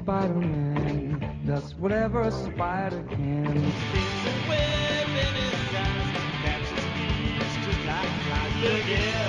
Spider-Man 0.00 1.20
does 1.44 1.74
whatever 1.74 2.22
a 2.22 2.30
spider 2.30 3.04
can. 3.10 3.44
There's 3.44 3.54
a 3.54 4.48
web 4.48 5.08
in 5.10 5.34
his 5.36 5.74
eyes 5.76 6.08
that 6.42 6.60
just 6.64 7.84
like 7.84 8.08
flies. 8.24 8.54
Look 8.62 8.84
here. 8.86 9.28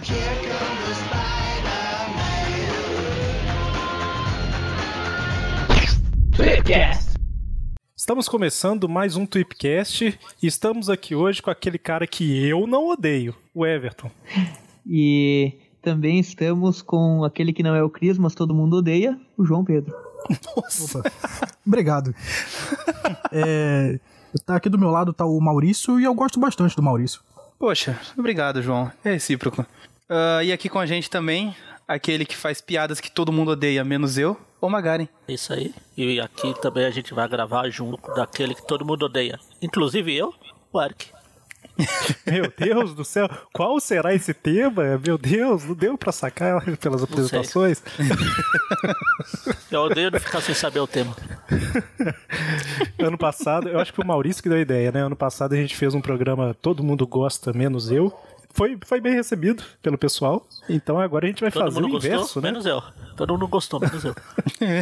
Here 0.00 0.36
comes 0.48 0.82
the 0.88 0.94
Spider-Man. 1.04 2.12
Tweepcast. 6.34 7.12
Estamos 7.94 8.26
começando 8.28 8.88
mais 8.88 9.16
um 9.16 9.26
Tweepcast 9.26 10.18
e 10.42 10.46
estamos 10.46 10.88
aqui 10.88 11.14
hoje 11.14 11.42
com 11.42 11.50
aquele 11.50 11.76
cara 11.78 12.06
que 12.06 12.48
eu 12.48 12.66
não 12.66 12.88
odeio, 12.88 13.34
o 13.54 13.66
Everton. 13.66 14.10
E 14.86 15.61
também 15.82 16.20
estamos 16.20 16.80
com 16.80 17.24
aquele 17.24 17.52
que 17.52 17.62
não 17.62 17.74
é 17.74 17.82
o 17.82 17.90
Cris, 17.90 18.16
mas 18.16 18.34
todo 18.34 18.54
mundo 18.54 18.76
odeia, 18.76 19.18
o 19.36 19.44
João 19.44 19.64
Pedro. 19.64 19.94
Nossa. 20.56 21.02
Obrigado. 21.66 22.14
é, 23.32 23.98
tá 24.46 24.56
aqui 24.56 24.68
do 24.68 24.78
meu 24.78 24.90
lado 24.90 25.12
tá 25.12 25.26
o 25.26 25.40
Maurício 25.40 25.98
e 25.98 26.04
eu 26.04 26.14
gosto 26.14 26.38
bastante 26.38 26.76
do 26.76 26.82
Maurício. 26.82 27.20
Poxa, 27.58 27.98
obrigado, 28.16 28.62
João. 28.62 28.90
É 29.04 29.12
recíproco. 29.12 29.66
Ah, 30.08 30.42
e 30.44 30.52
aqui 30.52 30.68
com 30.68 30.78
a 30.78 30.86
gente 30.86 31.10
também, 31.10 31.54
aquele 31.86 32.24
que 32.24 32.36
faz 32.36 32.60
piadas 32.60 33.00
que 33.00 33.10
todo 33.10 33.32
mundo 33.32 33.52
odeia, 33.52 33.84
menos 33.84 34.18
eu, 34.18 34.36
o 34.60 34.68
Magaren. 34.68 35.08
Isso 35.26 35.52
aí. 35.52 35.74
E 35.96 36.20
aqui 36.20 36.54
também 36.60 36.84
a 36.84 36.90
gente 36.90 37.12
vai 37.12 37.28
gravar 37.28 37.68
junto 37.68 38.12
daquele 38.14 38.54
que 38.54 38.66
todo 38.66 38.84
mundo 38.84 39.06
odeia. 39.06 39.38
Inclusive 39.60 40.14
eu, 40.14 40.32
o 40.72 40.80
Eric. 40.80 41.10
Meu 42.26 42.52
Deus 42.56 42.94
do 42.94 43.04
céu, 43.04 43.28
qual 43.52 43.80
será 43.80 44.14
esse 44.14 44.34
tema? 44.34 45.00
Meu 45.04 45.16
Deus, 45.16 45.64
não 45.64 45.74
deu 45.74 45.96
pra 45.96 46.12
sacar 46.12 46.62
pelas 46.76 47.02
apresentações? 47.02 47.82
Eu 49.70 49.82
odeio 49.82 50.10
ficar 50.20 50.40
sem 50.40 50.54
saber 50.54 50.80
o 50.80 50.86
tema. 50.86 51.16
ano 52.98 53.18
passado, 53.18 53.68
eu 53.68 53.78
acho 53.78 53.92
que 53.92 53.96
foi 53.96 54.04
o 54.04 54.08
Maurício 54.08 54.42
que 54.42 54.48
deu 54.48 54.58
a 54.58 54.60
ideia, 54.62 54.92
né? 54.92 55.02
Ano 55.02 55.16
passado 55.16 55.54
a 55.54 55.56
gente 55.56 55.76
fez 55.76 55.94
um 55.94 56.00
programa 56.00 56.54
Todo 56.60 56.84
Mundo 56.84 57.06
Gosta, 57.06 57.52
menos 57.52 57.90
eu. 57.90 58.12
Foi, 58.54 58.78
foi 58.84 59.00
bem 59.00 59.14
recebido 59.14 59.62
pelo 59.82 59.96
pessoal. 59.96 60.46
Então 60.68 61.00
agora 61.00 61.24
a 61.26 61.28
gente 61.28 61.40
vai 61.40 61.50
Todo 61.50 61.64
fazer 61.64 61.78
o 61.78 61.82
mundo 61.82 61.92
gostou, 61.92 62.12
inverso, 62.12 62.40
né? 62.40 62.50
menos 62.50 62.66
eu. 62.66 62.82
Todo 63.16 63.32
mundo 63.32 63.48
gostou, 63.48 63.80
menos 63.80 64.04
eu. 64.04 64.14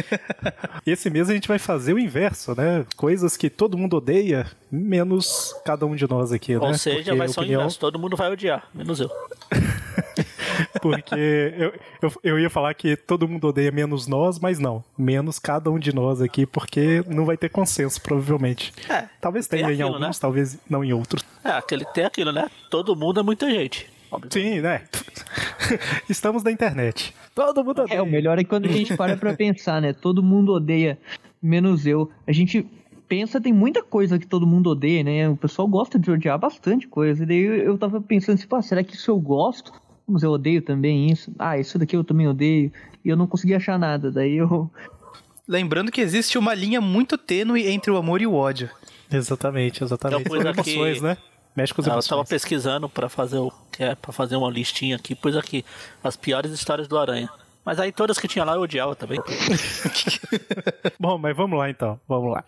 Esse 0.85 1.09
mês 1.09 1.29
a 1.29 1.33
gente 1.33 1.47
vai 1.47 1.57
fazer 1.59 1.93
o 1.93 1.99
inverso, 1.99 2.53
né? 2.55 2.85
Coisas 2.95 3.37
que 3.37 3.49
todo 3.49 3.77
mundo 3.77 3.97
odeia, 3.97 4.45
menos 4.71 5.55
cada 5.65 5.85
um 5.85 5.95
de 5.95 6.07
nós 6.07 6.31
aqui, 6.31 6.53
né? 6.53 6.59
Ou 6.59 6.73
seja, 6.73 6.97
Porque 6.97 7.15
vai 7.15 7.27
ser 7.27 7.39
o 7.39 7.43
opinião- 7.43 7.61
inverso. 7.61 7.79
Todo 7.79 7.97
mundo 7.99 8.15
vai 8.17 8.31
odiar, 8.31 8.67
menos 8.73 8.99
eu. 8.99 9.09
Porque 10.81 11.53
eu, 11.57 11.73
eu, 12.01 12.11
eu 12.23 12.39
ia 12.39 12.49
falar 12.49 12.73
que 12.73 12.95
todo 12.95 13.27
mundo 13.27 13.47
odeia 13.47 13.71
menos 13.71 14.07
nós, 14.07 14.39
mas 14.39 14.59
não. 14.59 14.83
Menos 14.97 15.39
cada 15.39 15.69
um 15.69 15.79
de 15.79 15.93
nós 15.93 16.21
aqui, 16.21 16.45
porque 16.45 17.03
não 17.07 17.25
vai 17.25 17.37
ter 17.37 17.49
consenso, 17.49 18.01
provavelmente. 18.01 18.73
É, 18.89 19.07
Talvez 19.19 19.47
tenha 19.47 19.69
em 19.69 19.73
aquilo, 19.73 19.89
alguns, 19.89 20.01
né? 20.01 20.11
talvez 20.19 20.59
não 20.69 20.83
em 20.83 20.93
outros. 20.93 21.23
É, 21.43 21.51
aquele 21.51 21.85
tem 21.85 22.05
aquilo, 22.05 22.31
né? 22.31 22.49
Todo 22.69 22.95
mundo 22.95 23.19
é 23.19 23.23
muita 23.23 23.49
gente. 23.49 23.89
Sim, 24.29 24.59
né? 24.59 24.83
Estamos 26.09 26.43
na 26.43 26.51
internet. 26.51 27.13
Todo 27.33 27.63
mundo 27.63 27.83
odeia. 27.83 27.97
É, 27.97 28.01
o 28.01 28.05
melhor 28.05 28.37
é 28.37 28.43
quando 28.43 28.65
a 28.65 28.71
gente 28.71 28.95
para 28.97 29.15
pra 29.15 29.33
pensar, 29.33 29.81
né? 29.81 29.93
Todo 29.93 30.21
mundo 30.21 30.53
odeia, 30.53 30.97
menos 31.41 31.85
eu. 31.85 32.09
A 32.27 32.31
gente 32.33 32.67
pensa, 33.07 33.41
tem 33.41 33.53
muita 33.53 33.83
coisa 33.83 34.17
que 34.17 34.25
todo 34.25 34.47
mundo 34.47 34.69
odeia, 34.69 35.03
né? 35.03 35.29
O 35.29 35.35
pessoal 35.35 35.67
gosta 35.67 35.99
de 35.99 36.09
odiar 36.11 36.39
bastante 36.39 36.87
coisa. 36.87 37.23
E 37.23 37.25
daí 37.25 37.39
eu, 37.39 37.55
eu 37.55 37.77
tava 37.77 38.01
pensando 38.01 38.35
assim, 38.35 38.47
pá, 38.47 38.61
será 38.61 38.83
que 38.83 38.95
isso 38.95 39.11
eu 39.11 39.19
gosto? 39.19 39.73
Mas 40.07 40.23
eu 40.23 40.31
odeio 40.31 40.61
também 40.61 41.09
isso. 41.11 41.31
Ah, 41.39 41.57
isso 41.57 41.77
daqui 41.79 41.95
eu 41.95 42.03
também 42.03 42.27
odeio. 42.27 42.71
E 43.03 43.09
eu 43.09 43.15
não 43.17 43.27
consegui 43.27 43.53
achar 43.55 43.77
nada. 43.79 44.11
Daí 44.11 44.35
eu. 44.37 44.69
Lembrando 45.47 45.91
que 45.91 46.01
existe 46.01 46.37
uma 46.37 46.53
linha 46.53 46.79
muito 46.81 47.17
tênue 47.17 47.67
entre 47.67 47.91
o 47.91 47.97
amor 47.97 48.21
e 48.21 48.27
o 48.27 48.33
ódio. 48.33 48.69
Exatamente, 49.11 49.83
exatamente. 49.83 50.27
São 50.29 50.39
aqui- 50.51 50.71
emoções, 50.71 51.01
né? 51.01 51.17
Mexe 51.55 51.73
com 51.73 51.81
as 51.81 51.87
Eu 51.87 51.93
emoções. 51.93 52.09
tava 52.09 52.23
pesquisando 52.23 52.87
pra 52.87 53.09
fazer 53.09 53.37
o 53.37 53.51
é 53.77 53.93
para 53.93 54.13
fazer 54.13 54.37
uma 54.37 54.49
listinha 54.49 54.95
aqui, 54.95 55.13
pus 55.13 55.35
aqui 55.35 55.65
as 56.01 56.15
piores 56.15 56.51
histórias 56.51 56.87
do 56.87 56.97
Aranha. 56.97 57.29
Mas 57.65 57.77
aí 57.79 57.91
todas 57.91 58.17
que 58.17 58.27
tinha 58.27 58.45
lá 58.45 58.53
eu 58.55 58.61
odiava 58.61 58.95
também. 58.95 59.19
Bom, 60.99 61.17
mas 61.17 61.35
vamos 61.35 61.57
lá 61.59 61.69
então, 61.69 61.99
vamos 62.07 62.31
lá. 62.31 62.43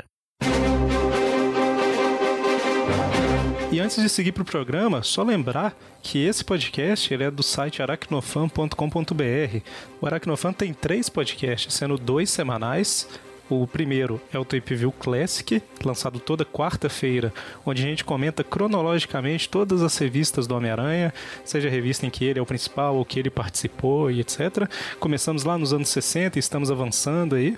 E 3.73 3.79
antes 3.79 3.99
de 3.99 4.07
seguir 4.07 4.33
pro 4.33 4.45
programa, 4.45 5.01
só 5.01 5.23
lembrar 5.23 5.75
que 6.03 6.23
esse 6.23 6.45
podcast 6.45 7.11
ele 7.11 7.23
é 7.23 7.31
do 7.31 7.41
site 7.41 7.81
aracnofan.com.br. 7.81 9.61
O 9.99 10.05
Aracnofan 10.05 10.53
tem 10.53 10.71
três 10.75 11.09
podcasts, 11.09 11.73
sendo 11.73 11.97
dois 11.97 12.29
semanais. 12.29 13.09
O 13.49 13.65
primeiro 13.65 14.21
é 14.31 14.37
o 14.37 14.45
Tape 14.45 14.75
View 14.75 14.91
Classic, 14.91 15.59
lançado 15.83 16.19
toda 16.19 16.45
quarta-feira, 16.45 17.33
onde 17.65 17.81
a 17.81 17.85
gente 17.87 18.05
comenta 18.05 18.43
cronologicamente 18.43 19.49
todas 19.49 19.81
as 19.81 19.97
revistas 19.97 20.45
do 20.45 20.55
Homem-Aranha, 20.55 21.11
seja 21.43 21.67
a 21.67 21.71
revista 21.71 22.05
em 22.05 22.11
que 22.11 22.25
ele 22.25 22.37
é 22.37 22.41
o 22.43 22.45
principal 22.45 22.95
ou 22.95 23.03
que 23.03 23.17
ele 23.17 23.31
participou 23.31 24.11
e 24.11 24.19
etc. 24.19 24.69
Começamos 24.99 25.43
lá 25.45 25.57
nos 25.57 25.73
anos 25.73 25.89
60 25.89 26.37
e 26.37 26.39
estamos 26.39 26.69
avançando 26.69 27.33
aí. 27.33 27.57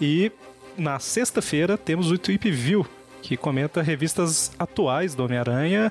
E 0.00 0.32
na 0.76 0.98
sexta-feira 0.98 1.78
temos 1.78 2.10
o 2.10 2.18
Tweep 2.18 2.50
View, 2.50 2.84
que 3.22 3.36
comenta 3.36 3.80
revistas 3.80 4.50
atuais 4.58 5.14
do 5.14 5.24
Homem-Aranha 5.24 5.90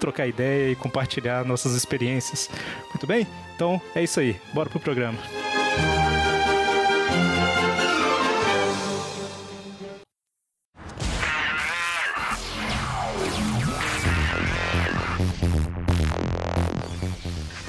trocar 0.00 0.26
ideia 0.26 0.72
e 0.72 0.74
compartilhar 0.74 1.44
nossas 1.44 1.74
experiências. 1.74 2.50
Muito 2.88 3.06
bem? 3.06 3.26
Então 3.54 3.80
é 3.94 4.02
isso 4.02 4.18
aí. 4.18 4.36
Bora 4.52 4.68
pro 4.68 4.80
programa. 4.80 5.18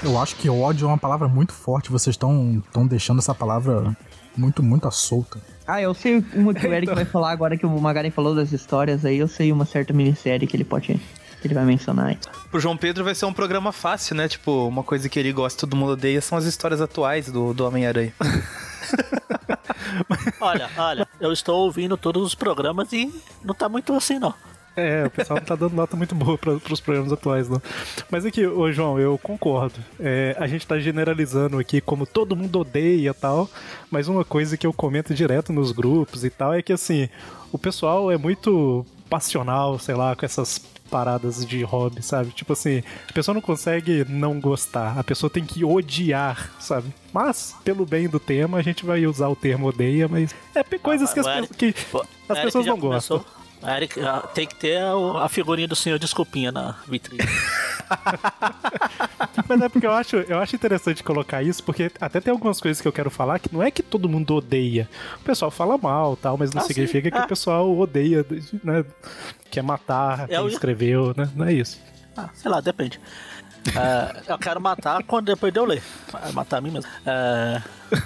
Eu 0.04 0.20
acho 0.20 0.36
que 0.36 0.50
ódio 0.50 0.86
é 0.86 0.88
uma 0.88 0.98
palavra 0.98 1.28
muito 1.28 1.54
forte. 1.54 1.92
Vocês 1.92 2.16
estão 2.16 2.62
estão 2.66 2.88
deixando 2.88 3.20
essa 3.20 3.36
palavra 3.36 3.96
muito, 4.36 4.64
muito 4.64 4.88
à 4.88 4.92
solta. 4.92 5.40
Ah, 5.68 5.82
eu 5.82 5.94
sei 5.94 6.24
uma 6.34 6.54
que 6.54 6.68
o 6.68 6.74
Eric 6.74 6.94
vai 6.94 7.06
falar 7.06 7.32
agora 7.32 7.56
que 7.56 7.66
o 7.66 7.80
Magaren 7.80 8.10
falou 8.10 8.34
das 8.34 8.52
histórias 8.52 9.06
aí. 9.06 9.18
Eu 9.18 9.28
sei 9.28 9.52
uma 9.52 9.66
certa 9.66 9.94
minissérie 9.94 10.48
que 10.48 10.56
ele 10.56 10.64
pode. 10.64 11.00
Que 11.42 11.48
ele 11.48 11.56
vai 11.56 11.66
mencionar 11.66 12.08
aí. 12.08 12.18
Pro 12.50 12.60
João 12.60 12.78
Pedro 12.78 13.04
vai 13.04 13.16
ser 13.16 13.26
um 13.26 13.34
programa 13.34 13.72
fácil, 13.72 14.16
né? 14.16 14.28
Tipo, 14.28 14.68
uma 14.68 14.84
coisa 14.84 15.10
que 15.10 15.20
ele 15.20 15.34
gosta, 15.34 15.62
todo 15.62 15.76
mundo 15.76 15.94
odeia, 15.94 16.22
são 16.22 16.38
as 16.38 16.46
histórias 16.46 16.80
atuais 16.80 17.32
do, 17.32 17.54
do 17.54 17.66
Homem-Aranha. 17.66 18.14
Olha, 20.40 20.70
olha, 20.78 21.08
eu 21.20 21.32
estou 21.32 21.64
ouvindo 21.64 21.96
todos 21.96 22.24
os 22.24 22.36
programas 22.36 22.92
e 22.92 23.14
não 23.44 23.54
tá 23.54 23.70
muito 23.70 23.94
assim, 23.94 24.20
não. 24.20 24.34
É, 24.76 25.06
o 25.06 25.10
pessoal 25.10 25.38
não 25.38 25.46
tá 25.46 25.56
dando 25.56 25.76
nota 25.76 25.98
muito 25.98 26.16
boa 26.16 26.38
para 26.38 26.54
os 26.54 26.80
programas 26.80 27.12
atuais, 27.12 27.50
não. 27.50 27.62
Mas 28.10 28.26
aqui, 28.26 28.46
ô 28.46 28.72
João, 28.72 28.98
eu 28.98 29.18
concordo. 29.18 29.76
É, 30.00 30.36
a 30.40 30.48
gente 30.48 30.66
tá 30.66 30.80
generalizando 30.80 31.60
aqui 31.60 31.82
como 31.82 32.06
todo 32.06 32.36
mundo 32.36 32.60
odeia 32.60 33.10
e 33.10 33.14
tal, 33.14 33.50
mas 33.90 34.08
uma 34.08 34.24
coisa 34.24 34.56
que 34.56 34.66
eu 34.66 34.72
comento 34.72 35.14
direto 35.14 35.52
nos 35.52 35.72
grupos 35.72 36.24
e 36.24 36.30
tal 36.30 36.54
é 36.54 36.62
que, 36.62 36.72
assim, 36.72 37.10
o 37.52 37.58
pessoal 37.58 38.10
é 38.12 38.18
muito 38.18 38.86
passional, 39.12 39.78
sei 39.78 39.94
lá, 39.94 40.16
com 40.16 40.26
essas 40.26 40.58
paradas 40.90 41.46
de 41.46 41.62
hobby, 41.64 42.02
sabe? 42.02 42.32
Tipo 42.32 42.54
assim, 42.54 42.82
a 43.10 43.14
pessoa 43.14 43.36
não 43.36 43.42
consegue 43.42 44.06
não 44.08 44.40
gostar, 44.40 44.98
a 44.98 45.04
pessoa 45.04 45.30
tem 45.30 45.44
que 45.44 45.66
odiar, 45.66 46.54
sabe? 46.60 46.94
Mas, 47.14 47.54
pelo 47.64 47.86
bem 47.86 48.08
do 48.08 48.20
tema, 48.20 48.58
a 48.58 48.62
gente 48.62 48.86
vai 48.86 49.06
usar 49.06 49.28
o 49.28 49.36
termo 49.36 49.68
odeia, 49.68 50.08
mas 50.08 50.34
é 50.56 50.64
coisas 50.78 51.14
que 51.14 51.20
as, 51.20 51.50
que 51.50 51.76
as 52.30 52.40
pessoas 52.40 52.66
não 52.66 52.80
gostam. 52.80 53.20
começou. 53.20 53.41
Ah, 53.64 54.28
tem 54.34 54.48
que 54.48 54.56
ter 54.56 54.82
a, 54.82 55.30
figurinha 55.30 55.68
do 55.68 55.76
senhor 55.76 56.00
Desculpinha 56.00 56.52
na 56.52 56.76
vitrine. 56.88 57.22
Mas 59.48 59.62
é 59.62 59.70
porque 59.70 59.86
eu 59.86 59.92
acho, 59.92 60.16
eu 60.18 60.40
acho 60.40 60.56
interessante 60.56 61.04
colocar 61.04 61.44
isso, 61.44 61.64
porque 61.64 61.92
até 62.00 62.20
tem 62.20 62.32
algumas 62.32 62.60
coisas 62.60 62.82
que 62.82 62.88
eu 62.88 62.92
quero 62.94 63.10
falar 63.10 63.40
que 63.40 63.54
não 63.54 63.62
é 63.62 63.70
que 63.70 63.84
todo 63.84 64.10
mundo 64.10 64.36
odeia. 64.36 64.90
O 65.20 65.24
pessoal 65.24 65.52
fala 65.52 65.78
mal 65.78 66.16
tal, 66.16 66.38
mas 66.38 66.54
não 66.54 66.62
Ah, 66.62 66.66
sim. 66.66 66.74
significa 66.74 67.12
que 67.12 67.18
Ah. 67.18 67.26
o 67.26 67.28
pessoal 67.28 67.78
odeia, 67.78 68.26
né? 68.64 68.86
Quer 69.50 69.62
matar 69.62 70.28
quem 70.28 70.38
Eu- 70.38 70.48
escreveu, 70.48 71.14
né? 71.16 71.30
Não 71.36 71.46
é 71.46 71.54
isso. 71.54 71.80
Ah, 72.16 72.30
sei 72.34 72.50
lá, 72.50 72.62
depende. 72.62 73.00
É, 73.76 74.32
eu 74.32 74.38
quero 74.40 74.60
matar 74.60 75.04
quando 75.04 75.28
depois 75.28 75.54
de 75.54 75.60
eu 75.60 75.66
ler. 75.66 75.84
Vai 76.12 76.32
Matar 76.32 76.58
a 76.58 76.62
mim 76.62 76.72
mesmo. 76.72 76.90
É, 77.06 77.62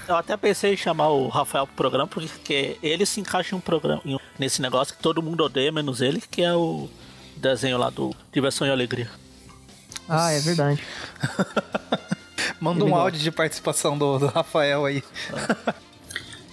eu 0.07 0.15
até 0.15 0.35
pensei 0.35 0.73
em 0.73 0.77
chamar 0.77 1.09
o 1.09 1.27
Rafael 1.29 1.65
pro 1.65 1.75
programa, 1.75 2.07
porque 2.07 2.77
ele 2.83 3.05
se 3.05 3.21
encaixa 3.21 3.55
em 3.55 3.57
um 3.57 3.61
programa, 3.61 4.01
em 4.05 4.17
nesse 4.37 4.61
negócio 4.61 4.95
que 4.95 5.01
todo 5.01 5.23
mundo 5.23 5.43
odeia, 5.43 5.71
menos 5.71 6.01
ele, 6.01 6.21
que 6.21 6.41
é 6.41 6.53
o 6.53 6.89
desenho 7.37 7.77
lá 7.77 7.89
do 7.89 8.13
Diversão 8.31 8.67
e 8.67 8.71
Alegria. 8.71 9.09
Ah, 10.07 10.31
é 10.31 10.39
verdade. 10.39 10.83
Manda 12.59 12.83
um 12.83 12.95
áudio 12.95 13.19
de 13.19 13.31
participação 13.31 13.97
do, 13.97 14.19
do 14.19 14.27
Rafael 14.27 14.85
aí. 14.85 15.03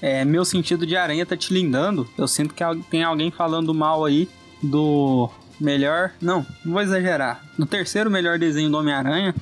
É, 0.01 0.25
meu 0.25 0.45
sentido 0.45 0.87
de 0.87 0.97
aranha 0.97 1.25
tá 1.25 1.37
te 1.37 1.53
lindando. 1.53 2.09
Eu 2.19 2.27
sinto 2.27 2.55
que 2.55 2.65
tem 2.91 3.05
alguém 3.05 3.31
falando 3.31 3.73
mal 3.73 4.05
aí 4.05 4.29
do 4.63 5.31
melhor. 5.63 6.13
Não, 6.21 6.47
não 6.65 6.73
vou 6.73 6.83
exagerar. 6.83 7.43
Do 7.59 7.65
terceiro 7.67 8.11
melhor 8.11 8.39
desenho 8.39 8.71
do 8.71 8.77
Homem-Aranha. 8.77 9.35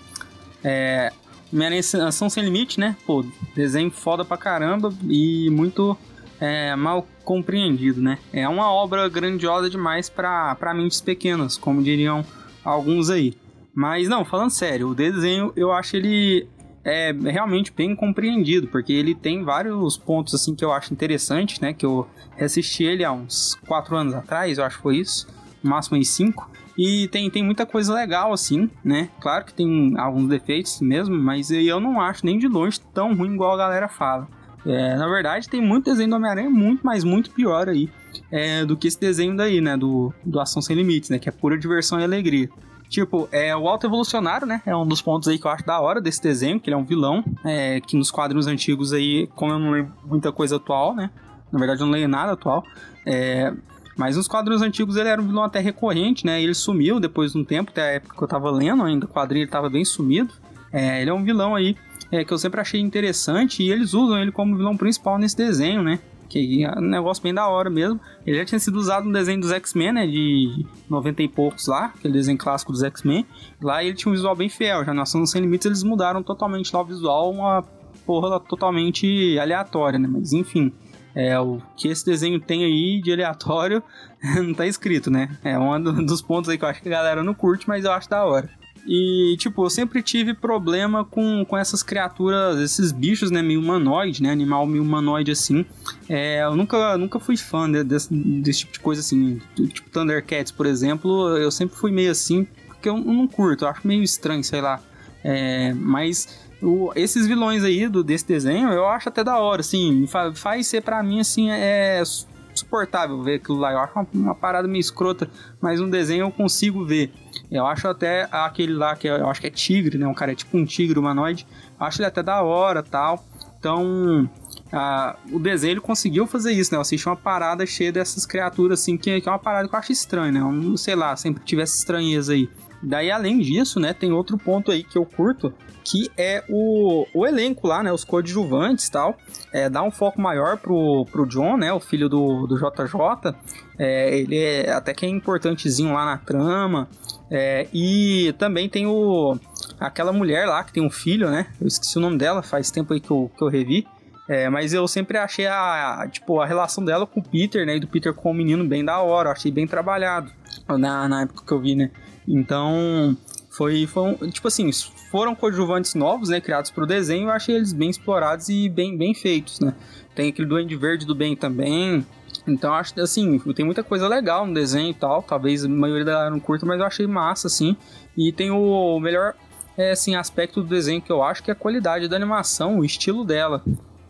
É. 0.63 1.13
Homem-Aranha 1.53 1.81
Ação 2.07 2.31
Sem 2.31 2.45
Limite, 2.45 2.79
né? 2.79 2.97
Pô, 3.05 3.25
desenho 3.57 3.91
foda 3.91 4.25
pra 4.25 4.37
caramba 4.37 4.93
e 5.09 5.51
muito 5.51 5.99
é, 6.41 6.77
mal 6.77 7.07
compreendido, 7.25 8.01
né? 8.01 8.19
É 8.33 8.49
uma 8.49 8.71
obra 8.71 9.09
grandiosa 9.09 9.69
demais 9.69 10.09
pra 10.09 10.73
mentes 10.75 11.01
pequenas, 11.01 11.57
como 11.57 11.83
diriam 11.83 12.25
alguns 12.65 13.11
aí. 13.11 13.35
Mas 13.75 14.09
não, 14.09 14.25
falando 14.25 14.51
sério, 14.51 14.89
o 14.89 14.95
desenho 14.95 15.53
eu 15.57 15.73
acho 15.73 15.97
ele 15.97 16.49
é 16.85 17.13
realmente 17.13 17.73
bem 17.73 17.95
compreendido, 17.95 18.69
porque 18.69 18.93
ele 18.93 19.15
tem 19.15 19.45
vários 19.45 19.97
pontos 19.99 20.35
assim 20.35 20.55
que 20.55 20.65
eu 20.65 20.73
acho 20.73 20.93
interessante, 20.93 21.61
né? 21.61 21.73
Que 21.73 21.85
eu 21.85 22.09
assisti 22.39 22.85
ele 22.85 23.05
há 23.05 23.13
uns 23.13 23.59
4 23.67 23.97
anos 23.97 24.15
atrás, 24.15 24.57
eu 24.57 24.65
acho 24.65 24.77
que 24.77 24.83
foi 24.83 24.97
isso, 24.99 25.27
no 25.27 25.40
máximo 25.63 25.97
em 25.97 26.05
5. 26.05 26.51
E 26.79 27.09
tem, 27.09 27.31
tem 27.31 27.43
muita 27.43 27.67
coisa 27.67 27.93
legal, 27.93 28.33
assim, 28.33 28.71
né? 28.83 29.11
Claro 29.21 29.45
que 29.45 29.53
tem 29.53 29.95
alguns 29.99 30.29
defeitos 30.29 30.81
mesmo, 30.81 31.17
mas 31.17 31.51
eu 31.51 31.81
não 31.81 32.01
acho 32.01 32.25
nem 32.25 32.39
de 32.39 32.49
longe 32.49 32.81
tão 32.95 33.15
ruim 33.15 33.35
igual 33.35 33.53
a 33.53 33.57
galera 33.57 33.89
fala. 33.89 34.29
É, 34.65 34.97
na 34.97 35.09
verdade, 35.09 35.49
tem 35.49 35.61
muito 35.61 35.87
desenho 35.87 36.11
do 36.11 36.17
Homem-Aranha 36.17 36.51
muito, 36.51 36.85
mas 36.85 37.05
muito 37.05 37.31
pior 37.31 37.69
aí 37.69 37.91
é, 38.31 38.65
do 38.65 38.77
que 38.77 38.89
esse 38.89 38.99
desenho 38.99 39.37
daí, 39.37 39.61
né? 39.61 39.77
Do, 39.77 40.13
do 40.25 40.41
Ação 40.41 40.63
Sem 40.63 40.77
Limites, 40.77 41.11
né? 41.11 41.19
Que 41.19 41.29
é 41.29 41.33
pura 41.33 41.59
diversão 41.59 42.01
e 42.01 42.05
alegria. 42.05 42.49
Tipo, 42.89 43.29
é 43.31 43.55
o 43.57 43.69
Alto 43.69 43.87
Evolucionário, 43.87 44.47
né? 44.47 44.61
É 44.67 44.75
um 44.75 44.87
dos 44.87 45.01
pontos 45.01 45.29
aí 45.29 45.39
que 45.39 45.47
eu 45.47 45.51
acho 45.51 45.65
da 45.65 45.81
hora 45.81 46.01
desse 46.01 46.21
desenho, 46.21 46.59
que 46.59 46.69
ele 46.69 46.75
é 46.75 46.79
um 46.79 46.85
vilão, 46.85 47.25
é, 47.45 47.81
que 47.81 47.97
nos 47.97 48.11
quadrinhos 48.11 48.47
antigos 48.47 48.93
aí, 48.93 49.29
como 49.37 49.53
eu 49.53 49.59
não 49.59 49.71
lembro 49.71 49.93
muita 50.05 50.33
coisa 50.33 50.57
atual, 50.57 50.95
né? 50.95 51.11
Na 51.53 51.59
verdade, 51.59 51.81
eu 51.81 51.87
não 51.87 51.93
leio 51.93 52.09
nada 52.09 52.33
atual. 52.33 52.65
É, 53.07 53.53
mas 54.01 54.17
nos 54.17 54.27
quadrinhos 54.27 54.63
antigos 54.63 54.97
ele 54.97 55.11
era 55.11 55.21
um 55.21 55.27
vilão 55.27 55.45
até 55.45 55.61
recorrente, 55.61 56.25
né? 56.25 56.43
Ele 56.43 56.55
sumiu 56.55 56.99
depois 56.99 57.33
de 57.33 57.39
um 57.39 57.45
tempo, 57.45 57.71
até 57.71 57.83
a 57.83 57.93
época 57.97 58.17
que 58.17 58.25
eu 58.25 58.27
tava 58.27 58.51
lendo 58.51 58.83
ainda, 58.83 59.05
o 59.05 59.09
quadrinho 59.09 59.43
ele 59.43 59.51
tava 59.51 59.69
bem 59.69 59.85
sumido. 59.85 60.33
É, 60.73 61.03
ele 61.03 61.11
é 61.11 61.13
um 61.13 61.23
vilão 61.23 61.55
aí 61.55 61.77
é, 62.11 62.25
que 62.25 62.33
eu 62.33 62.39
sempre 62.39 62.63
achei 62.63 62.81
interessante 62.81 63.63
e 63.63 63.71
eles 63.71 63.93
usam 63.93 64.19
ele 64.19 64.33
como 64.33 64.57
vilão 64.57 64.75
principal 64.75 65.19
nesse 65.19 65.37
desenho, 65.37 65.83
né? 65.83 65.99
Que 66.31 66.65
é 66.65 66.79
um 66.79 66.81
negócio 66.81 67.23
bem 67.23 67.35
da 67.35 67.47
hora 67.47 67.69
mesmo. 67.69 68.01
Ele 68.27 68.39
já 68.39 68.45
tinha 68.47 68.59
sido 68.59 68.77
usado 68.77 69.05
no 69.05 69.13
desenho 69.13 69.39
dos 69.39 69.53
X-Men, 69.53 69.93
né? 69.93 70.07
De 70.07 70.65
90 70.89 71.23
e 71.23 71.29
poucos 71.29 71.67
lá, 71.67 71.93
aquele 71.95 72.15
desenho 72.15 72.39
clássico 72.39 72.73
dos 72.73 72.83
X-Men. 72.83 73.27
Lá 73.61 73.85
ele 73.85 73.95
tinha 73.95 74.11
um 74.11 74.15
visual 74.15 74.35
bem 74.35 74.49
fiel. 74.49 74.83
Já 74.83 74.95
na 74.95 75.03
Ação 75.03 75.27
Sem 75.27 75.43
Limites 75.43 75.67
eles 75.67 75.83
mudaram 75.83 76.23
totalmente 76.23 76.75
lá 76.75 76.81
o 76.81 76.87
visual, 76.87 77.31
uma 77.31 77.63
porra 78.07 78.41
totalmente 78.41 79.39
aleatória, 79.39 79.99
né? 79.99 80.09
Mas 80.11 80.33
enfim. 80.33 80.73
É, 81.15 81.39
o 81.41 81.61
que 81.77 81.89
esse 81.89 82.05
desenho 82.05 82.39
tem 82.41 82.65
aí 82.65 83.01
de 83.03 83.13
aleatório 83.13 83.83
não 84.43 84.55
tá 84.55 84.67
escrito, 84.67 85.11
né? 85.11 85.29
É 85.43 85.59
um 85.59 85.83
do- 85.83 86.05
dos 86.07 86.23
pontos 86.23 86.49
aí 86.49 86.57
que 86.59 86.65
eu 86.65 86.69
acho 86.69 86.81
que 86.83 86.89
a 86.89 86.93
galera 86.93 87.23
não 87.25 87.35
curte, 87.35 87.69
mas 87.69 87.85
eu 87.85 87.93
acho 87.93 88.09
da 88.09 88.25
hora. 88.25 88.49
E, 88.87 89.37
tipo, 89.39 89.63
eu 89.65 89.69
sempre 89.69 90.03
tive 90.03 90.33
problema 90.33 91.05
com, 91.05 91.45
com 91.45 91.57
essas 91.59 91.83
criaturas, 91.83 92.59
esses 92.59 92.93
bichos, 92.93 93.31
né, 93.31 93.43
meio 93.43 93.61
humanoide, 93.61 94.23
né, 94.23 94.31
animal 94.31 94.67
meio 94.67 94.83
humanoide 94.83 95.31
assim. 95.31 95.67
É, 96.09 96.43
eu 96.43 96.57
nunca, 96.57 96.97
nunca 96.97 97.21
fui 97.21 97.37
fã 97.37 97.71
de- 97.71 97.85
desse, 97.85 98.13
desse 98.15 98.61
tipo 98.61 98.73
de 98.73 98.81
coisa 98.81 99.01
assim. 99.03 99.39
Tipo, 99.55 99.91
Thundercats, 99.91 100.51
por 100.51 100.65
exemplo, 100.65 101.37
eu 101.37 101.51
sempre 101.51 101.77
fui 101.77 101.91
meio 101.91 102.11
assim, 102.11 102.47
porque 102.69 102.89
eu 102.89 102.97
não 102.97 103.27
curto, 103.29 103.65
eu 103.65 103.69
acho 103.69 103.87
meio 103.87 104.03
estranho, 104.03 104.43
sei 104.43 104.63
lá. 104.63 104.81
É, 105.23 105.75
mas 105.75 106.41
o- 106.63 106.93
esses 106.95 107.27
vilões 107.27 107.65
aí 107.65 107.89
do, 107.89 108.03
desse 108.03 108.27
desenho, 108.27 108.71
eu 108.71 108.87
acho 108.89 109.09
até 109.09 109.23
da 109.25 109.39
hora, 109.39 109.61
assim, 109.61 110.07
fa- 110.07 110.33
faz 110.35 110.67
ser 110.67 110.83
pra 110.83 111.03
mim, 111.03 111.21
assim, 111.21 111.51
é 111.51 112.03
su- 112.05 112.27
suportável 112.55 113.23
ver 113.23 113.37
aquilo 113.37 113.59
lá. 113.59 113.73
Eu 113.73 113.79
acho 113.79 113.95
uma, 113.95 114.07
uma 114.13 114.35
parada 114.35 114.69
meio 114.69 114.81
escrota, 114.81 115.31
mas 115.61 115.81
um 115.81 115.89
desenho 115.89 116.23
eu 116.25 116.31
consigo 116.31 116.85
ver. 116.85 117.13
Eu 117.51 117.67
acho 117.67 117.89
até 117.89 118.29
aquele 118.31 118.75
lá 118.75 118.95
que 118.95 119.07
eu 119.09 119.29
acho 119.29 119.41
que 119.41 119.47
é 119.47 119.51
tigre, 119.51 119.97
né? 119.99 120.07
Um 120.07 120.15
cara 120.15 120.33
é 120.33 120.35
tipo 120.35 120.57
um 120.57 120.65
tigre 120.65 120.99
humanoide. 120.99 121.47
Eu 121.79 121.87
acho 121.87 122.01
ele 122.01 122.07
até 122.07 122.23
da 122.23 122.43
hora 122.43 122.83
tal. 122.83 123.25
Então, 123.59 124.29
ah, 124.73 125.17
o 125.33 125.39
desenho 125.39 125.73
ele 125.73 125.81
conseguiu 125.81 126.27
fazer 126.27 126.53
isso, 126.53 126.73
né? 126.73 126.77
Eu 126.79 126.83
assisti 126.83 127.07
uma 127.09 127.17
parada 127.17 127.65
cheia 127.67 127.93
dessas 127.93 128.25
criaturas 128.27 128.81
assim, 128.81 128.97
que, 128.97 129.21
que 129.21 129.29
é 129.29 129.33
uma 129.33 129.39
parada 129.39 129.69
que 129.69 129.75
eu 129.75 129.79
acho 129.79 129.93
estranha, 129.93 130.33
né? 130.33 130.41
Eu 130.41 130.53
não 130.53 130.77
sei 130.77 130.95
lá, 130.95 131.15
sempre 131.17 131.43
tivesse 131.45 131.79
estranheza 131.79 132.33
aí. 132.33 132.49
Daí, 132.83 133.11
além 133.11 133.39
disso, 133.41 133.79
né, 133.79 133.93
tem 133.93 134.11
outro 134.13 134.39
ponto 134.39 134.71
aí 134.71 134.83
que 134.83 134.97
eu 134.97 135.05
curto, 135.05 135.53
que 135.85 136.11
é 136.17 136.45
o, 136.49 137.07
o 137.15 137.27
elenco 137.27 137.67
lá, 137.67 137.83
né? 137.83 137.93
Os 137.93 138.05
coadjuvantes 138.05 138.87
e 138.87 138.91
tal. 138.93 139.17
É, 139.53 139.69
dá 139.69 139.83
um 139.83 139.91
foco 139.91 140.21
maior 140.21 140.57
pro, 140.59 141.05
pro 141.11 141.27
John, 141.27 141.57
né? 141.57 141.73
O 141.73 141.81
filho 141.81 142.09
do, 142.09 142.47
do 142.47 142.57
JJ. 142.57 143.35
É, 143.79 144.17
ele 144.19 144.39
é 144.39 144.71
até 144.73 144.93
que 144.95 145.05
é 145.07 145.09
importantezinho 145.09 145.93
lá 145.95 146.05
na 146.05 146.19
trama. 146.19 146.89
É, 147.31 147.67
e 147.73 148.35
também 148.39 148.69
tem 148.69 148.87
o 148.87 149.39
aquela 149.79 150.13
mulher 150.13 150.47
lá 150.47 150.63
que 150.65 150.73
tem 150.73 150.83
um 150.85 150.91
filho, 150.91 151.31
né? 151.31 151.47
Eu 151.61 151.67
esqueci 151.67 151.97
o 151.97 152.01
nome 152.01 152.19
dela, 152.19 152.43
faz 152.43 152.71
tempo 152.71 152.93
aí 152.93 153.01
que 153.01 153.11
eu, 153.11 153.31
que 153.37 153.43
eu 153.43 153.49
revi. 153.49 153.87
É, 154.29 154.49
mas 154.49 154.73
eu 154.73 154.87
sempre 154.87 155.19
achei 155.19 155.47
a, 155.49 156.07
tipo, 156.11 156.41
a 156.41 156.47
relação 156.47 156.85
dela 156.85 157.05
com 157.07 157.19
o 157.19 157.23
Peter, 157.23 157.67
né? 157.67 157.77
E 157.77 157.81
do 157.81 157.89
Peter 157.89 158.13
com 158.15 158.31
o 158.31 158.35
menino 158.35 158.65
bem 158.65 158.85
da 158.85 159.01
hora. 159.01 159.31
Achei 159.33 159.51
bem 159.51 159.67
trabalhado 159.67 160.31
na, 160.69 161.09
na 161.09 161.23
época 161.23 161.43
que 161.45 161.53
eu 161.53 161.61
vi, 161.61 161.75
né? 161.75 161.91
Então, 162.29 163.17
foi, 163.51 163.87
foi 163.89 164.03
um- 164.23 164.31
tipo 164.31 164.47
assim, 164.47 164.71
foram 165.11 165.35
coadjuvantes 165.35 165.95
novos, 165.95 166.29
né? 166.29 166.41
Criados 166.41 166.71
pro 166.71 166.87
desenho. 166.87 167.29
Eu 167.29 167.33
achei 167.33 167.57
eles 167.57 167.73
bem 167.73 167.91
explorados 167.91 168.49
e 168.49 168.69
bem, 168.69 168.97
bem 168.97 169.13
feitos, 169.13 169.59
né? 169.59 169.75
Tem 170.15 170.29
aquele 170.29 170.47
Duende 170.47 170.77
Verde 170.77 171.05
do 171.05 171.15
bem 171.15 171.35
também. 171.35 172.07
Então, 172.47 172.73
acho 172.73 172.99
assim, 173.01 173.39
tem 173.55 173.65
muita 173.65 173.83
coisa 173.83 174.07
legal 174.07 174.47
no 174.47 174.55
desenho 174.55 174.91
e 174.91 174.95
tal. 174.95 175.23
Talvez 175.23 175.65
a 175.65 175.69
maioria 175.69 176.05
da 176.05 176.13
galera 176.13 176.31
não 176.31 176.41
curta, 176.41 176.65
mas 176.65 176.79
eu 176.79 176.87
achei 176.87 177.07
massa, 177.07 177.49
assim. 177.49 177.77
E 178.17 178.33
tem 178.33 178.51
o 178.51 178.99
melhor, 179.01 179.35
é, 179.77 179.91
assim, 179.91 180.15
aspecto 180.15 180.63
do 180.63 180.69
desenho 180.69 181.03
que 181.03 181.11
eu 181.11 181.23
acho 181.23 181.43
que 181.43 181.51
é 181.51 181.53
a 181.53 181.57
qualidade 181.57 182.07
da 182.07 182.17
animação, 182.17 182.79
o 182.79 182.85
estilo 182.85 183.25
dela. 183.25 183.63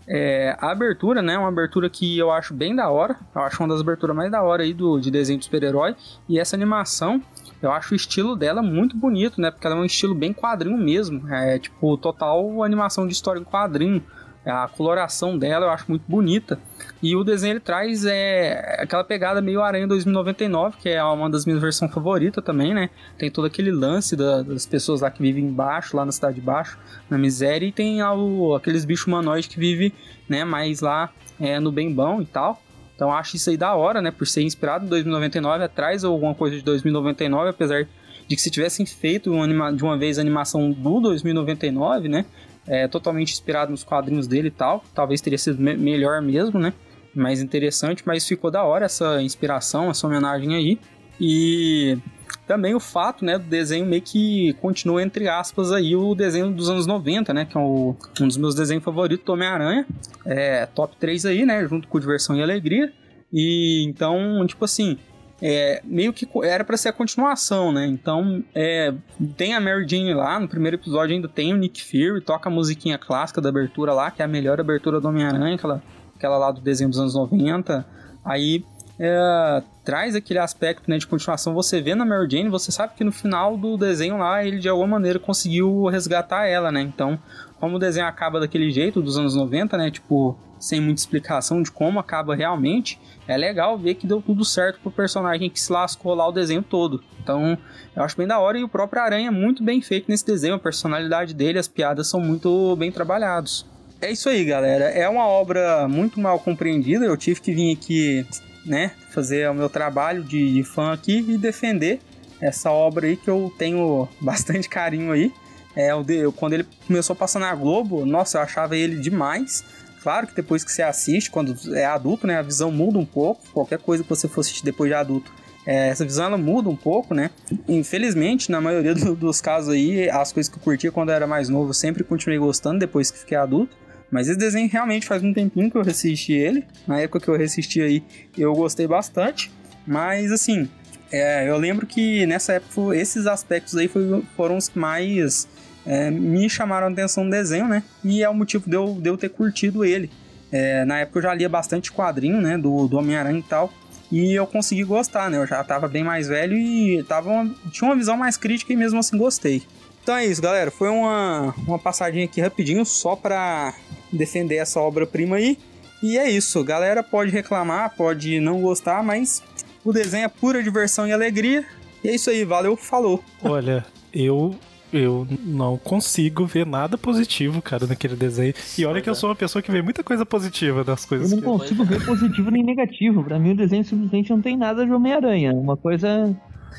É, 0.07 0.55
a 0.59 0.71
abertura, 0.71 1.23
né? 1.23 1.39
Uma 1.39 1.49
abertura 1.49 1.89
que 1.89 2.19
eu 2.19 2.31
acho 2.31 2.53
bem 2.53 2.77
da 2.77 2.91
hora. 2.91 3.17
Eu 3.35 3.43
acho 3.43 3.63
uma 3.63 3.69
das 3.69 3.81
aberturas 3.81 4.15
mais 4.15 4.31
da 4.31 4.43
hora 4.43 4.65
aí 4.65 4.75
do, 4.75 5.01
de 5.01 5.11
desenho 5.11 5.39
de 5.39 5.47
super-herói. 5.47 5.97
E 6.29 6.39
essa 6.39 6.57
animação, 6.57 7.23
eu 7.63 7.71
acho 7.73 7.93
o 7.93 7.97
estilo 7.97 8.35
dela 8.37 8.63
muito 8.63 8.97
bonito, 8.97 9.41
né? 9.41 9.51
Porque 9.51 9.67
ela 9.67 9.77
é 9.77 9.79
um 9.79 9.85
estilo 9.85 10.15
bem 10.15 10.33
quadrinho 10.33 10.79
mesmo. 10.79 11.29
É 11.33 11.59
tipo, 11.59 11.97
total 11.97 12.63
animação 12.65 13.07
de 13.07 13.13
história 13.13 13.41
em 13.41 13.45
quadrinho. 13.45 14.03
A 14.47 14.67
coloração 14.69 15.37
dela 15.37 15.67
eu 15.67 15.71
acho 15.71 15.85
muito 15.87 16.03
bonita. 16.09 16.59
E 17.03 17.15
o 17.15 17.23
desenho 17.23 17.53
ele 17.53 17.61
traz 17.61 18.07
é, 18.07 18.79
aquela 18.81 19.05
pegada 19.05 19.43
meio 19.43 19.61
Aranha 19.63 19.87
2099, 19.87 20.79
que 20.79 20.89
é 20.89 21.05
uma 21.05 21.29
das 21.29 21.45
minhas 21.45 21.61
versões 21.61 21.93
favoritas 21.93 22.43
também, 22.43 22.73
né? 22.73 22.89
Tem 23.19 23.31
todo 23.31 23.45
aquele 23.47 23.71
lance 23.71 24.17
da- 24.17 24.41
das 24.43 24.65
pessoas 24.65 25.03
lá 25.03 25.11
que 25.11 25.21
vivem 25.21 25.45
embaixo, 25.45 25.95
lá 25.95 26.07
na 26.07 26.13
cidade 26.13 26.37
de 26.37 26.41
baixo, 26.41 26.79
na 27.11 27.19
miséria, 27.19 27.67
e 27.67 27.73
tem 27.73 28.01
ao- 28.01 28.55
aqueles 28.55 28.87
bichos 28.87 29.07
humanoides 29.07 29.47
que 29.47 29.61
vivem 29.61 29.93
né, 30.27 30.43
mais 30.43 30.81
lá 30.81 31.11
é, 31.39 31.61
no 31.61 31.71
bem 31.71 31.93
bom 31.93 32.23
e 32.23 32.27
tal. 32.27 32.63
Então 33.01 33.11
acho 33.11 33.35
isso 33.37 33.49
aí 33.49 33.57
da 33.57 33.75
hora, 33.75 34.03
né? 34.03 34.11
Por 34.11 34.27
ser 34.27 34.43
inspirado 34.43 34.85
em 34.85 34.89
2099, 34.91 35.65
atrás 35.65 36.05
alguma 36.05 36.35
coisa 36.35 36.55
de 36.57 36.63
2099, 36.63 37.49
apesar 37.49 37.85
de 38.29 38.37
que 38.37 38.43
se 38.43 38.51
tivessem 38.51 38.85
feito 38.85 39.33
uma 39.33 39.73
de 39.73 39.83
uma 39.83 39.97
vez 39.97 40.19
a 40.19 40.21
animação 40.21 40.71
do 40.71 41.01
2099, 41.01 42.09
né? 42.11 42.27
É, 42.67 42.87
totalmente 42.87 43.33
inspirado 43.33 43.71
nos 43.71 43.83
quadrinhos 43.83 44.27
dele 44.27 44.49
e 44.49 44.51
tal. 44.51 44.85
Talvez 44.95 45.23
teria 45.23 45.39
sido 45.39 45.59
me- 45.63 45.79
melhor 45.79 46.21
mesmo, 46.21 46.61
né? 46.61 46.75
Mais 47.15 47.41
interessante, 47.41 48.03
mas 48.05 48.27
ficou 48.29 48.51
da 48.51 48.65
hora 48.65 48.85
essa 48.85 49.23
inspiração, 49.23 49.89
essa 49.91 50.07
homenagem 50.07 50.55
aí. 50.55 50.79
E 51.19 51.97
também 52.47 52.75
o 52.75 52.81
fato, 52.81 53.25
né, 53.25 53.39
do 53.39 53.45
desenho 53.45 53.87
meio 53.87 54.03
que 54.03 54.53
continua, 54.55 55.03
entre 55.03 55.29
aspas, 55.29 55.73
aí 55.73 55.95
o 55.95 56.15
desenho 56.15 56.51
dos 56.51 56.69
anos 56.69 56.87
90, 56.87 57.33
né? 57.33 57.45
Que 57.45 57.57
é 57.57 57.61
o- 57.61 57.95
um 58.21 58.27
dos 58.29 58.37
meus 58.37 58.55
desenhos 58.55 58.83
favoritos 58.85 59.29
Homem-Aranha. 59.29 59.87
É 60.27 60.67
top 60.67 60.97
3 60.99 61.25
aí, 61.27 61.45
né? 61.47 61.67
Junto 61.69 61.87
com 61.89 61.99
Diversão 62.01 62.37
e 62.37 62.43
Alegria. 62.43 62.93
E 63.33 63.85
então, 63.87 64.45
tipo 64.47 64.65
assim, 64.65 64.99
é, 65.41 65.81
meio 65.85 66.13
que 66.13 66.29
era 66.43 66.65
pra 66.65 66.77
ser 66.77 66.89
a 66.89 66.93
continuação, 66.93 67.73
né? 67.73 67.87
Então, 67.87 68.43
é, 68.55 68.93
tem 69.37 69.55
a 69.55 69.61
Mary 69.61 69.87
Jane 69.89 70.13
lá, 70.13 70.39
no 70.41 70.49
primeiro 70.49 70.77
episódio 70.77 71.15
ainda 71.15 71.29
tem 71.29 71.55
o 71.55 71.57
Nick 71.57 71.83
Fury, 71.83 72.21
toca 72.21 72.49
a 72.49 72.53
musiquinha 72.53 72.99
clássica 72.99 73.41
da 73.41 73.49
abertura 73.49 73.93
lá, 73.95 74.11
que 74.11 74.21
é 74.21 74.25
a 74.25 74.29
melhor 74.29 74.61
abertura 74.61 75.01
do 75.01 75.09
Homem-Aranha, 75.09 75.55
aquela, 75.55 75.83
aquela 76.17 76.37
lá 76.37 76.51
do 76.51 76.61
desenho 76.61 76.91
dos 76.91 76.99
anos 76.99 77.15
90. 77.15 77.87
Aí 78.25 78.65
é, 79.03 79.63
traz 79.83 80.15
aquele 80.15 80.39
aspecto 80.39 80.91
né, 80.91 80.99
de 80.99 81.07
continuação. 81.07 81.55
Você 81.55 81.81
vê 81.81 81.95
na 81.95 82.05
Mary 82.05 82.29
Jane, 82.31 82.51
você 82.51 82.71
sabe 82.71 82.93
que 82.95 83.03
no 83.03 83.11
final 83.11 83.57
do 83.57 83.79
desenho 83.79 84.19
lá, 84.19 84.45
ele 84.45 84.59
de 84.59 84.69
alguma 84.69 84.87
maneira 84.87 85.19
conseguiu 85.19 85.87
resgatar 85.87 86.47
ela, 86.47 86.71
né? 86.71 86.83
Então, 86.83 87.19
como 87.59 87.77
o 87.77 87.79
desenho 87.79 88.07
acaba 88.07 88.39
daquele 88.39 88.71
jeito, 88.71 89.01
dos 89.01 89.17
anos 89.17 89.35
90, 89.35 89.79
né? 89.79 89.91
Tipo, 89.91 90.39
sem 90.59 90.83
muita 90.83 91.01
explicação 91.01 91.63
de 91.63 91.71
como 91.71 91.99
acaba 91.99 92.35
realmente, 92.35 93.01
é 93.27 93.39
legal 93.39 93.79
ver 93.79 93.95
que 93.95 94.07
deu 94.07 94.21
tudo 94.21 94.45
certo 94.45 94.79
pro 94.81 94.91
personagem 94.91 95.49
que 95.49 95.59
se 95.59 95.73
lascou 95.73 96.15
lá 96.15 96.29
o 96.29 96.33
desenho 96.33 96.63
todo. 96.63 97.03
Então, 97.23 97.57
eu 97.97 98.03
acho 98.03 98.19
bem 98.19 98.27
da 98.27 98.39
hora 98.39 98.59
e 98.59 98.65
o 98.65 98.69
próprio 98.69 99.03
Aranha 99.03 99.29
é 99.29 99.31
muito 99.31 99.65
bem 99.65 99.81
feito 99.81 100.11
nesse 100.11 100.27
desenho, 100.27 100.57
a 100.57 100.59
personalidade 100.59 101.33
dele, 101.33 101.59
as 101.59 101.67
piadas 101.67 102.07
são 102.07 102.21
muito 102.21 102.77
bem 102.77 102.93
trabalhados. 102.93 103.65
É 104.03 104.11
isso 104.11 104.29
aí, 104.29 104.45
galera. 104.45 104.85
É 104.85 105.09
uma 105.09 105.27
obra 105.27 105.87
muito 105.89 106.21
mal 106.21 106.39
compreendida. 106.39 107.05
Eu 107.05 107.17
tive 107.19 107.41
que 107.41 107.53
vir 107.53 107.73
aqui, 107.75 108.27
né, 108.65 108.93
fazer 109.11 109.49
o 109.51 109.55
meu 109.55 109.69
trabalho 109.69 110.23
de, 110.23 110.53
de 110.55 110.63
fã 110.63 110.93
aqui 110.93 111.25
e 111.29 111.39
defender 111.39 112.01
essa 112.41 112.71
obra 112.71 113.07
aí 113.07 113.17
que 113.17 113.29
eu 113.29 113.53
tenho 113.59 114.09
bastante 114.21 114.69
carinho 114.69 115.13
aí. 115.13 115.33
É, 115.77 115.91
eu- 115.93 116.33
quando 116.33 116.55
ele 116.55 116.67
começou 116.87 117.15
a 117.15 117.17
passar 117.17 117.39
na 117.39 117.55
Globo, 117.55 118.05
nossa, 118.05 118.39
eu 118.39 118.43
achava 118.43 118.77
ele 118.77 118.97
demais. 118.97 119.65
Claro 120.03 120.27
que 120.27 120.35
depois 120.35 120.65
que 120.65 120.73
você 120.73 120.83
assiste, 120.83 121.31
quando 121.31 121.55
é 121.75 121.85
adulto, 121.85 122.27
né, 122.27 122.39
a 122.39 122.43
visão 122.43 122.71
muda 122.73 122.99
um 122.99 123.05
pouco. 123.05 123.43
Qualquer 123.53 123.79
coisa 123.79 124.03
que 124.03 124.09
você 124.09 124.27
for 124.27 124.41
assistir 124.41 124.65
depois 124.65 124.89
de 124.91 124.95
adulto, 124.95 125.31
é, 125.67 125.89
essa 125.89 126.05
visão 126.05 126.25
ela 126.25 126.39
muda 126.39 126.69
um 126.71 126.75
pouco, 126.77 127.13
né? 127.15 127.31
Infelizmente, 127.69 128.51
na 128.51 128.61
maioria 128.61 128.95
do- 128.95 129.15
dos 129.17 129.41
casos 129.41 129.71
aí, 129.75 130.09
as 130.11 130.33
coisas 130.33 130.51
que 130.51 130.59
eu 130.59 130.63
curtia 130.63 130.91
quando 130.91 131.11
eu 131.11 131.15
era 131.15 131.27
mais 131.27 131.49
novo, 131.49 131.71
eu 131.71 131.75
sempre 131.75 132.03
continuei 132.03 132.39
gostando 132.39 132.79
depois 132.79 133.11
que 133.11 133.19
fiquei 133.19 133.37
adulto. 133.37 133.77
Mas 134.11 134.29
esse 134.29 134.39
desenho 134.39 134.69
realmente 134.69 135.07
faz 135.07 135.23
um 135.23 135.33
tempinho 135.33 135.71
que 135.71 135.77
eu 135.77 135.83
assisti 135.83 136.33
ele. 136.33 136.65
Na 136.87 136.99
época 137.01 137.21
que 137.21 137.29
eu 137.29 137.35
assisti 137.35 137.81
aí, 137.81 138.03
eu 138.37 138.53
gostei 138.55 138.87
bastante. 138.87 139.51
Mas 139.87 140.33
assim, 140.33 140.69
é, 141.13 141.49
eu 141.49 141.57
lembro 141.57 141.87
que 141.87 142.27
nessa 142.27 142.55
época 142.55 142.97
esses 142.97 143.27
aspectos 143.27 143.77
aí 143.77 143.89
foi- 143.89 144.23
foram 144.37 144.57
os 144.57 144.69
que 144.69 144.79
mais 144.79 145.49
é, 145.87 146.11
me 146.11 146.49
chamaram 146.51 146.89
a 146.89 146.91
atenção 146.91 147.25
no 147.25 147.31
desenho, 147.31 147.67
né? 147.67 147.83
E 148.05 148.23
é 148.23 148.29
o 148.29 148.35
motivo 148.35 148.69
de 148.69 148.77
eu, 148.77 148.95
de 149.01 149.09
eu 149.09 149.17
ter 149.17 149.31
curtido 149.31 149.85
ele. 149.85 150.11
É, 150.53 150.85
na 150.85 150.99
época 150.99 151.19
eu 151.19 151.23
já 151.23 151.33
lia 151.35 151.49
bastante 151.49 151.91
quadrinho, 151.91 152.41
né? 152.41 152.59
Do, 152.59 152.87
do 152.87 152.99
Homem-Aranha 152.99 153.39
e 153.39 153.43
tal. 153.43 153.73
E 154.13 154.33
eu 154.35 154.47
consegui 154.47 154.83
gostar, 154.85 155.31
né? 155.31 155.39
Eu 155.39 155.47
já 155.47 155.63
tava 155.65 155.87
bem 155.89 156.03
mais 156.05 156.27
velho 156.29 156.57
e 156.59 157.03
tava 157.05 157.31
uma- 157.31 157.55
tinha 157.71 157.89
uma 157.89 157.97
visão 157.97 158.17
mais 158.17 158.37
crítica 158.37 158.73
e 158.73 158.77
mesmo 158.77 158.99
assim 158.99 159.17
gostei. 159.17 159.63
Então 160.03 160.17
é 160.17 160.27
isso, 160.27 160.43
galera. 160.43 160.71
Foi 160.71 160.89
uma, 160.89 161.55
uma 161.67 161.79
passadinha 161.79 162.25
aqui 162.27 162.41
rapidinho 162.41 162.85
só 162.85 163.15
pra 163.17 163.73
defender 164.13 164.57
essa 164.57 164.81
obra-prima 164.81 165.37
aí. 165.37 165.59
E 166.03 166.17
é 166.19 166.31
isso. 166.31 166.63
Galera 166.65 167.03
pode 167.03 167.31
reclamar, 167.31 167.95
pode 167.97 168.41
não 168.41 168.61
gostar, 168.63 169.03
mas 169.03 169.43
o 169.85 169.93
desenho 169.93 170.25
é 170.25 170.29
pura 170.29 170.63
diversão 170.63 171.07
e 171.07 171.13
alegria. 171.13 171.65
E 172.03 172.09
é 172.09 172.15
isso 172.15 172.31
aí. 172.31 172.45
Valeu, 172.45 172.77
falou. 172.77 173.23
Olha, 173.43 173.85
eu 174.13 174.55
eu 174.93 175.25
não 175.45 175.77
consigo 175.79 176.47
ver 176.47 176.67
nada 176.67 176.99
positivo, 176.99 177.63
cara, 177.63 177.87
naquele 177.87 178.17
desenho. 178.17 178.53
E 178.77 178.85
olha 178.85 179.01
que 179.01 179.09
eu 179.09 179.15
sou 179.15 179.29
uma 179.31 179.37
pessoa 179.37 179.63
que 179.63 179.71
vê 179.71 179.81
muita 179.81 180.03
coisa 180.03 180.27
positiva 180.27 180.83
das 180.83 181.05
Eu 181.05 181.09
coisas. 181.09 181.31
não 181.31 181.39
que- 181.39 181.45
consigo 181.45 181.85
ver 181.85 182.05
positivo 182.05 182.51
nem 182.51 182.65
negativo. 182.65 183.23
Pra 183.23 183.39
mim, 183.39 183.53
o 183.53 183.57
desenho 183.57 183.85
simplesmente 183.85 184.31
não 184.31 184.41
tem 184.43 184.57
nada 184.57 184.85
de 184.85 184.91
Homem-Aranha. 184.93 185.53
Uma 185.53 185.77
coisa. 185.77 186.35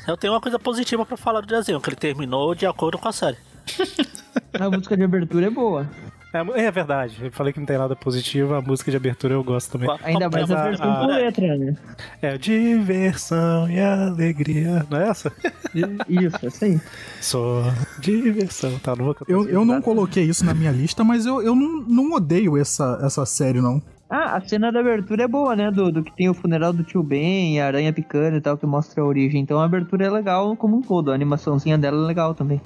Eu 0.06 0.16
tenho 0.18 0.32
uma 0.34 0.42
coisa 0.42 0.58
positiva 0.58 1.06
pra 1.06 1.16
falar 1.16 1.40
do 1.40 1.46
desenho, 1.46 1.80
que 1.80 1.88
ele 1.88 1.96
terminou 1.96 2.54
de 2.54 2.66
acordo 2.66 2.98
com 2.98 3.08
a 3.08 3.12
série. 3.12 3.36
A 4.60 4.68
música 4.70 4.94
de 4.96 5.04
abertura 5.04 5.46
é 5.46 5.50
boa. 5.50 5.88
É, 6.32 6.64
é 6.66 6.70
verdade. 6.70 7.18
Eu 7.24 7.30
falei 7.32 7.52
que 7.52 7.58
não 7.60 7.66
tem 7.66 7.76
nada 7.76 7.94
positivo, 7.94 8.54
a 8.54 8.62
música 8.62 8.90
de 8.90 8.96
abertura 8.96 9.34
eu 9.34 9.44
gosto 9.44 9.72
também. 9.72 9.88
Ainda 10.02 10.30
mais 10.30 10.50
a 10.50 10.60
a- 10.60 10.64
versão 10.68 10.92
a- 10.92 11.00
com 11.00 11.06
letra, 11.06 11.56
né? 11.58 11.76
É 12.22 12.38
diversão 12.38 13.70
e 13.70 13.78
alegria, 13.80 14.86
não 14.90 14.98
é 14.98 15.08
essa? 15.08 15.32
Isso, 16.08 16.46
essa 16.46 16.64
aí. 16.64 16.80
Só 17.20 17.62
diversão, 17.98 18.78
tá? 18.78 18.96
Não 18.96 19.04
vou 19.06 19.14
cantar 19.14 19.30
Eu, 19.32 19.48
eu 19.48 19.64
não 19.64 19.80
coloquei 19.82 20.24
isso 20.24 20.44
na 20.44 20.54
minha 20.54 20.70
lista, 20.70 21.04
mas 21.04 21.26
eu, 21.26 21.42
eu 21.42 21.54
não, 21.54 21.82
não 21.82 22.12
odeio 22.12 22.56
essa, 22.56 22.98
essa 23.02 23.24
série, 23.26 23.60
não. 23.60 23.82
Ah, 24.08 24.36
a 24.36 24.40
cena 24.42 24.70
da 24.70 24.80
abertura 24.80 25.22
é 25.24 25.28
boa, 25.28 25.56
né? 25.56 25.70
Do, 25.70 25.90
do 25.90 26.02
que 26.02 26.14
tem 26.14 26.28
o 26.28 26.34
funeral 26.34 26.70
do 26.72 26.82
tio 26.84 27.02
Ben, 27.02 27.58
a 27.60 27.66
aranha 27.66 27.92
picando 27.94 28.36
e 28.36 28.40
tal, 28.42 28.58
que 28.58 28.66
mostra 28.66 29.02
a 29.02 29.06
origem. 29.06 29.40
Então 29.40 29.58
a 29.58 29.64
abertura 29.64 30.04
é 30.04 30.10
legal 30.10 30.54
como 30.54 30.76
um 30.76 30.82
todo. 30.82 31.10
A 31.10 31.14
animaçãozinha 31.14 31.78
dela 31.78 31.96
é 32.02 32.06
legal 32.06 32.34
também. 32.34 32.60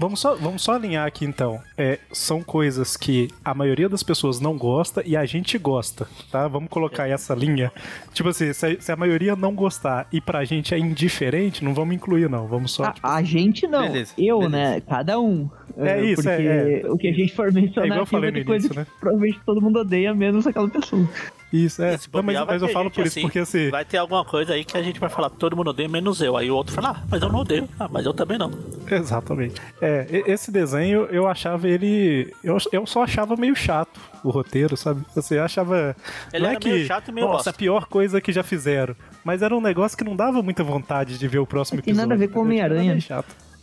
Vamos 0.00 0.18
só, 0.18 0.34
vamos 0.34 0.62
só 0.62 0.76
alinhar 0.76 1.06
aqui 1.06 1.26
então. 1.26 1.60
É, 1.76 1.98
são 2.10 2.42
coisas 2.42 2.96
que 2.96 3.28
a 3.44 3.52
maioria 3.52 3.86
das 3.86 4.02
pessoas 4.02 4.40
não 4.40 4.56
gosta 4.56 5.02
e 5.06 5.14
a 5.14 5.26
gente 5.26 5.58
gosta, 5.58 6.08
tá? 6.32 6.48
Vamos 6.48 6.70
colocar 6.70 7.06
essa 7.06 7.34
linha. 7.34 7.70
Tipo 8.14 8.30
assim, 8.30 8.50
se 8.54 8.64
a, 8.64 8.80
se 8.80 8.90
a 8.90 8.96
maioria 8.96 9.36
não 9.36 9.54
gostar 9.54 10.08
e 10.10 10.18
pra 10.18 10.42
gente 10.42 10.74
é 10.74 10.78
indiferente, 10.78 11.62
não 11.62 11.74
vamos 11.74 11.94
incluir, 11.94 12.30
não. 12.30 12.46
Vamos 12.46 12.72
só. 12.72 12.84
A, 12.84 12.92
tipo, 12.92 13.06
a 13.06 13.22
gente 13.22 13.66
não. 13.66 13.82
Beleza, 13.82 14.14
eu, 14.16 14.38
beleza. 14.38 14.56
né? 14.56 14.80
Cada 14.80 15.20
um. 15.20 15.50
É 15.76 16.02
isso, 16.02 16.22
porque 16.22 16.30
é, 16.30 16.82
o 16.86 16.96
que 16.96 17.08
a 17.08 17.12
gente 17.12 17.34
for 17.34 17.48
É 17.48 17.52
mencionar 17.52 17.86
igual 17.86 18.00
eu 18.00 18.06
falei 18.06 18.30
no 18.30 18.44
coisa 18.46 18.66
início, 18.66 18.80
né? 18.80 18.86
que 18.86 19.00
provavelmente 19.00 19.40
todo 19.44 19.60
mundo 19.60 19.80
odeia, 19.80 20.14
menos 20.14 20.46
aquela 20.46 20.68
pessoa. 20.70 21.06
Isso, 21.52 21.82
é. 21.82 21.98
Não, 22.12 22.22
mas, 22.22 22.46
mas 22.46 22.62
eu 22.62 22.68
falo 22.68 22.84
gente 22.84 22.94
por 22.94 23.06
isso, 23.06 23.18
assim, 23.18 23.22
porque 23.22 23.38
assim. 23.40 23.70
Vai 23.70 23.84
ter 23.84 23.98
alguma 23.98 24.24
coisa 24.24 24.54
aí 24.54 24.64
que 24.64 24.76
a 24.76 24.82
gente 24.82 25.00
vai 25.00 25.08
falar, 25.08 25.30
todo 25.30 25.56
mundo 25.56 25.70
odeia, 25.70 25.88
menos 25.88 26.20
eu. 26.20 26.36
Aí 26.36 26.50
o 26.50 26.54
outro 26.54 26.72
fala, 26.72 26.90
ah, 26.90 27.06
mas 27.10 27.20
eu 27.20 27.28
não 27.28 27.40
odeio. 27.40 27.68
Ah, 27.78 27.88
mas 27.90 28.06
eu 28.06 28.14
também 28.14 28.38
não. 28.38 28.50
Exatamente. 28.88 29.60
É, 29.80 30.06
esse 30.26 30.50
desenho 30.52 31.06
eu 31.06 31.26
achava 31.26 31.68
ele. 31.68 32.32
Eu, 32.42 32.56
eu 32.72 32.86
só 32.86 33.02
achava 33.02 33.36
meio 33.36 33.56
chato 33.56 34.00
o 34.22 34.30
roteiro, 34.30 34.76
sabe? 34.76 35.04
Você 35.14 35.38
achava. 35.38 35.96
Ele 36.32 36.44
não 36.44 36.50
é 36.50 36.52
era 36.52 36.60
que, 36.60 36.68
meio 36.68 36.86
chato 36.86 37.08
e 37.08 37.12
meio 37.12 37.26
Nossa, 37.26 37.36
bosta. 37.36 37.50
a 37.50 37.54
pior 37.54 37.86
coisa 37.86 38.20
que 38.20 38.32
já 38.32 38.42
fizeram. 38.42 38.94
Mas 39.24 39.42
era 39.42 39.54
um 39.54 39.60
negócio 39.60 39.98
que 39.98 40.04
não 40.04 40.14
dava 40.14 40.42
muita 40.42 40.62
vontade 40.62 41.18
de 41.18 41.28
ver 41.28 41.38
o 41.38 41.46
próximo 41.46 41.82
Tem 41.82 41.92
episódio. 41.92 42.08
nada 42.08 42.14
a 42.14 42.26
ver 42.26 42.32
com 42.32 42.40
Homem-Aranha. 42.40 42.98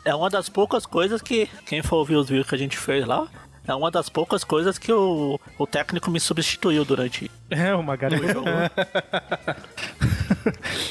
É 0.03 0.15
uma 0.15 0.29
das 0.29 0.47
poucas 0.47 0.85
coisas 0.85 1.21
que, 1.21 1.49
quem 1.65 1.81
for 1.81 1.97
ouvir 1.97 2.15
os 2.15 2.29
vídeos 2.29 2.47
que 2.47 2.55
a 2.55 2.57
gente 2.57 2.77
fez 2.77 3.05
lá, 3.05 3.27
é 3.67 3.75
uma 3.75 3.91
das 3.91 4.09
poucas 4.09 4.43
coisas 4.43 4.77
que 4.77 4.91
o, 4.91 5.39
o 5.57 5.67
técnico 5.67 6.09
me 6.09 6.19
substituiu 6.19 6.85
durante 6.85 7.29
É, 7.49 7.75
o 7.75 7.83
Magari 7.83 8.15
abandonou. 8.15 8.45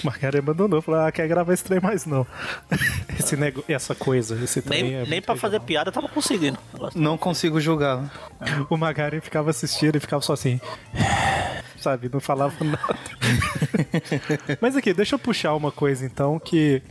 o 0.02 0.06
Magari 0.06 0.38
abandonou. 0.38 0.83
Falou, 0.83 1.00
ah, 1.00 1.11
quer 1.12 1.26
gravar 1.26 1.52
esse 1.54 1.64
trem 1.64 1.80
mais 1.80 2.04
não. 2.06 2.26
Esse 3.18 3.37
nego... 3.37 3.64
Essa 3.66 3.95
coisa, 3.95 4.38
esse 4.45 4.61
trem 4.62 4.83
nem 4.83 4.95
é 4.95 5.06
nem 5.06 5.23
pra 5.23 5.33
legal. 5.35 5.37
fazer 5.37 5.61
piada 5.61 5.88
eu 5.88 5.92
tava 5.92 6.09
conseguindo. 6.09 6.59
Não 6.95 7.16
consigo 7.16 7.59
julgar. 7.59 8.12
O 8.68 8.76
Magari 8.76 9.21
ficava 9.21 9.50
assistindo 9.50 9.97
e 9.97 10.00
ficava 10.00 10.23
só 10.23 10.35
assim. 10.35 10.61
Sabe, 11.80 12.11
não 12.12 12.21
falava 12.21 12.54
nada. 12.62 12.99
Mas 14.61 14.76
aqui, 14.76 14.92
deixa 14.92 15.14
eu 15.14 15.18
puxar 15.18 15.54
uma 15.54 15.73
coisa 15.73 16.04
então 16.04 16.38
que 16.38 16.83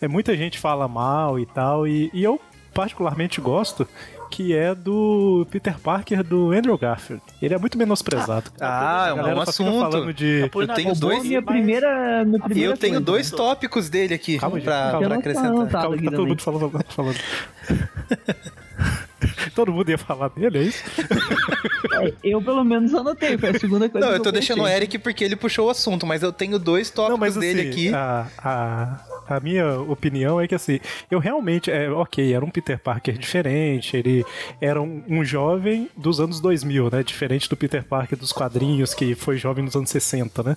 é, 0.00 0.06
muita 0.06 0.36
gente 0.36 0.58
fala 0.58 0.86
mal 0.86 1.38
e 1.38 1.46
tal, 1.46 1.86
e, 1.88 2.10
e 2.12 2.22
eu 2.22 2.40
particularmente 2.74 3.40
gosto, 3.40 3.88
que 4.30 4.54
é 4.54 4.74
do 4.74 5.46
Peter 5.50 5.78
Parker 5.78 6.22
do 6.22 6.52
Andrew 6.52 6.76
Garfield. 6.78 7.22
Ele 7.42 7.54
é 7.54 7.58
muito 7.58 7.76
menosprezado. 7.76 8.50
Ah, 8.60 9.06
é 9.08 9.10
A 9.10 9.14
um 9.34 9.40
assunto. 9.40 9.80
falando 9.90 10.14
de. 10.14 10.48
Eu 10.54 10.68
tenho 10.74 10.94
dois. 10.94 11.22
minha 11.24 11.42
primeira. 11.42 12.24
Minha 12.24 12.38
E 12.38 12.42
primeira 12.42 12.72
eu 12.72 12.76
tenho 12.76 12.94
coisa. 12.94 13.04
dois 13.06 13.30
tópicos 13.30 13.88
dele 13.90 14.14
aqui 14.14 14.38
Calma, 14.38 14.60
pra, 14.60 14.90
calma. 14.92 15.06
pra 15.06 15.14
Eu 15.16 15.18
acrescentar. 15.18 15.68
tá? 15.68 15.80
Calma, 15.80 15.96
tá 15.96 16.02
todo 16.02 16.10
também. 16.10 16.26
mundo 16.28 16.42
falando. 16.42 16.84
falando. 16.88 17.18
todo 19.54 19.72
mundo 19.72 19.90
ia 19.90 19.98
falar 19.98 20.28
dele, 20.28 20.58
é 20.58 20.62
isso? 20.62 20.82
Eu, 22.22 22.40
pelo 22.40 22.64
menos, 22.64 22.94
anotei. 22.94 23.36
Foi 23.36 23.50
a 23.50 23.58
segunda 23.58 23.88
coisa 23.88 24.06
Não, 24.06 24.14
que 24.14 24.20
eu 24.20 24.24
tô 24.24 24.32
deixando 24.32 24.62
o. 24.62 24.68
Eric 24.68 24.98
porque 24.98 25.24
ele 25.24 25.36
puxou 25.36 25.66
o 25.66 25.70
assunto, 25.70 26.06
mas 26.06 26.22
eu 26.22 26.32
tenho 26.32 26.58
dois 26.58 26.90
tópicos 26.90 27.10
Não, 27.10 27.18
mas 27.18 27.36
dele 27.36 27.60
assim, 27.62 27.70
aqui. 27.70 27.94
A, 27.94 28.26
a, 28.38 29.00
a 29.36 29.40
minha 29.40 29.80
opinião 29.80 30.40
é 30.40 30.46
que 30.48 30.54
assim, 30.54 30.80
eu 31.10 31.18
realmente, 31.18 31.70
é, 31.70 31.90
ok, 31.90 32.32
era 32.32 32.44
um 32.44 32.50
Peter 32.50 32.78
Parker 32.78 33.16
diferente, 33.18 33.96
ele 33.96 34.24
era 34.60 34.80
um, 34.80 35.02
um 35.08 35.24
jovem 35.24 35.88
dos 35.96 36.20
anos 36.20 36.40
2000, 36.40 36.90
né? 36.90 37.02
Diferente 37.02 37.48
do 37.48 37.56
Peter 37.56 37.84
Parker 37.84 38.18
dos 38.18 38.32
quadrinhos, 38.32 38.94
que 38.94 39.14
foi 39.14 39.36
jovem 39.36 39.64
nos 39.64 39.76
anos 39.76 39.90
60, 39.90 40.42
né? 40.42 40.56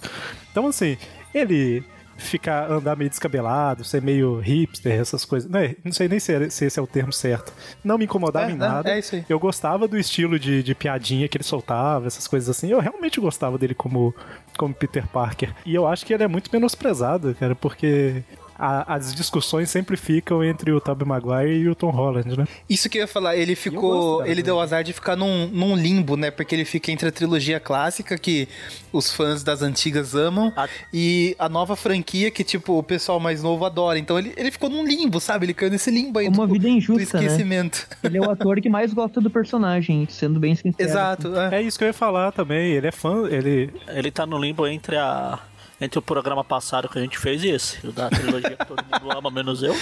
Então, 0.52 0.68
assim, 0.68 0.98
ele 1.34 1.84
ficar 2.16 2.72
andar 2.72 2.96
meio 2.96 3.10
descabelado, 3.10 3.84
ser 3.84 4.02
meio 4.02 4.40
hipster, 4.40 4.94
essas 5.00 5.26
coisas. 5.26 5.50
Não, 5.50 5.60
é- 5.60 5.76
não 5.84 5.92
sei 5.92 6.08
nem 6.08 6.20
se, 6.20 6.50
se 6.52 6.66
esse 6.66 6.80
é 6.80 6.82
o 6.82 6.88
termo 6.88 7.12
certo. 7.12 7.52
Não 7.84 7.98
me 7.98 8.06
incomodava 8.06 8.50
É, 8.50 8.54
em 8.54 8.56
nada. 8.56 8.90
É. 8.90 9.02
Eu 9.28 9.40
gostava 9.40 9.88
do 9.88 9.98
estilo 9.98 10.38
de, 10.38 10.62
de 10.62 10.76
piadinha 10.76 11.28
que 11.28 11.36
ele 11.36 11.44
soltava, 11.44 12.06
essas 12.08 12.28
coisas 12.28 12.48
assim. 12.50 12.70
Eu 12.70 12.80
realmente 12.80 13.20
gostava 13.20 13.58
dele 13.58 13.74
como, 13.74 14.14
como 14.58 14.74
Peter 14.74 15.08
Parker. 15.08 15.54
E 15.66 15.74
eu 15.74 15.88
acho 15.88 16.06
que 16.06 16.14
ele 16.14 16.24
é 16.24 16.28
muito 16.28 16.50
menosprezado, 16.54 17.36
cara, 17.38 17.56
porque 17.56 18.24
a- 18.58 18.96
as 18.96 19.14
discussões 19.14 19.70
sempre 19.70 19.98
ficam 19.98 20.44
entre 20.44 20.72
o 20.72 20.80
Tobey 20.82 21.08
Maguire 21.08 21.54
e 21.60 21.70
o 21.70 21.76
Tom 21.76 21.90
Holland, 21.90 22.38
né? 22.38 22.46
Isso 22.70 22.90
que 22.90 22.98
eu 22.98 23.02
ia 23.02 23.08
falar, 23.08 23.36
ele 23.36 23.56
ficou. 23.56 24.26
Ele 24.26 24.42
deu 24.44 24.60
azar 24.60 24.84
de 24.84 24.94
ficar 24.94 25.16
num, 25.16 25.48
num 25.48 25.76
limbo, 25.76 26.16
né? 26.16 26.32
Porque 26.32 26.54
ele 26.56 26.66
fica 26.66 26.92
entre 26.92 27.08
a 27.10 27.12
trilogia 27.12 27.60
clássica, 27.60 28.18
que 28.18 28.48
os 28.92 29.12
fãs 29.12 29.44
das 29.44 29.62
antigas 29.62 30.14
amam, 30.16 30.52
A- 30.56 30.68
e 30.94 31.36
a 31.40 31.50
nova 31.50 31.76
franquia, 31.76 32.30
que, 32.32 32.44
tipo, 32.44 32.78
o 32.78 32.84
pessoal 32.84 33.20
mais 33.20 33.42
novo 33.44 33.66
adora. 33.66 33.98
Então 33.98 34.18
ele, 34.20 34.34
ele 34.38 34.52
ficou 34.52 34.70
num 34.70 34.86
limbo, 34.86 35.20
sabe? 35.20 35.46
Ele 35.46 35.54
caiu 35.54 35.72
nesse 35.72 35.90
limbo 35.92 36.20
aí 36.20 36.28
Uma 36.28 36.46
do, 36.48 36.54
vida 36.54 36.68
do 36.68 36.74
injusta, 36.74 37.18
né? 37.20 37.26
esquecimento. 37.26 37.88
Ele 38.04 38.18
é 38.18 38.22
o 38.22 38.30
ator 38.30 38.60
que 38.62 38.70
mais 38.70 38.94
gosta 38.94 39.20
do 39.20 39.30
personagem, 39.30 40.08
sendo 40.10 40.40
bem 40.40 40.56
sincero. 40.56 40.90
Exato. 40.90 41.36
é. 41.36 41.56
É 41.56 41.62
isso 41.62 41.78
que 41.78 41.84
eu 41.84 41.88
ia 41.88 41.94
falar 41.94 42.32
também. 42.32 42.72
Ele 42.74 42.88
é 42.88 42.92
fã, 42.92 43.28
ele. 43.30 43.70
Ele 43.88 44.12
tá 44.12 44.26
no 44.26 44.38
limbo 44.38 44.66
entre 44.68 44.96
a. 44.98 45.40
Entre 45.82 46.00
o 46.00 46.02
programa 46.02 46.44
passado 46.44 46.88
que 46.88 46.98
a 46.98 47.02
gente 47.02 47.18
fez 47.18 47.44
e 47.44 47.50
esse. 47.50 47.86
O 47.86 47.92
da 47.92 48.10
trilogia 48.10 48.56
que 48.56 48.66
todo 48.66 48.84
mundo 48.84 49.18
ama, 49.18 49.32
menos 49.32 49.64
eu. 49.64 49.76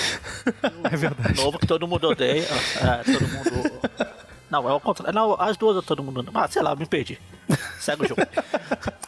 É 0.92 0.96
verdade. 0.96 1.40
O 1.40 1.44
novo 1.46 1.60
que 1.60 1.68
todo 1.68 1.88
mundo 1.88 2.08
odeia. 2.08 2.44
É, 2.44 3.04
todo 3.04 3.28
mundo. 3.28 3.82
Não, 4.50 4.70
é 4.70 4.74
o 4.74 4.80
contrário. 4.80 5.14
Não, 5.14 5.40
as 5.40 5.56
duas 5.56 5.84
todo 5.86 6.04
mundo. 6.04 6.26
Ah, 6.34 6.48
sei 6.48 6.62
lá, 6.62 6.76
me 6.76 6.86
perdi. 6.86 7.18
Segue 7.80 8.04
o 8.04 8.08
jogo. 8.08 8.22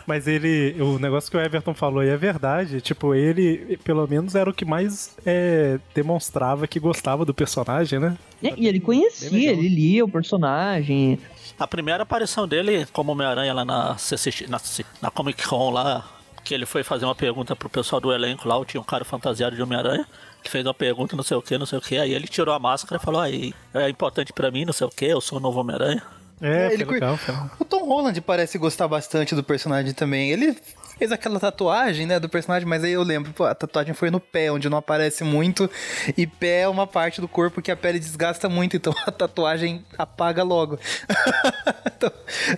Mas 0.08 0.28
ele. 0.28 0.82
O 0.82 0.98
negócio 0.98 1.30
que 1.30 1.36
o 1.36 1.40
Everton 1.42 1.74
falou 1.74 2.00
aí 2.00 2.10
é 2.10 2.18
verdade. 2.18 2.80
Tipo, 2.80 3.14
ele, 3.14 3.78
pelo 3.84 4.08
menos, 4.08 4.36
era 4.36 4.50
o 4.50 4.54
que 4.54 4.64
mais 4.64 5.16
é, 5.26 5.80
demonstrava 5.94 6.66
que 6.68 6.80
gostava 6.80 7.26
do 7.26 7.34
personagem, 7.34 8.00
né? 8.00 8.18
É, 8.42 8.54
E 8.56 8.68
ele 8.68 8.80
conhecia, 8.80 9.52
ele 9.52 9.68
lia 9.68 10.06
o 10.06 10.10
personagem. 10.10 11.20
A 11.60 11.68
primeira 11.68 12.04
aparição 12.04 12.48
dele 12.48 12.86
como 12.92 13.12
Homem-Aranha 13.12 13.54
lá 13.54 13.66
na, 13.66 13.98
CCX, 13.98 14.50
na, 14.50 14.60
CC 14.60 14.86
na 15.02 15.12
Comic 15.12 15.46
Con 15.46 15.72
lá, 15.72 16.06
que 16.44 16.54
ele 16.54 16.66
foi 16.66 16.84
fazer 16.84 17.06
uma 17.06 17.16
pergunta 17.16 17.56
pro 17.56 17.70
pessoal 17.70 18.02
do 18.02 18.12
elenco 18.12 18.48
lá, 18.48 18.64
tinha 18.66 18.82
um 18.82 18.84
cara 18.84 19.06
fantasiado 19.06 19.56
de 19.56 19.62
Homem-Aranha, 19.62 20.06
que 20.44 20.50
fez 20.50 20.66
uma 20.66 20.74
pergunta, 20.74 21.16
não 21.16 21.24
sei 21.24 21.38
o 21.38 21.42
que, 21.42 21.58
não 21.58 21.66
sei 21.66 21.78
o 21.78 21.82
que, 21.82 21.98
aí 21.98 22.14
ele 22.14 22.28
tirou 22.28 22.54
a 22.54 22.60
máscara 22.60 23.02
e 23.02 23.04
falou, 23.04 23.22
aí, 23.22 23.54
é 23.74 23.90
importante 23.90 24.34
pra 24.34 24.52
mim, 24.52 24.66
não 24.66 24.74
sei 24.74 24.86
o 24.86 24.90
que, 24.90 25.06
eu 25.06 25.22
sou 25.22 25.38
o 25.38 25.42
novo 25.42 25.60
Homem-Aranha. 25.60 26.04
É, 26.42 26.74
ele 26.74 26.84
legal, 26.84 27.16
foi 27.16 27.34
legal. 27.34 27.52
O 27.58 27.64
Tom 27.64 27.86
Holland 27.86 28.20
parece 28.20 28.58
gostar 28.58 28.88
bastante 28.88 29.34
do 29.34 29.44
personagem 29.44 29.94
também. 29.94 30.30
Ele 30.30 30.58
fez 30.98 31.12
aquela 31.12 31.40
tatuagem, 31.40 32.06
né, 32.06 32.20
do 32.20 32.28
personagem, 32.28 32.68
mas 32.68 32.84
aí 32.84 32.92
eu 32.92 33.04
lembro, 33.04 33.32
pô, 33.34 33.46
a 33.46 33.56
tatuagem 33.56 33.94
foi 33.94 34.12
no 34.12 34.20
pé, 34.20 34.52
onde 34.52 34.70
não 34.70 34.78
aparece 34.78 35.24
muito, 35.24 35.70
e 36.18 36.28
pé 36.28 36.62
é 36.62 36.68
uma 36.68 36.86
parte 36.86 37.22
do 37.22 37.28
corpo 37.28 37.62
que 37.62 37.72
a 37.72 37.78
pele 37.78 38.00
desgasta 38.00 38.50
muito, 38.50 38.76
então 38.76 38.94
a 39.08 39.12
tatuagem 39.12 39.86
apaga 39.98 40.44
logo. 40.44 40.78
Então, 41.96 42.12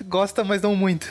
gosta, 0.08 0.44
mas 0.44 0.62
não 0.64 0.76
muito. 0.76 1.08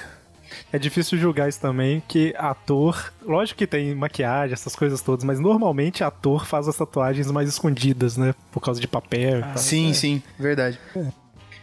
É 0.74 0.78
difícil 0.78 1.16
julgar 1.16 1.48
isso 1.48 1.60
também, 1.60 2.02
que 2.08 2.34
ator. 2.36 3.12
Lógico 3.24 3.58
que 3.58 3.66
tem 3.66 3.94
maquiagem, 3.94 4.52
essas 4.54 4.74
coisas 4.74 5.00
todas, 5.00 5.22
mas 5.24 5.38
normalmente 5.38 6.02
ator 6.02 6.44
faz 6.44 6.66
as 6.66 6.76
tatuagens 6.76 7.30
mais 7.30 7.48
escondidas, 7.48 8.16
né? 8.16 8.34
Por 8.50 8.60
causa 8.60 8.80
de 8.80 8.88
papel 8.88 9.38
e 9.38 9.42
tal. 9.42 9.56
sim, 9.58 9.92
sim, 9.94 10.20
verdade. 10.36 10.76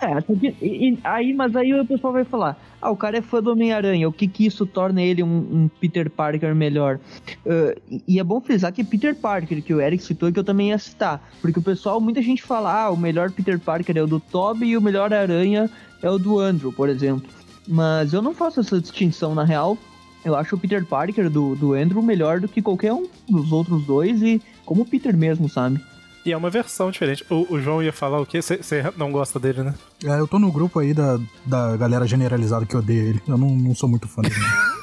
É, 0.01 0.17
e- 0.61 0.89
e- 0.93 0.99
aí, 1.03 1.33
mas 1.33 1.55
aí 1.57 1.73
o 1.77 1.85
pessoal 1.85 2.13
vai 2.13 2.23
falar: 2.23 2.57
ah, 2.81 2.89
o 2.89 2.95
cara 2.95 3.17
é 3.17 3.21
fã 3.21 3.43
do 3.43 3.51
Homem-Aranha, 3.51 4.07
o 4.07 4.13
que 4.13 4.27
que 4.29 4.45
isso 4.45 4.65
torna 4.65 5.01
ele 5.01 5.21
um, 5.21 5.27
um 5.27 5.69
Peter 5.79 6.09
Parker 6.09 6.55
melhor? 6.55 6.97
Ah, 7.45 7.75
e, 7.89 8.01
e 8.07 8.19
é 8.19 8.23
bom 8.23 8.39
frisar 8.39 8.71
que 8.71 8.81
Peter 8.83 9.13
Parker, 9.13 9.61
que 9.61 9.73
o 9.73 9.81
Eric 9.81 10.01
citou 10.01 10.29
e 10.29 10.31
que 10.31 10.39
eu 10.39 10.43
também 10.45 10.69
ia 10.69 10.79
citar, 10.79 11.21
porque 11.41 11.59
o 11.59 11.61
pessoal, 11.61 11.99
muita 11.99 12.21
gente 12.21 12.41
fala: 12.41 12.85
ah, 12.85 12.89
o 12.89 12.95
melhor 12.97 13.29
Peter 13.29 13.59
Parker 13.59 13.97
é 13.97 14.01
o 14.01 14.07
do 14.07 14.21
Tobey 14.21 14.69
e 14.69 14.77
o 14.77 14.81
melhor 14.81 15.13
Aranha 15.13 15.69
é 16.01 16.09
o 16.09 16.17
do 16.17 16.39
Andrew, 16.39 16.71
por 16.73 16.87
exemplo. 16.89 17.29
Mas 17.71 18.11
eu 18.11 18.21
não 18.21 18.33
faço 18.33 18.59
essa 18.59 18.81
distinção 18.81 19.33
na 19.33 19.45
real. 19.45 19.77
Eu 20.25 20.35
acho 20.35 20.55
o 20.55 20.59
Peter 20.59 20.85
Parker 20.85 21.29
do, 21.29 21.55
do 21.55 21.73
Andrew 21.73 22.01
melhor 22.01 22.41
do 22.41 22.47
que 22.49 22.61
qualquer 22.61 22.91
um 22.91 23.07
dos 23.29 23.53
outros 23.53 23.85
dois 23.85 24.21
e 24.21 24.41
como 24.65 24.81
o 24.81 24.85
Peter 24.85 25.15
mesmo, 25.15 25.47
sabe? 25.47 25.81
E 26.25 26.33
é 26.33 26.37
uma 26.37 26.49
versão 26.49 26.91
diferente. 26.91 27.25
O, 27.29 27.53
o 27.53 27.61
João 27.61 27.81
ia 27.81 27.93
falar 27.93 28.19
o 28.19 28.25
quê? 28.25 28.41
Você 28.41 28.83
não 28.97 29.09
gosta 29.09 29.39
dele, 29.39 29.63
né? 29.63 29.73
É, 30.03 30.19
eu 30.19 30.27
tô 30.27 30.37
no 30.37 30.51
grupo 30.51 30.79
aí 30.79 30.93
da, 30.93 31.17
da 31.45 31.77
galera 31.77 32.05
generalizada 32.05 32.65
que 32.65 32.75
odeia 32.75 33.01
ele. 33.01 33.21
Eu 33.25 33.37
não, 33.37 33.49
não 33.55 33.73
sou 33.73 33.87
muito 33.87 34.07
fã 34.07 34.21
dele. 34.21 34.35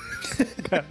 Cara, 0.69 0.87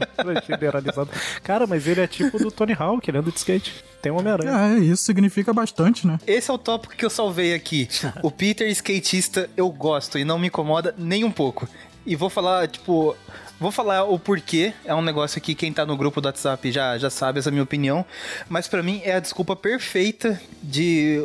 generalizado. 0.46 1.10
Cara, 1.44 1.68
mas 1.68 1.88
ele 1.88 2.02
é 2.02 2.08
tipo 2.08 2.38
do 2.38 2.52
Tony 2.52 2.74
Hawk, 2.74 3.10
ele 3.10 3.18
anda 3.18 3.32
de 3.32 3.38
skate. 3.38 3.84
Tem 4.02 4.12
um 4.12 4.18
Homem-Aranha. 4.18 4.76
É, 4.76 4.80
isso 4.80 5.04
significa 5.04 5.54
bastante, 5.54 6.06
né? 6.06 6.20
Esse 6.26 6.50
é 6.52 6.54
o 6.54 6.58
tópico 6.58 6.96
que 6.96 7.06
eu 7.06 7.10
salvei 7.10 7.54
aqui. 7.54 7.88
O 8.22 8.32
Peter 8.32 8.68
skatista 8.70 9.50
eu 9.56 9.70
gosto 9.70 10.18
e 10.18 10.26
não 10.26 10.40
me 10.40 10.48
incomoda 10.48 10.94
nem 10.98 11.24
um 11.24 11.32
pouco. 11.32 11.68
E 12.08 12.15
vou 12.15 12.30
falar, 12.30 12.67
tipo, 12.70 13.15
vou 13.60 13.70
falar 13.70 14.06
o 14.06 14.17
porquê. 14.17 14.74
É 14.86 14.96
um 14.96 15.02
negócio 15.02 15.41
que 15.41 15.54
quem 15.54 15.74
tá 15.74 15.86
no 15.86 15.98
grupo 15.98 16.22
do 16.22 16.26
WhatsApp 16.28 16.72
já, 16.72 16.98
já 16.98 17.10
sabe 17.10 17.39
essa 17.39 17.52
minha 17.52 17.62
opinião. 17.63 18.06
Mas 18.48 18.65
pra 18.67 18.82
mim 18.82 19.02
é 19.04 19.15
a 19.15 19.20
desculpa 19.20 19.58
perfeita 19.58 20.41
de 20.63 21.22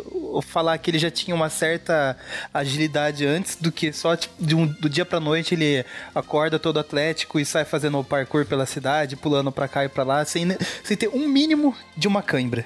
falar 0.49 0.77
que 0.79 0.91
ele 0.91 0.99
já 0.99 1.09
tinha 1.09 1.37
uma 1.37 1.49
certa 1.49 2.17
agilidade 2.53 3.25
antes 3.25 3.57
do 3.61 3.71
que 3.71 3.93
só 3.93 4.17
tipo, 4.17 4.35
um- 4.57 4.67
do 4.67 4.89
dia 4.91 5.05
pra 5.07 5.21
noite 5.21 5.55
ele 5.55 5.85
acorda 6.13 6.59
todo 6.59 6.81
atlético 6.81 7.39
e 7.39 7.45
sai 7.47 7.65
fazendo 7.65 7.99
o 8.01 8.05
parkour 8.05 8.45
pela 8.45 8.67
cidade, 8.67 9.15
pulando 9.15 9.53
pra 9.53 9.69
cá 9.69 9.85
e 9.85 9.89
pra 9.89 10.03
lá, 10.03 10.25
sem, 10.25 10.49
sem 10.83 10.97
ter 10.97 11.09
um 11.09 11.29
mínimo 11.29 11.75
de 11.97 12.09
uma 12.09 12.23
cãibra. 12.23 12.65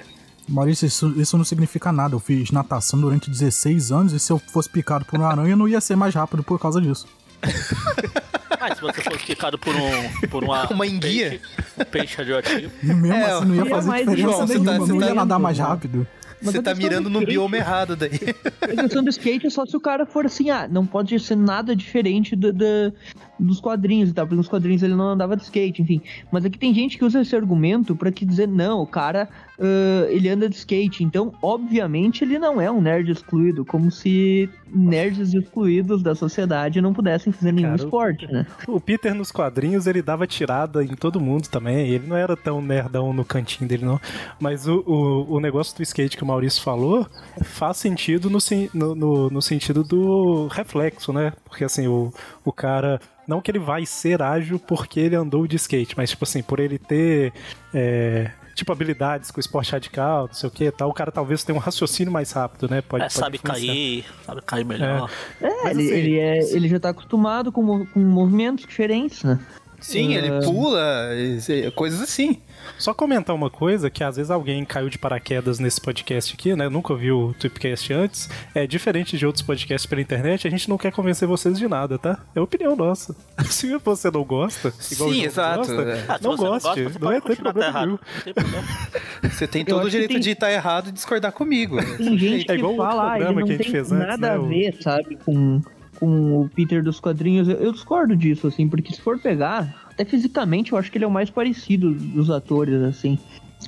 Maurício, 0.49 0.87
isso, 0.87 1.13
isso 1.21 1.37
não 1.37 1.43
significa 1.45 1.91
nada. 1.91 2.15
Eu 2.15 2.19
fiz 2.19 2.49
natação 2.51 2.99
durante 2.99 3.29
16 3.29 3.91
anos 3.91 4.13
e 4.13 4.19
se 4.19 4.31
eu 4.31 4.39
fosse 4.39 4.69
picado 4.69 5.05
por 5.05 5.19
uma 5.19 5.27
aranha, 5.29 5.51
eu 5.51 5.57
não 5.57 5.67
ia 5.67 5.79
ser 5.81 5.95
mais 5.97 6.15
rápido 6.15 6.41
por 6.41 6.57
causa 6.57 6.81
disso. 6.81 7.05
Mas 8.59 8.75
se 8.77 8.81
você 8.81 9.01
fosse 9.01 9.25
picado 9.25 9.57
por 9.57 9.75
um. 9.75 10.27
Por 10.29 10.43
uma, 10.43 10.67
Uma 10.69 10.85
enguia? 10.87 11.29
Peixe, 11.29 11.41
um 11.79 11.83
peixe 11.85 12.17
radioativo. 12.17 12.71
Mesmo 12.83 13.13
É, 13.13 13.23
assim 13.31 13.45
não 13.45 13.55
ia 13.55 13.65
fazer 13.65 13.87
mais 13.87 14.01
diferença 14.07 14.31
João, 14.31 14.47
você 14.47 14.53
tá- 14.53 14.59
nenhuma, 14.59 14.79
você 14.85 14.91
não 14.93 14.99
tá 14.99 15.05
ia 15.07 15.13
nadar 15.15 15.35
indo, 15.35 15.43
mais 15.43 15.59
rápido. 15.59 16.07
Mas 16.39 16.51
Você 16.51 16.59
a 16.59 16.63
tá 16.63 16.75
mirando 16.75 17.05
do 17.05 17.09
no 17.09 17.17
skate- 17.19 17.31
bioma 17.31 17.57
errado 17.57 17.95
daí. 17.95 18.11
A 18.61 18.67
questão 18.83 19.03
do 19.03 19.09
skate 19.09 19.47
é 19.47 19.49
só 19.49 19.65
se 19.65 19.75
o 19.75 19.79
cara 19.79 20.05
for 20.05 20.25
assim, 20.27 20.51
ah, 20.51 20.67
não 20.69 20.85
pode 20.85 21.19
ser 21.19 21.35
nada 21.35 21.75
diferente 21.75 22.35
do, 22.35 22.53
do- 22.53 22.93
dos 23.39 23.59
quadrinhos 23.59 24.09
e 24.09 24.13
tal, 24.13 24.25
porque 24.25 24.37
nos 24.37 24.47
quadrinhos 24.47 24.83
ele 24.83 24.95
não 24.95 25.09
andava 25.09 25.35
de 25.35 25.43
skate, 25.43 25.81
enfim. 25.81 26.01
Mas 26.31 26.45
aqui 26.45 26.57
tem 26.57 26.73
gente 26.73 26.97
que 26.97 27.05
usa 27.05 27.21
esse 27.21 27.35
argumento 27.35 27.95
pra 27.95 28.11
que 28.11 28.25
dizer, 28.25 28.47
não, 28.47 28.81
o 28.81 28.87
cara, 28.87 29.29
ah, 29.59 30.07
ele 30.09 30.29
anda 30.29 30.49
de 30.49 30.55
skate, 30.55 31.03
então, 31.03 31.33
obviamente, 31.41 32.23
ele 32.23 32.37
não 32.37 32.61
é 32.61 32.69
um 32.69 32.81
nerd 32.81 33.11
excluído, 33.11 33.65
como 33.65 33.91
se 33.91 34.49
nerds 34.73 35.33
excluídos 35.33 36.03
da 36.03 36.13
sociedade 36.13 36.81
não 36.81 36.93
pudessem 36.93 37.31
fazer 37.31 37.51
nenhum 37.51 37.69
Cara, 37.69 37.83
esporte, 37.83 38.27
né? 38.27 38.45
O 38.67 38.79
Peter 38.79 39.13
nos 39.13 39.31
quadrinhos, 39.31 39.87
ele 39.87 40.01
dava 40.01 40.27
tirada 40.27 40.83
em 40.83 40.95
todo 40.95 41.19
mundo 41.19 41.47
também. 41.47 41.87
Ele 41.89 42.07
não 42.07 42.15
era 42.15 42.35
tão 42.35 42.61
nerdão 42.61 43.13
no 43.13 43.25
cantinho 43.25 43.67
dele, 43.67 43.85
não. 43.85 43.99
Mas 44.39 44.67
o, 44.67 44.83
o, 44.85 45.35
o 45.35 45.39
negócio 45.39 45.75
do 45.75 45.83
skate 45.83 46.17
que 46.17 46.23
o 46.23 46.27
Maurício 46.27 46.61
falou 46.61 47.07
faz 47.43 47.77
sentido 47.77 48.29
no, 48.29 48.39
no, 48.73 48.95
no, 48.95 49.29
no 49.29 49.41
sentido 49.41 49.83
do 49.83 50.47
reflexo, 50.47 51.13
né? 51.13 51.33
Porque 51.45 51.63
assim, 51.63 51.87
o, 51.87 52.11
o 52.43 52.51
cara. 52.51 52.99
Não 53.27 53.41
que 53.41 53.51
ele 53.51 53.59
vai 53.59 53.85
ser 53.85 54.21
ágil 54.21 54.57
porque 54.57 54.99
ele 54.99 55.15
andou 55.15 55.45
de 55.45 55.57
skate, 55.57 55.95
mas 55.97 56.09
tipo 56.11 56.23
assim, 56.23 56.41
por 56.41 56.59
ele 56.59 56.77
ter. 56.79 57.33
é, 57.73 58.31
Tipo, 58.55 58.71
habilidades 58.71 59.29
com 59.29 59.39
esporte 59.39 59.71
radical, 59.71 60.25
não 60.25 60.33
sei 60.33 60.49
o 60.49 60.51
que 60.51 60.63
e 60.63 60.71
tal, 60.71 60.89
o 60.89 60.93
cara 60.93 61.11
talvez 61.11 61.43
tenha 61.43 61.55
um 61.55 61.61
raciocínio 61.61 62.11
mais 62.11 62.31
rápido, 62.31 62.67
né? 62.67 62.81
Pode, 62.81 63.03
É, 63.03 63.05
pode 63.05 63.13
sabe 63.13 63.37
influenciar. 63.37 63.67
cair, 63.71 64.05
sabe 64.25 64.41
cair 64.41 64.65
melhor. 64.65 65.11
É, 65.39 65.63
Mas 65.63 65.77
ele, 65.77 65.87
assim, 65.91 65.95
ele 65.99 66.17
é, 66.19 66.39
ele 66.55 66.67
já 66.67 66.79
tá 66.79 66.89
acostumado 66.89 67.51
com, 67.51 67.85
com 67.85 67.99
movimentos 67.99 68.65
diferentes, 68.65 69.23
né? 69.23 69.39
Sim, 69.79 70.15
ele 70.15 70.43
pula, 70.43 71.11
e- 71.15 71.69
coisas 71.75 72.01
assim. 72.01 72.41
Só 72.77 72.93
comentar 72.93 73.35
uma 73.35 73.49
coisa, 73.49 73.89
que 73.89 74.03
às 74.03 74.15
vezes 74.17 74.29
alguém 74.29 74.63
caiu 74.63 74.89
de 74.89 74.97
paraquedas 74.97 75.59
nesse 75.59 75.81
podcast 75.81 76.33
aqui, 76.33 76.55
né? 76.55 76.69
Nunca 76.69 76.93
ouviu 76.93 77.19
o 77.29 77.33
Tweepcast 77.33 77.91
antes. 77.93 78.29
É 78.53 78.67
diferente 78.67 79.17
de 79.17 79.25
outros 79.25 79.41
podcasts 79.43 79.85
pela 79.87 80.01
internet, 80.01 80.47
a 80.47 80.51
gente 80.51 80.69
não 80.69 80.77
quer 80.77 80.91
convencer 80.91 81.27
vocês 81.27 81.57
de 81.57 81.67
nada, 81.67 81.97
tá? 81.97 82.19
É 82.35 82.39
opinião 82.39 82.75
nossa. 82.75 83.15
Se 83.49 83.75
você 83.77 84.11
não 84.11 84.23
gosta, 84.23 84.73
igual 84.91 85.11
Sim, 85.11 85.23
exato, 85.23 85.57
gosta, 85.67 85.81
é. 85.81 86.05
Ah, 86.07 86.19
não 86.21 86.35
goste. 86.35 86.67
gosta, 86.67 86.99
Não, 86.99 87.09
você 87.09 87.15
é 87.17 87.19
tem 87.19 87.21
continuar 87.21 87.53
problema 87.53 87.71
tá 87.73 87.79
errado. 87.79 87.85
nenhum. 87.87 87.99
Não 88.15 88.23
tem 88.23 88.33
problema. 88.33 88.67
Você 89.23 89.47
tem 89.47 89.65
todo 89.65 89.85
o 89.85 89.89
direito 89.89 90.11
tem- 90.11 90.19
de 90.19 90.29
estar 90.31 90.51
errado 90.51 90.89
e 90.89 90.91
discordar 90.91 91.31
comigo. 91.31 91.77
Tem 91.97 92.17
gente 92.17 92.43
É 92.43 92.45
que 92.45 92.53
igual 92.53 92.73
o 92.73 92.75
outro 92.77 92.89
fala, 92.91 93.03
ah, 93.13 93.15
ele 93.15 93.25
programa 93.25 93.39
não 93.41 93.47
que 93.47 93.53
a 93.53 93.57
gente 93.57 93.63
tem 93.65 93.71
fez 93.71 93.91
antes, 93.91 94.07
nada 94.07 94.27
né, 94.29 94.33
a 94.35 94.37
ver, 94.37 94.77
sabe, 94.81 95.15
com, 95.25 95.61
com 95.99 96.41
o 96.41 96.49
Peter 96.49 96.83
dos 96.83 96.99
quadrinhos, 96.99 97.47
eu, 97.49 97.55
eu 97.57 97.71
discordo 97.71 98.15
disso, 98.15 98.47
assim, 98.47 98.67
porque 98.69 98.93
se 98.93 99.01
for 99.01 99.19
pegar, 99.19 99.86
até 99.97 100.05
fisicamente 100.05 100.71
eu 100.73 100.77
acho 100.77 100.91
que 100.91 100.97
ele 100.99 101.05
é 101.05 101.07
o 101.07 101.11
mais 101.11 101.29
parecido 101.31 101.91
dos 101.91 102.29
atores, 102.29 102.81
assim, 102.83 103.17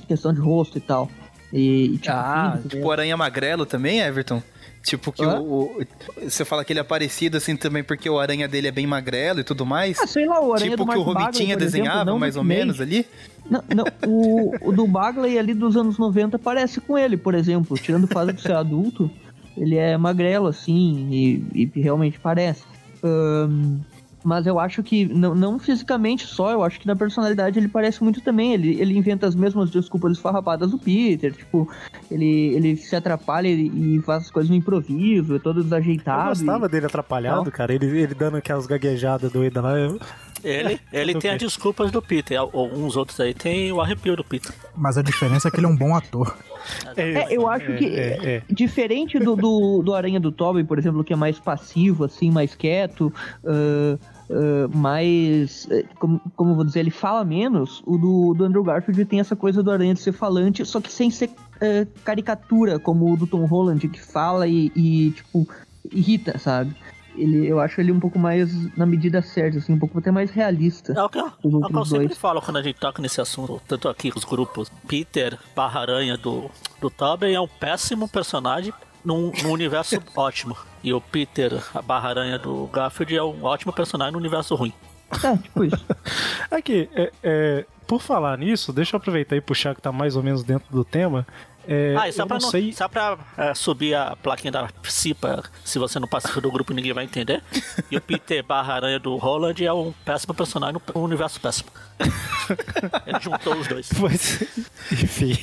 questão 0.06 0.32
de 0.32 0.38
rosto 0.40 0.78
e 0.78 0.80
tal. 0.80 1.10
E, 1.52 1.86
e, 1.86 1.98
tipo, 1.98 2.14
Ah, 2.14 2.52
físico, 2.54 2.68
tipo 2.68 2.86
o 2.86 2.92
Aranha 2.92 3.16
Magrelo 3.16 3.66
também, 3.66 3.98
Everton? 4.00 4.40
Tipo 4.82 5.10
que 5.12 5.22
o, 5.26 5.42
o- 5.42 5.86
Você 6.22 6.44
fala 6.44 6.64
que 6.64 6.72
ele 6.72 6.78
é 6.80 6.84
parecido 6.84 7.36
assim 7.36 7.54
também 7.56 7.82
porque 7.84 8.08
o 8.08 8.18
aranha 8.18 8.46
dele 8.48 8.68
é 8.68 8.70
bem 8.72 8.86
magrelo 8.86 9.40
e 9.40 9.44
tudo 9.44 9.66
mais? 9.66 9.98
Ah, 10.00 10.06
sei 10.06 10.24
lá, 10.24 10.40
o 10.40 10.54
Aranha 10.54 10.70
tipo 10.70 10.86
que 10.86 10.96
o 10.98 11.04
Mark 11.04 11.06
Robitinha 11.18 11.48
exemplo, 11.54 11.58
desenhava 11.58 12.04
não 12.06 12.18
mais 12.18 12.36
ou 12.36 12.44
menos 12.44 12.80
ali? 12.80 13.04
Não, 13.50 13.62
não 13.74 13.84
o, 14.06 14.54
o 14.70 14.72
do 14.72 14.86
Bagley 14.86 15.38
ali 15.38 15.52
dos 15.52 15.76
anos 15.76 15.98
90 15.98 16.38
parece 16.38 16.80
com 16.80 16.96
ele, 16.96 17.16
por 17.18 17.34
exemplo. 17.34 17.76
Tirando 17.76 18.04
o 18.04 18.06
fato 18.06 18.32
de 18.32 18.40
ser 18.40 18.52
adulto, 18.56 19.10
ele 19.54 19.76
é 19.76 19.98
magrelo, 19.98 20.46
assim, 20.46 21.08
e, 21.12 21.44
e 21.74 21.80
realmente 21.80 22.18
parece. 22.18 22.62
Ahn, 23.04 23.80
mas 24.22 24.46
eu 24.46 24.58
acho 24.60 24.82
que, 24.82 25.06
não, 25.06 25.34
não 25.34 25.58
fisicamente 25.58 26.26
só, 26.26 26.52
eu 26.52 26.62
acho 26.62 26.78
que 26.78 26.86
na 26.86 26.94
personalidade 26.96 27.58
ele 27.58 27.68
parece 27.68 28.02
muito 28.04 28.20
também. 28.20 28.52
Ele, 28.54 28.80
ele 28.80 28.96
inventa 28.96 29.26
as 29.26 29.34
mesmas 29.34 29.70
desculpas 29.70 30.12
esfarrapadas 30.12 30.70
do 30.70 30.78
Peter, 30.78 31.32
tipo, 31.32 31.68
ele, 32.10 32.54
ele 32.54 32.76
se 32.76 32.94
atrapalha 32.94 33.48
e, 33.48 33.96
e 33.96 34.02
faz 34.02 34.24
as 34.24 34.30
coisas 34.30 34.50
no 34.50 34.56
improviso, 34.56 35.36
é 35.36 35.38
todo 35.38 35.60
Eu 35.60 35.64
desajeitado. 35.64 36.28
gostava 36.28 36.66
e- 36.66 36.68
dele 36.68 36.86
atrapalhado, 36.86 37.44
Não. 37.44 37.50
cara. 37.50 37.74
Ele, 37.74 37.86
ele 37.86 38.14
dando 38.14 38.36
aquelas 38.36 38.66
gaguejadas 38.66 39.32
doidas 39.32 39.62
lá. 39.62 39.78
eu- 39.78 39.98
Ele, 40.42 40.80
ele 40.92 41.14
tem 41.14 41.32
as 41.32 41.38
desculpas 41.38 41.90
do 41.90 42.00
Peter. 42.00 42.38
Alguns 42.38 42.96
outros 42.96 43.18
aí 43.20 43.34
tem 43.34 43.72
o 43.72 43.80
arrepio 43.80 44.16
do 44.16 44.24
Peter. 44.24 44.54
Mas 44.76 44.96
a 44.96 45.02
diferença 45.02 45.48
é 45.48 45.50
que 45.50 45.58
ele 45.58 45.66
é 45.66 45.68
um 45.68 45.76
bom 45.76 45.94
ator. 45.94 46.36
É, 46.96 47.34
eu 47.34 47.48
acho 47.48 47.70
é, 47.72 47.76
que 47.76 47.86
é, 47.86 48.36
é. 48.36 48.42
diferente 48.50 49.18
do, 49.18 49.34
do, 49.34 49.82
do 49.82 49.94
Aranha 49.94 50.20
do 50.20 50.30
Tobey, 50.30 50.62
por 50.62 50.78
exemplo, 50.78 51.02
que 51.02 51.12
é 51.12 51.16
mais 51.16 51.38
passivo, 51.38 52.04
assim, 52.04 52.30
mais 52.30 52.54
quieto, 52.54 53.12
ah, 53.44 53.98
ah, 54.30 54.68
mais. 54.72 55.66
eh, 55.70 55.84
Como, 55.98 56.20
como 56.36 56.52
eu 56.52 56.54
vou 56.54 56.64
dizer, 56.64 56.80
ele 56.80 56.90
fala 56.90 57.24
menos. 57.24 57.82
O 57.84 57.98
do, 57.98 58.34
do 58.34 58.44
Andrew 58.44 58.62
Garfield 58.62 59.04
tem 59.06 59.18
essa 59.18 59.34
coisa 59.34 59.62
do 59.62 59.70
Aranha 59.70 59.94
de 59.94 60.00
ser 60.00 60.12
falante, 60.12 60.64
só 60.64 60.80
que 60.80 60.92
sem 60.92 61.10
ser 61.10 61.30
eh, 61.60 61.86
caricatura, 62.04 62.78
como 62.78 63.12
o 63.12 63.16
do 63.16 63.26
Tom 63.26 63.44
Holland, 63.44 63.88
que 63.88 64.00
fala 64.00 64.46
e, 64.46 64.70
e, 64.76 65.10
tipo, 65.10 65.48
irrita, 65.92 66.38
sabe? 66.38 66.74
Ele, 67.16 67.46
eu 67.46 67.60
acho 67.60 67.80
ele 67.80 67.92
um 67.92 68.00
pouco 68.00 68.18
mais 68.18 68.50
na 68.76 68.86
medida 68.86 69.20
certa, 69.22 69.58
assim, 69.58 69.72
um 69.72 69.78
pouco 69.78 69.98
até 69.98 70.10
mais 70.10 70.30
realista. 70.30 70.92
É 70.92 71.02
o 71.02 71.08
que 71.08 71.18
eu, 71.18 71.32
Os 71.42 71.54
é 71.54 71.56
o 71.56 71.60
que 71.68 71.76
eu 71.76 71.84
sempre 71.84 72.14
falo 72.14 72.40
quando 72.40 72.58
a 72.58 72.62
gente 72.62 72.78
toca 72.78 73.02
nesse 73.02 73.20
assunto, 73.20 73.60
tanto 73.66 73.88
aqui 73.88 74.10
com 74.10 74.18
os 74.18 74.24
grupos. 74.24 74.70
Peter 74.86 75.38
barra 75.54 75.80
aranha 75.80 76.16
do, 76.16 76.50
do 76.80 76.90
Tobey 76.90 77.34
é 77.34 77.40
um 77.40 77.48
péssimo 77.48 78.08
personagem 78.08 78.72
num, 79.04 79.32
num 79.42 79.50
universo 79.52 80.00
ótimo. 80.16 80.56
E 80.82 80.92
o 80.92 81.00
Peter 81.00 81.52
barra 81.84 82.08
aranha 82.10 82.38
do 82.38 82.66
Garfield 82.66 83.16
é 83.16 83.22
um 83.22 83.44
ótimo 83.44 83.72
personagem 83.72 84.12
num 84.12 84.18
universo 84.18 84.54
ruim. 84.54 84.72
É, 85.24 85.36
tipo 85.36 85.64
isso. 85.64 85.84
Aqui, 86.50 86.88
é, 86.94 87.12
é, 87.22 87.66
por 87.86 88.00
falar 88.00 88.38
nisso, 88.38 88.72
deixa 88.72 88.94
eu 88.94 88.98
aproveitar 88.98 89.36
e 89.36 89.40
puxar 89.40 89.74
que 89.74 89.82
tá 89.82 89.90
mais 89.90 90.14
ou 90.14 90.22
menos 90.22 90.44
dentro 90.44 90.66
do 90.70 90.84
tema. 90.84 91.26
É, 91.72 91.94
ah, 91.96 92.08
e 92.08 92.12
só 92.12 92.26
pra, 92.26 92.40
não 92.40 92.50
sei. 92.50 92.72
só 92.72 92.88
pra 92.88 93.16
é, 93.38 93.54
subir 93.54 93.94
a 93.94 94.16
plaquinha 94.16 94.50
da 94.50 94.68
CIPA, 94.82 95.44
se 95.64 95.78
você 95.78 96.00
não 96.00 96.08
participa 96.08 96.40
do 96.40 96.50
grupo 96.50 96.72
ninguém 96.72 96.92
vai 96.92 97.04
entender. 97.04 97.40
E 97.88 97.96
o 97.96 98.00
Peter 98.00 98.44
barra 98.44 98.74
aranha 98.74 98.98
do 98.98 99.16
Holland 99.16 99.64
é 99.64 99.72
um 99.72 99.94
péssimo 100.04 100.34
personagem 100.34 100.80
no 100.92 101.00
universo 101.00 101.40
péssimo. 101.40 101.70
Ele 103.06 103.20
juntou 103.20 103.54
os 103.54 103.68
dois. 103.68 103.88
Pois, 103.96 104.42
enfim. 104.90 105.38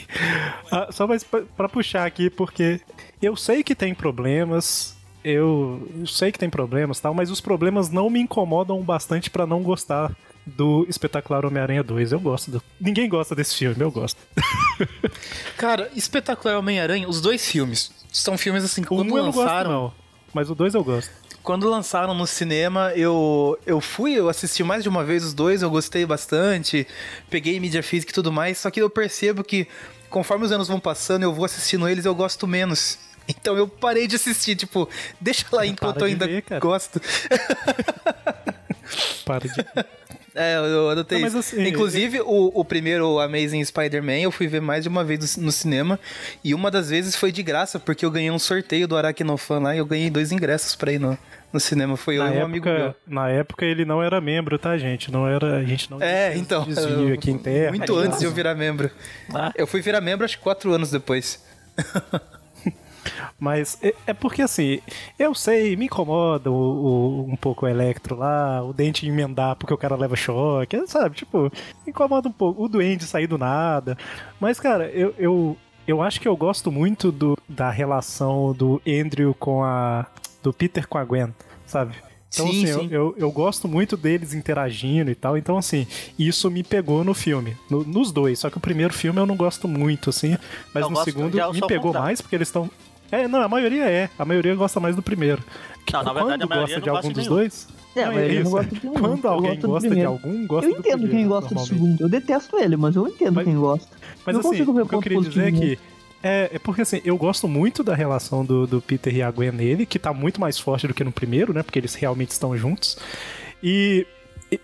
Ah, 0.69 0.89
só 0.91 1.07
mais 1.07 1.23
pra, 1.23 1.43
pra 1.55 1.69
puxar 1.69 2.05
aqui, 2.05 2.29
porque 2.29 2.81
eu 3.21 3.37
sei 3.37 3.63
que 3.63 3.73
tem 3.73 3.95
problemas. 3.95 4.97
Eu, 5.23 5.89
eu 5.97 6.07
sei 6.07 6.33
que 6.33 6.39
tem 6.39 6.49
problemas 6.49 6.99
tal, 6.99 7.13
mas 7.13 7.31
os 7.31 7.39
problemas 7.39 7.89
não 7.89 8.09
me 8.09 8.19
incomodam 8.19 8.81
bastante 8.81 9.29
pra 9.29 9.47
não 9.47 9.63
gostar 9.63 10.11
do 10.47 10.85
espetacular 10.89 11.45
Homem-Aranha 11.45 11.83
2. 11.83 12.13
Eu 12.13 12.19
gosto. 12.19 12.51
Do... 12.51 12.63
Ninguém 12.79 13.09
gosta 13.09 13.35
desse 13.35 13.55
filme, 13.55 13.81
eu 13.81 13.91
gosto. 13.91 14.17
Cara, 15.57 15.91
espetacular 15.95 16.57
Homem-Aranha, 16.57 17.07
os 17.07 17.19
dois 17.19 17.47
filmes. 17.47 17.91
São 18.11 18.37
filmes 18.37 18.63
assim 18.63 18.81
que 18.81 18.87
quando 18.87 19.13
um 19.13 19.17
eu 19.17 19.23
não 19.25 19.31
gosto, 19.31 19.45
lançaram. 19.45 19.71
não. 19.71 19.93
Mas 20.33 20.49
o 20.49 20.55
2 20.55 20.73
eu 20.75 20.83
gosto. 20.83 21.11
Quando 21.43 21.69
lançaram 21.69 22.13
no 22.13 22.27
cinema, 22.27 22.91
eu, 22.95 23.57
eu 23.65 23.79
fui, 23.79 24.13
eu 24.13 24.27
assisti 24.27 24.63
mais 24.63 24.83
de 24.83 24.89
uma 24.89 25.03
vez 25.03 25.23
os 25.23 25.33
dois, 25.33 25.61
eu 25.61 25.69
gostei 25.69 26.05
bastante, 26.05 26.85
peguei 27.29 27.57
mídia 27.57 27.81
física 27.81 28.11
e 28.11 28.13
tudo 28.13 28.33
mais, 28.33 28.57
só 28.57 28.69
que 28.69 28.81
eu 28.81 28.89
percebo 28.89 29.45
que 29.45 29.65
conforme 30.09 30.45
os 30.45 30.51
anos 30.51 30.67
vão 30.67 30.79
passando, 30.79 31.23
eu 31.23 31.33
vou 31.33 31.45
assistindo 31.45 31.87
eles 31.87 32.05
eu 32.05 32.15
gosto 32.15 32.47
menos. 32.47 32.99
Então 33.29 33.57
eu 33.57 33.67
parei 33.67 34.07
de 34.07 34.15
assistir, 34.15 34.55
tipo, 34.55 34.87
deixa 35.19 35.45
lá 35.51 35.65
enquanto 35.65 35.99
eu 35.99 36.05
ainda 36.05 36.25
ver, 36.25 36.45
gosto. 36.61 37.01
Para 39.25 39.49
de. 39.49 39.65
É, 40.39 40.55
eu 40.57 40.89
adotei 40.89 41.19
Não, 41.19 41.27
isso. 41.27 41.37
assim, 41.39 41.67
Inclusive, 41.67 42.21
o, 42.21 42.51
o 42.53 42.63
primeiro 42.63 43.19
Amazing 43.19 43.65
Spider-Man 43.65 44.19
eu 44.19 44.31
fui 44.31 44.47
ver 44.47 44.61
mais 44.61 44.83
de 44.83 44.89
uma 44.89 45.03
vez 45.03 45.35
no, 45.37 45.51
cinema. 45.51 45.99
E 46.43 46.53
uma 46.53 46.69
das 46.69 46.89
vezes 46.91 47.15
foi 47.15 47.31
de 47.31 47.41
graça, 47.41 47.79
porque 47.79 48.05
eu 48.05 48.11
ganhei 48.11 48.29
um 48.29 48.37
sorteio 48.37 48.87
do 48.87 48.95
Aracnofan 48.95 49.59
lá 49.59 49.75
e 49.75 49.79
eu 49.79 49.85
ganhei 49.85 50.09
dois 50.11 50.31
ingressos 50.31 50.75
pra 50.75 50.91
ir 50.91 50.99
no, 50.99 51.17
no 51.51 51.59
cinema. 51.59 51.97
Foi 51.97 52.17
eu 52.17 52.23
Na 52.23 52.35
e 52.35 52.37
um 52.37 52.45
amigo 52.45 52.65
meu. 52.65 52.75
época, 52.75 52.95
na 53.07 53.29
época 53.29 53.65
ele 53.65 53.83
não 53.83 54.03
era 54.03 54.21
membro, 54.21 54.59
tá, 54.59 54.77
gente? 54.77 55.11
Não 55.11 55.27
era. 55.27 55.57
A 55.57 55.63
gente 55.63 55.89
não 55.89 55.99
É, 56.01 56.29
tinha 56.31 56.41
então. 56.41 56.63
desvio 56.65 57.09
eu- 57.09 57.13
aqui 57.15 57.31
interno. 57.31 57.75
Muito 57.77 57.95
antes 57.97 58.19
de 58.19 58.25
eu 58.25 58.31
virar 58.31 58.53
membro. 58.53 58.91
Ah. 59.33 59.51
Eu 59.55 59.65
fui 59.65 59.81
virar 59.81 60.01
membro 60.01 60.23
acho 60.23 60.37
que 60.37 60.43
quatro 60.43 60.71
anos 60.71 60.91
depois. 60.91 61.43
Mas 63.39 63.77
é, 63.81 63.93
é 64.07 64.13
porque 64.13 64.41
assim, 64.41 64.79
eu 65.17 65.33
sei, 65.35 65.75
me 65.75 65.85
incomoda 65.85 66.51
o, 66.51 66.55
o- 66.55 67.25
um 67.31 67.35
pouco 67.35 67.65
o 67.65 67.69
Electro 67.69 68.15
lá, 68.15 68.63
o 68.63 68.73
dente 68.73 69.07
emendar 69.07 69.55
porque 69.55 69.73
o 69.73 69.77
cara 69.77 69.95
leva 69.95 70.15
choque, 70.15 70.85
sabe? 70.87 71.15
Tipo, 71.15 71.43
me 71.85 71.89
incomoda 71.91 72.27
um 72.29 72.31
pouco. 72.31 72.63
O 72.63 72.67
duende 72.67 73.03
sair 73.05 73.27
do 73.27 73.37
nada. 73.37 73.97
Mas, 74.39 74.59
cara, 74.59 74.87
eu, 74.89 75.13
eu, 75.17 75.57
eu 75.87 76.01
acho 76.01 76.19
que 76.21 76.27
eu 76.27 76.35
gosto 76.35 76.71
muito 76.71 77.11
do, 77.11 77.37
da 77.47 77.69
relação 77.69 78.53
do 78.53 78.81
Andrew 78.87 79.33
com 79.33 79.63
a. 79.63 80.05
do 80.43 80.51
Peter 80.53 80.87
com 80.87 80.97
a 80.97 81.03
Gwen, 81.03 81.33
sabe? 81.65 81.95
Então, 82.29 82.45
Sim, 82.51 82.63
assim, 82.65 82.69
eu- 82.73 82.79
sim. 82.81 82.87
Eu, 82.91 83.15
eu 83.17 83.31
gosto 83.31 83.69
muito 83.69 83.95
deles 83.95 84.33
interagindo 84.33 85.09
e 85.09 85.15
tal. 85.15 85.37
Então, 85.37 85.57
assim, 85.57 85.87
isso 86.19 86.51
me 86.51 86.61
pegou 86.61 87.01
no 87.03 87.13
filme. 87.13 87.55
no- 87.69 87.85
nos 87.85 88.11
dois. 88.11 88.37
Só 88.39 88.49
que 88.49 88.57
o 88.57 88.59
primeiro 88.61 88.93
filme 88.93 89.17
eu 89.19 89.25
não 89.25 89.35
gosto 89.37 89.65
muito, 89.67 90.09
assim. 90.09 90.37
Mas 90.73 90.83
Eu 90.83 90.89
no 90.89 90.95
segundo 91.05 91.39
eu 91.39 91.53
me 91.53 91.61
pegou 91.67 91.93
mais 92.01 92.19
porque 92.21 92.35
eles 92.35 92.49
estão. 92.49 92.69
É, 93.11 93.27
não, 93.27 93.41
a 93.41 93.47
maioria 93.47 93.85
é. 93.85 94.09
A 94.17 94.25
maioria 94.25 94.53
gosta 94.55 94.79
mais 94.79 94.95
do 94.95 95.01
primeiro. 95.01 95.41
Não, 95.91 96.03
na 96.03 96.13
verdade, 96.13 96.39
quando 96.39 96.51
a 96.51 96.55
maioria 96.55 96.79
gosta 96.79 96.79
não 96.79 96.83
de 96.83 96.89
algum 96.89 96.95
gosta 97.01 97.07
de 97.07 97.13
dos 97.13 97.23
nenhum. 97.23 97.35
dois. 97.35 97.67
É, 97.95 98.05
não, 98.05 98.13
não 98.13 98.27
isso. 98.41 98.49
gosto 98.51 98.75
de 98.75 98.85
nenhum. 98.85 98.99
Quando 98.99 99.27
alguém 99.27 99.59
gosta 99.59 99.79
de 99.79 99.87
primeiro. 99.87 100.09
algum, 100.11 100.47
gosta 100.47 100.65
Eu 100.69 100.73
do 100.73 100.79
entendo 100.79 100.91
primeiro, 100.99 101.17
quem 101.17 101.27
gosta 101.27 101.55
do 101.55 101.65
segundo. 101.65 102.01
Eu 102.01 102.09
detesto 102.09 102.57
ele, 102.59 102.77
mas 102.77 102.95
eu 102.95 103.07
entendo 103.07 103.33
Mas- 103.35 103.45
quem 103.45 103.55
gosta. 103.55 103.87
Mas 104.25 104.33
não 104.33 104.39
assim, 104.41 104.49
consigo 104.49 104.73
ver 104.73 104.81
o 104.81 104.87
que 104.87 104.95
eu 104.95 104.99
queria 104.99 105.21
dizer 105.21 105.47
é 105.47 105.51
que. 105.51 105.79
É, 106.21 106.49
é 106.53 106.59
porque 106.59 106.81
assim, 106.81 106.99
eu 107.05 107.15
gosto 107.17 107.47
muito 107.47 107.83
da 107.83 107.95
relação 107.95 108.43
do, 108.43 108.67
do 108.67 108.81
Peter 108.81 109.15
e 109.15 109.21
a 109.21 109.29
Gwen 109.31 109.51
nele, 109.51 109.85
que 109.85 109.97
tá 109.99 110.11
muito 110.13 110.41
mais 110.41 110.59
forte 110.59 110.87
do 110.87 110.93
que 110.93 111.03
no 111.03 111.11
primeiro, 111.11 111.53
né? 111.53 111.63
Porque 111.63 111.79
eles 111.79 111.93
realmente 111.95 112.31
estão 112.31 112.57
juntos. 112.57 112.97
E 113.63 114.05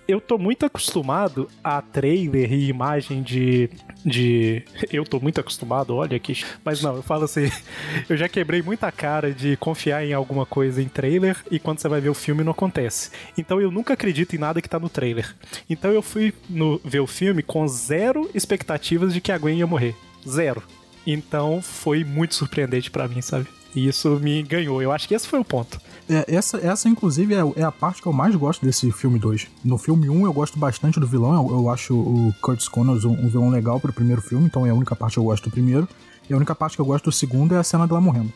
eu 0.08 0.22
tô 0.22 0.38
muito 0.38 0.66
acostumado 0.66 1.50
a 1.64 1.82
trailer 1.82 2.52
e 2.52 2.70
imagem 2.70 3.22
de. 3.22 3.70
de. 4.06 4.64
Eu 4.92 5.04
tô 5.04 5.20
muito 5.20 5.40
acostumado, 5.40 5.96
olha 5.96 6.16
aqui. 6.16 6.44
Mas 6.64 6.82
não, 6.82 6.96
eu 6.96 7.04
falo 7.04 7.26
assim. 7.26 7.52
Eu 8.08 8.16
já 8.16 8.30
quebrei 8.30 8.62
muita 8.62 8.92
cara 8.92 9.32
de 9.34 9.58
confiar 9.58 10.06
em 10.06 10.14
alguma 10.14 10.46
coisa 10.46 10.82
em 10.82 10.88
trailer 10.88 11.38
e 11.52 11.60
quando 11.60 11.80
você 11.80 11.88
vai 11.88 12.00
ver 12.00 12.10
o 12.10 12.14
filme 12.14 12.44
não 12.44 12.52
acontece. 12.52 13.12
Então 13.38 13.60
eu 13.60 13.72
nunca 13.72 13.94
acredito 13.94 14.36
em 14.36 14.40
nada 14.40 14.62
que 14.62 14.70
tá 14.70 14.80
no 14.80 14.90
trailer. 14.90 15.36
Então 15.70 15.92
eu 15.92 16.02
fui 16.02 16.34
no, 16.50 16.80
ver 16.84 17.00
o 17.00 17.08
filme 17.08 17.42
com 17.42 17.68
zero 17.68 18.30
expectativas 18.34 19.14
de 19.14 19.22
que 19.22 19.32
a 19.32 19.38
Gwen 19.38 19.58
ia 19.58 19.68
morrer. 19.68 19.96
Zero. 20.28 20.64
Então 21.06 21.62
foi 21.62 22.04
muito 22.04 22.36
surpreendente 22.36 22.90
pra 22.90 23.08
mim, 23.08 23.22
sabe? 23.22 23.48
E 23.76 23.88
isso 23.88 24.10
me 24.20 24.44
ganhou. 24.44 24.82
Eu 24.82 24.92
acho 24.92 25.08
que 25.08 25.16
esse 25.16 25.28
foi 25.28 25.40
o 25.40 25.46
ponto. 25.46 25.80
É, 26.14 26.26
essa, 26.28 26.58
essa, 26.58 26.88
inclusive, 26.88 27.34
é, 27.34 27.42
é 27.56 27.64
a 27.64 27.72
parte 27.72 28.02
que 28.02 28.08
eu 28.08 28.14
mais 28.14 28.36
gosto 28.36 28.64
desse 28.64 28.92
filme 28.92 29.18
2. 29.18 29.48
No 29.64 29.78
filme 29.78 30.10
1, 30.10 30.26
eu 30.26 30.34
gosto 30.34 30.60
bastante 30.60 31.00
do 31.00 31.08
vilão. 31.08 31.34
Eu, 31.34 31.58
eu 31.58 31.70
acho 31.70 31.96
o 31.96 32.34
Curtis 32.40 32.68
Connors 32.68 33.04
um, 33.04 33.12
um 33.14 33.30
vilão 33.30 33.50
legal 33.50 33.80
pro 33.80 33.92
primeiro 33.92 34.22
filme, 34.22 34.46
então 34.46 34.66
é 34.66 34.70
a 34.70 34.74
única 34.74 34.96
parte 34.96 35.14
que 35.14 35.20
eu 35.20 35.24
gosto 35.24 35.46
do 35.46 35.52
primeiro. 35.52 35.88
E 36.30 36.34
a 36.34 36.38
única 36.38 36.54
parte 36.54 36.76
que 36.76 36.82
eu 36.82 36.86
gosto 36.86 37.06
do 37.06 37.12
segundo 37.12 37.56
é 37.56 37.58
a 37.58 37.64
cena 37.64 37.88
dela 37.88 38.00
morrendo. 38.00 38.32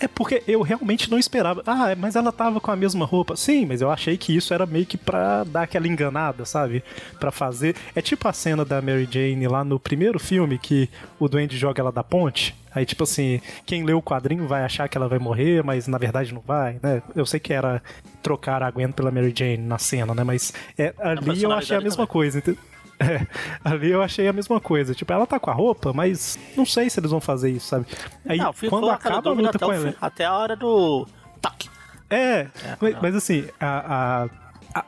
É 0.00 0.08
porque 0.08 0.42
eu 0.46 0.60
realmente 0.60 1.10
não 1.10 1.18
esperava. 1.18 1.62
Ah, 1.66 1.94
mas 1.96 2.16
ela 2.16 2.32
tava 2.32 2.60
com 2.60 2.70
a 2.70 2.76
mesma 2.76 3.04
roupa. 3.06 3.36
Sim, 3.36 3.64
mas 3.66 3.80
eu 3.80 3.90
achei 3.90 4.16
que 4.16 4.34
isso 4.36 4.52
era 4.52 4.66
meio 4.66 4.84
que 4.84 4.96
pra 4.98 5.44
dar 5.44 5.62
aquela 5.62 5.86
enganada, 5.86 6.44
sabe? 6.44 6.82
Pra 7.20 7.30
fazer. 7.30 7.76
É 7.94 8.02
tipo 8.02 8.26
a 8.26 8.32
cena 8.32 8.64
da 8.64 8.82
Mary 8.82 9.08
Jane 9.10 9.46
lá 9.46 9.64
no 9.64 9.78
primeiro 9.78 10.18
filme 10.18 10.58
que 10.58 10.90
o 11.18 11.28
duende 11.28 11.56
joga 11.56 11.80
ela 11.80 11.92
da 11.92 12.02
ponte. 12.02 12.54
Aí, 12.74 12.84
tipo 12.84 13.04
assim, 13.04 13.40
quem 13.64 13.84
lê 13.84 13.92
o 13.92 14.02
quadrinho 14.02 14.48
vai 14.48 14.64
achar 14.64 14.88
que 14.88 14.98
ela 14.98 15.06
vai 15.06 15.20
morrer, 15.20 15.62
mas 15.62 15.86
na 15.86 15.96
verdade 15.96 16.34
não 16.34 16.42
vai, 16.44 16.76
né? 16.82 17.00
Eu 17.14 17.24
sei 17.24 17.38
que 17.38 17.52
era 17.52 17.80
trocar 18.20 18.64
a 18.64 18.70
Gwen 18.72 18.90
pela 18.90 19.12
Mary 19.12 19.32
Jane 19.34 19.58
na 19.58 19.78
cena, 19.78 20.12
né? 20.12 20.24
Mas 20.24 20.52
é, 20.76 20.92
ali 20.98 21.40
eu 21.42 21.52
achei 21.52 21.76
a 21.76 21.80
mesma 21.80 21.98
também. 21.98 22.12
coisa. 22.12 22.38
ente- 22.38 22.58
É, 23.04 23.26
ali 23.64 23.90
eu 23.90 24.02
achei 24.02 24.26
a 24.28 24.32
mesma 24.32 24.60
coisa. 24.60 24.94
Tipo, 24.94 25.12
ela 25.12 25.26
tá 25.26 25.38
com 25.40 25.50
a 25.50 25.52
roupa, 25.54 25.92
mas 25.92 26.38
não 26.56 26.64
sei 26.64 26.88
se 26.88 27.00
eles 27.00 27.10
vão 27.10 27.20
fazer 27.20 27.50
isso, 27.50 27.66
sabe? 27.68 27.86
Aí 28.26 28.38
não, 28.38 28.52
quando 28.68 28.88
acaba 28.88 29.30
a 29.30 29.32
luta 29.32 29.50
até, 29.50 29.58
com 29.66 29.72
ela. 29.72 29.94
até 30.00 30.24
a 30.24 30.34
hora 30.34 30.54
do. 30.56 31.06
Tac. 31.40 31.66
É, 32.08 32.46
mas, 32.80 32.96
mas 33.02 33.14
assim, 33.16 33.46
a- 33.60 34.24
a- 34.24 34.28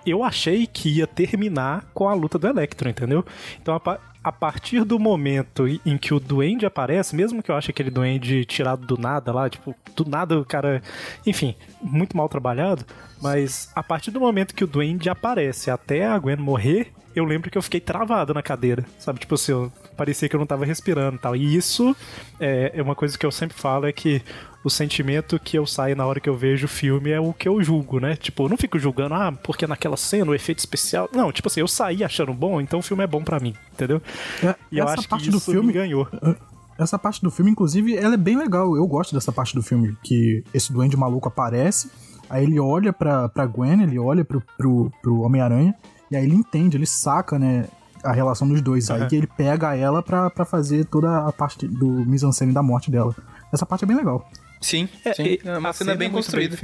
eu 0.05 0.25
achei 0.25 0.67
que 0.67 0.99
ia 0.99 1.07
terminar 1.07 1.85
com 1.95 2.09
a 2.09 2.15
luta 2.15 2.39
do 2.39 2.47
Electro, 2.47 2.89
entendeu? 2.89 3.25
Então, 3.61 3.75
a, 3.75 3.99
a 4.27 4.33
partir 4.33 4.85
do 4.85 4.99
momento 4.99 5.67
em 5.85 5.97
que 5.97 6.13
o 6.13 6.19
Duende 6.19 6.67
aparece, 6.67 7.15
mesmo 7.15 7.43
que 7.43 7.51
eu 7.51 7.55
ache 7.55 7.71
aquele 7.71 7.91
Duende 7.91 8.45
tirado 8.45 8.85
do 8.85 8.97
nada 8.97 9.33
lá, 9.33 9.49
tipo, 9.49 9.75
do 9.95 10.05
nada 10.05 10.39
o 10.39 10.45
cara. 10.45 10.83
Enfim, 11.25 11.55
muito 11.81 12.17
mal 12.17 12.29
trabalhado, 12.29 12.85
mas 13.23 13.71
a 13.75 13.83
partir 13.83 14.11
do 14.11 14.19
momento 14.19 14.55
que 14.55 14.65
o 14.65 14.67
Duende 14.67 15.09
aparece 15.09 15.71
até 15.71 16.07
a 16.07 16.19
Gwen 16.19 16.37
morrer. 16.37 16.93
Eu 17.15 17.25
lembro 17.25 17.51
que 17.51 17.57
eu 17.57 17.63
fiquei 17.63 17.81
travado 17.81 18.35
na 18.35 18.43
cadeira, 18.43 18.85
sabe? 18.99 19.21
Tipo 19.21 19.37
assim, 19.37 19.53
eu, 19.53 19.73
parecia 19.97 20.29
que 20.29 20.37
eu 20.37 20.41
não 20.41 20.47
tava 20.47 20.65
respirando 20.65 21.17
e 21.17 21.19
tal. 21.19 21.35
E 21.35 21.57
isso 21.57 21.97
é, 22.39 22.73
é 22.75 22.83
uma 22.83 22.95
coisa 22.95 23.19
que 23.19 23.25
eu 23.25 23.31
sempre 23.33 23.57
falo, 23.57 23.87
é 23.87 23.93
que 23.93 24.23
o 24.63 24.71
sentimento 24.71 25.39
que 25.39 25.57
eu 25.57 25.65
saio 25.65 25.95
na 25.95 26.05
hora 26.05 26.19
que 26.19 26.29
eu 26.29 26.37
vejo 26.37 26.67
o 26.67 26.69
filme 26.69 27.11
é 27.11 27.21
o 27.21 27.33
que 27.33 27.49
eu 27.49 27.63
julgo, 27.63 28.01
né? 28.01 28.17
Tipo, 28.17 28.45
eu 28.45 28.49
não 28.49 28.57
fico 28.57 28.79
julgando, 28.79 29.15
ah, 29.15 29.33
porque 29.33 29.67
naquela 29.67 29.97
cena 29.97 30.31
o 30.31 30.35
efeito 30.35 30.59
especial. 30.59 31.09
Não, 31.13 31.31
tipo 31.31 31.49
assim, 31.49 31.61
eu 31.61 31.69
saí 31.69 32.03
achando 32.03 32.35
bom, 32.35 32.61
então 32.61 32.81
o 32.81 32.83
filme 32.83 33.05
é 33.05 33.07
bom 33.07 33.23
pra 33.23 33.39
mim, 33.39 33.55
entendeu? 33.73 34.03
É, 34.43 34.55
E 34.73 34.79
eu 34.79 34.89
acho 34.89 35.03
que 35.03 35.09
parte 35.09 35.29
isso 35.29 35.33
do 35.33 35.41
filme 35.41 35.69
me 35.69 35.73
ganhou. 35.73 36.09
Essa 36.79 36.99
parte 36.99 37.23
do 37.23 37.31
filme, 37.31 37.51
inclusive, 37.51 37.97
ela 37.97 38.15
é 38.15 38.19
bem 38.19 38.37
legal. 38.37 38.77
Eu 38.77 38.87
gosto 38.87 39.15
dessa 39.15 39.33
parte 39.33 39.55
do 39.55 39.63
filme, 39.63 39.97
que 40.03 40.43
esse 40.53 40.73
duende 40.73 40.97
maluco 40.97 41.29
aparece, 41.29 41.91
aí 42.29 42.45
ele 42.45 42.59
olha 42.59 42.93
pra, 42.93 43.29
pra 43.29 43.47
Gwen, 43.47 43.83
ele 43.83 43.99
olha 43.99 44.25
pro, 44.25 44.43
pro, 44.59 44.91
pro 45.01 45.21
Homem-Aranha, 45.21 45.75
e 46.11 46.17
aí 46.17 46.25
ele 46.25 46.35
entende, 46.35 46.77
ele 46.77 46.87
saca, 46.87 47.39
né, 47.39 47.67
a 48.07 48.13
relação 48.13 48.49
dos 48.49 48.61
dois. 48.63 48.91
Aí 48.91 49.01
Aham. 49.01 49.09
que 49.09 49.17
ele 49.17 49.27
pega 49.27 49.75
ela 49.77 50.03
pra, 50.03 50.31
pra 50.31 50.45
fazer 50.45 50.85
toda 50.87 51.27
a 51.27 51.33
parte 51.33 51.67
do 51.67 51.87
mise-en-scène 52.07 52.53
da 52.53 52.63
morte 52.63 52.91
dela. 52.91 53.15
Essa 53.53 53.67
parte 53.67 53.85
é 53.85 53.87
bem 53.87 53.97
legal. 53.97 54.29
Sim, 54.61 54.89
sim. 55.15 55.23
e 55.25 55.41
É 55.45 55.59
uma 55.59 55.69
a 55.69 55.73
cena 55.73 55.95
bem 55.95 56.09
é 56.09 56.11
muito 56.11 56.25
construída. 56.25 56.57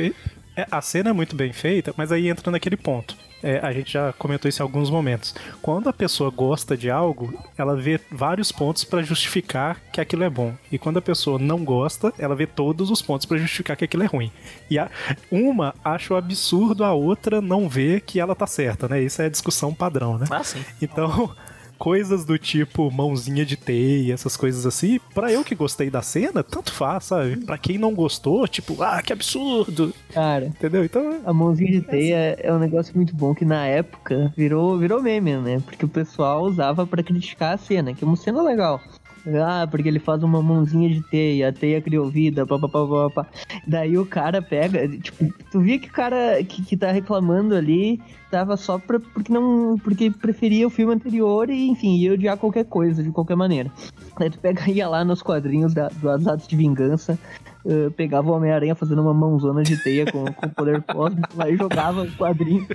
é, 0.56 0.66
a 0.70 0.80
cena 0.80 1.10
é 1.10 1.12
muito 1.12 1.36
bem 1.36 1.52
feita, 1.52 1.92
mas 1.96 2.10
aí 2.10 2.28
entra 2.28 2.50
naquele 2.50 2.76
ponto. 2.76 3.16
É, 3.42 3.58
a 3.58 3.72
gente 3.72 3.92
já 3.92 4.12
comentou 4.12 4.48
isso 4.48 4.62
em 4.62 4.64
alguns 4.64 4.88
momentos. 4.88 5.34
Quando 5.60 5.88
a 5.88 5.92
pessoa 5.92 6.30
gosta 6.30 6.76
de 6.76 6.90
algo, 6.90 7.34
ela 7.58 7.76
vê 7.76 8.00
vários 8.10 8.52
pontos 8.52 8.84
pra 8.84 9.02
justificar 9.02 9.80
que 9.92 10.00
aquilo 10.00 10.22
é 10.24 10.30
bom. 10.30 10.54
E 10.70 10.78
quando 10.78 10.98
a 10.98 11.02
pessoa 11.02 11.38
não 11.38 11.64
gosta, 11.64 12.12
ela 12.18 12.34
vê 12.36 12.46
todos 12.46 12.90
os 12.90 13.02
pontos 13.02 13.26
pra 13.26 13.38
justificar 13.38 13.76
que 13.76 13.84
aquilo 13.84 14.02
é 14.02 14.06
ruim. 14.06 14.30
E 14.70 14.78
a- 14.78 14.90
uma 15.30 15.74
acha 15.84 16.14
o 16.14 16.16
absurdo, 16.16 16.84
a 16.84 16.92
outra 16.92 17.40
não 17.40 17.68
vê 17.68 18.00
que 18.00 18.20
ela 18.20 18.34
tá 18.34 18.46
certa, 18.46 18.86
né? 18.88 19.02
Isso 19.02 19.20
é 19.20 19.28
discussão 19.28 19.74
padrão, 19.74 20.18
né? 20.18 20.26
Ah, 20.30 20.44
sim. 20.44 20.64
Então, 20.80 21.34
coisas 21.82 22.24
do 22.24 22.38
tipo 22.38 22.92
mãozinha 22.92 23.44
de 23.44 23.56
teia, 23.56 24.14
essas 24.14 24.36
coisas 24.36 24.64
assim, 24.64 25.00
pra 25.12 25.32
eu 25.32 25.42
que 25.42 25.52
gostei 25.52 25.90
da 25.90 26.00
cena, 26.00 26.40
tanto 26.40 26.72
faz, 26.72 27.06
sabe? 27.06 27.38
Pra 27.38 27.58
quem 27.58 27.76
não 27.76 27.92
gostou, 27.92 28.46
tipo, 28.46 28.80
ah, 28.80 29.02
que 29.02 29.12
absurdo, 29.12 29.92
Cara, 30.14 30.44
entendeu? 30.44 30.84
Então, 30.84 31.20
a 31.24 31.32
mãozinha 31.32 31.72
de 31.72 31.80
teia 31.80 32.36
é 32.38 32.52
um 32.52 32.58
negócio 32.60 32.94
muito 32.94 33.16
bom 33.16 33.34
que 33.34 33.44
na 33.44 33.66
época 33.66 34.32
virou, 34.36 34.78
virou 34.78 35.02
meme, 35.02 35.36
né? 35.38 35.60
Porque 35.64 35.84
o 35.84 35.88
pessoal 35.88 36.44
usava 36.44 36.86
pra 36.86 37.02
criticar 37.02 37.54
a 37.54 37.58
cena, 37.58 37.92
que 37.92 38.04
é 38.04 38.06
uma 38.06 38.14
cena 38.14 38.40
legal. 38.42 38.80
Ah, 39.26 39.66
porque 39.70 39.88
ele 39.88 39.98
faz 39.98 40.22
uma 40.22 40.42
mãozinha 40.42 40.88
de 40.88 41.00
teia, 41.02 41.48
a 41.48 41.52
teia 41.52 41.80
criou 41.80 42.10
vida, 42.10 42.46
papapá, 42.46 42.86
papapá. 42.86 43.26
Daí 43.66 43.96
o 43.96 44.04
cara 44.04 44.42
pega, 44.42 44.88
tipo, 44.88 45.32
tu 45.50 45.60
via 45.60 45.78
que 45.78 45.88
o 45.88 45.92
cara 45.92 46.42
que, 46.42 46.62
que 46.62 46.76
tá 46.76 46.90
reclamando 46.90 47.54
ali 47.54 48.00
tava 48.30 48.56
só 48.56 48.78
pra, 48.78 48.98
porque 48.98 49.32
não. 49.32 49.76
porque 49.78 50.10
preferia 50.10 50.66
o 50.66 50.70
filme 50.70 50.94
anterior 50.94 51.50
e, 51.50 51.68
enfim, 51.68 51.96
ia 51.96 52.14
odiar 52.14 52.36
qualquer 52.36 52.64
coisa, 52.64 53.02
de 53.02 53.10
qualquer 53.10 53.36
maneira. 53.36 53.70
Daí 54.18 54.30
tu 54.30 54.38
pega, 54.38 54.68
ia 54.70 54.88
lá 54.88 55.04
nos 55.04 55.22
quadrinhos 55.22 55.74
da, 55.74 55.88
do 55.88 56.10
Atos 56.10 56.48
de 56.48 56.56
Vingança, 56.56 57.18
eh, 57.64 57.90
pegava 57.96 58.30
o 58.30 58.34
Homem-Aranha 58.34 58.74
fazendo 58.74 59.02
uma 59.02 59.14
mãozona 59.14 59.62
de 59.62 59.76
teia 59.82 60.10
com, 60.10 60.24
com 60.24 60.48
poder 60.48 60.82
cósmico 60.82 61.28
lá 61.36 61.48
e 61.48 61.56
jogava 61.56 62.02
o 62.02 62.12
quadrinho. 62.12 62.66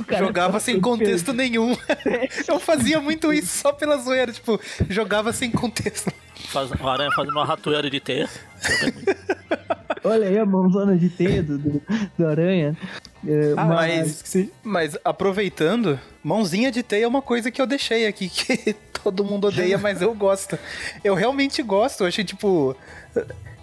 O 0.00 0.04
cara 0.04 0.26
Jogava 0.26 0.60
sem 0.60 0.80
contexto 0.80 1.32
nenhum. 1.32 1.74
Eu 2.46 2.60
fazia 2.60 3.00
muito 3.00 3.32
isso 3.32 3.58
só 3.58 3.72
pela 3.72 3.96
zoeira, 3.96 4.32
tipo, 4.32 4.60
jogava 4.88 5.32
sem 5.32 5.50
contexto. 5.50 6.12
Faz, 6.48 6.70
o 6.70 6.88
aranha 6.88 7.10
fazendo 7.14 7.32
uma 7.32 7.44
ratoeira 7.44 7.88
de 7.88 8.00
teia. 8.00 8.28
Olha 10.04 10.28
aí 10.28 10.38
a 10.38 10.44
mãozona 10.44 10.96
de 10.96 11.08
teia 11.08 11.42
do, 11.42 11.56
do, 11.56 11.82
do 12.18 12.26
Aranha. 12.26 12.76
É, 13.26 13.54
Ah, 13.56 13.64
mas, 13.64 14.22
mas, 14.62 14.98
aproveitando, 15.02 15.98
mãozinha 16.22 16.70
de 16.70 16.82
teia 16.82 17.04
é 17.04 17.08
uma 17.08 17.22
coisa 17.22 17.50
que 17.50 17.60
eu 17.62 17.66
deixei 17.66 18.06
aqui, 18.06 18.28
que 18.28 18.74
todo 19.02 19.24
mundo 19.24 19.46
odeia, 19.46 19.78
mas 19.78 20.02
eu 20.02 20.14
gosto. 20.14 20.58
Eu 21.02 21.14
realmente 21.14 21.62
gosto, 21.62 22.02
eu 22.02 22.08
achei, 22.08 22.24
tipo... 22.24 22.76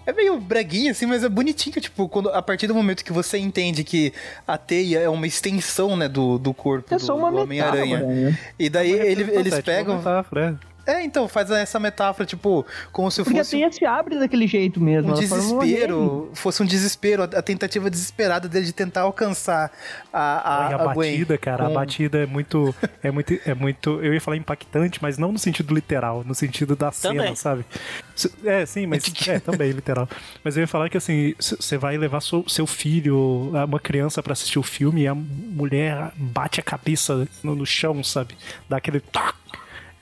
É 0.06 0.12
meio 0.12 0.38
breguinho, 0.40 0.90
assim, 0.90 1.06
mas 1.06 1.22
é 1.22 1.28
bonitinho, 1.28 1.80
tipo, 1.80 2.08
quando, 2.08 2.28
a 2.30 2.42
partir 2.42 2.66
do 2.66 2.74
momento 2.74 3.04
que 3.04 3.12
você 3.12 3.38
entende 3.38 3.84
que 3.84 4.12
a 4.46 4.58
teia 4.58 4.98
é 4.98 5.08
uma 5.08 5.26
extensão, 5.26 5.96
né, 5.96 6.08
do, 6.08 6.38
do 6.38 6.52
corpo 6.52 6.92
é 6.92 6.98
do, 6.98 7.04
do 7.36 7.42
Homem-Aranha. 7.42 7.98
né? 8.00 8.38
E 8.58 8.68
daí 8.68 8.90
ele- 8.90 9.22
eles 9.22 9.54
Patético, 9.54 9.62
pegam... 9.64 10.02
é. 10.86 10.92
É, 10.92 11.04
então, 11.04 11.26
faz 11.28 11.50
essa 11.50 11.78
metáfora, 11.78 12.26
tipo, 12.26 12.66
como 12.92 13.10
se 13.10 13.22
Porque 13.22 13.38
a 13.38 13.42
fosse 13.44 13.52
teia 13.56 13.70
se 13.72 13.84
abre 13.84 14.18
daquele 14.18 14.46
jeito 14.46 14.80
mesmo. 14.80 15.10
um 15.12 15.14
desespero, 15.14 16.30
fosse 16.34 16.62
um 16.62 16.66
desespero, 16.66 17.22
a 17.22 17.26
a 17.38 17.42
tentativa 17.42 17.88
desesperada 17.90 18.48
dele 18.48 18.66
de 18.66 18.72
tentar 18.72 19.02
alcançar 19.02 19.72
a, 20.12 20.66
a, 20.66 20.70
E 20.70 20.74
a, 20.74 20.76
a 20.76 20.94
Gwen 20.94 21.12
batida, 21.12 21.38
cara, 21.38 21.64
a 21.64 21.68
com- 21.68 21.74
batida 21.74 22.18
é 22.18 22.26
muito, 22.26 22.74
é 23.02 23.10
muito, 23.10 23.40
é 23.46 23.54
muito, 23.54 24.00
eu 24.02 24.12
ia 24.14 24.20
falar 24.20 24.36
impactante, 24.36 24.98
mas 25.02 25.18
não 25.18 25.32
no 25.32 25.38
sentido 25.38 25.74
literal, 25.74 26.22
no 26.24 26.34
sentido 26.34 26.76
da 26.76 26.92
cena, 26.92 27.14
Também. 27.22 27.34
sabe? 27.36 27.64
S- 28.16 28.30
É, 28.44 28.64
sim, 28.66 28.86
mas 28.86 29.04
é 29.28 29.38
também 29.40 29.70
literal. 29.70 30.08
Mas 30.44 30.56
eu 30.56 30.60
ia 30.62 30.68
falar 30.68 30.88
que 30.88 30.96
assim, 30.96 31.34
você 31.38 31.76
vai 31.78 31.96
levar 31.96 32.20
seu, 32.20 32.44
seu 32.48 32.66
filho, 32.66 33.50
uma 33.66 33.80
criança 33.80 34.22
pra 34.22 34.32
assistir 34.34 34.58
o 34.58 34.62
filme 34.62 35.02
e 35.02 35.06
a 35.08 35.14
mulher 35.14 36.12
bate 36.16 36.60
a 36.60 36.62
cabeça 36.62 37.26
no, 37.42 37.54
no 37.54 37.66
chão, 37.66 38.02
sabe? 38.04 38.36
Dá 38.68 38.76
aquele 38.76 39.00
tac. 39.00 39.34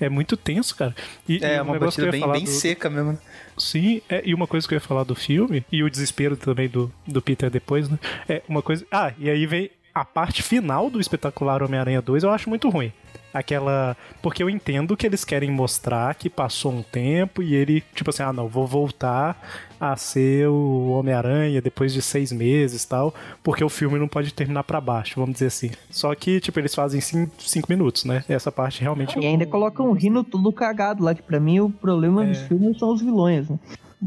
É 0.00 0.08
muito 0.08 0.36
tenso, 0.36 0.74
cara. 0.74 0.94
E, 1.28 1.38
É, 1.44 1.56
e 1.56 1.60
um 1.60 1.64
uma 1.64 1.78
batida 1.78 2.10
bem, 2.10 2.26
bem 2.32 2.44
do- 2.44 2.50
seca 2.50 2.88
mesmo. 2.88 3.12
né? 3.12 3.18
Sim, 3.58 4.00
é, 4.08 4.22
e 4.24 4.32
uma 4.34 4.46
coisa 4.46 4.66
que 4.66 4.72
eu 4.74 4.76
ia 4.76 4.80
falar 4.80 5.04
do 5.04 5.14
filme, 5.14 5.64
e 5.70 5.82
o 5.82 5.90
desespero 5.90 6.36
também 6.36 6.68
do, 6.68 6.90
do 7.06 7.20
Peter 7.20 7.50
depois, 7.50 7.88
né? 7.88 7.98
É 8.28 8.42
uma 8.48 8.62
coisa. 8.62 8.86
Ah, 8.90 9.12
e 9.18 9.28
aí 9.28 9.44
vem 9.46 9.70
a 9.94 10.04
parte 10.04 10.42
final 10.42 10.88
do 10.88 10.98
espetacular 11.00 11.62
Homem-Aranha 11.62 12.00
2, 12.00 12.22
eu 12.22 12.30
acho 12.30 12.48
muito 12.48 12.68
ruim. 12.70 12.92
Aquela. 13.32 13.96
Porque 14.22 14.42
eu 14.42 14.50
entendo 14.50 14.96
que 14.96 15.06
eles 15.06 15.24
querem 15.24 15.50
mostrar 15.50 16.14
que 16.14 16.28
passou 16.28 16.72
um 16.72 16.82
tempo 16.82 17.42
e 17.42 17.54
ele, 17.54 17.82
tipo 17.94 18.10
assim, 18.10 18.22
ah, 18.22 18.32
não, 18.32 18.48
vou 18.48 18.66
voltar 18.66 19.40
a 19.80 19.96
ser 19.96 20.46
o 20.48 20.90
Homem-Aranha 20.90 21.62
depois 21.62 21.92
de 21.92 22.02
seis 22.02 22.30
meses 22.32 22.84
e 22.84 22.88
tal, 22.88 23.14
porque 23.42 23.64
o 23.64 23.68
filme 23.68 23.98
não 23.98 24.08
pode 24.08 24.34
terminar 24.34 24.62
pra 24.64 24.80
baixo, 24.80 25.14
vamos 25.18 25.34
dizer 25.34 25.46
assim. 25.46 25.70
Só 25.90 26.14
que, 26.14 26.38
tipo, 26.40 26.58
eles 26.58 26.74
fazem 26.74 27.00
cinco, 27.00 27.32
cinco 27.38 27.66
minutos, 27.70 28.04
né? 28.04 28.22
Essa 28.28 28.52
parte 28.52 28.80
realmente. 28.82 29.18
E 29.18 29.24
ainda 29.26 29.46
colocam 29.46 29.88
um 29.88 29.92
rino 29.92 30.22
todo 30.22 30.52
cagado 30.52 31.02
lá, 31.02 31.14
que 31.14 31.22
pra 31.22 31.40
mim 31.40 31.60
o 31.60 31.70
problema 31.70 32.24
dos 32.26 32.38
filmes 32.42 32.78
são 32.78 32.92
os 32.92 33.00
vilões, 33.00 33.48
né? 33.48 33.58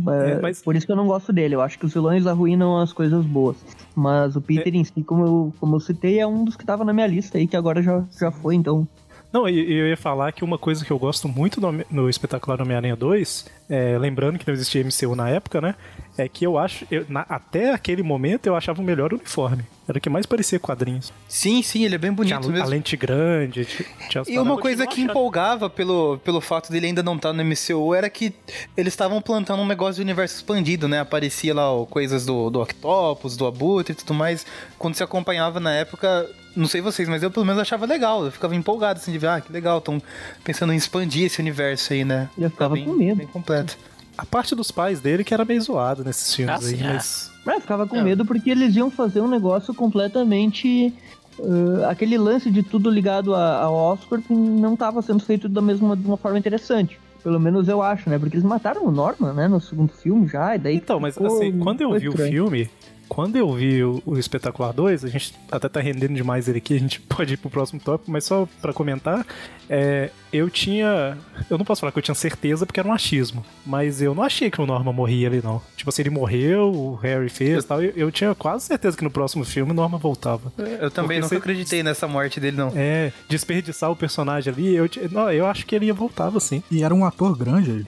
É, 0.08 0.32
É, 0.32 0.42
mas- 0.42 0.60
Por 0.62 0.76
isso 0.76 0.86
que 0.88 0.92
eu 0.92 0.96
não 0.96 1.06
gosto 1.06 1.32
dele. 1.32 1.54
Eu 1.54 1.62
acho 1.62 1.78
que 1.78 1.86
os 1.86 1.94
vilões 1.94 2.26
arruinam 2.26 2.78
as 2.80 2.92
coisas 2.92 3.24
boas. 3.26 3.58
Mas 3.96 4.36
o 4.36 4.42
Peter 4.42 4.74
em 4.76 4.84
si, 4.84 5.04
como 5.04 5.24
eu, 5.24 5.54
como 5.60 5.76
eu 5.76 5.80
citei, 5.80 6.20
é 6.20 6.26
um 6.26 6.44
dos 6.44 6.56
que 6.56 6.66
tava 6.66 6.84
na 6.84 6.92
minha 6.92 7.06
lista 7.06 7.38
aí, 7.38 7.46
que 7.48 7.56
agora 7.56 7.80
já, 7.82 8.04
já 8.20 8.32
foi, 8.32 8.56
então. 8.56 8.88
Não, 9.34 9.50
eu 9.50 9.88
ia 9.88 9.98
falar 9.98 10.32
que 10.32 10.44
uma 10.44 10.60
coisa 10.60 10.86
que 10.86 10.92
eu 10.92 11.00
gosto 11.00 11.28
muito 11.28 11.60
no, 11.60 11.84
no 11.90 12.08
Espetacular 12.08 12.62
Homem-Aranha 12.62 12.96
2, 12.96 13.50
é, 13.70 13.98
lembrando 13.98 14.38
que 14.38 14.46
não 14.48 14.54
existia 14.54 14.82
MCU 14.84 15.16
na 15.16 15.30
época, 15.30 15.60
né? 15.62 15.76
É 16.18 16.28
que 16.30 16.46
eu 16.46 16.58
acho. 16.60 16.86
eu- 16.92 17.06
na- 17.10 17.26
até 17.28 17.72
aquele 17.74 18.04
momento 18.04 18.46
eu 18.48 18.56
achava 18.56 18.82
o 18.82 18.84
melhor 18.84 19.14
uniforme. 19.14 19.64
Era 19.88 19.98
o 19.98 20.02
que 20.02 20.10
mais 20.10 20.26
parecia 20.26 20.60
quadrinhos. 20.60 21.12
Sim, 21.28 21.62
sim, 21.62 21.84
ele 21.84 21.96
é 21.96 21.98
bem 21.98 22.14
Tinha 22.16 22.38
bonito 22.40 22.50
a, 22.50 22.52
mesmo. 22.52 22.66
a 22.66 22.70
lente 22.70 22.96
grande, 22.96 23.66
ti- 23.66 23.86
tinha 24.10 24.24
E 24.28 24.38
uma 24.40 24.58
coisa 24.58 24.86
que 24.88 24.94
achando. 24.94 25.10
empolgava 25.10 25.70
pelo, 25.70 26.18
pelo 26.20 26.40
fato 26.40 26.72
dele 26.72 26.86
ainda 26.88 27.02
não 27.04 27.16
estar 27.16 27.34
no 27.34 27.42
MCU 27.44 27.94
era 27.94 28.10
que 28.10 28.34
eles 28.78 28.94
estavam 28.94 29.22
plantando 29.22 29.62
um 29.62 29.68
negócio 29.68 29.96
de 29.96 30.02
universo 30.02 30.36
expandido, 30.36 30.88
né? 30.88 31.00
Aparecia 31.02 31.54
lá 31.54 31.72
ó, 31.74 31.86
coisas 31.86 32.26
do, 32.26 32.50
do 32.50 32.62
Octopus, 32.62 33.36
do 33.36 33.46
Abutre 33.48 33.94
e 33.94 33.96
tudo 33.96 34.14
mais. 34.14 34.46
Quando 34.78 34.96
se 34.96 35.04
acompanhava 35.04 35.60
na 35.60 35.74
época, 35.74 36.30
não 36.56 36.68
sei 36.68 36.80
vocês, 36.80 37.10
mas 37.10 37.22
eu 37.24 37.32
pelo 37.32 37.46
menos 37.46 37.60
achava 37.62 37.86
legal. 37.86 38.24
Eu 38.24 38.32
ficava 38.32 38.56
empolgado 38.56 39.00
assim 39.00 39.12
de 39.12 39.18
ver, 39.18 39.28
ah, 39.28 39.42
que 39.42 39.52
legal, 39.52 39.80
estão 39.80 40.02
pensando 40.46 40.72
em 40.72 40.78
expandir 40.78 41.26
esse 41.26 41.42
universo 41.42 41.92
aí, 41.92 42.06
né? 42.06 42.30
Eu 42.38 42.50
ficava 42.50 42.76
bem, 42.76 42.86
com 42.86 42.94
medo. 42.94 43.16
Bem 43.18 43.28
completo. 43.28 43.63
A 44.18 44.26
parte 44.26 44.54
dos 44.56 44.70
pais 44.72 45.00
dele 45.02 45.24
que 45.24 45.34
era 45.34 45.44
meio 45.44 45.60
zoada 45.62 46.04
nesses 46.04 46.34
filmes 46.36 46.54
Ah, 46.54 46.58
aí, 46.68 46.76
sim, 46.78 46.84
é. 46.84 46.94
mas. 46.94 47.32
Mas 47.46 47.56
eu 47.56 47.62
ficava 47.62 47.86
com 47.88 47.98
É. 47.98 48.04
medo 48.04 48.24
porque 48.26 48.50
eles 48.52 48.76
iam 48.76 48.90
fazer 48.92 49.22
um 49.22 49.28
negócio 49.28 49.74
completamente. 49.74 50.94
uh, 51.40 51.86
aquele 51.90 52.16
lance 52.16 52.52
de 52.52 52.62
tudo 52.62 52.92
ligado 52.92 53.34
a- 53.34 53.62
ao 53.64 53.74
Oscorp 53.94 54.24
não 54.30 54.76
estava 54.76 55.02
sendo 55.02 55.24
feito 55.24 55.50
da 55.50 55.64
mesma 55.64 55.98
de 55.98 56.06
uma 56.06 56.16
forma 56.16 56.38
interessante. 56.38 57.00
Pelo 57.24 57.40
menos 57.40 57.68
eu 57.68 57.82
acho, 57.82 58.08
né? 58.08 58.20
Porque 58.20 58.36
eles 58.36 58.46
mataram 58.46 58.86
o 58.86 58.92
Norman, 58.92 59.34
né? 59.34 59.48
No 59.48 59.60
segundo 59.60 59.92
filme 59.94 60.28
já, 60.28 60.56
e 60.56 60.60
daí. 60.60 60.76
Então, 60.76 61.00
mas 61.00 61.18
assim, 61.18 61.58
quando 61.58 61.82
eu 61.82 61.92
vi 62.00 62.08
o 62.08 62.12
estranho. 62.12 62.32
filme, 62.32 62.70
quando 63.14 63.36
eu 63.36 63.52
vi 63.54 63.84
o, 63.84 64.02
o 64.06 64.18
Espetacular 64.18 64.74
2, 64.74 65.06
a 65.06 65.08
gente 65.08 65.34
até 65.52 65.70
tá 65.70 65.80
rendendo 65.80 66.14
demais 66.16 66.48
ele 66.48 66.58
aqui, 66.58 66.76
a 66.76 66.80
gente 66.80 67.00
pode 67.08 67.34
ir 67.34 67.38
pro 67.38 67.50
próximo 67.50 67.80
tópico, 67.80 68.10
mas 68.12 68.26
só 68.26 68.48
pra 68.62 68.74
comentar, 68.74 69.26
é, 69.70 70.10
eu 70.32 70.50
tinha. 70.50 71.18
Eu 71.50 71.58
não 71.58 71.66
posso 71.66 71.82
falar 71.82 71.92
que 71.92 72.00
eu 72.00 72.04
tinha 72.04 72.16
certeza 72.16 72.66
porque 72.66 72.80
era 72.80 72.90
um 72.90 72.94
achismo, 72.94 73.46
mas 73.66 74.02
eu 74.02 74.16
não 74.16 74.24
achei 74.24 74.50
que 74.50 74.60
o 74.62 74.66
Norman 74.66 74.92
morria 74.94 75.28
ali, 75.28 75.42
não. 75.44 75.62
Tipo 75.78 75.90
assim, 75.90 76.02
ele 76.02 76.10
morreu, 76.10 76.72
o 76.72 76.96
Harry 76.96 77.30
fez 77.30 77.64
e 77.64 77.68
tal, 77.68 77.82
eu, 77.84 77.92
eu 77.96 78.12
tinha 78.12 78.34
quase 78.34 78.66
certeza 78.66 78.98
que 78.98 79.04
no 79.04 79.12
próximo 79.12 79.44
filme 79.46 79.72
o 79.72 79.76
Norman 79.76 79.98
voltava. 80.00 80.52
Eu 80.58 80.90
também 80.90 81.22
você- 81.22 81.36
acreditei 81.36 81.84
nessa 81.84 82.08
morte 82.08 82.40
dele, 82.40 82.58
não. 82.58 82.72
É, 82.76 83.12
desperdiçar 83.30 83.92
o 83.92 83.96
personagem 83.96 84.52
ali, 84.52 84.76
eu, 84.76 84.90
não, 85.12 85.32
eu 85.32 85.46
acho 85.46 85.66
que 85.66 85.76
ele 85.76 85.92
voltava 85.92 86.40
sim. 86.40 86.64
E 86.72 86.84
era 86.84 86.94
um 86.94 87.06
ator 87.06 87.38
grande, 87.38 87.86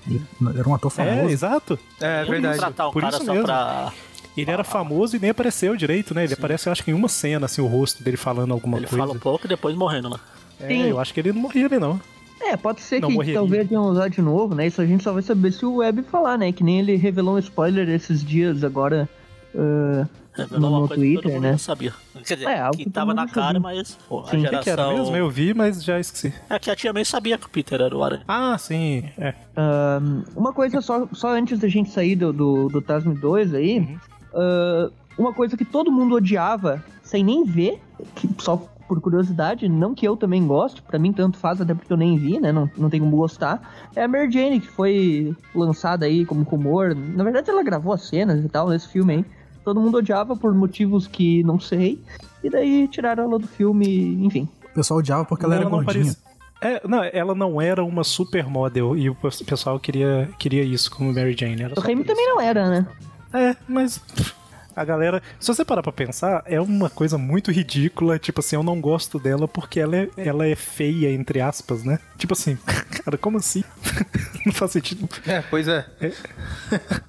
era 0.55 0.69
um 0.69 0.75
ator 0.75 0.91
É, 0.91 0.95
famoso. 0.95 1.29
exato. 1.33 1.79
É, 1.99 2.21
Não 2.23 2.29
verdade. 2.29 2.57
tratar 2.59 2.87
o 2.87 2.91
Por 2.91 3.01
cara 3.01 3.15
isso 3.15 3.25
só 3.25 3.31
mesmo. 3.31 3.45
pra. 3.47 3.91
Ele 4.37 4.51
era 4.51 4.63
famoso 4.63 5.15
e 5.15 5.19
nem 5.19 5.29
apareceu 5.29 5.75
direito, 5.75 6.13
né? 6.13 6.23
Ele 6.23 6.33
aparece, 6.33 6.67
eu 6.67 6.71
acho 6.71 6.83
que 6.83 6.91
em 6.91 6.93
uma 6.93 7.07
cena, 7.07 7.45
assim, 7.45 7.61
o 7.61 7.67
rosto 7.67 8.03
dele 8.03 8.17
falando 8.17 8.51
alguma 8.53 8.77
Ele 8.77 8.87
coisa. 8.87 8.97
fala 9.05 9.15
um 9.15 9.19
pouco 9.19 9.45
e 9.45 9.49
depois 9.49 9.75
morrendo 9.75 10.09
lá. 10.09 10.19
É, 10.59 10.67
Tem- 10.67 10.81
eu 10.87 10.99
acho 10.99 11.13
que 11.13 11.19
ele 11.19 11.31
não 11.33 11.41
morria 11.41 11.65
ali, 11.65 11.79
não. 11.79 11.99
É, 12.41 12.55
pode 12.57 12.81
ser 12.81 12.99
Não 13.01 13.07
que 13.09 13.13
morreria. 13.15 13.39
talvez 13.39 13.67
tenham 13.69 13.85
usado 13.85 14.11
de 14.11 14.21
novo, 14.21 14.53
né? 14.53 14.67
Isso 14.67 14.81
a 14.81 14.85
gente 14.85 15.03
só 15.03 15.11
vai 15.13 15.21
saber 15.21 15.51
se 15.53 15.65
o 15.65 15.75
Web 15.77 16.03
falar, 16.03 16.37
né? 16.37 16.51
Que 16.51 16.63
nem 16.63 16.79
ele 16.79 16.95
revelou 16.95 17.35
um 17.35 17.39
spoiler 17.39 17.87
esses 17.89 18.23
dias 18.23 18.63
agora. 18.63 19.07
Revelou 20.33 20.69
No- 20.69 20.79
no 20.81 20.87
Twitter, 20.89 21.39
né? 21.39 21.57
sabia. 21.57 21.93
Quer 22.25 22.33
dizer, 22.35 22.49
É, 22.49 22.59
algo 22.59 22.77
que 22.77 22.83
que 22.83 22.89
tava 22.89 23.13
na 23.13 23.25
cara, 23.25 23.53
sabia. 23.53 23.59
mas 23.61 23.97
pô, 24.07 24.19
a 24.19 24.25
Sim. 24.27 24.37
O 24.37 24.39
que 24.41 24.47
O 24.47 24.49
que, 24.49 24.55
era 24.55 24.63
geração... 24.63 24.97
mesmo? 24.97 25.15
Eu 25.15 25.29
vi, 25.29 25.53
mas 25.53 25.81
já 25.81 25.97
esqueci. 25.97 26.33
É 26.49 26.59
que 26.59 26.69
a 26.69 26.75
tia 26.75 26.91
May 26.91 27.05
sabia 27.05 27.37
que 27.37 27.45
o 27.45 27.49
Peter 27.49 27.79
era 27.79 27.95
o 27.95 28.03
Aranha. 28.03 28.23
Ah, 28.27 28.57
sim. 28.57 29.05
É. 29.17 29.33
ah, 29.55 30.01
uma 30.35 30.51
coisa 30.51 30.81
só, 30.81 31.07
só 31.13 31.29
antes 31.29 31.57
da 31.57 31.69
gente 31.69 31.89
sair 31.89 32.17
do, 32.17 32.33
do, 32.33 32.67
do 32.67 32.81
Tasm 32.81 33.13
2 33.13 33.53
aí. 33.53 33.79
Uhum. 33.79 33.97
Ah, 34.35 34.89
uma 35.17 35.33
coisa 35.33 35.55
que 35.57 35.63
todo 35.65 35.91
mundo 35.91 36.15
odiava, 36.15 36.83
sem 37.03 37.23
nem 37.23 37.43
ver, 37.45 37.81
que 38.15 38.29
só 38.39 38.57
por 38.87 39.01
curiosidade, 39.01 39.67
não 39.67 39.95
que 39.95 40.07
eu 40.07 40.15
também 40.15 40.45
goste, 40.45 40.79
pra 40.83 40.99
mim 40.99 41.11
tanto 41.11 41.37
faz, 41.39 41.59
até 41.59 41.73
porque 41.73 41.91
eu 41.91 41.97
nem 41.97 42.17
vi, 42.17 42.39
né? 42.39 42.51
Não, 42.51 42.69
não 42.77 42.87
tem 42.89 42.99
como 42.99 43.17
gostar. 43.17 43.89
É 43.95 44.03
a 44.03 44.07
Mary 44.07 44.29
Jane, 44.31 44.59
que 44.59 44.67
foi 44.67 45.35
lançada 45.55 46.05
aí 46.05 46.23
como 46.23 46.43
rumor. 46.43 46.93
Na 46.93 47.23
verdade, 47.23 47.49
ela 47.49 47.63
gravou 47.63 47.93
as 47.93 48.03
cenas 48.07 48.45
e 48.45 48.47
tal 48.49 48.69
nesse 48.69 48.87
filme 48.89 49.13
aí. 49.15 49.25
Todo 49.63 49.81
mundo 49.81 49.97
odiava 49.97 50.35
por 50.35 50.53
motivos 50.53 51.07
que 51.07 51.41
não 51.43 51.59
sei. 51.59 51.99
E 52.43 52.49
daí 52.51 52.87
tiraram 52.87 53.23
ela 53.23 53.39
do 53.39 53.47
filme, 53.47 54.23
enfim. 54.23 54.47
O 54.69 54.75
pessoal 54.75 54.99
odiava 54.99 55.25
porque 55.25 55.45
ela, 55.45 55.55
era 55.55 55.63
não 55.63 55.71
gordinha. 55.71 56.13
parecia- 56.13 56.17
É, 56.61 56.87
não, 56.87 57.03
ela 57.03 57.33
não 57.33 57.59
era 57.59 57.83
uma 57.83 58.03
supermodel 58.03 58.95
e 58.95 59.09
o 59.09 59.15
pessoal 59.15 59.79
queria, 59.79 60.29
queria 60.37 60.63
isso 60.63 60.91
como 60.91 61.11
Mary 61.11 61.35
Jane. 61.35 61.63
Era 61.63 61.73
O 61.75 61.79
isso. 61.79 62.03
também 62.03 62.27
não 62.27 62.39
era, 62.39 62.69
né? 62.69 62.87
É, 63.35 63.55
mas 63.67 64.01
a 64.75 64.83
galera. 64.83 65.21
Se 65.39 65.47
você 65.47 65.63
parar 65.63 65.81
pra 65.81 65.91
pensar, 65.91 66.43
é 66.45 66.59
uma 66.59 66.89
coisa 66.89 67.17
muito 67.17 67.49
ridícula. 67.51 68.19
Tipo 68.19 68.41
assim, 68.41 68.55
eu 68.57 68.63
não 68.63 68.81
gosto 68.81 69.17
dela 69.17 69.47
porque 69.47 69.79
ela 69.79 69.95
é, 69.95 70.09
ela 70.17 70.45
é 70.45 70.55
feia, 70.55 71.11
entre 71.13 71.39
aspas, 71.39 71.83
né? 71.83 71.97
Tipo 72.17 72.33
assim, 72.33 72.57
cara, 73.03 73.17
como 73.17 73.37
assim? 73.37 73.63
não 74.45 74.51
faz 74.51 74.71
sentido. 74.71 75.07
É, 75.25 75.41
pois 75.49 75.67
é. 75.67 75.85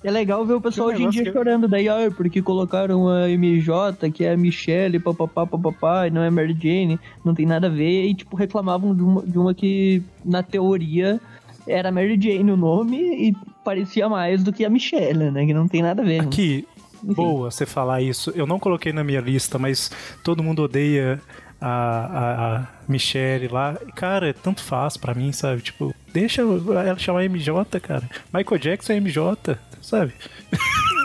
É 0.04 0.10
legal 0.10 0.46
ver 0.46 0.54
o 0.54 0.60
pessoal 0.60 0.88
Que 0.90 0.94
hoje 0.94 1.04
em 1.04 1.10
dia 1.10 1.24
que- 1.24 1.32
chorando 1.32 1.66
daí, 1.66 1.88
ah, 1.88 2.10
porque 2.16 2.40
colocaram 2.40 3.08
a 3.08 3.28
MJ, 3.28 4.10
que 4.12 4.24
é 4.24 4.32
a 4.32 4.36
Michelle, 4.36 5.00
papapá, 5.00 5.44
papapá, 5.46 6.06
e 6.06 6.10
não 6.10 6.22
é 6.22 6.30
Mary 6.30 6.56
Jane, 6.58 7.00
não 7.24 7.34
tem 7.34 7.46
nada 7.46 7.66
a 7.66 7.70
ver, 7.70 8.06
e 8.06 8.14
tipo, 8.14 8.36
reclamavam 8.36 8.94
de 8.94 9.02
uma, 9.02 9.22
de 9.22 9.38
uma 9.38 9.52
que, 9.54 10.02
na 10.24 10.42
teoria, 10.42 11.20
era 11.66 11.90
Mary 11.90 12.18
Jane 12.20 12.50
o 12.50 12.56
nome 12.56 12.96
e 12.98 13.34
parecia 13.64 14.08
mais 14.08 14.42
do 14.42 14.52
que 14.52 14.64
a 14.64 14.70
Michelle, 14.70 15.30
né? 15.30 15.46
Que 15.46 15.54
não 15.54 15.66
tem 15.68 15.82
nada 15.82 16.02
a 16.02 16.04
ver. 16.04 16.22
né? 16.22 16.28
Aqui, 16.28 16.66
Enfim. 17.02 17.14
boa 17.14 17.50
você 17.50 17.66
falar 17.66 18.00
isso. 18.02 18.32
Eu 18.34 18.46
não 18.46 18.58
coloquei 18.58 18.92
na 18.92 19.02
minha 19.04 19.20
lista, 19.20 19.58
mas 19.58 19.90
todo 20.22 20.42
mundo 20.42 20.62
odeia 20.62 21.20
a, 21.60 21.68
a, 21.70 22.56
a 22.56 22.66
Michelle 22.88 23.48
lá. 23.48 23.76
Cara, 23.94 24.32
tanto 24.34 24.62
faz 24.62 24.96
pra 24.96 25.14
mim, 25.14 25.32
sabe? 25.32 25.62
Tipo, 25.62 25.94
deixa 26.12 26.42
ela 26.42 26.98
chamar 26.98 27.24
MJ, 27.24 27.80
cara. 27.80 28.08
Michael 28.32 28.60
Jackson 28.60 28.92
é 28.92 29.00
MJ, 29.00 29.58
sabe? 29.82 30.12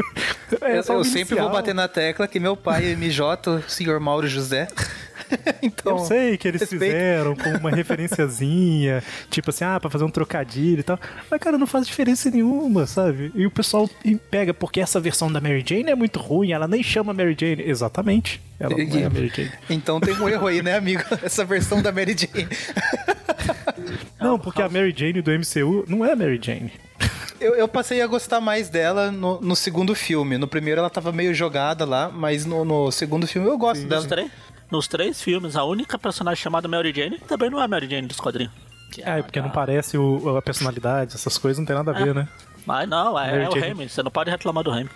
É 0.61 0.79
Eu, 0.79 0.95
eu 0.95 1.03
sempre 1.05 1.39
vou 1.39 1.49
bater 1.49 1.73
na 1.73 1.87
tecla 1.87 2.27
que 2.27 2.37
meu 2.37 2.57
pai 2.57 2.91
é 2.91 2.95
MJ, 2.95 3.49
o 3.49 3.61
senhor 3.69 3.97
Mauro 4.01 4.27
José. 4.27 4.67
então, 5.61 5.97
Eu 5.97 6.05
sei 6.05 6.37
que 6.37 6.47
eles 6.47 6.61
respeito. 6.61 6.83
fizeram 6.83 7.35
com 7.35 7.49
uma 7.49 7.69
referenciazinha, 7.75 9.03
tipo 9.29 9.49
assim, 9.49 9.63
ah, 9.63 9.79
pra 9.79 9.89
fazer 9.89 10.03
um 10.03 10.09
trocadilho 10.09 10.79
e 10.79 10.83
tal. 10.83 10.99
Mas, 11.29 11.39
cara, 11.39 11.57
não 11.57 11.67
faz 11.67 11.87
diferença 11.87 12.29
nenhuma, 12.29 12.85
sabe? 12.85 13.31
E 13.35 13.45
o 13.45 13.51
pessoal 13.51 13.89
pega 14.29 14.53
porque 14.53 14.79
essa 14.79 14.99
versão 14.99 15.31
da 15.31 15.39
Mary 15.41 15.63
Jane 15.65 15.89
é 15.89 15.95
muito 15.95 16.19
ruim, 16.19 16.51
ela 16.51 16.67
nem 16.67 16.83
chama 16.83 17.13
Mary 17.13 17.35
Jane. 17.39 17.63
Exatamente. 17.63 18.41
Ela 18.59 18.75
não 18.77 18.99
é 18.99 19.05
a 19.05 19.09
Mary 19.09 19.31
Jane. 19.35 19.51
então 19.69 19.99
tem 19.99 20.13
um 20.13 20.29
erro 20.29 20.47
aí, 20.47 20.61
né, 20.61 20.75
amigo? 20.77 21.03
Essa 21.23 21.43
versão 21.43 21.81
da 21.81 21.91
Mary 21.91 22.15
Jane. 22.17 22.47
Não, 24.19 24.37
porque 24.37 24.61
a 24.61 24.69
Mary 24.69 24.93
Jane 24.95 25.21
do 25.21 25.31
MCU 25.31 25.85
não 25.87 26.05
é 26.05 26.11
a 26.13 26.15
Mary 26.15 26.39
Jane. 26.41 26.71
Eu, 27.39 27.55
eu 27.55 27.67
passei 27.67 27.99
a 28.03 28.07
gostar 28.07 28.39
mais 28.39 28.69
dela 28.69 29.11
no, 29.11 29.41
no 29.41 29.55
segundo 29.55 29.95
filme. 29.95 30.37
No 30.37 30.47
primeiro 30.47 30.79
ela 30.79 30.91
tava 30.91 31.11
meio 31.11 31.33
jogada 31.33 31.85
lá, 31.85 32.07
mas 32.07 32.45
no, 32.45 32.63
no 32.63 32.91
segundo 32.91 33.25
filme 33.25 33.47
eu 33.47 33.57
gosto 33.57 33.81
dela. 33.87 34.01
Nos, 34.01 34.05
três, 34.05 34.29
nos 34.71 34.87
três 34.87 35.21
filmes, 35.21 35.55
a 35.55 35.63
única 35.63 35.97
personagem 35.99 36.41
chamada 36.41 36.67
Mary 36.67 36.93
Jane 36.95 37.17
também 37.19 37.49
não 37.49 37.59
é 37.59 37.65
a 37.65 37.67
Mary 37.67 37.89
Jane 37.89 38.07
dos 38.07 38.19
quadrinhos. 38.19 38.53
Que 38.91 39.01
É, 39.03 39.21
porque 39.21 39.41
não 39.41 39.49
parece 39.49 39.97
o- 39.97 40.35
a 40.37 40.41
personalidade, 40.41 41.15
essas 41.15 41.37
coisas 41.37 41.57
não 41.59 41.65
tem 41.65 41.75
nada 41.75 41.91
a 41.91 41.93
ver, 41.93 42.13
né? 42.13 42.27
Mas 42.65 42.87
não, 42.89 43.17
é, 43.19 43.43
é 43.43 43.49
o. 43.49 43.53
Raimi. 43.59 43.87
Você 43.89 44.03
não 44.03 44.11
pode 44.11 44.29
reclamar 44.29 44.63
do 44.63 44.69
Raimi. 44.69 44.89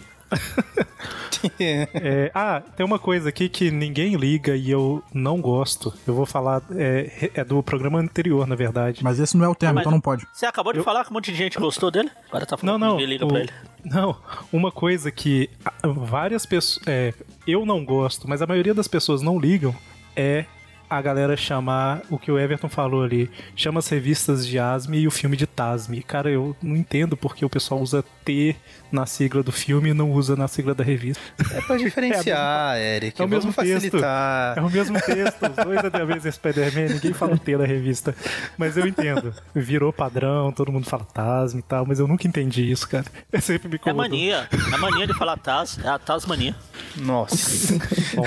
É, 1.60 2.32
ah, 2.34 2.62
tem 2.76 2.84
uma 2.86 2.98
coisa 2.98 3.30
aqui 3.30 3.48
que 3.48 3.70
ninguém 3.70 4.16
liga 4.16 4.56
e 4.56 4.72
eu 4.72 5.04
não 5.14 5.40
gosto. 5.40 5.94
Eu 6.08 6.16
vou 6.16 6.26
falar, 6.26 6.62
é, 6.76 7.30
é 7.36 7.44
do 7.44 7.62
programa 7.62 8.00
anterior, 8.00 8.48
na 8.48 8.56
verdade. 8.56 9.04
Mas 9.04 9.20
esse 9.20 9.38
não 9.38 9.46
é 9.46 9.50
o 9.50 9.54
tema, 9.56 9.74
Mas- 9.74 9.82
então 9.84 9.92
não 9.92 10.02
pode. 10.02 10.26
Você 10.34 10.46
acabou 10.46 10.74
de 10.74 10.82
falar 10.82 11.04
que 11.04 11.12
um 11.12 11.14
monte 11.14 11.32
de 11.32 11.38
gente 11.38 11.60
gostou 11.60 11.92
dele? 11.92 12.10
Agora 12.30 12.46
tá 12.46 12.56
Não, 12.56 12.60
falando 12.74 12.82
não. 12.82 12.88
que 12.98 13.04
ninguém 13.04 13.08
liga 13.10 13.26
o- 13.26 13.28
pra 13.28 13.40
ele. 13.42 13.50
Não, 13.84 14.18
uma 14.52 14.72
coisa 14.72 15.12
que 15.12 15.48
ah, 15.64 15.74
várias 15.88 16.46
pessoas. 16.46 16.88
é, 16.88 17.14
eu 17.48 17.64
não 17.66 17.86
gosto, 17.86 18.28
mas 18.28 18.42
a 18.42 18.48
maioria 18.48 18.74
das 18.74 18.88
pessoas 18.88 19.22
não 19.22 19.38
ligam 19.40 19.76
é 20.16 20.46
a 20.90 21.02
galera 21.02 21.36
chamar 21.36 22.02
o 22.12 22.18
que 22.18 22.32
o 22.32 22.38
Everton 22.40 22.70
falou 22.70 23.04
ali. 23.04 23.30
Chama 23.56 23.80
as 23.80 23.88
revistas 23.90 24.46
de 24.46 24.58
Asme 24.58 25.00
e 25.00 25.08
o 25.08 25.12
filme 25.12 25.36
de 25.36 25.46
Tasme. 25.48 26.02
Cara, 26.02 26.30
eu 26.30 26.56
não 26.62 26.76
entendo 26.76 27.16
porque 27.18 27.44
o 27.44 27.50
pessoal 27.50 27.82
usa 27.82 28.04
T 28.24 28.56
na 28.92 29.06
sigla 29.06 29.44
do 29.44 29.52
filme 29.52 29.90
e 29.90 29.94
não 29.94 30.12
usa 30.12 30.36
na 30.36 30.48
sigla 30.48 30.74
da 30.74 30.84
revista. 30.84 31.22
É 31.52 31.62
pra 31.62 31.78
diferenciar, 31.78 32.78
Eric. 32.78 33.22
É 33.22 33.26
o 33.26 33.28
mesmo 33.28 33.52
facilitar. 33.52 34.58
É 34.58 34.62
o 34.62 34.70
mesmo 34.70 35.00
texto, 35.02 35.38
os 35.50 35.66
dois 35.66 35.84
é 35.84 35.90
da 35.90 36.06
vez 36.06 36.24
Spider-Man, 36.36 36.94
ninguém 36.94 37.14
fala 37.14 37.38
T 37.38 37.58
da 37.58 37.66
revista. 37.66 38.16
Mas 38.58 38.78
eu 38.78 38.88
entendo. 38.88 39.34
Virou 39.54 39.92
padrão, 39.92 40.52
todo 40.52 40.72
mundo 40.72 40.86
fala 40.90 41.04
Tasme 41.04 41.60
e 41.60 41.64
tal, 41.64 41.86
mas 41.86 42.00
eu 42.00 42.08
nunca 42.08 42.28
entendi 42.28 42.70
isso, 42.72 42.88
cara. 42.88 43.06
Eu 43.32 43.42
sempre 43.42 43.68
me 43.68 43.76
É 43.76 43.78
incomodou. 43.78 44.10
mania. 44.10 44.48
É 44.74 44.78
mania 44.78 45.08
de 45.08 45.14
falar 45.14 45.38
Taz. 45.38 45.78
É 45.84 45.88
a 45.88 46.00
Tasmania. 46.00 46.56
Nossa. 46.98 47.74
Bom, 48.16 48.26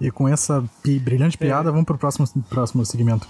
E 0.00 0.10
com 0.10 0.28
essa 0.28 0.64
brilhante 0.84 1.36
É. 1.40 1.44
piada, 1.46 1.70
vamos 1.70 1.84
pro 1.86 1.98
próximo, 1.98 2.26
próximo 2.48 2.84
segmento. 2.86 3.26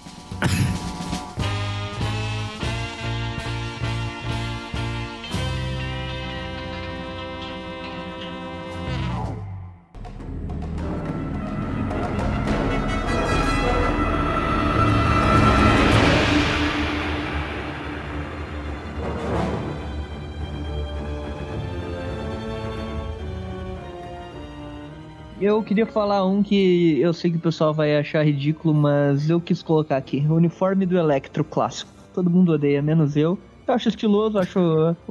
Eu 25.60 25.64
queria 25.64 25.84
falar 25.84 26.24
um 26.24 26.42
que 26.42 26.98
eu 27.02 27.12
sei 27.12 27.30
que 27.30 27.36
o 27.36 27.40
pessoal 27.40 27.74
vai 27.74 27.94
achar 27.94 28.24
ridículo, 28.24 28.72
mas 28.72 29.28
eu 29.28 29.38
quis 29.38 29.62
colocar 29.62 29.98
aqui. 29.98 30.26
O 30.26 30.32
uniforme 30.32 30.86
do 30.86 30.96
Electro 30.96 31.44
clássico. 31.44 31.92
Todo 32.14 32.30
mundo 32.30 32.52
odeia, 32.52 32.80
menos 32.80 33.14
eu. 33.14 33.38
Eu 33.68 33.74
acho 33.74 33.90
estiloso, 33.90 34.38
acho 34.38 34.58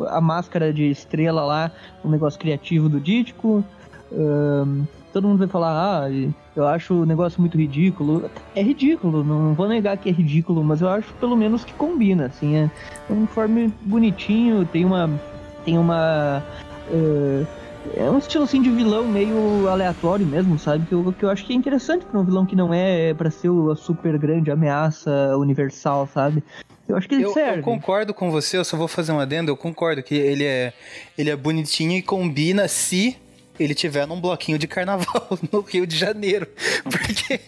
a 0.07 0.19
máscara 0.19 0.73
de 0.73 0.89
estrela 0.89 1.45
lá 1.45 1.71
um 2.03 2.09
negócio 2.09 2.39
criativo 2.39 2.89
do 2.89 2.99
Dítico. 2.99 3.63
Ahn, 4.11 4.85
todo 5.13 5.27
mundo 5.27 5.37
vai 5.37 5.47
falar, 5.47 6.07
ah, 6.07 6.31
eu 6.55 6.67
acho 6.67 6.95
o 6.95 7.05
negócio 7.05 7.39
muito 7.39 7.55
ridículo. 7.55 8.27
É 8.55 8.63
ridículo, 8.63 9.23
não 9.23 9.53
vou 9.53 9.67
negar 9.67 9.97
que 9.97 10.09
é 10.09 10.11
ridículo, 10.11 10.63
mas 10.63 10.81
eu 10.81 10.89
acho 10.89 11.13
pelo 11.19 11.37
menos 11.37 11.63
que 11.63 11.73
combina, 11.73 12.25
assim. 12.25 12.55
É 12.55 12.69
um 13.07 13.17
uniforme 13.17 13.71
bonitinho, 13.81 14.65
tem 14.65 14.83
uma. 14.83 15.11
Tem 15.63 15.77
uma. 15.77 16.43
eh, 16.91 17.45
é 17.95 18.09
um 18.09 18.17
estilo 18.17 18.43
assim 18.43 18.61
de 18.61 18.69
vilão 18.69 19.07
meio 19.07 19.67
aleatório 19.67 20.25
mesmo, 20.25 20.57
sabe? 20.59 20.85
Que 20.85 20.93
eu, 20.93 21.13
que 21.17 21.23
eu 21.25 21.29
acho 21.29 21.45
que 21.45 21.53
é 21.53 21.55
interessante 21.55 22.05
pra 22.05 22.19
um 22.19 22.23
vilão 22.23 22.45
que 22.45 22.55
não 22.55 22.73
é 22.73 23.13
pra 23.13 23.31
ser 23.31 23.49
a 23.71 23.75
super 23.75 24.17
grande 24.17 24.51
ameaça 24.51 25.35
universal, 25.37 26.07
sabe? 26.13 26.43
Eu 26.87 26.97
acho 26.97 27.07
que 27.07 27.15
ele 27.15 27.23
Eu, 27.25 27.33
serve. 27.33 27.59
eu 27.59 27.63
concordo 27.63 28.13
com 28.13 28.31
você, 28.31 28.57
eu 28.57 28.65
só 28.65 28.75
vou 28.75 28.87
fazer 28.87 29.11
um 29.11 29.19
adendo. 29.19 29.51
Eu 29.51 29.57
concordo 29.57 30.01
que 30.01 30.15
ele 30.15 30.43
é, 30.43 30.73
ele 31.17 31.29
é 31.29 31.35
bonitinho 31.35 31.91
e 31.93 32.01
combina 32.01 32.67
se 32.67 33.15
ele 33.59 33.75
tiver 33.75 34.05
num 34.07 34.19
bloquinho 34.19 34.57
de 34.57 34.67
carnaval 34.67 35.27
no 35.51 35.61
Rio 35.61 35.85
de 35.85 35.95
Janeiro. 35.97 36.47
Porque 36.83 37.39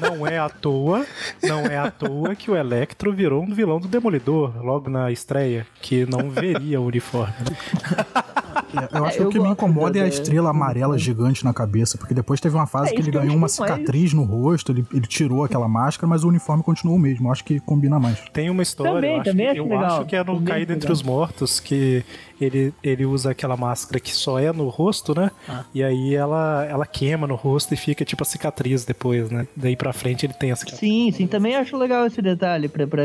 Não 0.00 0.26
é 0.26 0.38
à 0.38 0.48
toa, 0.48 1.06
não 1.42 1.60
é 1.66 1.76
à 1.76 1.90
toa 1.90 2.34
que 2.34 2.50
o 2.50 2.56
Electro 2.56 3.12
virou 3.12 3.42
um 3.42 3.52
vilão 3.54 3.78
do 3.80 3.88
Demolidor 3.88 4.52
logo 4.64 4.88
na 4.88 5.10
estreia, 5.10 5.66
que 5.80 6.06
não 6.06 6.30
veria 6.30 6.80
o 6.80 6.86
uniforme. 6.86 7.34
né? 7.40 7.56
É, 8.92 8.98
Eu 8.98 9.04
acho 9.04 9.16
que 9.18 9.22
o 9.24 9.28
que 9.30 9.38
me 9.40 9.48
incomoda 9.48 9.98
é 9.98 10.02
a 10.02 10.06
estrela 10.08 10.50
amarela 10.50 10.96
gigante 10.96 11.44
na 11.44 11.52
cabeça, 11.52 11.98
porque 11.98 12.14
depois 12.14 12.40
teve 12.40 12.54
uma 12.54 12.66
fase 12.66 12.92
É, 12.92 12.94
que 12.94 13.00
ele 13.02 13.10
ganhou 13.10 13.34
uma 13.36 13.48
cicatriz 13.48 14.12
no 14.12 14.22
rosto, 14.22 14.72
ele, 14.72 14.86
ele 14.92 15.06
tirou 15.06 15.44
aquela 15.44 15.68
máscara, 15.68 16.06
mas 16.08 16.24
o 16.24 16.28
uniforme 16.28 16.62
continuou 16.62 16.96
o 16.96 17.00
mesmo. 17.00 17.28
Eu 17.28 17.32
acho 17.32 17.44
que 17.44 17.58
combina 17.60 17.98
mais. 17.98 18.20
Tem 18.32 18.48
uma 18.48 18.62
história, 18.62 18.92
Também, 18.94 19.10
eu, 19.14 19.20
acho, 19.20 19.30
também 19.30 19.46
que, 19.46 19.50
acho 19.52 19.60
eu 19.60 19.64
legal. 19.64 19.84
acho 19.98 20.04
que 20.06 20.16
é 20.16 20.18
no 20.20 20.34
Também 20.34 20.44
Caído 20.44 20.72
Entre 20.72 20.92
os 20.92 21.02
Mortos, 21.02 21.58
que 21.60 22.04
ele, 22.40 22.72
ele 22.82 23.04
usa 23.06 23.30
aquela 23.30 23.56
máscara 23.56 24.00
que 24.00 24.14
só 24.14 24.38
é 24.38 24.52
no 24.52 24.68
rosto, 24.68 25.14
né? 25.18 25.30
Ah. 25.48 25.64
E 25.74 25.82
aí 25.82 26.14
ela, 26.14 26.64
ela 26.68 26.86
queima 26.86 27.26
no 27.26 27.34
rosto 27.34 27.74
e 27.74 27.76
fica 27.76 28.04
tipo 28.04 28.22
a 28.22 28.26
cicatriz 28.26 28.84
depois, 28.84 29.30
né? 29.30 29.46
Daí 29.56 29.76
pra 29.76 29.92
frente 29.92 30.26
ele 30.26 30.32
tem 30.34 30.50
a 30.52 30.56
cicatriz. 30.56 30.80
Sim, 30.80 31.10
sim, 31.12 31.26
também 31.26 31.56
acho 31.56 31.76
legal 31.76 32.06
esse 32.06 32.20
detalhe 32.22 32.68
pra, 32.68 32.86
pra 32.86 33.02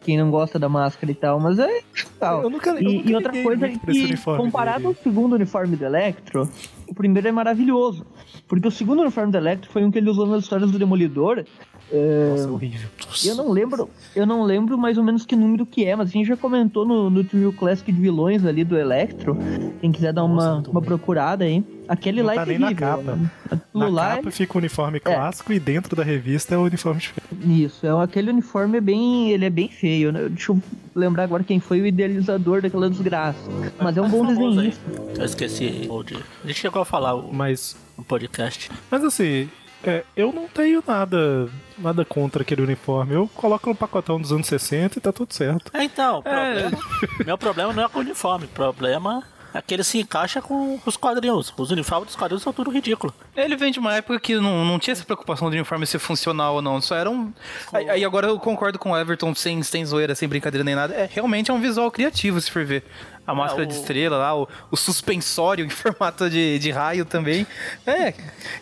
quem 0.00 0.16
não 0.16 0.30
gosta 0.30 0.58
da 0.58 0.68
máscara 0.68 1.10
e 1.10 1.14
tal, 1.14 1.40
mas 1.40 1.58
é 1.58 1.66
legal. 1.66 2.42
Eu 2.42 2.50
nunca- 2.50 2.70
eu 2.70 2.78
e, 2.78 2.96
nunca 2.98 3.10
e 3.10 3.14
outra 3.14 3.42
coisa 3.42 3.66
é 3.66 3.70
que, 3.70 4.16
comparado 4.24 4.78
dele. 4.78 4.88
ao 4.88 4.94
segundo 5.02 5.34
uniforme 5.34 5.76
do 5.76 5.84
Electro, 5.84 6.48
o 6.86 6.94
primeiro 6.94 7.28
é 7.28 7.32
maravilhoso. 7.32 8.06
Porque 8.46 8.66
o 8.66 8.70
segundo 8.70 9.02
uniforme 9.02 9.30
do 9.32 9.36
Electro 9.38 9.70
foi 9.70 9.84
um 9.84 9.90
que 9.90 9.98
ele 9.98 10.08
usou 10.08 10.26
nas 10.26 10.44
histórias 10.44 10.70
do 10.70 10.78
Demolidor. 10.78 11.44
É, 11.92 12.28
Nossa, 12.30 12.44
é 12.44 12.50
horrível. 12.50 12.88
eu 13.24 13.34
não 13.34 13.50
lembro, 13.50 13.88
eu 14.14 14.26
não 14.26 14.42
lembro 14.44 14.76
mais 14.76 14.98
ou 14.98 15.04
menos 15.04 15.24
que 15.24 15.34
número 15.34 15.64
que 15.64 15.84
é, 15.84 15.96
mas 15.96 16.08
a 16.08 16.12
gente 16.12 16.26
já 16.26 16.36
comentou 16.36 16.84
no, 16.86 17.08
no 17.08 17.24
Trio 17.24 17.52
Classic 17.52 17.90
de 17.90 18.00
vilões 18.00 18.44
ali 18.44 18.64
do 18.64 18.76
Electro. 18.76 19.36
Quem 19.80 19.90
quiser 19.92 20.12
dar 20.12 20.24
uma, 20.24 20.54
muito 20.54 20.70
uma 20.70 20.80
ruim. 20.80 20.86
procurada 20.88 21.44
aí. 21.44 21.64
Aquele 21.88 22.20
Não 22.20 22.26
lá 22.26 22.34
tá 22.34 22.42
é 22.42 22.46
nem 22.46 22.58
na 22.58 22.66
terrível. 22.68 22.88
capa. 22.98 23.18
Aquilo 23.46 23.62
Na 23.74 23.88
lá 23.88 24.12
é- 24.12 24.16
capa 24.16 24.30
fica 24.30 24.54
o 24.54 24.58
uniforme 24.58 25.00
clássico 25.00 25.52
e 25.52 25.58
dentro 25.58 25.96
da 25.96 26.02
revista 26.02 26.54
é 26.54 26.58
o 26.58 26.64
uniforme 26.64 27.00
diferente. 27.00 27.64
Isso, 27.64 27.86
é 27.86 28.02
aquele 28.04 28.30
uniforme 28.30 28.76
é 28.76 28.80
bem, 28.80 29.30
ele 29.30 29.46
é 29.46 29.50
bem 29.50 29.68
feio, 29.68 30.12
né? 30.12 30.28
Deixa 30.28 30.52
eu 30.52 30.62
lembrar 30.94 31.24
agora 31.24 31.42
quem 31.42 31.58
foi 31.60 31.80
o 31.80 31.86
idealizador 31.86 32.60
daquela 32.60 32.90
desgraça. 32.90 33.38
Mas 33.80 33.96
é 33.96 34.02
um 34.02 34.08
bom 34.10 34.24
famoso 34.26 34.40
aí. 34.40 34.48
desenhista. 34.56 34.82
Eu 35.16 35.24
esqueci. 35.24 35.86
o 35.88 36.02
de- 36.02 36.16
A 36.44 36.46
gente 36.46 36.58
chegou 36.60 36.82
a 36.82 36.84
falar 36.84 37.14
o, 37.14 37.32
Mas, 37.32 37.74
no 37.96 38.04
podcast. 38.04 38.70
mas 38.90 39.02
assim, 39.02 39.48
é, 39.84 40.04
eu 40.16 40.32
não 40.32 40.48
tenho 40.48 40.82
nada, 40.86 41.48
nada 41.78 42.04
contra 42.04 42.42
aquele 42.42 42.62
uniforme. 42.62 43.14
Eu 43.14 43.28
coloco 43.34 43.68
no 43.68 43.74
pacotão 43.74 44.20
dos 44.20 44.32
anos 44.32 44.46
60 44.46 44.98
e 44.98 45.00
tá 45.00 45.12
tudo 45.12 45.32
certo. 45.32 45.70
É, 45.74 45.84
então, 45.84 46.18
o 46.18 46.22
problema, 46.22 46.78
meu 47.24 47.38
problema 47.38 47.72
não 47.72 47.84
é 47.84 47.88
com 47.88 47.98
o 47.98 48.02
uniforme, 48.02 48.46
o 48.46 48.48
problema 48.48 49.22
é 49.54 49.62
que 49.62 49.72
ele 49.74 49.82
se 49.84 49.98
encaixa 49.98 50.42
com 50.42 50.78
os 50.84 50.96
quadrinhos. 50.96 51.52
Os 51.56 51.70
uniformes 51.70 52.08
dos 52.08 52.16
quadrinhos 52.16 52.42
são 52.42 52.52
tudo 52.52 52.70
ridículo. 52.70 53.14
ele 53.36 53.56
vem 53.56 53.72
de 53.72 53.78
uma 53.78 53.94
época 53.94 54.20
que 54.20 54.34
não, 54.36 54.64
não 54.64 54.78
tinha 54.78 54.92
essa 54.92 55.04
preocupação 55.04 55.48
do 55.48 55.54
uniforme 55.54 55.86
ser 55.86 55.98
funcional 55.98 56.56
ou 56.56 56.62
não. 56.62 56.80
Só 56.80 56.94
era 56.96 57.10
um. 57.10 57.32
Aí, 57.72 57.88
aí 57.90 58.04
agora 58.04 58.26
eu 58.28 58.38
concordo 58.38 58.78
com 58.78 58.90
o 58.92 58.96
Everton, 58.96 59.34
sem, 59.34 59.62
sem 59.62 59.84
zoeira, 59.86 60.14
sem 60.14 60.28
brincadeira 60.28 60.62
nem 60.64 60.74
nada. 60.74 60.94
É 60.94 61.08
realmente 61.10 61.50
é 61.50 61.54
um 61.54 61.60
visual 61.60 61.90
criativo, 61.90 62.40
se 62.40 62.50
for 62.50 62.64
ver. 62.64 62.84
A 63.26 63.34
máscara 63.34 63.66
de 63.66 63.74
o- 63.74 63.78
estrela 63.80 64.16
lá, 64.16 64.34
o, 64.34 64.48
o 64.70 64.76
suspensório 64.76 65.64
em 65.64 65.68
formato 65.70 66.28
de, 66.30 66.58
de 66.58 66.70
raio 66.70 67.04
também. 67.04 67.46
É, 67.86 68.14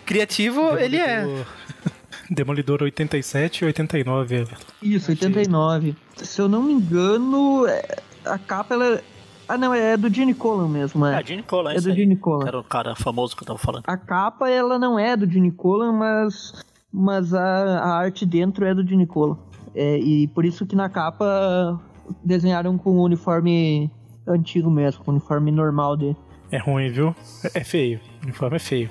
criativo 0.04 0.76
ele 0.78 0.96
é. 0.96 1.20
Demolidor- 1.20 1.46
Demolidor 2.30 2.82
87 2.82 3.62
e 3.62 3.64
89. 3.66 4.34
Everton. 4.34 4.64
Isso, 4.82 5.10
89. 5.10 5.94
Se 6.16 6.40
eu 6.40 6.48
não 6.48 6.62
me 6.62 6.72
engano, 6.72 7.66
é- 7.66 7.96
a 8.24 8.38
capa 8.38 8.74
ela. 8.74 9.02
Ah, 9.48 9.56
não, 9.56 9.72
é 9.72 9.96
do 9.96 10.12
Gene 10.12 10.34
Colan 10.34 10.68
mesmo, 10.68 11.06
É, 11.06 11.20
é. 11.20 11.24
Gene 11.24 11.42
Colan, 11.42 11.72
É 11.72 11.76
esse 11.76 11.84
do 11.86 11.90
aí. 11.92 11.96
Gene 11.96 12.16
Colan. 12.16 12.46
Era 12.46 12.58
o 12.58 12.64
cara 12.64 12.94
famoso 12.96 13.36
que 13.36 13.42
eu 13.42 13.46
tava 13.46 13.58
falando. 13.58 13.84
A 13.86 13.96
capa 13.96 14.50
ela 14.50 14.78
não 14.78 14.98
é 14.98 15.16
do 15.16 15.30
Gene 15.30 15.50
Colan, 15.52 15.92
mas, 15.92 16.52
mas 16.92 17.32
a, 17.32 17.78
a 17.78 17.96
arte 17.96 18.26
dentro 18.26 18.64
é 18.64 18.74
do 18.74 18.86
Gene 18.86 19.06
Colan. 19.06 19.38
É, 19.74 19.98
e 19.98 20.26
por 20.28 20.44
isso 20.44 20.66
que 20.66 20.74
na 20.74 20.88
capa 20.88 21.80
desenharam 22.24 22.76
com 22.78 22.90
o 22.98 23.02
uniforme 23.02 23.90
antigo 24.26 24.70
mesmo, 24.70 25.04
com 25.04 25.10
o 25.10 25.14
uniforme 25.14 25.50
normal 25.52 25.96
dele. 25.96 26.16
É 26.50 26.58
ruim, 26.58 26.90
viu? 26.90 27.14
É 27.54 27.60
é 27.60 27.64
feio. 27.64 28.00
O 28.22 28.24
uniforme 28.24 28.56
é 28.56 28.60
feio. 28.60 28.90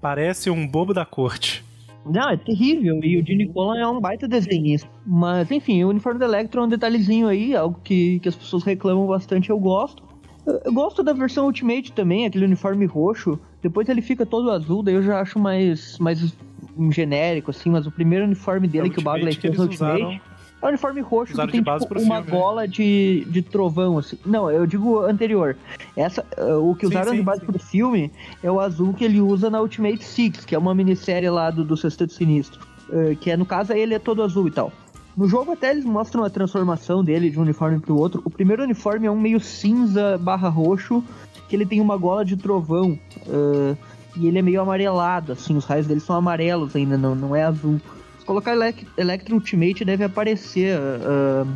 Parece 0.00 0.48
um 0.50 0.66
bobo 0.66 0.94
da 0.94 1.04
corte. 1.04 1.64
Não, 2.06 2.28
é 2.30 2.36
terrível. 2.36 3.00
E 3.02 3.18
o 3.18 3.24
Gene 3.26 3.46
Colan 3.48 3.78
é 3.78 3.86
um 3.86 4.00
baita 4.00 4.28
desenhista. 4.28 4.88
Mas, 5.06 5.50
enfim, 5.50 5.82
o 5.84 5.88
uniforme 5.88 6.18
do 6.18 6.24
Electro 6.24 6.60
é 6.60 6.64
um 6.64 6.68
detalhezinho 6.68 7.28
aí, 7.28 7.56
algo 7.56 7.80
que, 7.82 8.18
que 8.20 8.28
as 8.28 8.34
pessoas 8.36 8.62
reclamam 8.62 9.06
bastante, 9.06 9.50
eu 9.50 9.58
gosto. 9.58 10.02
Eu, 10.46 10.60
eu 10.66 10.72
gosto 10.72 11.02
da 11.02 11.12
versão 11.14 11.46
Ultimate 11.46 11.92
também, 11.92 12.26
aquele 12.26 12.44
uniforme 12.44 12.84
roxo. 12.84 13.38
Depois 13.62 13.88
ele 13.88 14.02
fica 14.02 14.26
todo 14.26 14.50
azul, 14.50 14.82
daí 14.82 14.94
eu 14.94 15.02
já 15.02 15.20
acho 15.20 15.38
mais, 15.38 15.98
mais 15.98 16.34
um 16.76 16.92
genérico, 16.92 17.50
assim. 17.50 17.70
Mas 17.70 17.86
o 17.86 17.90
primeiro 17.90 18.24
uniforme 18.26 18.68
dele 18.68 18.88
É 18.88 18.90
que 18.90 18.98
o 19.00 19.02
Bagley 19.02 19.34
fez 19.34 19.56
no 19.56 19.62
Ultimate... 19.64 20.02
usaram- 20.02 20.33
É 20.64 20.66
um 20.66 20.70
uniforme 20.70 21.02
roxo 21.02 21.34
usaram 21.34 21.52
que 21.52 21.62
tem 21.62 21.78
tipo, 21.78 21.98
uma 22.00 22.22
filme, 22.22 22.32
né? 22.32 22.40
gola 22.40 22.66
de, 22.66 23.26
de 23.28 23.42
trovão, 23.42 23.98
assim. 23.98 24.18
Não, 24.24 24.50
eu 24.50 24.66
digo 24.66 25.00
anterior. 25.00 25.56
Essa, 25.94 26.24
eh, 26.38 26.54
o 26.54 26.74
que 26.74 26.86
Sim, 26.86 26.92
usaram 26.92 27.10
sim, 27.10 27.16
de 27.18 27.22
base 27.22 27.40
sim. 27.40 27.46
pro 27.46 27.58
filme 27.58 28.10
é 28.42 28.50
o 28.50 28.58
azul 28.58 28.94
que 28.94 29.04
ele 29.04 29.20
usa 29.20 29.50
na 29.50 29.60
Ultimate 29.60 30.02
Six, 30.02 30.46
que 30.46 30.54
é 30.54 30.58
uma 30.58 30.74
minissérie 30.74 31.28
lá 31.28 31.50
do, 31.50 31.62
do 31.62 31.76
Sexteto 31.76 32.14
Sinistro. 32.14 32.60
Eh, 32.90 33.14
que 33.20 33.30
é, 33.30 33.36
no 33.36 33.44
caso, 33.44 33.74
ele 33.74 33.92
é 33.92 33.98
todo 33.98 34.22
azul 34.22 34.48
e 34.48 34.50
tal. 34.50 34.72
No 35.14 35.28
jogo 35.28 35.52
até 35.52 35.70
eles 35.70 35.84
mostram 35.84 36.24
a 36.24 36.30
transformação 36.30 37.04
dele 37.04 37.28
de 37.28 37.38
um 37.38 37.42
uniforme 37.42 37.78
pro 37.78 37.96
outro. 37.98 38.22
O 38.24 38.30
primeiro 38.30 38.62
uniforme 38.62 39.06
é 39.06 39.10
um 39.10 39.20
meio 39.20 39.40
cinza 39.40 40.16
barra 40.16 40.48
roxo, 40.48 41.04
que 41.46 41.54
ele 41.54 41.66
tem 41.66 41.78
uma 41.78 41.98
gola 41.98 42.24
de 42.24 42.38
trovão. 42.38 42.98
eh, 43.28 43.76
e 44.16 44.28
ele 44.28 44.38
é 44.38 44.42
meio 44.42 44.60
amarelado, 44.60 45.32
assim, 45.32 45.56
os 45.56 45.64
raios 45.64 45.88
dele 45.88 45.98
são 46.00 46.14
amarelos 46.14 46.76
ainda, 46.76 46.96
não, 46.96 47.14
não 47.14 47.34
é 47.34 47.42
azul. 47.42 47.80
Colocar 48.26 48.52
Elec 48.52 48.86
Electro 48.96 49.34
Ultimate 49.34 49.84
deve 49.84 50.04
aparecer 50.04 50.78
ah, 50.78 51.46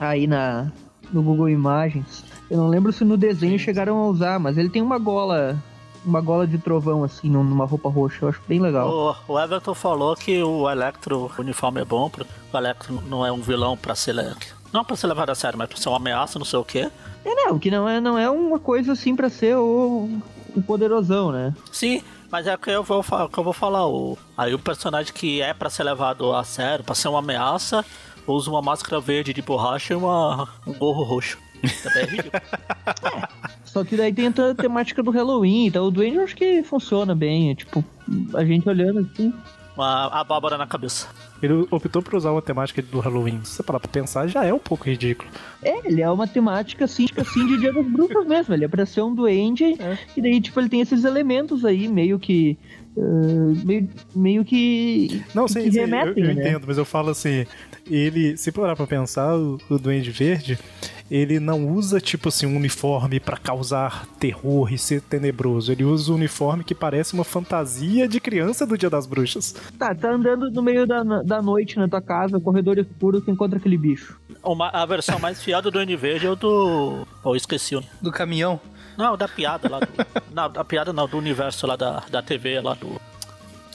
aí 0.00 0.26
na, 0.26 0.70
no 1.12 1.22
Google 1.22 1.48
Imagens. 1.48 2.24
Eu 2.50 2.58
não 2.58 2.68
lembro 2.68 2.92
se 2.92 3.04
no 3.04 3.16
desenho 3.16 3.58
chegaram 3.58 3.96
a 3.98 4.06
usar, 4.08 4.38
mas 4.38 4.56
ele 4.58 4.68
tem 4.68 4.82
uma 4.82 4.98
gola, 4.98 5.56
uma 6.04 6.20
gola 6.20 6.46
de 6.46 6.58
trovão 6.58 7.02
assim, 7.04 7.28
num- 7.28 7.44
numa 7.44 7.64
roupa 7.64 7.88
roxa. 7.88 8.18
Eu 8.22 8.28
acho 8.28 8.40
bem 8.48 8.60
legal. 8.60 9.16
O, 9.28 9.32
o 9.34 9.40
Everton 9.40 9.74
falou 9.74 10.14
que 10.16 10.42
o 10.42 10.70
Electro 10.70 11.30
o 11.36 11.40
uniforme 11.40 11.80
é 11.80 11.84
bom, 11.84 12.08
porque 12.10 12.30
o 12.52 12.56
Electro 12.56 13.02
não 13.08 13.24
é 13.24 13.32
um 13.32 13.40
vilão 13.40 13.76
pra 13.76 13.94
ser. 13.94 14.14
Não 14.72 14.84
pra 14.84 14.96
ser 14.96 15.06
levado 15.06 15.30
a 15.30 15.34
sério, 15.34 15.58
mas 15.58 15.68
pra 15.68 15.78
ser 15.78 15.88
uma 15.88 15.96
ameaça, 15.98 16.38
não 16.38 16.46
sei 16.46 16.58
o 16.58 16.64
quê. 16.64 16.90
É, 17.24 17.34
não, 17.46 17.58
que 17.58 17.70
não 17.70 17.88
é, 17.88 18.00
não 18.00 18.18
é 18.18 18.28
uma 18.30 18.58
coisa 18.58 18.92
assim 18.92 19.16
pra 19.16 19.30
ser 19.30 19.56
o, 19.56 20.08
o 20.54 20.62
poderosão, 20.62 21.32
né? 21.32 21.54
Sim, 21.72 22.02
mas 22.34 22.48
é 22.48 22.54
o 22.56 22.58
que 22.58 22.68
eu 22.68 22.82
vou, 22.82 23.00
que 23.00 23.38
eu 23.38 23.44
vou 23.44 23.52
falar. 23.52 23.86
O, 23.86 24.18
aí 24.36 24.52
o 24.52 24.58
personagem 24.58 25.12
que 25.12 25.40
é 25.40 25.54
pra 25.54 25.70
ser 25.70 25.84
levado 25.84 26.34
a 26.34 26.42
sério, 26.42 26.84
pra 26.84 26.92
ser 26.92 27.06
uma 27.06 27.20
ameaça, 27.20 27.84
usa 28.26 28.50
uma 28.50 28.60
máscara 28.60 29.00
verde 29.00 29.32
de 29.32 29.40
borracha 29.40 29.92
e 29.92 29.96
uma, 29.96 30.48
um 30.66 30.72
gorro 30.72 31.04
roxo. 31.04 31.38
Também 31.84 32.02
é 32.02 32.06
ridículo. 32.06 32.42
Só 33.64 33.84
que 33.84 33.96
daí 33.96 34.12
tem 34.12 34.26
a 34.26 34.52
temática 34.52 35.00
do 35.00 35.12
Halloween, 35.12 35.66
então 35.66 35.84
o 35.86 35.92
Duende 35.92 36.16
eu 36.16 36.24
acho 36.24 36.34
que 36.34 36.60
funciona 36.64 37.14
bem. 37.14 37.52
É, 37.52 37.54
tipo, 37.54 37.84
a 38.34 38.44
gente 38.44 38.68
olhando 38.68 39.08
assim. 39.08 39.32
Uma 39.76 40.06
abóbora 40.06 40.56
na 40.56 40.66
cabeça. 40.66 41.08
Ele 41.42 41.66
optou 41.70 42.00
por 42.00 42.14
usar 42.14 42.30
uma 42.30 42.40
temática 42.40 42.80
do 42.80 43.00
Halloween. 43.00 43.40
Se 43.42 43.56
você 43.56 43.62
parar 43.62 43.80
pra 43.80 43.90
pensar, 43.90 44.26
já 44.28 44.44
é 44.44 44.54
um 44.54 44.58
pouco 44.58 44.84
ridículo. 44.84 45.28
É, 45.62 45.86
ele 45.86 46.00
é 46.00 46.08
uma 46.08 46.26
temática 46.26 46.84
assim, 46.84 47.06
tipo 47.06 47.20
assim, 47.20 47.46
de 47.46 47.58
Dia 47.58 47.72
das 47.72 47.84
Bruxas 47.84 48.26
mesmo. 48.26 48.54
Ele 48.54 48.64
é 48.64 48.68
pra 48.68 48.86
ser 48.86 49.02
um 49.02 49.14
duende, 49.14 49.76
e 50.16 50.22
daí, 50.22 50.40
tipo, 50.40 50.58
ele 50.60 50.68
tem 50.68 50.80
esses 50.80 51.04
elementos 51.04 51.64
aí, 51.64 51.88
meio 51.88 52.18
que. 52.18 52.56
Ah, 52.96 53.64
meio, 53.64 53.88
meio 54.14 54.44
que. 54.44 55.22
Não, 55.34 55.46
que 55.46 55.52
sim, 55.52 55.70
sim 55.70 55.80
eu, 55.80 55.88
né? 55.88 56.10
entendo, 56.10 56.64
mas 56.66 56.78
eu 56.78 56.84
falo 56.84 57.10
assim, 57.10 57.46
ele, 57.90 58.36
se 58.36 58.52
parar 58.52 58.76
pra 58.76 58.86
pensar, 58.86 59.36
o, 59.36 59.58
o 59.68 59.78
Duende 59.78 60.10
Verde, 60.10 60.58
ele 61.10 61.38
não 61.38 61.68
usa, 61.68 62.00
tipo 62.00 62.28
assim, 62.28 62.46
um 62.46 62.56
uniforme 62.56 63.20
pra 63.20 63.36
causar 63.36 64.06
terror 64.18 64.72
e 64.72 64.78
ser 64.78 65.02
tenebroso. 65.02 65.70
Ele 65.70 65.84
usa 65.84 66.12
um 66.12 66.14
uniforme 66.14 66.64
que 66.64 66.74
parece 66.74 67.14
uma 67.14 67.24
fantasia 67.24 68.08
de 68.08 68.20
criança 68.20 68.66
do 68.66 68.78
Dia 68.78 68.88
das 68.88 69.06
Bruxas. 69.06 69.54
Tá, 69.78 69.94
tá 69.94 70.12
andando 70.12 70.50
no 70.50 70.62
meio 70.62 70.86
da, 70.86 71.02
da 71.22 71.42
noite 71.42 71.76
na 71.78 71.88
tua 71.88 72.00
casa, 72.00 72.40
corredor 72.40 72.78
escuro, 72.78 73.20
você 73.20 73.30
encontra 73.30 73.58
aquele 73.58 73.76
bicho. 73.76 74.18
Uma, 74.42 74.68
a 74.70 74.86
versão 74.86 75.18
mais 75.18 75.42
fiel 75.42 75.60
do 75.60 75.70
Duende 75.70 75.96
Verde 75.96 76.26
é 76.26 76.30
o 76.30 76.36
do. 76.36 77.06
Oh, 77.22 77.34
esqueci. 77.34 77.78
Do 78.00 78.12
caminhão. 78.12 78.60
Não, 78.96 79.16
da 79.16 79.28
piada 79.28 79.68
lá 79.68 79.80
do. 79.80 79.88
não, 80.32 80.50
da 80.50 80.64
piada 80.64 80.92
não, 80.92 81.08
do 81.08 81.18
universo 81.18 81.66
lá 81.66 81.76
da, 81.76 82.02
da 82.10 82.22
TV 82.22 82.60
lá 82.60 82.74
do. 82.74 83.00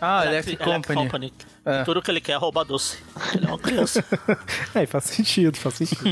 Ah, 0.01 0.25
Electric 0.25 0.63
Company. 0.63 1.33
É. 1.65 1.83
Tudo 1.83 2.01
que 2.01 2.09
ele 2.09 2.21
quer 2.21 2.31
é 2.31 2.35
roubar 2.35 2.63
doce. 2.63 3.03
Ele 3.35 3.45
é 3.45 3.47
uma 3.49 3.59
criança. 3.59 4.03
É, 4.73 4.85
faz 4.85 5.05
sentido, 5.05 5.57
faz 5.57 5.75
sentido. 5.75 6.05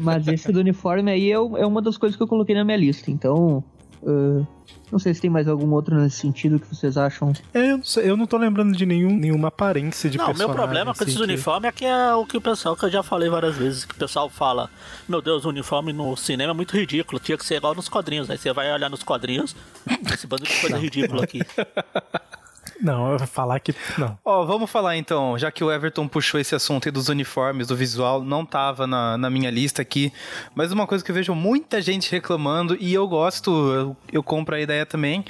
Mas 0.00 0.28
esse 0.28 0.52
do 0.52 0.60
uniforme 0.60 1.10
aí 1.10 1.30
é, 1.30 1.34
é 1.34 1.66
uma 1.66 1.82
das 1.82 1.96
coisas 1.96 2.16
que 2.16 2.22
eu 2.22 2.28
coloquei 2.28 2.54
na 2.54 2.64
minha 2.64 2.76
lista. 2.76 3.10
Então, 3.10 3.64
Ah, 4.04 4.44
não 4.90 4.98
sei 4.98 5.14
se 5.14 5.20
tem 5.20 5.30
mais 5.30 5.48
algum 5.48 5.70
outro 5.72 5.94
nesse 5.98 6.16
sentido 6.18 6.58
que 6.60 6.66
vocês 6.74 6.96
acham. 6.98 7.32
É, 7.54 7.70
eu 7.72 7.76
não, 7.78 7.84
sei, 7.84 8.10
eu 8.10 8.16
não 8.16 8.26
tô 8.26 8.36
lembrando 8.36 8.76
de 8.76 8.84
nenhum, 8.84 9.16
nenhuma 9.16 9.48
aparência 9.48 10.10
de 10.10 10.18
Não, 10.18 10.24
o 10.24 10.28
meu 10.28 10.34
personagem. 10.36 10.62
problema 10.62 10.94
com 10.94 11.02
esses 11.04 11.14
assim, 11.16 11.24
que- 11.26 11.32
uniformes 11.32 11.68
é 11.68 11.72
que 11.72 11.84
é 11.86 12.14
o 12.14 12.26
que 12.26 12.36
o 12.36 12.40
pessoal, 12.40 12.76
que 12.76 12.84
eu 12.84 12.90
já 12.90 13.02
falei 13.02 13.28
várias 13.30 13.56
vezes, 13.56 13.84
que 13.84 13.94
o 13.94 13.98
pessoal 13.98 14.28
fala, 14.28 14.68
meu 15.08 15.22
Deus, 15.22 15.44
o 15.44 15.48
uniforme 15.48 15.92
no 15.92 16.14
cinema 16.16 16.52
é 16.52 16.54
muito 16.54 16.76
ridículo, 16.76 17.18
tinha 17.20 17.38
que 17.38 17.44
ser 17.46 17.56
igual 17.56 17.74
nos 17.74 17.88
quadrinhos. 17.88 18.28
Aí 18.28 18.36
você 18.36 18.52
vai 18.52 18.70
olhar 18.72 18.90
nos 18.90 19.02
quadrinhos, 19.02 19.56
esse 20.12 20.26
bando 20.26 20.44
de 20.44 20.60
coisa 20.60 20.76
ridícula 20.78 21.24
aqui. 21.24 21.40
Não, 22.82 23.12
eu 23.12 23.18
vou 23.18 23.28
falar 23.28 23.60
que. 23.60 23.72
Não. 23.96 24.18
Ó, 24.24 24.44
vamos 24.44 24.68
falar 24.68 24.96
então, 24.96 25.38
já 25.38 25.52
que 25.52 25.62
o 25.62 25.70
Everton 25.70 26.08
puxou 26.08 26.40
esse 26.40 26.52
assunto 26.52 26.88
aí 26.88 26.92
dos 26.92 27.08
uniformes, 27.08 27.68
do 27.68 27.76
visual, 27.76 28.24
não 28.24 28.44
tava 28.44 28.88
na, 28.88 29.16
na 29.16 29.30
minha 29.30 29.50
lista 29.50 29.80
aqui, 29.80 30.12
mas 30.52 30.72
uma 30.72 30.84
coisa 30.84 31.04
que 31.04 31.10
eu 31.12 31.14
vejo 31.14 31.32
muita 31.32 31.80
gente 31.80 32.10
reclamando, 32.10 32.76
e 32.80 32.92
eu 32.92 33.06
gosto, 33.06 33.50
eu, 33.50 33.96
eu 34.12 34.22
compro 34.22 34.56
a 34.56 34.60
ideia 34.60 34.84
também, 34.84 35.24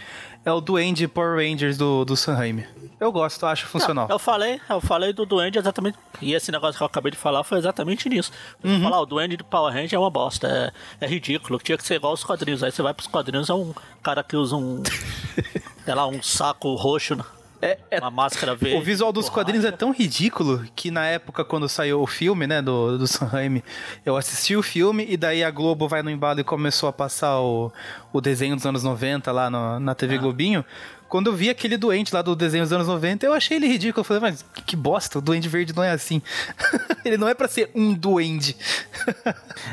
é 0.44 0.50
o 0.50 0.62
Duende 0.62 1.06
Power 1.06 1.36
Rangers 1.36 1.76
do, 1.76 2.06
do 2.06 2.16
Sanheim. 2.16 2.64
Eu 2.98 3.12
gosto, 3.12 3.44
acho 3.44 3.66
funcional. 3.66 4.08
Não, 4.08 4.14
eu 4.14 4.18
falei, 4.18 4.60
eu 4.70 4.80
falei 4.80 5.12
do 5.12 5.26
Duende 5.26 5.58
exatamente. 5.58 5.98
E 6.20 6.34
esse 6.34 6.50
negócio 6.50 6.78
que 6.78 6.82
eu 6.82 6.86
acabei 6.86 7.10
de 7.10 7.18
falar 7.18 7.44
foi 7.44 7.58
exatamente 7.58 8.08
nisso. 8.08 8.32
Uhum. 8.62 8.80
Falar, 8.82 9.00
o 9.00 9.06
Duende 9.06 9.36
de 9.36 9.44
Power 9.44 9.74
Ranger 9.74 9.96
é 9.96 9.98
uma 9.98 10.10
bosta, 10.10 10.72
é, 11.00 11.04
é 11.04 11.08
ridículo, 11.08 11.58
tinha 11.58 11.76
que 11.76 11.84
ser 11.84 11.96
igual 11.96 12.12
os 12.12 12.24
quadrinhos. 12.24 12.62
Aí 12.62 12.72
você 12.72 12.80
vai 12.80 12.94
pros 12.94 13.08
quadrinhos, 13.08 13.50
é 13.50 13.54
um 13.54 13.74
cara 14.02 14.22
que 14.24 14.36
usa 14.36 14.56
um. 14.56 14.82
sei 15.84 15.94
lá, 15.94 16.06
um 16.06 16.22
saco 16.22 16.74
roxo, 16.74 17.16
É, 17.62 17.78
é- 17.92 17.98
uma 18.00 18.10
máscara 18.10 18.54
verde. 18.56 18.76
o 18.76 18.82
visual 18.82 19.12
dos 19.12 19.26
borracha. 19.26 19.34
quadrinhos 19.44 19.64
é 19.64 19.70
tão 19.70 19.92
ridículo 19.92 20.64
que 20.74 20.90
na 20.90 21.06
época, 21.06 21.44
quando 21.44 21.68
saiu 21.68 22.02
o 22.02 22.06
filme, 22.06 22.46
né, 22.46 22.60
do, 22.60 22.98
do 22.98 23.06
Sanheim, 23.06 23.62
eu 24.04 24.16
assisti 24.16 24.56
o 24.56 24.62
filme 24.62 25.06
e 25.08 25.16
daí 25.16 25.44
a 25.44 25.50
Globo 25.50 25.86
vai 25.88 26.02
no 26.02 26.10
embalo 26.10 26.40
e 26.40 26.44
começou 26.44 26.88
a 26.88 26.92
passar 26.92 27.38
o, 27.40 27.72
o 28.12 28.20
desenho 28.20 28.56
dos 28.56 28.66
anos 28.66 28.82
90 28.82 29.30
lá 29.30 29.48
no- 29.48 29.78
na 29.80 29.92
Ah. 29.92 29.94
TV 29.94 30.18
Globinho. 30.18 30.64
Quando 31.08 31.26
eu 31.26 31.34
vi 31.36 31.50
aquele 31.50 31.76
doente 31.76 32.14
lá 32.14 32.22
do 32.22 32.34
desenho 32.34 32.64
dos 32.64 32.72
anos 32.72 32.86
90, 32.88 33.26
eu 33.26 33.34
achei 33.34 33.58
ele 33.58 33.66
ridículo. 33.68 34.00
Eu 34.00 34.04
falei, 34.04 34.22
mas 34.22 34.42
que 34.64 34.74
bosta, 34.74 35.18
o 35.18 35.20
duende 35.20 35.46
verde 35.46 35.76
não 35.76 35.84
é 35.84 35.90
assim. 35.90 36.22
ele 37.04 37.18
não 37.18 37.28
é 37.28 37.34
pra 37.34 37.46
ser 37.46 37.70
um 37.74 37.92
duende. 37.92 38.56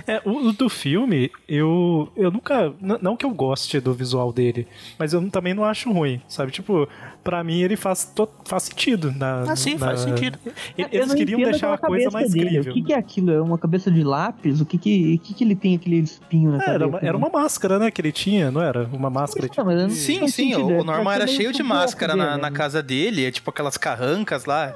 É, 0.07 0.21
o, 0.25 0.47
o 0.49 0.53
do 0.53 0.69
filme, 0.69 1.31
eu, 1.47 2.11
eu 2.15 2.29
nunca. 2.31 2.73
Não 2.79 3.15
que 3.15 3.25
eu 3.25 3.29
goste 3.31 3.79
do 3.79 3.93
visual 3.93 4.31
dele, 4.33 4.67
mas 4.97 5.13
eu 5.13 5.29
também 5.29 5.53
não 5.53 5.63
acho 5.63 5.91
ruim, 5.91 6.21
sabe? 6.27 6.51
Tipo, 6.51 6.87
pra 7.23 7.43
mim 7.43 7.59
ele 7.61 7.75
faz, 7.75 8.05
to- 8.05 8.29
faz 8.45 8.63
sentido. 8.63 9.11
Na, 9.15 9.41
Ah, 9.41 9.55
sim, 9.55 9.73
na- 9.73 9.79
faz 9.87 10.01
sentido. 10.01 10.37
Eles 10.77 11.07
não 11.07 11.15
queriam 11.15 11.39
deixar 11.41 11.69
a 11.71 11.73
aquela 11.75 11.89
coisa 11.89 12.05
cabeça 12.05 12.17
mais 12.19 12.31
dele. 12.33 12.49
crível. 12.49 12.71
O 12.71 12.75
que, 12.75 12.81
que 12.83 12.93
é 12.93 12.97
aquilo? 12.97 13.31
É 13.31 13.41
uma 13.41 13.57
cabeça 13.57 13.91
de 13.91 14.03
lápis? 14.03 14.61
O 14.61 14.65
que 14.65 14.77
que, 14.77 15.15
o 15.15 15.19
que, 15.19 15.33
que 15.33 15.43
ele 15.43 15.55
tem 15.55 15.75
aquele 15.75 15.97
espinho 15.97 16.51
na 16.51 16.57
É, 16.57 16.59
cabeça? 16.59 16.73
era, 16.75 16.87
uma, 16.87 16.99
era 16.99 17.17
uma 17.17 17.29
máscara, 17.29 17.79
né, 17.79 17.91
que 17.91 18.01
ele 18.01 18.11
tinha, 18.11 18.49
não 18.51 18.61
era? 18.61 18.89
Uma 18.91 19.09
máscara. 19.09 19.47
Não, 19.57 19.65
mas 19.65 19.75
eu 19.77 19.81
não- 19.83 19.89
Sim, 19.89 20.19
sim, 20.27 20.49
sentido, 20.51 20.65
o, 20.67 20.71
é 20.71 20.81
o 20.81 20.83
Norman 20.83 21.03
pra 21.03 21.13
era 21.15 21.27
cheio 21.27 21.51
de 21.51 21.61
máscara 21.63 22.15
na, 22.15 22.37
na 22.37 22.49
né? 22.49 22.51
casa 22.51 22.81
dele, 22.81 23.25
é 23.25 23.31
tipo 23.31 23.49
aquelas 23.49 23.77
carrancas 23.77 24.45
lá 24.45 24.73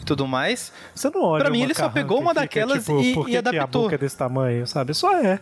e 0.00 0.04
tudo 0.04 0.26
mais. 0.26 0.72
Você 0.94 1.10
não 1.10 1.22
olha 1.22 1.42
Pra 1.44 1.50
mim, 1.50 1.62
ele 1.62 1.74
só 1.74 1.88
pegou 1.88 2.20
uma 2.20 2.30
fica, 2.30 2.40
daquelas 2.42 2.84
tipo, 2.84 3.00
e- 3.00 3.12
e 3.12 3.14
que 3.14 3.24
que 3.30 3.36
adaptou. 3.36 3.62
a 3.62 3.66
boca 3.84 3.94
é 3.94 3.98
desse 3.98 4.16
tamanho, 4.16 4.66
sabe? 4.66 4.94
Só 4.94 5.16
é. 5.16 5.38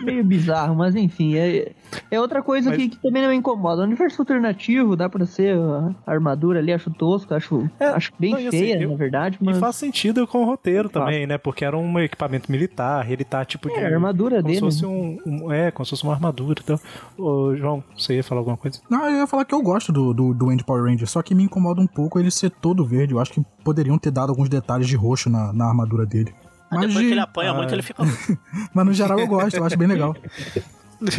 Meio 0.00 0.24
bizarro, 0.24 0.74
mas 0.74 0.94
enfim, 0.94 1.34
é, 1.36 1.72
é 2.10 2.20
outra 2.20 2.42
coisa 2.42 2.70
Mas- 2.70 2.78
que, 2.78 2.88
que 2.90 2.98
também 3.02 3.22
não 3.22 3.30
me 3.30 3.36
incomoda. 3.36 3.82
O 3.82 3.84
universo 3.84 4.22
alternativo 4.22 4.96
dá 4.96 5.08
pra 5.08 5.26
ser 5.26 5.56
a 5.56 5.92
armadura 6.10 6.58
ali, 6.58 6.72
acho 6.72 6.90
tosco, 6.90 7.34
acho, 7.34 7.68
É, 7.78 7.86
acho 7.86 8.12
bem 8.18 8.32
não, 8.32 8.40
e 8.40 8.46
assim, 8.48 8.58
feia, 8.58 8.82
eu- 8.82 8.90
na 8.90 8.96
verdade, 8.96 9.38
E 9.40 9.44
mas 9.44 9.58
faz 9.58 9.76
sentido 9.76 10.26
com 10.26 10.42
o 10.42 10.44
roteiro 10.44 10.88
também, 10.88 11.26
né? 11.26 11.38
Porque 11.38 11.64
era 11.64 11.76
um 11.76 11.98
equipamento 11.98 12.50
militar, 12.50 13.10
ele 13.10 13.24
tá 13.24 13.44
tipo 13.44 13.68
de. 13.68 13.74
É, 13.74 13.84
a 13.86 13.94
armadura 13.94 14.36
como 14.36 14.46
dele. 14.48 14.54
Se 14.56 14.60
fosse 14.60 14.86
um, 14.86 15.18
um- 15.26 15.52
é, 15.52 15.70
como 15.70 15.84
se 15.84 15.90
fosse 15.90 16.04
uma 16.04 16.12
armadura. 16.14 16.60
Então, 16.62 16.78
Ô, 17.18 17.54
João, 17.56 17.82
você 17.96 18.14
ia 18.16 18.24
falar 18.24 18.40
alguma 18.40 18.56
coisa? 18.56 18.80
Não, 18.88 19.04
eu 19.06 19.18
ia 19.18 19.26
falar 19.26 19.44
que 19.44 19.54
eu 19.54 19.62
gosto 19.62 19.92
do, 19.92 20.14
do, 20.14 20.32
do 20.34 20.48
Andy 20.50 20.64
Power 20.64 20.84
Ranger, 20.84 21.06
só 21.08 21.22
que 21.22 21.34
me 21.34 21.42
incomoda 21.44 21.80
um 21.80 21.86
pouco 21.86 22.18
ele 22.18 22.30
ser 22.30 22.50
todo 22.50 22.84
verde. 22.84 23.12
Eu 23.12 23.20
acho 23.20 23.32
que 23.32 23.42
poderiam 23.64 23.98
ter 23.98 24.10
dado 24.10 24.30
alguns 24.30 24.48
detalhes 24.48 24.86
de 24.88 24.96
roxo 24.96 25.28
na, 25.28 25.52
na 25.52 25.66
armadura 25.66 26.06
dele. 26.06 26.32
Mas, 26.70 26.80
depois 26.80 26.98
de- 26.98 27.06
que 27.06 27.12
ele 27.12 27.20
apanha 27.20 27.50
Ah, 27.50 27.54
muito, 27.54 27.70
é. 27.70 27.74
ele 27.74 27.82
fica. 27.82 28.02
mas 28.74 28.86
no 28.86 28.92
geral 28.92 29.18
eu 29.18 29.26
gosto, 29.26 29.56
eu 29.56 29.64
acho 29.64 29.76
bem 29.76 29.88
legal. 29.88 30.14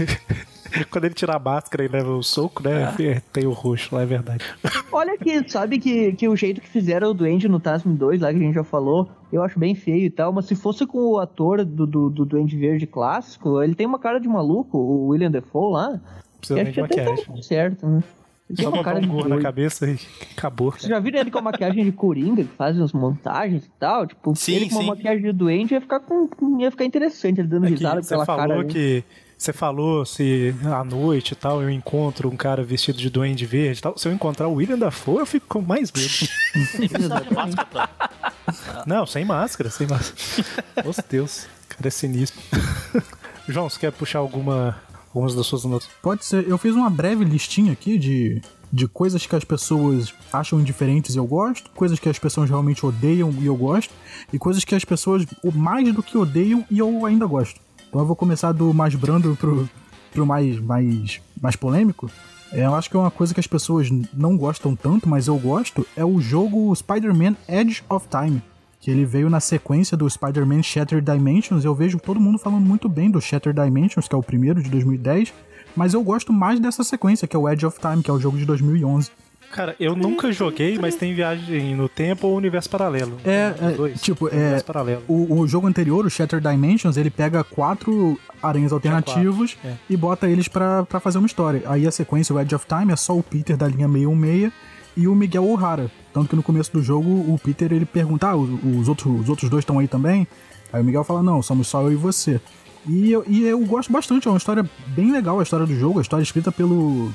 Quando 0.89 1.03
ele 1.05 1.13
tira 1.13 1.35
a 1.35 1.39
máscara 1.39 1.83
e 1.83 1.87
leva 1.89 2.11
o 2.11 2.23
soco, 2.23 2.65
É. 2.65 2.85
né? 2.85 2.95
é, 2.99 3.19
Tem 3.33 3.45
o 3.45 3.51
roxo 3.51 3.93
lá, 3.93 4.03
é 4.03 4.05
verdade. 4.05 4.45
olha 4.91 5.17
que, 5.17 5.49
sabe 5.49 5.79
que, 5.79 6.13
que 6.13 6.27
o 6.29 6.35
jeito 6.35 6.61
que 6.61 6.69
fizeram 6.69 7.09
o 7.09 7.13
Duende 7.13 7.49
no 7.49 7.59
Tasman 7.59 7.95
2, 7.95 8.21
lá 8.21 8.31
que 8.31 8.37
a 8.39 8.41
gente 8.41 8.53
já 8.55 8.63
falou, 8.63 9.09
eu 9.33 9.43
acho 9.43 9.59
bem 9.59 9.75
feio 9.75 10.05
e 10.05 10.09
tal, 10.09 10.31
mas 10.31 10.45
se 10.45 10.55
fosse 10.55 10.85
com 10.85 10.97
o 10.99 11.19
ator 11.19 11.65
do, 11.65 11.85
do, 11.85 12.09
do 12.09 12.25
Duende 12.25 12.55
Verde 12.55 12.87
clássico, 12.87 13.61
ele 13.61 13.75
tem 13.75 13.85
uma 13.85 13.99
cara 13.99 14.17
de 14.19 14.29
maluco, 14.29 14.77
o 14.77 15.07
William 15.07 15.29
Defoe 15.31 15.73
lá, 15.73 15.99
Precisa 16.39 16.61
acho 16.61 16.71
que 16.71 16.79
até 16.81 16.95
tá 16.95 17.01
maquiagem. 17.11 17.25
tudo 17.25 17.43
certo, 17.43 17.87
né? 17.87 18.03
Ele 18.51 18.57
tem 18.57 18.65
Só 18.65 18.69
uma 18.69 18.77
botar 18.79 18.89
cara 18.91 18.99
de 19.01 19.07
um 19.07 19.11
gorro 19.13 19.29
na 19.29 19.39
cabeça 19.39 19.89
e 19.89 19.97
acabou. 20.37 20.71
Vocês 20.71 20.89
já 20.89 20.99
viram 20.99 21.19
ele 21.19 21.31
com 21.31 21.39
a 21.39 21.41
maquiagem 21.41 21.85
de 21.85 21.91
Coringa, 21.93 22.43
que 22.43 22.53
faz 22.57 22.77
umas 22.77 22.91
montagens 22.91 23.63
e 23.65 23.69
tal? 23.79 24.05
Tipo, 24.05 24.35
Sim, 24.35 24.55
ele 24.55 24.65
com 24.65 24.71
sim. 24.77 24.83
uma 24.83 24.95
maquiagem 24.95 25.23
de 25.23 25.31
doente 25.31 25.73
ia 25.73 25.79
ficar, 25.79 26.01
com, 26.01 26.27
ia 26.59 26.69
ficar 26.69 26.83
interessante, 26.83 27.39
ele 27.39 27.47
dando 27.47 27.65
É 27.65 27.69
risada 27.69 28.01
aquela 28.01 28.25
falou 28.25 28.47
cara. 28.47 28.59
ali. 28.59 28.67
que. 28.73 29.03
Você 29.37 29.53
falou 29.53 30.05
se 30.05 30.53
à 30.65 30.83
noite 30.83 31.31
e 31.31 31.35
tal 31.35 31.63
eu 31.63 31.69
encontro 31.71 32.29
um 32.29 32.35
cara 32.35 32.63
vestido 32.63 32.99
de 32.99 33.09
duende 33.09 33.43
verde 33.43 33.79
e 33.79 33.81
tal. 33.81 33.97
Se 33.97 34.07
eu 34.07 34.13
encontrar 34.13 34.47
o 34.47 34.53
William 34.53 34.77
Dafoe, 34.77 35.17
eu 35.17 35.25
fico 35.25 35.47
com 35.47 35.61
mais 35.61 35.91
medo. 35.91 36.29
Não, 38.85 39.03
sem 39.07 39.25
máscara, 39.25 39.71
sem 39.71 39.87
máscara. 39.87 40.47
Meu 40.83 40.93
Deus, 41.09 41.47
cara 41.69 41.87
é 41.87 41.89
sinistro. 41.89 42.39
João, 43.47 43.69
você 43.69 43.79
quer 43.79 43.91
puxar 43.91 44.19
alguma, 44.19 44.75
algumas 45.11 45.35
das 45.35 45.45
suas 45.45 45.65
notas? 45.65 45.87
Pode 46.01 46.25
ser. 46.25 46.47
Eu 46.47 46.57
fiz 46.57 46.73
uma 46.73 46.89
breve 46.89 47.23
listinha 47.25 47.73
aqui 47.73 47.97
de, 47.97 48.41
de 48.71 48.87
coisas 48.87 49.25
que 49.25 49.35
as 49.35 49.43
pessoas 49.43 50.13
acham 50.31 50.59
indiferentes 50.59 51.15
e 51.15 51.17
eu 51.17 51.25
gosto, 51.25 51.69
coisas 51.71 51.99
que 51.99 52.09
as 52.09 52.17
pessoas 52.17 52.49
realmente 52.49 52.85
odeiam 52.85 53.33
e 53.39 53.45
eu 53.45 53.55
gosto, 53.55 53.93
e 54.31 54.39
coisas 54.39 54.63
que 54.63 54.73
as 54.73 54.85
pessoas 54.85 55.25
mais 55.53 55.93
do 55.93 56.01
que 56.01 56.17
odeiam 56.17 56.65
e 56.71 56.79
eu 56.79 57.05
ainda 57.05 57.25
gosto. 57.25 57.59
Então 57.87 58.01
eu 58.01 58.07
vou 58.07 58.15
começar 58.15 58.53
do 58.53 58.73
mais 58.73 58.95
brando 58.95 59.35
pro, 59.35 59.69
pro 60.11 60.25
mais, 60.25 60.59
mais, 60.59 61.21
mais 61.39 61.55
polêmico. 61.55 62.09
É, 62.53 62.65
eu 62.65 62.75
acho 62.75 62.89
que 62.89 62.95
é 62.95 62.99
uma 62.99 63.11
coisa 63.11 63.33
que 63.33 63.39
as 63.39 63.47
pessoas 63.47 63.89
não 64.13 64.37
gostam 64.37 64.75
tanto, 64.75 65.07
mas 65.07 65.27
eu 65.27 65.37
gosto, 65.37 65.87
é 65.95 66.03
o 66.03 66.19
jogo 66.19 66.73
Spider-Man 66.75 67.35
Edge 67.47 67.83
of 67.89 68.07
Time. 68.09 68.41
Que 68.81 68.91
ele 68.91 69.05
veio 69.05 69.29
na 69.29 69.39
sequência 69.39 69.95
do 69.95 70.09
Spider-Man 70.09 70.63
Shattered 70.63 71.09
Dimensions. 71.09 71.63
Eu 71.63 71.73
vejo 71.73 71.99
todo 71.99 72.19
mundo 72.19 72.37
falando 72.37 72.65
muito 72.65 72.89
bem 72.89 73.09
do 73.09 73.21
Shattered 73.21 73.61
Dimensions, 73.61 74.07
que 74.07 74.15
é 74.15 74.17
o 74.17 74.23
primeiro 74.23 74.61
de 74.61 74.69
2010. 74.69 75.33
Mas 75.75 75.93
eu 75.93 76.03
gosto 76.03 76.33
mais 76.33 76.59
dessa 76.59 76.83
sequência, 76.83 77.27
que 77.27 77.35
é 77.35 77.39
o 77.39 77.47
Edge 77.47 77.65
of 77.65 77.79
Time, 77.79 78.03
que 78.03 78.09
é 78.09 78.13
o 78.13 78.19
jogo 78.19 78.37
de 78.37 78.45
2011. 78.45 79.11
Cara, 79.51 79.75
eu 79.79 79.95
nunca 79.95 80.31
joguei, 80.31 80.79
mas 80.79 80.95
tem 80.95 81.13
viagem 81.13 81.75
no 81.75 81.89
tempo 81.89 82.27
ou 82.27 82.37
universo 82.37 82.69
paralelo. 82.69 83.17
É, 83.25 83.53
é, 83.61 83.71
dois. 83.71 84.01
tipo, 84.01 84.29
é, 84.29 84.61
paralelo. 84.61 85.03
O, 85.07 85.39
o 85.41 85.47
jogo 85.47 85.67
anterior, 85.67 86.05
o 86.05 86.09
Shattered 86.09 86.47
Dimensions, 86.47 86.95
ele 86.95 87.09
pega 87.09 87.43
quatro 87.43 88.17
aranhas 88.41 88.71
alternativos 88.71 89.55
quatro, 89.55 89.69
é. 89.69 89.75
e 89.89 89.97
bota 89.97 90.29
eles 90.29 90.47
pra 90.47 90.85
fazer 91.01 91.17
uma 91.17 91.27
história. 91.27 91.63
Aí 91.65 91.85
a 91.85 91.91
sequência, 91.91 92.33
o 92.33 92.39
Edge 92.39 92.55
of 92.55 92.65
Time, 92.65 92.93
é 92.93 92.95
só 92.95 93.15
o 93.15 93.21
Peter 93.21 93.57
da 93.57 93.67
linha 93.67 93.87
616 93.87 94.53
e 94.95 95.07
o 95.07 95.15
Miguel 95.15 95.45
O'Hara. 95.45 95.91
Tanto 96.13 96.29
que 96.29 96.35
no 96.35 96.43
começo 96.43 96.71
do 96.71 96.81
jogo, 96.81 97.09
o 97.09 97.39
Peter 97.41 97.71
ele 97.71 97.85
pergunta: 97.85 98.27
ah, 98.27 98.35
os, 98.35 98.49
os 98.63 98.87
outros, 98.87 99.21
os 99.21 99.29
outros 99.29 99.49
dois 99.49 99.61
estão 99.61 99.79
aí 99.79 99.87
também? 99.87 100.27
Aí 100.71 100.81
o 100.81 100.85
Miguel 100.85 101.03
fala: 101.03 101.23
não, 101.23 101.41
somos 101.41 101.67
só 101.67 101.81
eu 101.81 101.91
e 101.91 101.95
você. 101.95 102.39
E 102.87 103.11
eu, 103.11 103.23
e 103.27 103.43
eu 103.43 103.59
gosto 103.65 103.91
bastante, 103.91 104.27
é 104.27 104.31
uma 104.31 104.37
história 104.37 104.67
bem 104.87 105.11
legal 105.11 105.39
a 105.39 105.43
história 105.43 105.65
do 105.65 105.75
jogo, 105.75 105.99
a 105.99 106.01
história 106.01 106.23
escrita 106.23 106.51
pelo, 106.51 107.11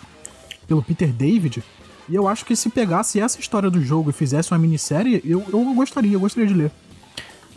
pelo 0.66 0.82
Peter 0.82 1.12
David. 1.12 1.62
E 2.08 2.14
eu 2.14 2.28
acho 2.28 2.44
que 2.44 2.54
se 2.54 2.68
pegasse 2.68 3.18
essa 3.18 3.40
história 3.40 3.68
do 3.68 3.82
jogo 3.82 4.10
e 4.10 4.12
fizesse 4.12 4.52
uma 4.52 4.58
minissérie, 4.58 5.20
eu, 5.24 5.44
eu 5.52 5.74
gostaria, 5.74 6.12
eu 6.12 6.20
gostaria 6.20 6.46
de 6.46 6.54
ler. 6.54 6.70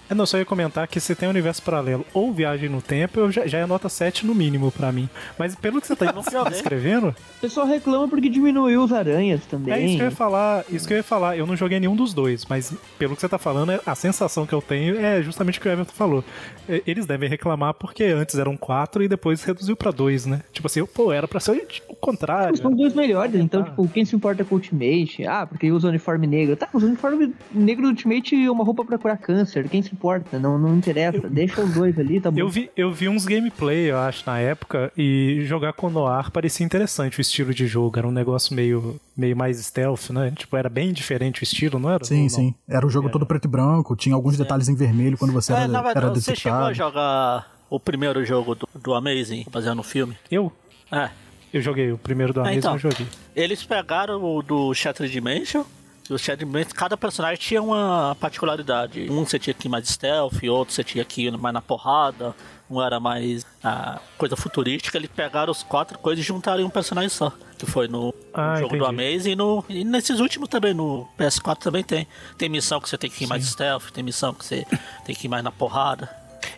É, 0.09 0.15
não, 0.15 0.25
só 0.25 0.37
ia 0.37 0.45
comentar 0.45 0.87
que 0.87 0.99
se 0.99 1.13
tem 1.15 1.29
universo 1.29 1.61
paralelo 1.61 2.05
ou 2.13 2.33
viagem 2.33 2.67
no 2.69 2.81
tempo, 2.81 3.19
eu 3.19 3.31
já, 3.31 3.45
já 3.45 3.59
é 3.59 3.65
nota 3.65 3.87
7 3.89 4.25
no 4.25 4.33
mínimo 4.33 4.71
pra 4.71 4.91
mim. 4.91 5.07
Mas 5.37 5.55
pelo 5.55 5.79
que 5.79 5.87
você 5.87 5.95
tá 5.95 6.11
descrevendo, 6.49 7.09
O 7.09 7.41
pessoal 7.41 7.67
reclama 7.67 8.07
porque 8.07 8.29
diminuiu 8.29 8.83
os 8.83 8.91
aranhas 8.91 9.45
também. 9.45 9.73
é 9.73 9.79
isso 9.81 9.95
que 9.97 10.01
eu 10.01 10.05
ia 10.05 10.11
falar. 10.11 10.65
Isso 10.69 10.87
que 10.87 10.93
eu 10.93 10.97
ia 10.97 11.03
falar. 11.03 11.37
Eu 11.37 11.45
não 11.45 11.55
joguei 11.55 11.79
nenhum 11.79 11.95
dos 11.95 12.13
dois, 12.13 12.45
mas 12.45 12.73
pelo 12.97 13.15
que 13.15 13.21
você 13.21 13.29
tá 13.29 13.37
falando, 13.37 13.79
a 13.85 13.95
sensação 13.95 14.45
que 14.45 14.53
eu 14.53 14.61
tenho 14.61 14.99
é 14.99 15.21
justamente 15.21 15.59
o 15.59 15.61
que 15.61 15.67
o 15.67 15.71
Everton 15.71 15.93
falou. 15.93 16.23
É, 16.67 16.81
Eles 16.87 17.05
devem 17.05 17.29
reclamar 17.29 17.73
porque 17.75 18.03
antes 18.05 18.35
eram 18.35 18.57
quatro 18.57 19.03
e 19.03 19.07
depois 19.07 19.43
reduziu 19.43 19.75
pra 19.75 19.91
dois, 19.91 20.25
né? 20.25 20.41
Tipo 20.51 20.67
assim, 20.67 20.83
pô, 20.85 21.11
era 21.11 21.27
pra 21.27 21.39
ser 21.39 21.67
o 21.87 21.95
contrário. 21.95 22.57
São 22.57 22.71
dois 22.71 22.93
melhores, 22.93 23.35
então, 23.35 23.63
Tá. 23.63 23.69
tipo, 23.69 23.87
quem 23.89 24.05
se 24.05 24.15
importa 24.15 24.43
com 24.43 24.55
o 24.55 24.57
Ultimate? 24.57 25.25
Ah, 25.27 25.45
porque 25.45 25.71
usa 25.71 25.87
uniforme 25.87 26.25
negro. 26.27 26.55
Tá, 26.55 26.67
o 26.73 26.77
uniforme 26.77 27.33
negro 27.53 27.83
do 27.83 27.89
Ultimate 27.89 28.35
é 28.35 28.49
uma 28.51 28.63
roupa 28.63 28.83
pra 28.83 28.97
curar 28.97 29.17
câncer. 29.17 29.67
Quem 29.69 29.81
se 29.81 29.93
importa? 29.99 30.39
Não, 30.39 30.57
não 30.57 30.77
interessa. 30.77 31.29
Deixa 31.29 31.61
os 31.61 31.73
dois 31.73 31.97
ali, 31.99 32.21
tá 32.21 32.31
bom. 32.31 32.39
Eu 32.39 32.47
vi, 32.49 32.71
eu 32.75 32.91
vi 32.91 33.09
uns 33.09 33.25
gameplay, 33.25 33.91
eu 33.91 33.97
acho, 33.97 34.23
na 34.25 34.39
época, 34.39 34.91
e 34.97 35.43
jogar 35.45 35.73
com 35.73 35.89
Noir 35.89 36.31
parecia 36.31 36.65
interessante 36.65 37.19
o 37.19 37.21
estilo 37.21 37.53
de 37.53 37.67
jogo. 37.67 37.97
Era 37.99 38.07
um 38.07 38.11
negócio 38.11 38.55
meio, 38.55 38.99
meio 39.15 39.35
mais 39.35 39.57
stealth, 39.57 40.09
né? 40.11 40.31
Tipo, 40.35 40.55
era 40.55 40.69
bem 40.69 40.93
diferente 40.93 41.41
o 41.41 41.43
estilo, 41.43 41.77
não 41.79 41.89
era? 41.89 42.03
Sim, 42.05 42.23
não? 42.23 42.29
sim. 42.29 42.55
Era 42.67 42.85
o 42.85 42.89
jogo 42.89 43.09
todo 43.09 43.25
preto 43.25 43.45
e 43.45 43.47
branco, 43.49 43.95
tinha 43.95 44.15
alguns 44.15 44.37
detalhes 44.37 44.69
em 44.69 44.75
vermelho 44.75 45.17
quando 45.17 45.33
você 45.33 45.51
É, 45.51 45.57
era, 45.57 45.67
na 45.67 45.79
era 45.79 45.93
verdade, 45.93 46.21
você 46.21 46.35
chegou 46.35 46.59
detectado. 46.59 46.65
a 46.69 46.73
jogar 46.73 47.51
o 47.69 47.79
primeiro 47.79 48.23
jogo 48.25 48.55
do, 48.55 48.67
do 48.81 48.93
Amazing, 48.93 49.45
baseado 49.51 49.75
no 49.75 49.83
filme? 49.83 50.15
Eu? 50.31 50.51
É. 50.91 51.09
Eu 51.51 51.61
joguei, 51.61 51.91
o 51.91 51.97
primeiro 51.97 52.31
do 52.31 52.39
É, 52.41 52.43
Amazing 52.43 52.57
então. 52.59 52.73
eu 52.73 52.79
joguei. 52.79 53.07
Eles 53.35 53.63
pegaram 53.63 54.23
o 54.23 54.41
do 54.43 54.73
Shattered 54.73 55.11
Dimension. 55.11 55.63
O 56.09 56.17
Shattered 56.17 56.45
Dimension, 56.45 56.73
cada 56.73 56.97
personagem 56.97 57.37
tinha 57.37 57.61
uma 57.61 58.15
particularidade. 58.19 59.07
Um 59.11 59.25
você 59.25 59.37
tinha 59.37 59.53
que 59.53 59.67
ir 59.67 59.69
mais 59.69 59.87
stealth, 59.87 60.43
outro 60.49 60.73
você 60.73 60.83
tinha 60.83 61.05
que 61.05 61.27
ir 61.27 61.37
mais 61.37 61.53
na 61.53 61.61
porrada, 61.61 62.35
um 62.69 62.81
era 62.81 62.99
mais 62.99 63.45
ah, 63.63 63.99
coisa 64.17 64.35
futurística. 64.35 64.97
Eles 64.97 65.09
pegaram 65.15 65.51
os 65.51 65.63
quatro 65.63 65.97
coisas 65.99 66.23
e 66.23 66.27
juntaram 66.27 66.61
em 66.61 66.63
um 66.65 66.69
personagem 66.69 67.09
só. 67.09 67.31
Que 67.57 67.65
foi 67.65 67.87
no 67.87 68.13
Ah, 68.33 68.55
jogo 68.59 68.77
do 68.77 68.85
entendi. 68.85 69.01
Amazing 69.13 69.31
e, 69.31 69.35
no, 69.35 69.65
e 69.69 69.83
nesses 69.83 70.19
últimos 70.19 70.49
também, 70.49 70.73
no 70.73 71.07
PS4 71.17 71.57
também 71.57 71.83
tem. 71.83 72.07
Tem 72.37 72.49
missão 72.49 72.79
que 72.79 72.89
você 72.89 72.97
tem 72.97 73.09
que 73.09 73.25
ir 73.25 73.27
mais 73.27 73.45
stealth, 73.45 73.91
tem 73.91 74.03
missão 74.03 74.33
que 74.33 74.45
você 74.45 74.65
tem 75.05 75.15
que 75.15 75.27
ir 75.27 75.29
mais 75.29 75.43
na 75.43 75.51
porrada. 75.51 76.09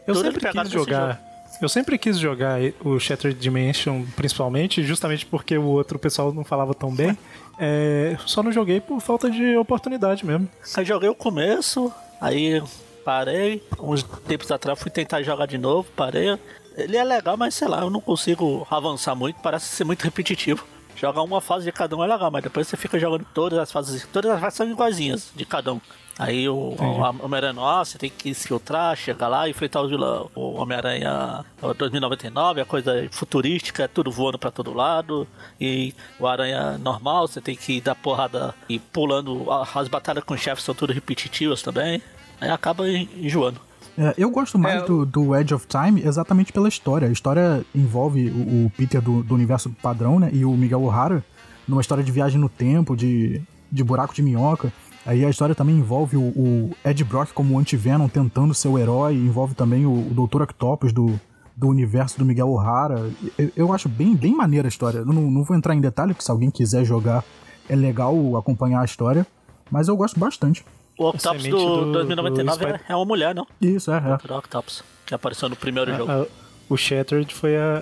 Eu 0.08 0.14
Tudo 0.14 0.26
sempre 0.32 0.52
quis 0.52 0.72
jogar. 0.72 1.32
Eu 1.62 1.70
sempre 1.70 1.97
quis 1.97 2.18
jogar 2.18 2.60
o 2.84 2.99
Shattered 2.99 3.39
Dimension, 3.39 4.04
principalmente, 4.16 4.84
justamente 4.84 5.26
porque 5.28 5.56
o 5.58 5.66
outro 5.66 5.99
pessoal 5.99 6.34
não 6.34 6.43
falava 6.43 6.74
tão 6.74 6.93
bem. 6.93 7.16
É, 7.64 8.18
só 8.26 8.41
não 8.41 8.51
joguei 8.51 8.82
por 8.82 8.99
falta 8.99 9.30
de 9.30 9.55
oportunidade 9.55 10.26
mesmo. 10.26 10.49
Aí 10.76 10.84
joguei 10.84 11.07
o 11.07 11.14
começo, 11.14 11.93
aí 12.20 12.59
parei. 13.05 13.64
Uns 13.80 14.01
tempos 14.01 14.51
atrás 14.51 14.80
fui 14.80 14.89
tentar 14.89 15.22
jogar 15.22 15.45
de 15.45 15.59
novo, 15.59 15.88
parei. 15.95 16.39
Ele 16.76 16.97
é 16.97 17.03
legal, 17.03 17.38
mas 17.38 17.53
sei 17.53 17.68
lá, 17.68 17.82
eu 17.82 17.91
não 17.91 18.01
consigo 18.01 18.66
avançar 18.68 19.14
muito, 19.14 19.39
parece 19.41 19.68
ser 19.68 19.84
muito 19.84 20.01
repetitivo. 20.01 20.66
Jogar 20.95 21.22
uma 21.22 21.39
fase 21.39 21.66
de 21.66 21.72
cada 21.72 21.95
um 21.95 22.03
é 22.03 22.07
legal, 22.07 22.32
mas 22.32 22.41
depois 22.41 22.68
você 22.68 22.76
fica 22.76 22.97
jogando 22.97 23.28
todas 23.32 23.59
as 23.59 23.72
fases. 23.72 24.07
Todas 24.12 24.32
as 24.32 24.39
fases 24.39 24.57
são 24.57 24.68
iguaizinhas 24.68 25.32
de 25.36 25.45
cada 25.45 25.72
um. 25.72 25.82
Aí 26.24 26.48
o, 26.48 26.54
o 26.54 27.24
Homem-Aranha, 27.26 27.54
nossa, 27.54 27.92
você 27.94 27.98
tem 27.98 28.12
que 28.16 28.34
se 28.34 28.48
filtrar, 28.48 28.96
chegar 28.96 29.28
lá 29.28 29.48
e 29.48 29.52
enfrentar 29.52 29.82
os 29.82 29.90
vilão. 29.90 30.30
O 30.36 30.54
Homem-Aranha 30.62 31.44
2099, 31.78 32.62
a 32.62 32.66
coisa 32.66 33.08
futurística, 33.12 33.84
é 33.84 33.88
tudo 33.88 34.12
voando 34.12 34.38
pra 34.38 34.52
todo 34.52 34.74
lado. 34.74 35.28
E 35.60 35.94
o 36.20 36.28
Aranha 36.28 36.78
normal, 36.78 37.28
você 37.28 37.42
tem 37.42 37.56
que 37.56 37.82
dar 37.82 37.96
porrada 37.96 38.54
e 38.70 38.78
pulando. 38.80 39.50
A- 39.52 39.68
As 39.76 39.88
batalhas 39.88 40.24
com 40.24 40.38
chefes 40.38 40.64
são 40.64 40.76
tudo 40.76 40.94
repetitivas 40.94 41.62
também. 41.62 42.02
Aí 42.40 42.50
acaba 42.50 42.88
en- 42.88 43.10
enjoando. 43.18 43.60
É, 43.98 44.14
eu 44.18 44.30
gosto 44.30 44.58
mais 44.58 44.82
É, 44.84 44.86
do, 44.86 45.06
do 45.06 45.36
Edge 45.36 45.54
of 45.54 45.66
Time 45.68 46.02
exatamente 46.06 46.54
pela 46.54 46.70
história. 46.70 47.08
A 47.08 47.12
história 47.12 47.66
envolve 47.76 48.30
o, 48.30 48.66
o 48.68 48.72
Peter 48.78 49.02
do, 49.02 49.22
do 49.24 49.34
universo 49.36 49.70
padrão, 49.82 50.20
né? 50.20 50.30
E 50.32 50.46
o 50.46 50.52
Miguel 50.52 50.82
O'Hara 50.84 51.24
numa 51.68 51.82
história 51.82 52.04
de 52.04 52.12
viagem 52.12 52.40
no 52.40 52.48
tempo, 52.50 52.96
de, 52.96 53.42
de 53.72 53.84
buraco 53.84 54.14
de 54.14 54.22
minhoca. 54.22 54.72
Aí 55.06 55.26
a 55.26 55.30
história 55.30 55.56
também 55.56 55.76
envolve 55.78 56.16
o, 56.16 56.22
o 56.22 56.72
Ed 56.86 57.04
Brock 57.04 57.32
como 57.34 57.58
anti-Venom 57.58 58.08
tentando 58.08 58.54
ser 58.54 58.68
o 58.68 58.78
herói. 58.78 59.16
Envolve 59.16 59.56
também 59.56 59.86
o, 59.86 59.91
o 59.91 60.28
Dr. 60.28 60.43
Octopus 60.43 60.93
do, 60.93 61.20
do 61.56 61.68
universo 61.68 62.20
do 62.20 62.26
Miguel 62.26 62.49
O'Hara. 62.49 63.10
Eu, 63.38 63.52
eu 63.56 63.74
acho 63.74 63.89
bem, 63.89 64.16
bem 64.16 64.36
maneira 64.36 64.68
a 64.68 64.70
história. 64.70 64.99
Eu 64.99 65.06
não, 65.06 65.24
não 65.32 65.43
vou 65.43 65.58
entrar 65.58 65.74
em 65.74 65.82
detalhe, 65.82 66.14
porque 66.14 66.24
se 66.24 66.30
alguém 66.32 66.52
quiser 66.52 66.86
jogar, 66.86 67.24
é 67.68 67.76
legal 67.76 68.16
acompanhar 68.38 68.82
a 68.82 68.86
história. 68.86 69.26
Mas 69.72 69.88
eu 69.88 69.95
gosto 69.97 70.20
bastante. 70.20 70.64
O 70.99 71.10
Octopus 71.10 71.43
do, 71.47 71.86
do- 71.86 71.91
2099 71.93 72.66
do 72.66 72.72
é, 72.76 72.80
é 72.89 72.95
uma 72.95 73.06
mulher, 73.06 73.34
não? 73.34 73.47
Isso, 73.60 73.91
é, 73.91 73.97
é. 73.97 74.32
O 74.34 74.38
Octopus, 74.38 74.84
que 75.06 75.16
apareceu 75.16 75.49
no 75.49 75.56
primeiro 75.56 75.95
jogo. 75.95 76.12
A- 76.12 76.28
o 76.72 76.78
Shattered 76.78 77.34
foi 77.34 77.58
a, 77.58 77.82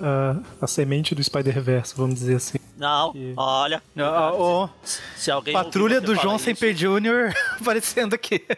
a, 0.60 0.64
a 0.64 0.66
semente 0.66 1.14
do 1.14 1.22
Spider-Verse, 1.22 1.94
vamos 1.96 2.16
dizer 2.18 2.34
assim. 2.34 2.58
Não, 2.76 3.14
olha. 3.36 3.80
Ah, 3.96 4.32
ó, 4.34 4.68
Se 5.14 5.30
alguém 5.30 5.54
Patrulha 5.54 6.00
do 6.00 6.16
falar 6.16 6.38
Semper 6.38 6.74
Jr. 6.74 7.32
aparecendo 7.60 8.14
aqui. 8.14 8.44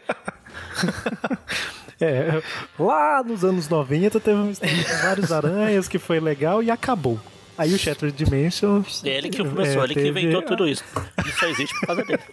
É, 2.01 2.43
lá 2.77 3.23
nos 3.23 3.45
anos 3.45 3.69
90 3.69 4.19
teve 4.19 4.37
uma 4.37 4.51
história 4.51 4.85
com 4.85 5.07
vários 5.07 5.31
aranhas 5.31 5.87
que 5.87 6.01
foi 6.01 6.19
legal 6.19 6.61
e 6.61 6.69
acabou. 6.69 7.21
Aí 7.59 7.73
o 7.75 7.79
Shattered 7.79 8.17
Dimension. 8.17 8.83
Ele 9.05 9.29
que 9.29 9.39
começou, 9.45 9.83
é, 9.83 9.85
ele 9.85 9.95
que 9.95 10.03
teve- 10.03 10.21
inventou 10.21 10.43
tudo 10.43 10.67
isso. 10.67 10.83
Isso 11.27 11.39
só 11.39 11.47
existe 11.47 11.79
por 11.81 11.87
causa 11.87 12.05
dele. 12.05 12.23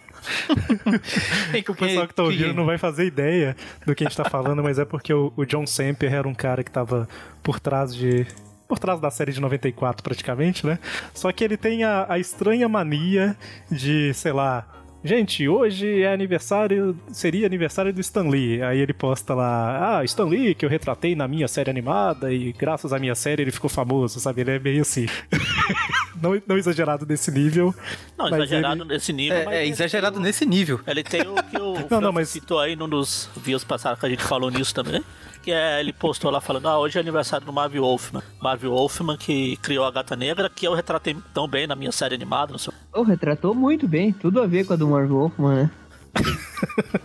O 1.68 1.74
pessoal 1.74 2.06
que 2.08 2.14
tá 2.14 2.22
ouvindo 2.22 2.52
não 2.54 2.66
vai 2.66 2.78
fazer 2.78 3.06
ideia 3.06 3.56
do 3.86 3.94
que 3.94 4.04
a 4.04 4.08
gente 4.08 4.16
tá 4.16 4.28
falando, 4.28 4.62
mas 4.62 4.78
é 4.78 4.84
porque 4.84 5.12
o, 5.12 5.32
o 5.36 5.44
John 5.44 5.66
Semper 5.66 6.12
era 6.12 6.28
um 6.28 6.34
cara 6.34 6.62
que 6.64 6.70
tava 6.70 7.08
por 7.42 7.58
trás 7.60 7.94
de. 7.94 8.26
Por 8.68 8.78
trás 8.78 9.00
da 9.00 9.10
série 9.10 9.32
de 9.32 9.40
94, 9.40 10.02
praticamente, 10.02 10.64
né? 10.64 10.78
Só 11.12 11.32
que 11.32 11.42
ele 11.42 11.56
tem 11.56 11.82
a, 11.84 12.06
a 12.08 12.18
estranha 12.18 12.68
mania 12.68 13.36
de, 13.70 14.12
sei 14.14 14.32
lá. 14.32 14.66
Gente, 15.02 15.48
hoje 15.48 16.02
é 16.02 16.12
aniversário. 16.12 16.96
Seria 17.10 17.46
aniversário 17.46 17.92
do 17.92 18.00
Stan 18.00 18.28
Lee. 18.28 18.62
Aí 18.62 18.78
ele 18.78 18.92
posta 18.92 19.34
lá, 19.34 19.98
ah, 19.98 20.04
Stan 20.04 20.26
Lee, 20.26 20.54
que 20.54 20.64
eu 20.64 20.68
retratei 20.68 21.14
na 21.14 21.26
minha 21.26 21.48
série 21.48 21.70
animada, 21.70 22.32
e 22.32 22.52
graças 22.52 22.92
à 22.92 22.98
minha 22.98 23.14
série 23.14 23.42
ele 23.42 23.50
ficou 23.50 23.70
famoso, 23.70 24.20
sabe? 24.20 24.42
Ele 24.42 24.50
é 24.52 24.58
meio 24.58 24.82
assim. 24.82 25.06
não, 26.20 26.42
não 26.46 26.56
exagerado 26.58 27.04
desse 27.06 27.30
nível. 27.30 27.74
Não, 28.16 28.30
mas 28.30 28.34
exagerado 28.34 28.82
ele- 28.82 28.92
nesse 28.94 29.12
nível. 29.12 29.44
mas 29.44 29.54
É, 29.54 29.58
é 29.62 29.66
exagerado 29.66 30.14
tem 30.16 30.22
nesse 30.24 30.46
nível. 30.46 30.80
Ele 30.86 31.02
tem 31.02 31.22
o 31.22 31.34
que 31.42 31.56
o 31.58 31.74
Não, 31.90 32.00
não, 32.00 32.12
mas- 32.12 32.28
citou 32.28 32.58
aí 32.60 32.76
num 32.76 32.88
dos 32.88 33.28
views 33.36 33.64
passados 33.64 33.98
que 34.00 34.06
a 34.06 34.08
gente 34.08 34.22
falou 34.22 34.50
nisso 34.50 34.74
também. 34.74 35.02
Que 35.42 35.52
é, 35.52 35.80
ele 35.80 35.92
postou 35.92 36.30
lá 36.30 36.38
falando, 36.40 36.68
ah, 36.68 36.78
hoje 36.78 36.98
é 36.98 37.00
aniversário 37.00 37.46
do 37.46 37.52
Marvel 37.52 37.82
Wolfman. 37.82 38.22
Marvel 38.42 38.72
Wolfman 38.72 39.16
que 39.16 39.56
criou 39.58 39.86
a 39.86 39.90
Gata 39.90 40.14
Negra, 40.14 40.50
que 40.50 40.66
eu 40.68 40.74
retratei 40.74 41.16
tão 41.32 41.48
bem 41.48 41.66
na 41.66 41.74
minha 41.74 41.90
série 41.92 42.14
animada, 42.14 42.52
não 42.52 42.58
sei. 42.58 42.74
Oh, 42.92 43.02
retratou 43.02 43.54
muito 43.54 43.88
bem, 43.88 44.12
tudo 44.12 44.40
a 44.42 44.46
ver 44.46 44.66
com 44.66 44.74
a 44.74 44.76
do 44.76 44.86
Marvel 44.86 45.16
Wolfman, 45.16 45.54
né? 45.54 45.70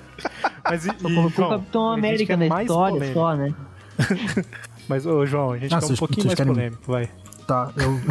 Mas 0.70 0.86
e, 0.86 0.88
Só 0.88 0.94
e, 0.94 1.14
colocou 1.14 1.30
João, 1.32 1.48
o 1.48 1.52
Capitão 1.60 1.92
América 1.92 2.36
na 2.38 2.48
mais 2.48 2.68
história 2.68 2.94
polêmica. 2.94 3.14
só, 3.20 3.36
né? 3.36 3.54
Mas, 4.90 5.06
ô, 5.06 5.26
João, 5.26 5.52
a 5.52 5.58
gente 5.58 5.74
Ah, 5.74 5.80
quer 5.80 5.86
um 5.92 5.96
pouquinho 5.96 6.26
mais 6.28 6.36
querem- 6.38 6.54
polêmico, 6.54 6.84
vai. 6.92 7.10
Tá, 7.48 7.72
eu 7.78 8.02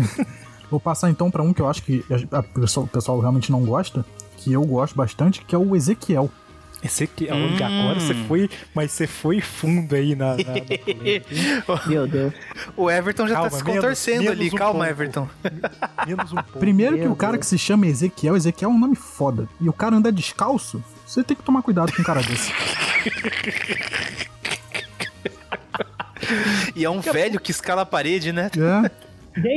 vou 0.70 0.80
passar 0.80 1.10
então 1.10 1.30
pra 1.30 1.42
um 1.42 1.52
que 1.52 1.60
eu 1.62 1.68
acho 1.68 1.82
que 1.82 2.04
a, 2.32 2.38
a 2.38 2.42
pessoa- 2.42 2.84
o 2.84 2.88
pessoal 2.88 3.18
realmente 3.20 3.50
não 3.52 3.64
gosta, 3.64 4.04
que 4.38 4.52
eu 4.52 4.62
gosto 4.64 4.94
bastante, 4.96 5.42
que 5.44 5.54
é 5.54 5.58
o 5.58 5.74
Ezequiel. 5.76 6.30
Esse 6.82 7.04
aqui, 7.04 7.28
olha, 7.30 7.66
agora 7.66 7.98
você 7.98 8.12
foi, 8.12 8.50
mas 8.74 8.92
você 8.92 9.06
foi 9.06 9.40
fundo 9.40 9.94
aí 9.94 10.14
na. 10.14 10.32
na- 10.36 10.42
na? 10.42 11.86
Meu 11.88 12.06
Deus. 12.06 12.34
O 12.76 12.90
Everton 12.90 13.26
já 13.26 13.36
Calma, 13.36 13.48
tá 13.50 13.56
se 13.56 13.64
menos- 13.64 13.80
contorcendo 13.80 14.22
menos 14.24 14.38
ali. 14.38 14.48
um 14.48 14.54
Calma, 14.54 14.72
pouco. 14.80 14.90
Everton. 14.90 15.28
Menos 16.06 16.32
um 16.32 16.36
pouco. 16.36 16.58
Primeiro 16.58 16.96
que 16.96 17.02
Meu 17.04 17.12
o 17.12 17.16
cara 17.16 17.32
Deus. 17.32 17.40
que 17.44 17.46
se 17.46 17.56
chama 17.56 17.86
Ezequiel, 17.86 18.36
Ezequiel 18.36 18.70
é 18.70 18.74
um 18.74 18.78
nome 18.78 18.96
foda. 18.96 19.48
E 19.58 19.66
o 19.66 19.72
cara 19.72 19.96
anda 19.96 20.12
descalço, 20.12 20.84
você 21.06 21.24
tem 21.24 21.34
que 21.34 21.42
tomar 21.42 21.62
cuidado 21.62 21.90
com 21.90 22.02
um 22.02 22.04
cara 22.04 22.20
desse. 22.22 22.52
E 26.74 26.84
é 26.84 26.90
um 26.90 27.00
velho 27.00 27.38
que 27.38 27.50
escala 27.50 27.82
a 27.82 27.86
parede, 27.86 28.32
né? 28.32 28.50
É. 28.56 28.90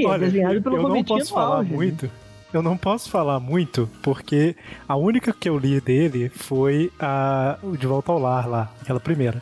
Olha, 0.06 0.20
desenhado 0.20 0.62
pelo 0.62 0.78
eu 0.78 0.90
não 0.90 1.04
posso 1.04 1.34
falar 1.34 1.56
auge, 1.58 1.70
né? 1.70 1.76
muito. 1.76 2.12
Eu 2.54 2.62
não 2.62 2.78
posso 2.78 3.10
falar 3.10 3.40
muito, 3.40 3.90
porque 4.02 4.56
a 4.88 4.96
única 4.96 5.34
que 5.34 5.50
eu 5.50 5.58
li 5.58 5.82
dele 5.82 6.30
foi 6.30 6.92
a 7.00 7.58
De 7.78 7.86
Volta 7.86 8.12
ao 8.12 8.20
Lar 8.20 8.48
lá, 8.48 8.72
aquela 8.82 9.00
primeira. 9.00 9.42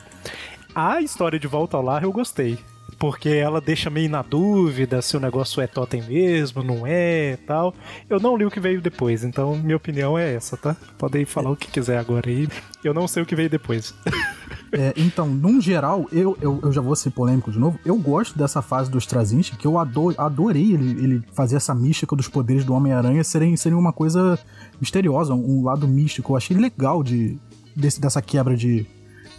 A 0.73 0.99
história 1.01 1.39
de 1.39 1.47
Volta 1.47 1.77
ao 1.77 1.83
Lar 1.83 2.03
eu 2.03 2.11
gostei. 2.11 2.57
Porque 2.97 3.29
ela 3.29 3.59
deixa 3.59 3.89
meio 3.89 4.09
na 4.09 4.21
dúvida 4.21 5.01
se 5.01 5.17
o 5.17 5.19
negócio 5.19 5.61
é 5.61 5.67
totem 5.67 6.01
mesmo, 6.01 6.63
não 6.63 6.87
é 6.87 7.33
e 7.33 7.37
tal. 7.37 7.73
Eu 8.09 8.19
não 8.19 8.37
li 8.37 8.45
o 8.45 8.51
que 8.51 8.59
veio 8.59 8.81
depois, 8.81 9.23
então 9.23 9.55
minha 9.55 9.75
opinião 9.75 10.17
é 10.17 10.33
essa, 10.33 10.55
tá? 10.55 10.75
Podem 10.97 11.25
falar 11.25 11.51
o 11.51 11.57
que 11.57 11.69
quiser 11.69 11.97
agora 11.97 12.29
aí. 12.29 12.47
Eu 12.83 12.93
não 12.93 13.07
sei 13.07 13.21
o 13.21 13.25
que 13.25 13.35
veio 13.35 13.49
depois. 13.49 13.93
É, 14.77 14.93
então, 14.97 15.27
num 15.27 15.59
geral, 15.61 16.05
eu, 16.11 16.37
eu, 16.41 16.59
eu 16.61 16.71
já 16.71 16.81
vou 16.81 16.95
ser 16.95 17.09
polêmico 17.11 17.51
de 17.51 17.57
novo. 17.59 17.79
Eu 17.85 17.97
gosto 17.97 18.37
dessa 18.37 18.61
fase 18.61 18.89
do 18.91 18.97
Straczynski, 18.97 19.55
que 19.57 19.65
eu 19.65 19.77
ado- 19.79 20.13
adorei 20.17 20.73
ele, 20.73 20.91
ele 21.03 21.23
fazer 21.33 21.55
essa 21.55 21.73
mística 21.73 22.15
dos 22.15 22.27
poderes 22.27 22.65
do 22.65 22.73
Homem-Aranha 22.73 23.23
serem, 23.23 23.55
serem 23.55 23.77
uma 23.77 23.93
coisa 23.93 24.37
misteriosa, 24.79 25.33
um 25.33 25.63
lado 25.63 25.87
místico. 25.87 26.33
Eu 26.33 26.37
achei 26.37 26.57
legal 26.57 27.03
de, 27.03 27.37
desse- 27.75 27.99
dessa 28.01 28.21
quebra 28.21 28.55
de, 28.57 28.85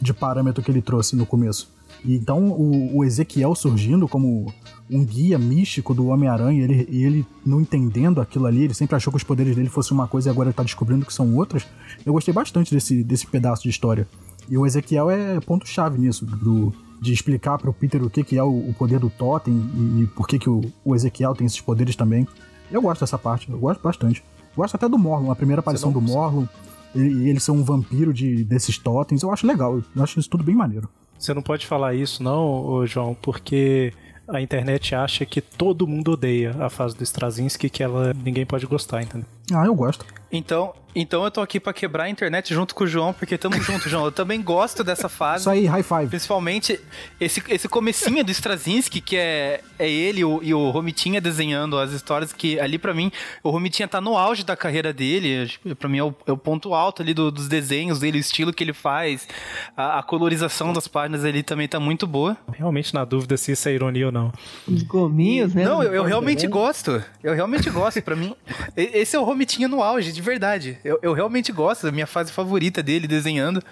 de 0.01 0.13
parâmetro 0.15 0.63
que 0.63 0.71
ele 0.71 0.83
trouxe 0.83 1.15
no 1.17 1.27
começo. 1.27 1.75
E 2.05 2.15
Então, 2.15 2.49
o, 2.51 2.99
o 2.99 3.05
Ezequiel 3.05 3.55
surgindo 3.55 4.07
como 4.07 4.53
um 4.91 5.05
guia 5.05 5.39
místico 5.39 5.93
do 5.95 6.07
Homem-Aranha, 6.09 6.63
ele, 6.63 6.87
e 6.91 7.05
ele 7.05 7.27
não 7.45 7.61
entendendo 7.61 8.21
aquilo 8.21 8.47
ali, 8.47 8.63
ele 8.65 8.75
sempre 8.75 8.95
achou 8.97 9.11
que 9.11 9.17
os 9.17 9.25
poderes 9.25 9.57
dele 9.57 9.69
fossem 9.69 9.93
uma 9.95 10.07
coisa 10.07 10.29
e 10.29 10.31
agora 10.31 10.49
ele 10.49 10.55
tá 10.55 10.63
descobrindo 10.63 11.05
que 11.07 11.13
são 11.13 11.35
outras. 11.35 11.67
Eu 12.05 12.13
gostei 12.13 12.33
bastante 12.33 12.73
desse, 12.73 13.03
desse 13.03 13.27
pedaço 13.27 13.63
de 13.65 13.71
história. 13.71 14.07
E 14.49 14.57
o 14.57 14.67
Ezequiel 14.67 15.11
é 15.11 15.41
ponto-chave 15.41 15.99
nisso, 15.99 16.25
do, 16.25 16.73
de 17.01 17.13
explicar 17.13 17.59
pro 17.59 17.73
Peter 17.73 18.03
o 18.03 18.11
que, 18.11 18.23
que 18.23 18.39
é 18.39 18.43
o, 18.43 18.71
o 18.71 18.75
poder 18.75 18.99
do 18.99 19.11
Totem 19.11 19.55
e, 19.55 20.03
e 20.03 20.07
por 20.09 20.27
que, 20.27 20.39
que 20.39 20.49
o, 20.49 20.61
o 20.85 20.95
Ezequiel 20.95 21.35
tem 21.35 21.47
esses 21.47 21.61
poderes 21.61 21.97
também. 21.97 22.27
Eu 22.71 22.83
gosto 22.83 23.01
dessa 23.01 23.19
parte, 23.19 23.51
eu 23.51 23.59
gosto 23.59 23.81
bastante. 23.83 24.23
Gosto 24.57 24.75
até 24.75 24.89
do 24.89 24.99
Morlon, 24.99 25.31
a 25.31 25.37
primeira 25.37 25.61
aparição 25.61 25.93
do 25.93 26.01
Morlon, 26.01 26.47
e 26.95 27.01
e 27.01 27.29
ele 27.29 27.39
ser 27.39 27.51
um 27.51 27.63
vampiro 27.63 28.13
de, 28.13 28.43
desses 28.43 28.79
totens, 28.79 29.23
eu 29.23 29.31
acho 29.31 29.47
legal, 29.47 29.83
eu 29.95 30.03
acho 30.03 30.19
isso 30.19 30.31
tudo 30.31 30.43
bem 30.43 30.55
maneiro. 30.55 30.89
Você 31.19 31.35
não 31.35 31.43
pode 31.43 31.67
falar 31.67 31.95
isso, 31.95 32.23
não, 32.23 32.87
João, 32.87 33.15
porque 33.21 33.93
a 34.29 34.41
internet 34.41 34.95
acha 34.95 35.25
que 35.27 35.41
todo 35.41 35.87
mundo 35.87 36.13
odeia 36.13 36.57
a 36.59 36.71
fase 36.71 36.97
do 36.97 37.03
Straczynski, 37.03 37.71
que 37.71 37.83
ela 37.83 38.15
ninguém 38.15 38.47
pode 38.47 38.67
gostar, 38.67 39.03
entendeu? 39.03 39.29
Ah, 39.55 39.65
eu 39.67 39.75
gosto. 39.75 40.05
Então, 40.33 40.75
então 40.95 41.23
eu 41.25 41.31
tô 41.31 41.41
aqui 41.41 41.61
pra 41.61 41.73
quebrar 41.73 42.05
a 42.05 42.11
internet 42.11 42.53
junto 42.53 42.75
com 42.75 42.83
o 42.83 42.87
João, 42.87 43.13
porque 43.13 43.39
tamo 43.39 43.61
junto, 43.63 43.89
João. 43.89 44.05
Eu 44.07 44.11
também 44.13 44.43
gosto 44.43 44.83
dessa 44.83 45.09
fase. 45.09 45.43
Isso 45.43 45.51
aí, 45.51 45.67
high 45.67 45.85
five. 45.85 46.09
Principalmente 46.09 46.81
esse, 47.21 47.41
esse 47.49 47.69
comecinho 47.69 48.25
do 48.25 48.31
Straczynski, 48.33 49.01
que 49.01 49.17
é, 49.17 49.61
é 49.79 49.89
ele 49.89 50.25
o- 50.25 50.41
e 50.43 50.53
o 50.53 50.69
Romitinha 50.71 51.21
desenhando 51.21 51.79
as 51.79 51.93
histórias, 51.93 52.33
que 52.33 52.59
ali 52.59 52.77
pra 52.77 52.93
mim, 52.93 53.13
o 53.43 53.51
Romitinha 53.51 53.87
tá 53.87 54.01
no 54.01 54.17
auge 54.17 54.43
da 54.45 54.57
carreira 54.57 54.93
dele, 54.93 55.49
pra 55.79 55.89
mim 55.89 55.99
é 55.99 56.03
o, 56.05 56.13
é 56.27 56.33
o 56.33 56.37
ponto 56.37 56.75
alto 56.75 57.03
ali 57.03 57.15
do- 57.15 57.31
dos 57.31 57.47
desenhos 57.47 58.01
dele, 58.01 58.19
o 58.19 58.21
estilo 58.21 58.53
que 58.53 58.65
ele 58.65 58.73
faz, 58.73 59.29
a, 59.77 60.01
a 60.01 60.03
colorização 60.03 60.73
das 60.73 60.89
páginas 60.89 61.25
ali 61.25 61.45
também 61.45 61.69
tá 61.69 61.79
muito 61.79 62.05
boa. 62.05 62.37
Realmente 62.53 62.93
na 62.93 63.05
dúvida 63.05 63.37
se 63.37 63.53
isso 63.53 63.69
é 63.69 63.73
ironia 63.75 64.07
ou 64.07 64.13
não. 64.13 64.33
Os 64.67 64.83
gominhos, 64.83 65.55
né? 65.55 65.65
Não, 65.65 65.83
eu, 65.85 65.95
eu 65.95 66.03
realmente 66.05 66.49
gosto. 66.49 67.01
Eu 67.23 67.33
realmente 67.33 67.71
gosto. 67.71 68.03
Pra 68.03 68.17
mim, 68.17 68.35
esse 68.77 69.15
é 69.15 69.21
o 69.21 69.23
Romitinha 69.23 69.36
no 69.69 69.83
auge, 69.83 70.13
de 70.13 70.23
verdade. 70.23 70.79
Eu, 70.85 70.99
eu 71.03 71.13
realmente 71.13 71.53
gosto, 71.53 71.83
da 71.85 71.93
minha 71.93 72.07
fase 72.07 72.33
favorita 72.33 72.83
dele 72.83 73.07
desenhando. 73.07 73.63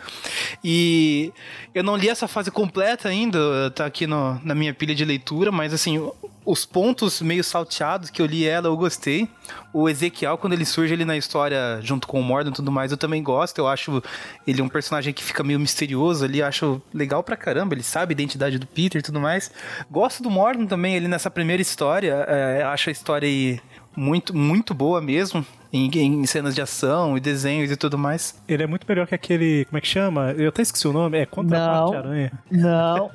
E 0.63 1.33
eu 1.75 1.83
não 1.83 1.97
li 1.97 2.09
essa 2.09 2.29
fase 2.29 2.51
completa 2.51 3.09
ainda, 3.09 3.71
tá 3.71 3.87
aqui 3.87 4.07
no- 4.07 4.41
na 4.45 4.55
minha 4.55 4.73
pilha 4.75 4.95
de 4.95 5.05
leitura, 5.05 5.51
mas 5.51 5.73
assim, 5.73 6.11
os 6.45 6.65
pontos 6.67 7.23
meio 7.23 7.43
salteados 7.43 8.11
que 8.11 8.21
eu 8.21 8.27
li 8.27 8.47
ela, 8.47 8.67
eu 8.69 8.77
gostei. 8.77 9.29
O 9.73 9.89
Ezequiel, 9.89 10.37
quando 10.39 10.53
ele 10.53 10.65
surge 10.65 10.93
ali 10.93 11.05
na 11.05 11.17
história, 11.17 11.81
junto 11.83 12.07
com 12.07 12.21
o 12.21 12.23
Mordor 12.23 12.53
e 12.53 12.57
tudo 12.57 12.71
mais, 12.71 12.91
eu 12.93 12.99
também 12.99 13.23
gosto. 13.23 13.59
Eu 13.59 13.67
acho 13.67 14.03
ele 14.47 14.61
um 14.63 14.69
personagem 14.69 15.13
que 15.13 15.25
fica 15.25 15.43
meio 15.43 15.59
misterioso 15.59 16.25
ali, 16.25 16.43
acho 16.43 16.81
legal 16.93 17.23
pra 17.23 17.37
caramba. 17.37 17.75
Ele 17.75 17.83
sabe 17.83 18.13
a 18.13 18.15
identidade 18.15 18.59
do 18.59 18.67
Peter 18.67 18.99
e 19.01 19.03
tudo 19.03 19.21
mais. 19.21 19.51
Gosto 19.91 20.23
do 20.23 20.31
Mordor 20.31 20.67
também, 20.67 20.95
ele 20.97 21.09
nessa 21.09 21.31
primeira 21.31 21.63
história. 21.63 22.25
é, 22.29 22.63
acho 22.63 22.89
a 22.91 22.93
história 22.93 23.27
aí 23.29 23.59
muito, 23.97 24.37
muito 24.37 24.75
boa 24.75 25.01
mesmo. 25.01 25.45
Em, 25.73 25.91
em 25.99 26.25
cenas 26.25 26.55
de 26.55 26.63
ação 26.63 27.17
e 27.17 27.21
desenhos 27.21 27.69
e 27.69 27.77
tudo 27.77 27.99
mais. 27.99 28.41
Ele 28.47 28.63
é 28.63 28.67
muito 28.67 28.87
melhor 28.89 29.09
que 29.09 29.15
aquele. 29.15 29.65
Como 29.65 29.77
é 29.77 29.81
que 29.81 29.89
chama? 29.89 30.31
Eu 30.33 30.51
até 30.51 30.63
esqueci 30.63 30.87
o 30.87 30.93
nome. 30.93 31.19
É 31.19 31.27
Contraparte 31.27 31.91
Não. 31.91 31.99
Aranha. 31.99 32.33
Não. 32.49 33.11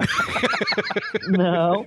não. 1.30 1.86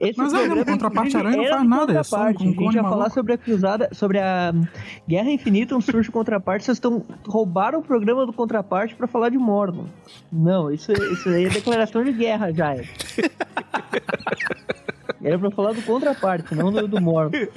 Esse 0.00 0.16
Mas 0.16 0.32
é, 0.32 0.36
programa, 0.38 0.62
o 0.62 0.64
Contraparte 0.64 1.08
inclusive, 1.16 1.36
Aranha 1.36 1.50
não 1.50 1.58
faz 1.58 1.68
nada, 1.68 1.98
é 1.98 2.02
só 2.04 2.16
um- 2.16 2.20
um 2.22 2.26
A 2.28 2.32
gente 2.32 2.74
ia 2.76 2.82
falar 2.84 3.10
sobre 3.10 3.32
a 3.32 3.38
cruzada, 3.38 3.88
sobre 3.92 4.18
a 4.20 4.52
hum, 4.54 4.64
Guerra 5.08 5.28
Infinita, 5.30 5.74
um 5.76 5.80
surge 5.80 6.08
Contraparte. 6.10 6.64
Vocês 6.64 6.76
estão 6.76 7.04
roubaram 7.26 7.80
o 7.80 7.82
programa 7.82 8.24
do 8.24 8.32
Contraparte 8.32 8.94
pra 8.94 9.08
falar 9.08 9.28
de 9.28 9.36
Mordor. 9.36 9.86
Não, 10.32 10.70
isso, 10.72 10.92
isso 10.92 11.28
aí 11.28 11.46
é 11.46 11.48
declaração 11.48 12.04
de 12.04 12.12
guerra 12.12 12.52
já. 12.52 12.76
É. 12.76 12.84
Era 15.22 15.38
pra 15.38 15.50
falar 15.50 15.72
do 15.72 15.82
Contraparte, 15.82 16.54
não 16.54 16.70
do, 16.72 16.86
do 16.86 17.00
Mordor. 17.00 17.48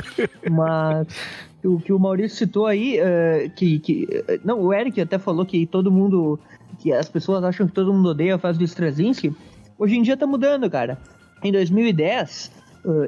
Mas 0.49 1.07
o 1.63 1.79
que 1.79 1.93
o 1.93 1.99
Maurício 1.99 2.37
citou 2.37 2.65
aí, 2.65 2.97
eh, 2.99 3.51
que, 3.55 3.79
que. 3.79 4.07
eh, 4.27 4.39
Não, 4.43 4.59
o 4.59 4.73
Eric 4.73 4.99
até 4.99 5.19
falou 5.19 5.45
que 5.45 5.65
todo 5.67 5.91
mundo. 5.91 6.39
que 6.79 6.91
as 6.91 7.07
pessoas 7.07 7.43
acham 7.43 7.67
que 7.67 7.73
todo 7.73 7.93
mundo 7.93 8.09
odeia 8.09 8.35
a 8.35 8.39
fase 8.39 8.57
do 8.57 8.65
Straczynski. 8.65 9.35
Hoje 9.77 9.95
em 9.95 10.01
dia 10.01 10.17
tá 10.17 10.25
mudando, 10.25 10.69
cara. 10.69 10.97
Em 11.43 11.51
2010, 11.51 12.51
eh, 12.55 12.60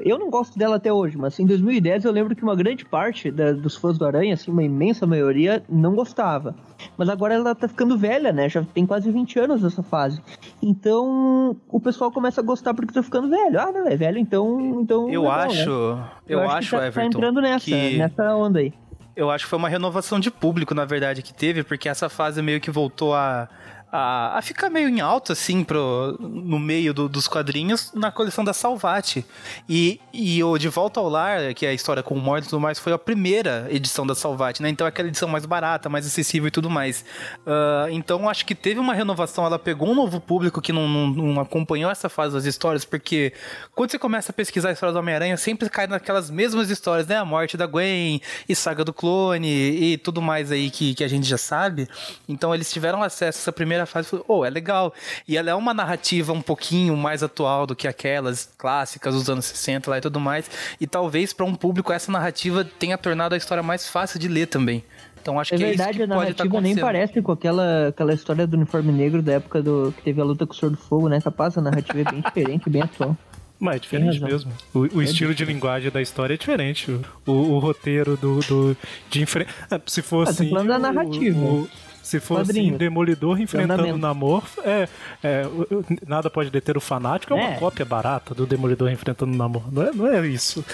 eu 0.04 0.18
não 0.18 0.30
gosto 0.30 0.58
dela 0.58 0.76
até 0.76 0.92
hoje, 0.92 1.16
mas 1.18 1.38
em 1.38 1.46
2010 1.46 2.04
eu 2.04 2.12
lembro 2.12 2.34
que 2.36 2.42
uma 2.42 2.54
grande 2.54 2.84
parte 2.84 3.30
da- 3.30 3.52
dos 3.52 3.74
fãs 3.76 3.98
do 3.98 4.04
Aranha, 4.06 4.34
assim, 4.34 4.50
uma 4.50 4.62
imensa 4.62 5.06
maioria, 5.06 5.62
não 5.68 5.94
gostava. 5.94 6.54
Mas 6.96 7.08
agora 7.08 7.34
ela 7.34 7.54
tá 7.54 7.66
ficando 7.66 7.96
velha, 7.98 8.32
né? 8.32 8.48
Já 8.48 8.62
tem 8.62 8.86
quase 8.86 9.10
20 9.10 9.38
anos 9.38 9.64
essa 9.64 9.82
fase. 9.82 10.20
Então 10.62 11.56
o 11.68 11.80
pessoal 11.80 12.10
começa 12.10 12.40
a 12.40 12.44
gostar 12.44 12.74
porque 12.74 12.92
tá 12.92 13.02
ficando 13.02 13.28
velho. 13.28 13.60
Ah, 13.60 13.70
não, 13.72 13.86
é 13.86 13.96
velho, 13.96 14.18
então. 14.18 14.80
então 14.80 15.10
Eu 15.10 15.22
legal, 15.22 15.38
acho. 15.40 15.94
né? 15.96 16.04
Eu, 16.28 16.40
que 16.40 16.46
acho, 16.46 16.70
tá, 16.72 16.78
tá 16.78 16.86
Everton. 16.86 17.06
entrando 17.08 17.40
nessa, 17.40 17.64
que... 17.64 17.96
nessa 17.98 18.34
onda 18.36 18.58
aí. 18.60 18.72
Eu 19.16 19.30
acho 19.30 19.44
que 19.44 19.50
foi 19.50 19.58
uma 19.58 19.68
renovação 19.68 20.18
de 20.18 20.28
público, 20.30 20.74
na 20.74 20.84
verdade, 20.84 21.22
que 21.22 21.32
teve, 21.32 21.62
porque 21.62 21.88
essa 21.88 22.08
fase 22.08 22.42
meio 22.42 22.60
que 22.60 22.70
voltou 22.70 23.14
a, 23.14 23.48
a, 23.96 24.38
a 24.38 24.42
ficar 24.42 24.68
meio 24.70 24.88
em 24.88 25.00
alta, 25.00 25.34
assim, 25.34 25.62
pro, 25.62 26.16
no 26.18 26.58
meio 26.58 26.92
do- 26.92 27.08
dos 27.08 27.28
quadrinhos, 27.28 27.92
na 27.94 28.10
coleção 28.10 28.42
da 28.42 28.52
Salvati. 28.52 29.24
E, 29.68 30.00
e 30.12 30.42
o 30.42 30.58
De 30.58 30.68
Volta 30.68 30.98
ao 30.98 31.08
Lar, 31.08 31.54
que 31.54 31.64
é 31.64 31.68
a 31.68 31.72
história 31.72 32.02
com 32.02 32.14
o 32.16 32.20
Mordo 32.20 32.46
e 32.46 32.50
tudo 32.50 32.58
mais, 32.60 32.78
foi 32.80 32.92
a 32.92 32.98
primeira 32.98 33.68
edição 33.70 34.04
da 34.04 34.14
Salvati, 34.14 34.60
né? 34.60 34.68
Então 34.68 34.84
é 34.84 34.88
aquela 34.88 35.06
edição 35.06 35.28
mais 35.28 35.46
barata, 35.46 35.88
mais 35.88 36.04
acessível 36.06 36.48
e 36.48 36.50
tudo 36.50 36.68
mais. 36.68 37.04
Ah, 37.46 37.86
então 37.90 38.28
acho 38.28 38.44
que 38.44 38.54
teve 38.54 38.80
uma 38.80 38.94
renovação, 38.94 39.46
ela 39.46 39.58
pegou 39.60 39.88
um 39.88 39.94
novo 39.94 40.20
público 40.20 40.60
que 40.60 40.72
não, 40.72 40.88
não- 40.88 41.06
não 41.10 41.40
acompanhou 41.40 41.88
essa 41.90 42.08
fase 42.08 42.34
das 42.34 42.44
histórias, 42.46 42.84
porque 42.84 43.32
quando 43.76 43.92
você 43.92 43.98
começa 43.98 44.32
a 44.32 44.34
pesquisar 44.34 44.70
a 44.70 44.72
história 44.72 44.92
do 44.92 44.98
Homem-Aranha, 44.98 45.36
sempre 45.36 45.68
cai 45.70 45.86
naquelas 45.86 46.30
mesmas 46.30 46.68
histórias, 46.68 47.06
né? 47.06 47.16
A 47.16 47.24
morte 47.24 47.56
da 47.56 47.66
Gwen, 47.66 48.20
e 48.48 48.54
Saga 48.56 48.84
do 48.84 48.92
Clone, 48.92 49.46
e 49.48 49.98
tudo 49.98 50.20
mais 50.20 50.50
aí 50.50 50.68
que, 50.68 50.94
que 50.94 51.04
a 51.04 51.08
gente 51.08 51.28
já 51.28 51.38
sabe. 51.38 51.86
Então 52.28 52.52
eles 52.52 52.72
tiveram 52.72 53.00
acesso 53.02 53.38
a 53.38 53.40
essa 53.42 53.52
primeira 53.52 53.83
fase 53.86 54.08
e 54.08 54.10
falaram, 54.10 54.26
oh, 54.28 54.44
é 54.44 54.50
legal. 54.50 54.92
E 55.26 55.36
ela 55.36 55.50
é 55.50 55.54
uma 55.54 55.72
narrativa 55.74 56.32
um 56.32 56.42
pouquinho 56.42 56.96
mais 56.96 57.22
atual 57.22 57.66
do 57.66 57.74
que 57.76 57.86
aquelas 57.88 58.48
clássicas 58.58 59.14
dos 59.14 59.28
anos 59.28 59.44
60 59.46 59.90
lá 59.90 59.98
e 59.98 60.00
tudo 60.00 60.18
mais. 60.20 60.50
E 60.80 60.86
talvez 60.86 61.32
para 61.32 61.44
um 61.46 61.54
público 61.54 61.92
essa 61.92 62.10
narrativa 62.12 62.64
tenha 62.64 62.96
tornado 62.98 63.34
a 63.34 63.36
história 63.36 63.62
mais 63.62 63.88
fácil 63.88 64.18
de 64.18 64.28
ler 64.28 64.46
também. 64.46 64.84
Então 65.20 65.40
acho 65.40 65.54
É 65.54 65.56
que 65.56 65.64
verdade, 65.64 65.88
é 65.88 65.92
isso 65.92 66.02
a 66.02 66.06
que 66.06 66.12
pode 66.14 66.30
estar 66.32 66.44
narrativa 66.44 66.60
nem 66.60 66.76
parece 66.76 67.22
com 67.22 67.32
aquela, 67.32 67.88
aquela 67.88 68.12
história 68.12 68.46
do 68.46 68.56
uniforme 68.56 68.92
negro 68.92 69.22
da 69.22 69.32
época 69.32 69.62
do 69.62 69.92
que 69.96 70.02
teve 70.02 70.20
a 70.20 70.24
luta 70.24 70.46
com 70.46 70.52
o 70.52 70.56
Senhor 70.56 70.70
do 70.70 70.76
Fogo, 70.76 71.08
né? 71.08 71.18
Capaz, 71.20 71.56
a 71.56 71.62
narrativa 71.62 72.00
é 72.00 72.04
bem 72.12 72.20
diferente, 72.20 72.68
bem 72.68 72.82
atual. 72.82 73.16
Mas 73.58 73.76
é 73.76 73.78
diferente 73.78 74.20
mesmo. 74.20 74.52
O, 74.74 74.80
o 74.80 75.02
estilo 75.02 75.34
de 75.34 75.44
linguagem 75.44 75.90
da 75.90 76.02
história 76.02 76.34
é 76.34 76.36
diferente. 76.36 76.90
O, 77.26 77.30
o- 77.30 77.52
o 77.52 77.58
roteiro 77.58 78.16
do, 78.18 78.40
do 78.40 78.76
de 79.08 79.22
enfre... 79.22 79.46
Ah, 79.70 79.80
Se 79.86 80.00
Ah, 80.00 80.02
fosse. 80.02 80.44
tô 80.44 80.50
falando 80.50 80.68
da 80.68 80.78
narrativa. 80.78 81.38
o- 81.38 81.68
se 82.04 82.20
fosse 82.20 82.50
Quadrinho. 82.50 82.78
Demolidor 82.78 83.40
enfrentando 83.40 83.84
o 83.94 83.98
Namor, 83.98 84.44
é, 84.64 84.88
é, 85.22 85.46
o- 85.46 85.78
o- 85.78 85.84
nada 86.06 86.28
pode 86.30 86.50
deter 86.50 86.76
o 86.76 86.80
fanático, 86.80 87.32
é 87.32 87.36
uma 87.36 87.50
É. 87.54 87.56
cópia 87.56 87.84
barata 87.84 88.34
do 88.34 88.46
Demolidor 88.46 88.90
enfrentando 88.90 89.32
o 89.32 89.36
Namor. 89.36 89.72
Não 89.72 89.82
é, 89.82 89.90
não 89.92 90.06
é 90.06 90.26
isso. 90.26 90.64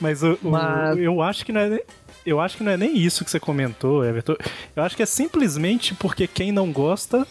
Mas, 0.00 0.22
o- 0.22 0.38
o- 0.42 0.50
Mas- 0.50 0.98
eu 0.98 1.22
acho 1.22 1.44
que 1.46 1.52
não 1.52 1.60
é. 1.60 1.68
nem- 1.70 1.80
Eu 2.26 2.38
acho 2.38 2.58
que 2.58 2.62
não 2.62 2.70
é 2.70 2.76
nem 2.76 2.98
isso 2.98 3.24
que 3.24 3.30
você 3.30 3.40
comentou, 3.40 4.04
Everton. 4.04 4.36
Eu 4.76 4.82
acho 4.82 4.94
que 4.94 5.02
é 5.02 5.06
simplesmente 5.06 5.94
porque 5.94 6.26
quem 6.26 6.52
não 6.52 6.70
gosta 6.70 7.26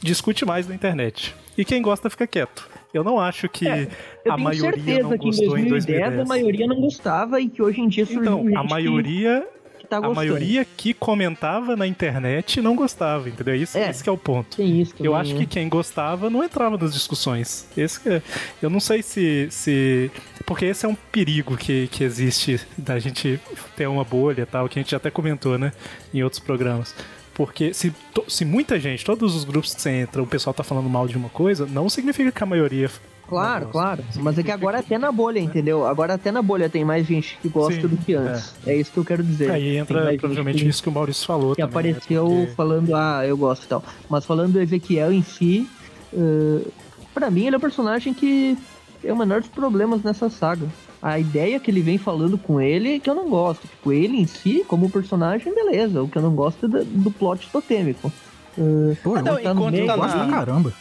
discute 0.00 0.44
mais 0.44 0.68
na 0.68 0.74
internet. 0.74 1.34
E 1.58 1.64
quem 1.64 1.82
gosta 1.82 2.08
fica 2.10 2.26
quieto. 2.26 2.68
Eu 2.92 3.02
não 3.02 3.18
acho 3.18 3.48
que 3.48 3.66
É, 3.66 3.88
Eu 4.24 4.32
a 4.32 4.36
tenho 4.36 4.44
maioria 4.44 4.72
certeza 4.84 5.02
não 5.08 5.18
que 5.18 5.24
em 5.24 5.30
gostou 5.30 5.58
em 5.58 5.66
2010 5.68 6.00
a 6.02 6.10
2010. 6.10 6.28
maioria 6.28 6.66
não 6.68 6.80
gostava 6.80 7.40
e 7.40 7.48
que 7.48 7.60
hoje 7.60 7.80
em 7.80 7.88
dia 7.88 8.06
surgiu 8.06 8.22
Então, 8.22 8.56
a 8.56 8.62
maioria, 8.62 9.44
tá 9.84 9.96
a 9.98 10.00
gostando. 10.00 10.16
maioria 10.16 10.64
que 10.64 10.92
comentava 10.94 11.76
na 11.76 11.86
internet 11.86 12.60
não 12.60 12.74
gostava, 12.74 13.28
entendeu? 13.28 13.54
Isso, 13.54 13.76
É. 13.78 13.90
esse 13.90 14.02
que 14.02 14.08
é 14.08 14.12
o 14.12 14.18
ponto. 14.18 14.56
Tem 14.56 14.80
isso 14.80 14.92
Eu 14.98 15.12
também, 15.12 15.20
acho 15.20 15.32
né? 15.34 15.38
que 15.40 15.46
quem 15.46 15.68
gostava 15.68 16.28
não 16.30 16.42
entrava 16.42 16.76
nas 16.76 16.92
discussões. 16.92 17.66
Esse 17.76 18.08
é- 18.08 18.22
eu 18.62 18.68
não 18.70 18.80
sei 18.80 19.02
se, 19.02 19.48
se. 19.50 20.10
Porque 20.46 20.64
esse 20.66 20.84
é 20.84 20.88
um 20.88 20.94
perigo 20.94 21.56
que, 21.56 21.88
que 21.88 22.02
existe 22.04 22.60
da 22.76 22.98
gente 22.98 23.40
ter 23.76 23.86
uma 23.86 24.04
bolha 24.04 24.42
e 24.42 24.46
tal, 24.46 24.68
que 24.68 24.78
a 24.78 24.82
gente 24.82 24.90
já 24.90 24.96
até 24.96 25.10
comentou, 25.10 25.58
né? 25.58 25.72
Em 26.12 26.22
outros 26.22 26.40
programas. 26.40 26.94
Porque 27.34 27.74
se, 27.74 27.92
se 28.28 28.44
muita 28.44 28.78
gente, 28.78 29.04
todos 29.04 29.34
os 29.34 29.42
grupos 29.44 29.74
que 29.74 29.80
você 29.82 29.90
entra, 29.90 30.22
o 30.22 30.26
pessoal 30.26 30.54
tá 30.54 30.62
falando 30.62 30.88
mal 30.88 31.08
de 31.08 31.16
uma 31.16 31.28
coisa, 31.28 31.66
não 31.66 31.88
significa 31.90 32.30
que 32.30 32.42
a 32.42 32.46
maioria. 32.46 32.88
Claro, 33.28 33.68
claro. 33.68 34.04
Mas 34.16 34.38
é 34.38 34.42
que 34.42 34.50
agora 34.50 34.78
até 34.80 34.98
na 34.98 35.10
bolha, 35.10 35.38
entendeu? 35.40 35.86
Agora 35.86 36.14
até 36.14 36.30
na 36.30 36.42
bolha 36.42 36.68
tem 36.68 36.84
mais 36.84 37.06
gente 37.06 37.38
que 37.40 37.48
gosta 37.48 37.80
Sim, 37.80 37.88
do 37.88 37.96
que 37.96 38.14
antes. 38.14 38.54
É, 38.66 38.76
isso 38.76 38.92
que 38.92 38.98
eu 38.98 39.04
quero 39.04 39.22
dizer. 39.22 39.50
Aí 39.50 39.76
entra 39.78 40.14
provavelmente 40.18 40.62
que- 40.62 40.68
isso 40.68 40.82
que 40.82 40.88
o 40.88 40.92
Maurício 40.92 41.26
falou. 41.26 41.54
que 41.54 41.62
também, 41.62 41.92
né? 41.92 41.98
apareceu 41.98 42.26
Porque- 42.26 42.52
falando, 42.54 42.94
ah, 42.94 43.26
eu 43.26 43.36
gosto 43.36 43.64
e 43.64 43.68
tal. 43.68 43.82
Mas 44.08 44.24
falando 44.26 44.52
do 44.52 44.60
Ezequiel 44.60 45.12
em 45.12 45.22
si, 45.22 45.68
uh, 46.12 46.70
pra 47.14 47.30
mim 47.30 47.46
ele 47.46 47.56
é 47.56 47.58
um 47.58 47.60
personagem 47.60 48.12
que 48.12 48.56
tem 49.00 49.10
o 49.10 49.16
menor 49.16 49.40
dos 49.40 49.50
problemas 49.50 50.02
nessa 50.02 50.28
saga. 50.28 50.66
A 51.02 51.18
ideia 51.18 51.60
que 51.60 51.70
ele 51.70 51.80
vem 51.82 51.98
falando 51.98 52.38
com 52.38 52.60
ele 52.60 52.96
é 52.96 52.98
que 52.98 53.08
eu 53.10 53.14
não 53.14 53.28
gosto. 53.28 53.66
Tipo, 53.68 53.92
ele 53.92 54.16
em 54.18 54.26
si, 54.26 54.64
como 54.66 54.88
personagem, 54.90 55.54
beleza. 55.54 56.02
O 56.02 56.08
que 56.08 56.16
eu 56.16 56.22
não 56.22 56.34
gosto 56.34 56.64
é 56.66 56.68
do, 56.68 56.84
do 56.84 57.10
plot 57.10 57.48
totêmico. 57.50 58.10
Uh, 58.56 58.96
Pô, 59.02 59.14
tá 59.14 59.22
no 59.34 59.40
enquanto 59.40 59.72
meio 59.72 59.86
tá 59.86 59.96
gosto 59.96 60.16
na- 60.16 60.28
caramba. 60.30 60.72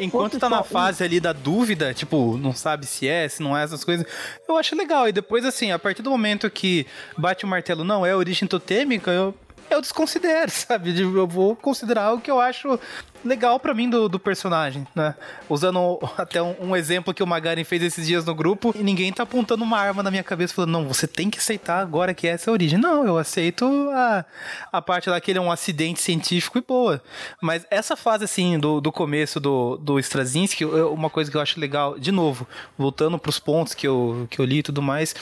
Enquanto 0.00 0.38
tá 0.38 0.48
na 0.48 0.60
um- 0.60 0.64
fase 0.64 1.02
ali 1.02 1.18
da 1.20 1.32
dúvida, 1.32 1.92
tipo, 1.94 2.36
não 2.38 2.54
sabe 2.54 2.86
se 2.86 3.08
é, 3.08 3.28
se 3.28 3.42
não 3.42 3.56
é, 3.56 3.64
essas 3.64 3.82
coisas, 3.84 4.06
eu 4.48 4.56
acho 4.56 4.76
legal. 4.76 5.08
E 5.08 5.12
depois, 5.12 5.44
assim, 5.44 5.72
a 5.72 5.78
partir 5.78 6.02
do 6.02 6.10
momento 6.10 6.48
que 6.50 6.86
bate 7.16 7.44
o 7.44 7.48
martelo, 7.48 7.82
não, 7.84 8.04
é 8.06 8.14
origem 8.14 8.46
totêmica, 8.48 9.10
eu, 9.10 9.34
eu 9.70 9.80
desconsidero, 9.80 10.50
sabe? 10.52 10.98
Eu 11.00 11.26
vou 11.26 11.56
considerar 11.56 12.12
o 12.14 12.20
que 12.20 12.30
eu 12.30 12.40
acho 12.40 12.78
legal 13.24 13.58
pra 13.60 13.74
mim 13.74 13.88
do, 13.88 14.08
do 14.08 14.18
personagem, 14.18 14.86
né? 14.94 15.14
Usando 15.48 15.98
até 16.16 16.42
um, 16.42 16.54
um 16.60 16.76
exemplo 16.76 17.14
que 17.14 17.22
o 17.22 17.26
Magaren 17.26 17.64
fez 17.64 17.82
esses 17.82 18.06
dias 18.06 18.24
no 18.24 18.34
grupo, 18.34 18.74
e 18.76 18.82
ninguém 18.82 19.12
tá 19.12 19.22
apontando 19.22 19.64
uma 19.64 19.78
arma 19.78 20.02
na 20.02 20.10
minha 20.10 20.22
cabeça 20.22 20.54
falando, 20.54 20.70
não, 20.70 20.88
você 20.88 21.06
tem 21.06 21.30
que 21.30 21.38
aceitar 21.38 21.80
agora 21.80 22.14
que 22.14 22.26
essa 22.26 22.48
é 22.48 22.50
a 22.50 22.52
origem. 22.52 22.78
Não, 22.78 23.06
eu 23.06 23.18
aceito 23.18 23.64
a, 23.92 24.24
a 24.72 24.82
parte 24.82 25.08
lá 25.08 25.20
que 25.20 25.30
ele 25.30 25.38
é 25.38 25.42
um 25.42 25.52
acidente 25.52 26.00
científico 26.00 26.58
e 26.58 26.60
boa. 26.60 27.02
Mas 27.40 27.66
essa 27.70 27.96
fase, 27.96 28.24
assim, 28.24 28.58
do, 28.58 28.80
do 28.80 28.90
começo 28.90 29.38
do, 29.38 29.76
do 29.76 29.98
Straczynski, 29.98 30.64
uma 30.64 31.10
coisa 31.10 31.30
que 31.30 31.36
eu 31.36 31.40
acho 31.40 31.60
legal, 31.60 31.98
de 31.98 32.10
novo, 32.10 32.46
voltando 32.76 33.18
pros 33.18 33.38
pontos 33.38 33.74
que 33.74 33.86
eu, 33.86 34.26
que 34.30 34.40
eu 34.40 34.44
li 34.44 34.58
e 34.58 34.62
tudo 34.62 34.82
mais, 34.82 35.14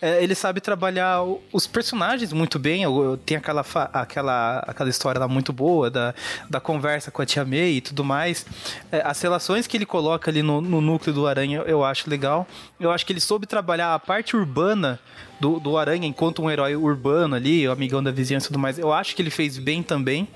é, 0.00 0.22
ele 0.22 0.34
sabe 0.34 0.60
trabalhar 0.60 1.22
os 1.52 1.66
personagens 1.66 2.32
muito 2.32 2.58
bem. 2.58 2.84
Tem 3.24 3.36
aquela, 3.36 3.64
aquela, 3.92 4.58
aquela 4.60 4.90
história 4.90 5.18
lá 5.18 5.28
muito 5.28 5.52
boa 5.52 5.90
da, 5.90 6.14
da 6.50 6.60
conversa 6.60 7.10
com 7.10 7.22
a 7.22 7.26
Tia 7.26 7.45
E 7.54 7.80
tudo 7.80 8.04
mais. 8.04 8.46
É, 8.90 9.02
as 9.04 9.20
relações 9.20 9.66
que 9.66 9.76
ele 9.76 9.86
coloca 9.86 10.30
ali 10.30 10.42
no, 10.42 10.60
no 10.60 10.80
núcleo 10.80 11.14
do 11.14 11.26
Aranha 11.26 11.62
eu 11.66 11.84
acho 11.84 12.08
legal. 12.08 12.46
Eu 12.78 12.90
acho 12.90 13.04
que 13.06 13.12
ele 13.12 13.20
soube 13.20 13.46
trabalhar 13.46 13.94
a 13.94 13.98
parte 13.98 14.36
urbana 14.36 14.98
do, 15.40 15.60
do 15.60 15.76
Aranha 15.76 16.06
enquanto 16.06 16.42
um 16.42 16.50
herói 16.50 16.76
urbano 16.76 17.34
ali, 17.34 17.66
o 17.66 17.72
amigão 17.72 18.02
da 18.02 18.10
vizinhança 18.10 18.46
e 18.46 18.48
tudo 18.48 18.58
mais. 18.58 18.78
Eu 18.78 18.92
acho 18.92 19.14
que 19.14 19.22
ele 19.22 19.30
fez 19.30 19.58
bem 19.58 19.82
também. 19.82 20.28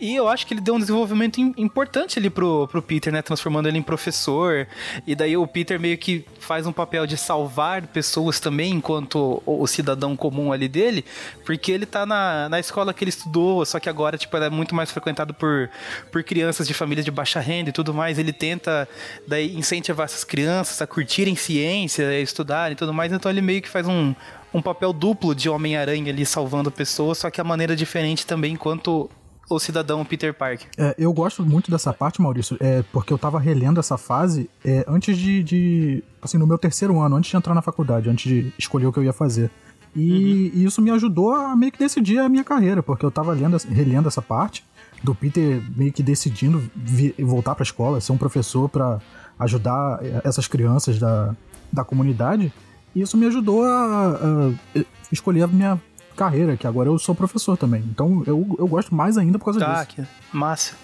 E 0.00 0.14
eu 0.14 0.28
acho 0.28 0.46
que 0.46 0.54
ele 0.54 0.60
deu 0.60 0.74
um 0.74 0.78
desenvolvimento 0.78 1.40
im- 1.40 1.54
importante 1.56 2.18
ali 2.18 2.28
pro, 2.28 2.68
pro 2.68 2.82
Peter, 2.82 3.12
né? 3.12 3.22
Transformando 3.22 3.68
ele 3.68 3.78
em 3.78 3.82
professor. 3.82 4.66
E 5.06 5.14
daí 5.14 5.36
o 5.36 5.46
Peter 5.46 5.80
meio 5.80 5.96
que 5.98 6.24
faz 6.38 6.66
um 6.66 6.72
papel 6.72 7.06
de 7.06 7.16
salvar 7.16 7.86
pessoas 7.86 8.38
também, 8.40 8.72
enquanto 8.72 9.42
o, 9.46 9.62
o 9.62 9.66
cidadão 9.66 10.16
comum 10.16 10.52
ali 10.52 10.68
dele, 10.68 11.04
porque 11.44 11.72
ele 11.72 11.86
tá 11.86 12.04
na, 12.04 12.48
na 12.48 12.60
escola 12.60 12.92
que 12.92 13.02
ele 13.04 13.10
estudou, 13.10 13.64
só 13.64 13.80
que 13.80 13.88
agora, 13.88 14.18
tipo, 14.18 14.36
ela 14.36 14.46
é 14.46 14.50
muito 14.50 14.74
mais 14.74 14.90
frequentado 14.90 15.32
por, 15.34 15.70
por 16.12 16.22
crianças 16.22 16.66
de 16.66 16.74
famílias 16.74 17.04
de 17.04 17.10
baixa 17.10 17.40
renda 17.40 17.70
e 17.70 17.72
tudo 17.72 17.94
mais. 17.94 18.18
Ele 18.18 18.32
tenta 18.32 18.88
daí 19.26 19.56
incentivar 19.56 20.04
essas 20.04 20.24
crianças 20.24 20.80
a 20.82 20.86
curtirem 20.86 21.34
ciência, 21.36 22.08
a 22.08 22.20
estudarem 22.20 22.72
e 22.72 22.76
tudo 22.76 22.92
mais. 22.92 23.12
Então 23.12 23.30
ele 23.30 23.40
meio 23.40 23.62
que 23.62 23.68
faz 23.68 23.86
um, 23.86 24.14
um 24.54 24.62
papel 24.62 24.92
duplo 24.92 25.34
de 25.34 25.48
Homem-Aranha 25.48 26.12
ali 26.12 26.24
salvando 26.26 26.70
pessoas, 26.70 27.18
só 27.18 27.30
que 27.30 27.40
a 27.40 27.44
maneira 27.44 27.74
diferente 27.76 28.26
também 28.26 28.52
enquanto 28.54 29.10
o 29.48 29.58
cidadão 29.60 30.04
Peter 30.04 30.34
Parker. 30.34 30.66
É, 30.76 30.94
eu 30.98 31.12
gosto 31.12 31.44
muito 31.44 31.70
dessa 31.70 31.92
parte, 31.92 32.20
Maurício, 32.20 32.56
é, 32.58 32.82
porque 32.92 33.12
eu 33.12 33.18
tava 33.18 33.38
relendo 33.38 33.78
essa 33.78 33.96
fase 33.96 34.50
é, 34.64 34.84
antes 34.88 35.16
de, 35.16 35.42
de- 35.42 36.04
Assim, 36.20 36.36
no 36.38 36.46
meu 36.46 36.58
terceiro 36.58 36.98
ano, 37.00 37.14
antes 37.16 37.30
de 37.30 37.36
entrar 37.36 37.54
na 37.54 37.62
faculdade, 37.62 38.10
antes 38.10 38.24
de 38.28 38.52
escolher 38.58 38.86
o 38.86 38.92
que 38.92 38.98
eu 38.98 39.04
ia 39.04 39.12
fazer. 39.12 39.48
E, 39.94 40.50
e 40.52 40.64
isso 40.64 40.82
me 40.82 40.90
ajudou 40.90 41.32
a 41.34 41.54
meio 41.54 41.70
que 41.70 41.78
decidir 41.78 42.18
a 42.18 42.28
minha 42.28 42.42
carreira, 42.42 42.82
porque 42.82 43.06
eu 43.06 43.10
tava 43.10 43.32
lendo, 43.32 43.56
relendo 43.70 44.08
essa 44.08 44.20
parte 44.20 44.64
do 45.02 45.14
Peter 45.14 45.62
meio 45.76 45.92
que 45.92 46.02
decidindo 46.02 46.68
vi- 46.74 47.14
voltar 47.20 47.54
pra 47.54 47.62
escola, 47.62 48.00
ser 48.00 48.10
um 48.12 48.18
professor 48.18 48.68
pra 48.68 48.98
ajudar 49.38 50.00
é, 50.02 50.22
essas 50.24 50.48
crianças 50.48 50.98
da, 50.98 51.34
da 51.72 51.84
comunidade. 51.84 52.52
E 52.96 53.02
isso 53.02 53.16
me 53.16 53.26
ajudou 53.26 53.62
a, 53.62 54.52
a 54.74 54.80
escolher 55.12 55.42
a 55.42 55.46
minha 55.46 55.80
carreira, 56.16 56.56
que 56.56 56.66
agora 56.66 56.88
eu 56.88 56.98
sou 56.98 57.14
professor 57.14 57.56
também. 57.56 57.84
Então 57.90 58.22
eu, 58.26 58.56
eu 58.58 58.66
gosto 58.66 58.94
mais 58.94 59.18
ainda 59.18 59.38
por 59.38 59.44
causa 59.44 59.60
Tá, 59.60 59.84
disso. 59.84 59.96
que 59.96 60.36
massa. 60.36 60.74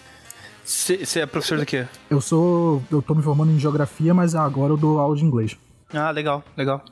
Você 0.64 1.20
é 1.20 1.26
professor 1.26 1.58
do 1.58 1.66
quê? 1.66 1.86
Eu 2.10 2.20
sou. 2.20 2.82
Eu 2.90 3.00
tô 3.02 3.14
me 3.14 3.22
formando 3.22 3.50
em 3.50 3.58
geografia, 3.58 4.12
mas 4.14 4.34
agora 4.34 4.72
eu 4.74 4.76
dou 4.76 4.98
aula 5.00 5.16
de 5.16 5.24
inglês. 5.24 5.56
Ah, 5.92 6.10
legal, 6.10 6.44
legal. 6.56 6.84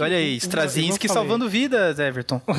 Olha 0.00 0.16
aí, 0.16 0.36
Straczynski 0.36 1.08
salvando 1.08 1.48
vidas, 1.48 1.98
Everton. 1.98 2.40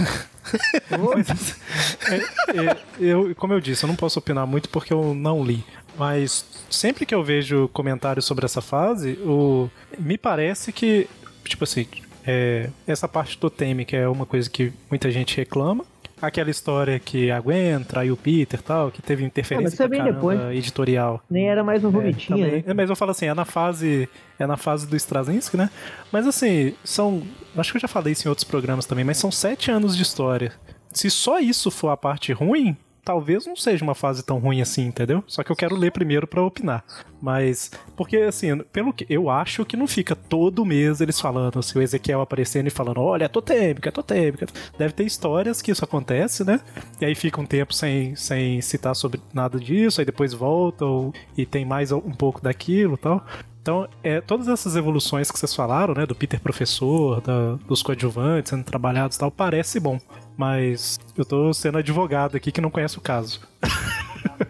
É, 2.10 2.16
é, 2.16 2.78
eu, 3.00 3.36
como 3.36 3.52
eu 3.54 3.60
disse, 3.60 3.84
eu 3.84 3.88
não 3.90 3.96
posso 3.96 4.18
opinar 4.20 4.48
muito 4.48 4.70
porque 4.70 4.94
eu 4.94 5.14
não 5.14 5.44
li. 5.44 5.64
Mas 5.98 6.46
sempre 6.70 7.06
que 7.06 7.14
eu 7.14 7.24
vejo 7.24 7.68
comentários 7.74 8.24
sobre 8.26 8.46
essa 8.46 8.62
fase, 8.62 9.14
o, 9.26 9.70
me 10.00 10.18
parece 10.18 10.72
que, 10.72 11.08
tipo 11.44 11.64
assim, 11.66 11.86
é, 12.28 12.70
essa 12.86 13.08
parte 13.08 13.38
totêmica 13.38 13.96
é 13.96 14.08
uma 14.08 14.26
coisa 14.26 14.50
que 14.50 14.72
muita 14.90 15.10
gente 15.10 15.36
reclama. 15.38 15.86
Aquela 16.20 16.50
história 16.50 16.98
que 17.00 17.30
a 17.30 17.40
Gwen 17.40 17.84
traiu 17.84 18.16
o 18.16 18.18
Peter 18.18 18.60
e 18.60 18.64
tal, 18.64 18.90
que 18.90 19.04
teve 19.04 19.24
Ah, 19.24 19.28
interferência 19.28 19.84
é 19.84 19.88
caramba 19.88 20.12
depois. 20.12 20.40
editorial. 20.58 21.22
Nem 21.30 21.48
era 21.48 21.64
mais 21.64 21.84
um 21.86 21.92
vomitinho, 21.92 22.40
Também. 22.40 22.56
né? 22.58 22.64
É, 22.66 22.74
mas 22.74 22.90
eu 22.90 22.96
falo 22.96 23.12
assim, 23.12 23.28
é 23.28 23.34
na 23.36 23.46
fase. 23.46 24.10
É 24.40 24.46
na 24.48 24.58
fase 24.58 24.88
do 24.88 24.96
Straczynski, 24.96 25.56
né? 25.58 25.70
Mas 26.12 26.26
assim, 26.26 26.74
são. 26.84 27.22
Acho 27.56 27.72
que 27.72 27.78
eu 27.78 27.82
já 27.82 27.88
falei 27.88 28.14
isso 28.14 28.28
em 28.28 28.30
outros 28.30 28.44
programas 28.46 28.86
também, 28.88 29.06
mas 29.06 29.18
são 29.18 29.32
sete 29.32 29.70
anos 29.70 29.96
de 29.96 30.02
história. 30.02 30.54
Se 30.92 31.10
só 31.12 31.40
isso 31.40 31.70
for 31.70 31.90
a 31.90 31.98
parte 31.98 32.34
ruim, 32.34 32.76
talvez 33.08 33.46
não 33.46 33.56
seja 33.56 33.86
uma 33.86 33.96
fase 33.96 34.22
tão 34.22 34.38
ruim 34.38 34.60
assim, 34.60 34.86
entendeu? 34.86 35.24
Só 35.26 35.42
que 35.42 35.50
eu 35.50 35.56
quero 35.56 35.78
ler 35.78 35.94
primeiro 35.94 36.28
pra 36.28 36.44
opinar. 36.44 36.84
Mas. 37.22 37.72
Porque, 37.96 38.18
assim, 38.18 38.58
pelo 38.74 38.92
que. 38.92 39.06
Eu 39.10 39.30
acho 39.30 39.64
que 39.64 39.78
não 39.78 39.88
fica 39.88 40.14
todo 40.14 40.66
mês 40.66 41.00
eles 41.00 41.18
falando, 41.18 41.58
assim, 41.58 41.80
o 41.80 41.82
Ezequiel 41.82 42.20
aparecendo 42.20 42.68
e 42.68 42.70
falando, 42.70 43.00
olha, 43.00 43.24
é 43.24 43.28
totêmica, 43.30 43.88
é 43.88 43.92
totêmica. 43.94 44.46
Deve 44.78 44.94
ter 44.94 45.06
histórias 45.06 45.62
que 45.62 45.72
isso 45.72 45.86
acontece, 45.86 46.44
né? 46.44 46.60
E 47.00 47.06
aí 47.06 47.16
fica 47.16 47.40
um 47.40 47.46
tempo 47.46 47.74
sem, 47.74 48.14
sem 48.18 48.60
citar 48.60 48.94
sobre 48.94 49.22
nada 49.34 49.58
disso, 49.58 50.02
aí 50.02 50.06
depois 50.06 50.34
volta 50.34 50.84
ou, 50.84 51.14
e 51.38 51.46
tem 51.46 51.64
mais 51.64 51.94
um 51.94 52.12
pouco 52.12 52.42
daquilo 52.42 52.96
e 52.96 52.98
tal. 52.98 53.26
Então, 53.68 53.86
é, 54.02 54.22
todas 54.22 54.48
essas 54.48 54.78
evoluções 54.78 55.30
que 55.30 55.38
vocês 55.38 55.54
falaram, 55.54 55.94
né, 55.94 56.06
do 56.06 56.16
Peter 56.16 56.40
professor, 56.40 57.20
da- 57.20 57.56
dos 57.68 57.84
coadjuvantes 57.84 58.50
sendo 58.50 58.64
trabalhados 58.64 59.18
e 59.18 59.20
tal, 59.20 59.30
parece 59.30 59.78
bom. 59.78 60.00
Mas 60.38 60.98
eu 61.18 61.26
tô 61.26 61.54
sendo 61.54 61.78
advogado 61.78 62.38
aqui 62.38 62.50
que 62.50 62.62
não 62.62 62.72
conhece 62.72 62.98
o 62.98 63.02
caso. 63.02 63.42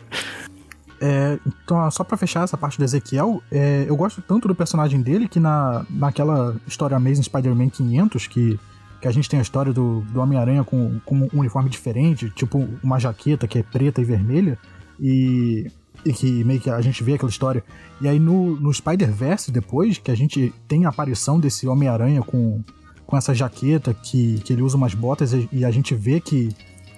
É, 0.99 1.37
então, 1.45 1.91
só 1.91 2.03
pra 2.03 2.17
fechar 2.17 2.43
essa 2.43 2.57
parte 2.57 2.75
do 2.79 2.83
Ezequiel, 2.83 3.39
é, 3.51 3.85
eu 3.87 3.95
gosto 3.95 4.19
tanto 4.19 4.47
do 4.47 4.55
personagem 4.55 4.99
dele 4.99 5.27
que 5.27 5.39
na, 5.39 5.85
naquela 5.91 6.55
história 6.65 6.97
Amazing 6.97 7.21
Spider-Man 7.21 7.69
500, 7.69 8.25
que, 8.25 8.59
que 8.99 9.07
a 9.07 9.11
gente 9.11 9.29
tem 9.29 9.37
a 9.37 9.43
história 9.43 9.71
do, 9.71 10.01
do 10.09 10.19
Homem-Aranha 10.19 10.63
com, 10.63 10.99
com 11.05 11.29
um 11.31 11.39
uniforme 11.39 11.69
diferente, 11.69 12.31
tipo 12.31 12.67
uma 12.81 12.97
jaqueta 12.97 13.47
que 13.47 13.59
é 13.59 13.63
preta 13.63 14.01
e 14.01 14.03
vermelha, 14.03 14.57
e 14.99 15.67
que 16.13 16.43
meio 16.43 16.59
que 16.59 16.69
a 16.69 16.81
gente 16.81 17.03
vê 17.03 17.13
aquela 17.13 17.29
história. 17.29 17.63
E 18.01 18.07
aí 18.07 18.19
no, 18.19 18.55
no 18.59 18.73
Spider-Verse, 18.73 19.51
depois, 19.51 19.97
que 19.97 20.11
a 20.11 20.15
gente 20.15 20.53
tem 20.67 20.85
a 20.85 20.89
aparição 20.89 21.39
desse 21.39 21.67
Homem-Aranha 21.67 22.21
com, 22.21 22.61
com 23.05 23.17
essa 23.17 23.33
jaqueta, 23.33 23.93
que, 23.93 24.39
que 24.43 24.53
ele 24.53 24.61
usa 24.61 24.77
umas 24.77 24.93
botas 24.93 25.33
e, 25.33 25.47
e 25.51 25.65
a 25.65 25.71
gente 25.71 25.93
vê 25.95 26.19
que, 26.19 26.49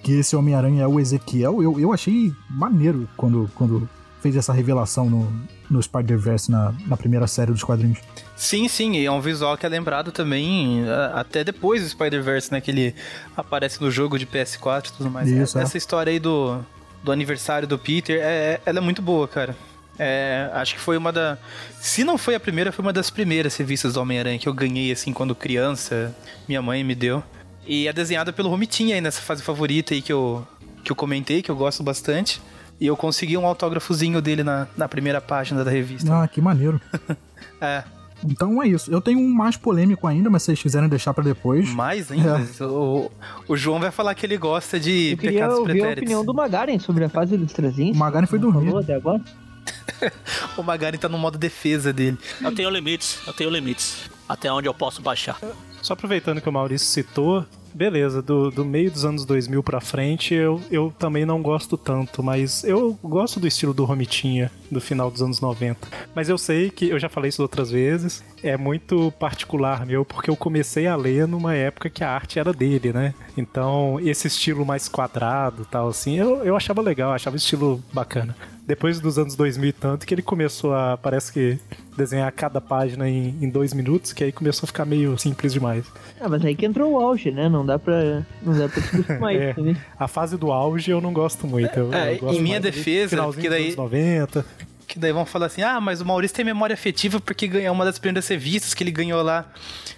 que 0.04 0.14
esse 0.14 0.36
Homem-Aranha 0.36 0.84
é 0.84 0.88
o 0.88 1.00
Ezequiel, 1.00 1.62
eu, 1.64 1.80
eu 1.80 1.94
achei 1.94 2.34
maneiro 2.50 3.08
quando, 3.18 3.50
quando 3.56 3.88
fez 4.22 4.36
essa 4.36 4.52
revelação 4.52 5.10
no, 5.10 5.32
no 5.70 5.82
Spider-Verse 5.82 6.52
na, 6.52 6.74
na 6.88 6.98
primeira 6.98 7.26
série 7.26 7.52
dos 7.54 7.64
quadrinhos. 7.64 8.00
Sim, 8.36 8.68
sim, 8.68 8.94
e 8.98 9.06
é 9.06 9.12
um 9.12 9.22
visual 9.22 9.58
que 9.58 9.66
é 9.66 9.70
lembrado 9.70 10.12
também 10.12 10.84
a- 10.90 11.22
até 11.22 11.42
depois 11.42 11.82
do 11.84 11.88
Spider-Verse, 11.90 12.52
né? 12.52 12.60
Que 12.60 12.70
ele 12.72 12.96
aparece 13.36 13.82
no 13.82 13.90
jogo 13.90 14.20
de 14.20 14.26
PS4 14.26 14.88
e 14.90 14.94
tudo 14.98 15.10
mais. 15.10 15.30
Isso, 15.30 15.58
é. 15.58 15.62
Essa 15.62 15.78
história 15.78 16.12
aí 16.12 16.20
do, 16.20 16.60
do 17.04 17.12
aniversário 17.12 17.68
do 17.68 17.78
Peter, 17.78 18.20
é, 18.22 18.24
é- 18.54 18.62
ela 18.66 18.80
é 18.80 18.82
muito 18.82 19.02
boa, 19.02 19.28
cara. 19.28 19.56
É, 19.98 20.50
acho 20.54 20.76
que 20.76 20.80
foi 20.80 20.96
uma 20.96 21.12
da. 21.12 21.38
Se 21.82 22.04
não 22.06 22.18
foi 22.18 22.34
a 22.34 22.40
primeira, 22.40 22.72
foi 22.72 22.84
uma 22.84 22.94
das 22.94 23.10
primeiras 23.10 23.58
revistas 23.58 23.94
do 23.94 24.02
Homem-Aranha 24.02 24.40
que 24.40 24.48
eu 24.48 24.54
ganhei, 24.54 24.92
assim, 24.92 25.12
quando 25.12 25.36
criança. 25.36 26.16
Minha 26.48 26.62
mãe 26.62 26.84
me 26.86 26.96
deu. 26.96 27.22
E 27.68 27.88
é 27.88 27.92
desenhada 27.94 28.32
pelo 28.32 28.50
Romitinha 28.50 28.96
aí 28.96 29.02
nessa 29.02 29.22
fase 29.22 29.44
favorita 29.44 29.94
aí 29.94 30.02
que 30.02 30.12
eu, 30.12 30.48
que 30.86 30.92
eu 30.92 30.96
comentei, 30.96 31.42
que 31.42 31.52
eu 31.52 31.56
gosto 31.56 31.84
bastante. 31.84 32.42
E 32.80 32.88
eu 32.88 32.96
consegui 32.96 33.36
um 33.38 33.46
autógrafozinho 33.46 34.22
dele 34.22 34.42
na, 34.42 34.68
na 34.78 34.88
primeira 34.88 35.20
página 35.20 35.66
da 35.66 35.70
revista. 35.72 36.24
Ah, 36.24 36.28
que 36.28 36.40
maneiro. 36.42 36.80
É, 37.62 37.84
Então 38.26 38.62
é 38.62 38.68
isso. 38.68 38.92
Eu 38.92 39.02
tenho 39.02 39.20
um 39.20 39.30
mais 39.30 39.56
polêmico 39.58 40.06
ainda, 40.08 40.30
mas 40.30 40.44
se 40.44 40.48
vocês 40.48 40.62
quiserem 40.62 40.90
deixar 40.90 41.14
pra 41.14 41.24
depois. 41.24 41.70
Mais 41.74 42.12
ainda. 42.12 42.42
O, 42.62 43.12
o 43.48 43.56
João 43.58 43.80
vai 43.80 43.92
falar 43.92 44.14
que 44.16 44.26
ele 44.26 44.38
gosta 44.38 44.80
de 44.80 45.12
Eu 45.12 45.18
queria 45.18 45.32
pecados 45.40 45.58
ouvir 45.60 45.72
a 45.72 45.74
pretéritos. 45.74 46.02
opinião 46.04 46.26
do 46.26 46.34
Magaren 46.34 46.80
sobre 46.80 47.04
a 47.06 47.10
fase 47.10 47.38
dos 47.38 47.48
Straczynski. 47.48 47.96
O 47.96 48.00
Magaren 48.00 48.26
foi 48.28 48.40
Não 48.40 48.52
dormir. 48.52 48.68
falou 48.68 48.82
até 48.82 48.96
agora? 48.96 49.22
O 50.58 50.64
Magari 50.64 50.98
tá 50.98 51.10
no 51.10 51.18
modo 51.18 51.38
defesa 51.38 51.92
dele. 51.94 52.18
Eu 52.42 52.54
tenho 52.54 52.70
limites, 52.70 53.20
eu 53.28 53.34
tenho 53.34 53.50
limites. 53.50 54.10
Até 54.28 54.52
onde 54.52 54.68
eu 54.68 54.74
posso 54.74 55.02
baixar. 55.02 55.40
Só 55.82 55.94
aproveitando 55.94 56.42
que 56.42 56.48
o 56.50 56.52
Maurício 56.52 56.88
citou, 56.88 57.46
beleza, 57.74 58.22
do, 58.22 58.52
do 58.52 58.64
meio 58.66 58.92
dos 58.92 59.06
anos 59.06 59.26
2000 59.26 59.64
pra 59.64 59.80
frente 59.82 60.34
eu, 60.34 60.62
eu 60.70 60.94
também 60.98 61.26
não 61.26 61.42
gosto 61.42 61.78
tanto, 61.78 62.22
mas 62.22 62.64
eu 62.64 62.98
gosto 63.04 63.40
do 63.40 63.48
estilo 63.48 63.74
do 63.74 63.86
Romitinha 63.86 64.52
do 64.72 64.80
final 64.82 65.10
dos 65.12 65.22
anos 65.22 65.40
90. 65.42 65.88
Mas 66.16 66.30
eu 66.30 66.38
sei 66.38 66.70
que, 66.70 66.90
eu 66.90 67.00
já 67.00 67.10
falei 67.10 67.30
isso 67.30 67.42
outras 67.42 67.72
vezes, 67.72 68.24
é 68.44 68.56
muito 68.58 69.12
particular 69.20 69.86
meu, 69.86 70.06
porque 70.06 70.30
eu 70.30 70.36
comecei 70.36 70.88
a 70.88 70.96
ler 70.96 71.28
numa 71.28 71.56
época 71.56 71.90
que 71.90 72.04
a 72.04 72.12
arte 72.12 72.40
era 72.40 72.54
dele, 72.54 72.94
né? 72.94 73.14
Então, 73.38 74.00
esse 74.02 74.28
estilo 74.28 74.66
mais 74.66 74.88
quadrado 74.88 75.66
tal, 75.70 75.88
assim, 75.90 76.18
eu, 76.18 76.44
eu 76.44 76.56
achava 76.56 76.82
legal, 76.82 77.12
achava 77.14 77.36
o 77.36 77.38
estilo 77.38 77.82
bacana. 77.94 78.36
depois 78.68 79.00
dos 79.00 79.18
anos 79.18 79.36
2000 79.36 79.70
e 79.70 79.74
tanto, 79.74 80.06
que 80.06 80.14
ele 80.14 80.22
começou 80.22 80.74
a, 80.74 80.96
parece 80.98 81.32
que, 81.34 81.58
desenhar 81.98 82.32
cada 82.32 82.62
página 82.62 83.10
em, 83.10 83.36
em 83.42 83.50
dois 83.50 83.74
minutos, 83.74 84.14
que 84.14 84.24
aí 84.24 84.32
começou 84.32 84.66
a 84.66 84.68
ficar 84.68 84.86
meio 84.86 85.18
simples 85.18 85.52
demais. 85.52 85.86
Ah, 86.22 86.30
mas 86.30 86.46
aí 86.46 86.56
que 86.56 86.66
entrou 86.66 86.94
o 86.94 86.98
auge, 87.00 87.30
né? 87.32 87.50
Não 87.50 87.66
dá 87.66 87.78
pra, 87.78 88.24
não 88.42 88.58
dá 88.58 88.70
pra 88.70 88.82
acostumar 88.82 89.36
É, 89.36 89.48
isso 89.50 89.56
também. 89.56 89.78
a 90.00 90.08
fase 90.08 90.38
do 90.38 90.50
auge 90.52 90.90
eu 90.92 91.02
não 91.02 91.12
gosto 91.12 91.46
muito. 91.46 91.78
Eu, 91.78 91.94
É, 91.94 92.14
eu 92.14 92.20
gosto 92.20 92.38
em 92.40 92.42
minha 92.42 92.60
defesa, 92.60 93.22
porque 93.24 93.42
dos 93.42 93.50
daí- 93.50 93.64
anos 93.66 93.76
90. 93.76 94.46
Que 94.90 94.98
daí 94.98 95.14
vão 95.14 95.24
falar 95.24 95.46
assim: 95.46 95.62
ah, 95.62 95.80
mas 95.80 96.02
o 96.02 96.06
Maurício 96.06 96.36
tem 96.36 96.44
memória 96.44 96.74
afetiva 96.74 97.20
porque 97.20 97.48
ganhou 97.48 97.74
uma 97.74 97.86
das 97.86 98.00
primeiras 98.00 98.28
revistas 98.28 98.74
que 98.74 98.84
ele 98.84 98.92
ganhou 98.92 99.22
lá. 99.22 99.46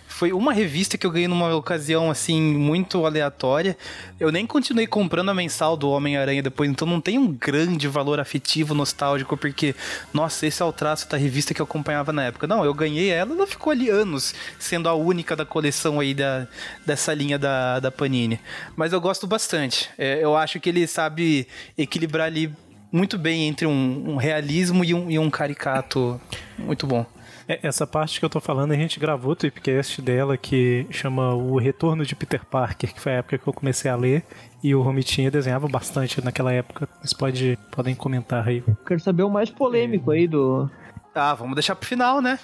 Foi 0.06 0.34
uma 0.34 0.54
revista 0.54 1.00
que 1.00 1.08
eu 1.08 1.10
ganhei 1.10 1.28
numa 1.28 1.56
ocasião, 1.56 2.12
assim, 2.12 2.40
muito 2.40 3.06
aleatória. 3.08 3.76
Eu 4.20 4.32
nem 4.32 4.46
continuei 4.46 4.86
comprando 4.86 5.30
a 5.30 5.34
mensal 5.34 5.76
do 5.76 5.90
Homem-Aranha 5.90 6.44
depois, 6.44 6.70
então 6.70 6.88
não 6.88 7.02
tem 7.02 7.18
um 7.18 7.32
grande 7.32 7.88
valor 7.88 8.20
afetivo, 8.20 8.76
nostálgico, 8.76 9.36
porque, 9.36 9.74
nossa, 10.14 10.46
esse 10.46 10.62
é 10.62 10.66
o 10.66 10.72
traço 10.72 11.10
da 11.10 11.18
revista 11.18 11.56
que 11.56 11.62
eu 11.62 11.64
acompanhava 11.64 12.14
na 12.14 12.26
época. 12.26 12.46
Não, 12.46 12.64
eu 12.64 12.72
ganhei 12.72 13.10
ela, 13.10 13.34
ela 13.34 13.48
ficou 13.48 13.72
ali 13.72 13.90
anos, 13.90 14.36
sendo 14.60 14.88
a 14.88 14.94
única 14.94 15.36
da 15.36 15.46
coleção 15.46 16.00
aí 16.00 16.14
da, 16.14 16.46
dessa 16.86 17.16
linha 17.16 17.40
da, 17.40 17.80
da 17.80 17.90
Panini. 17.90 18.40
Mas 18.76 18.94
eu 18.94 19.02
gosto 19.02 19.26
bastante. 19.26 19.90
É, 19.98 20.20
eu 20.22 20.36
acho 20.36 20.60
que 20.60 20.70
ele 20.70 20.86
sabe 20.86 21.48
equilibrar 21.76 22.28
ali 22.28 22.54
muito 22.92 23.18
bem 23.18 23.48
entre 23.48 23.66
um, 23.66 24.12
um 24.12 24.16
realismo 24.18 24.84
e 24.84 24.94
um, 24.94 25.10
e 25.10 25.18
um 25.18 25.30
caricato 25.30 26.20
muito 26.58 26.86
bom. 26.86 27.06
É, 27.48 27.60
Essa 27.64 27.88
parte 27.88 28.20
que 28.20 28.26
eu 28.26 28.30
tô 28.30 28.40
falando, 28.40 28.72
a 28.72 28.76
gente 28.76 29.00
gravou 29.00 29.32
o 29.32 29.36
tweepcast 29.36 30.02
dela 30.02 30.38
que 30.38 30.86
chama 30.90 31.34
O 31.34 31.58
Retorno 31.58 32.06
de 32.06 32.16
Peter 32.16 32.46
Parker, 32.46 32.94
que 32.94 33.00
foi 33.00 33.14
a 33.14 33.16
época 33.16 33.38
que 33.38 33.48
eu 33.48 33.54
comecei 33.54 33.90
a 33.90 33.96
ler. 33.96 34.24
E 34.64 34.76
o 34.76 34.82
Romitinha 34.82 35.32
desenhava 35.32 35.68
bastante 35.68 36.24
naquela 36.24 36.54
época. 36.54 36.88
Vocês 37.00 37.14
pode, 37.14 37.58
podem 37.72 37.96
comentar 37.96 38.48
aí. 38.48 38.64
Quero 38.86 39.00
saber 39.00 39.24
o 39.24 39.30
mais 39.30 39.50
polêmico 39.50 40.12
aí 40.12 40.28
do. 40.28 40.70
Ah, 41.16 41.34
vamos 41.34 41.56
deixar 41.56 41.76
pro 41.76 41.88
final, 41.88 42.22
né? 42.22 42.40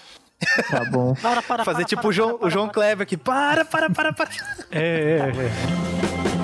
Tá 0.69 0.83
bom. 0.85 1.13
Para, 1.21 1.41
para, 1.41 1.65
Fazer 1.65 1.77
para, 1.79 1.85
tipo 1.85 2.01
para, 2.01 2.09
o 2.09 2.11
João, 2.11 2.29
para, 2.29 2.37
para, 2.39 2.47
o 2.47 2.49
João 2.49 2.65
para. 2.65 2.73
Kleber 2.73 3.03
aqui. 3.03 3.17
Para, 3.17 3.65
para, 3.65 3.89
para, 3.89 4.13
para. 4.13 4.29
É, 4.71 4.79
é, 4.81 6.33
é. 6.33 6.36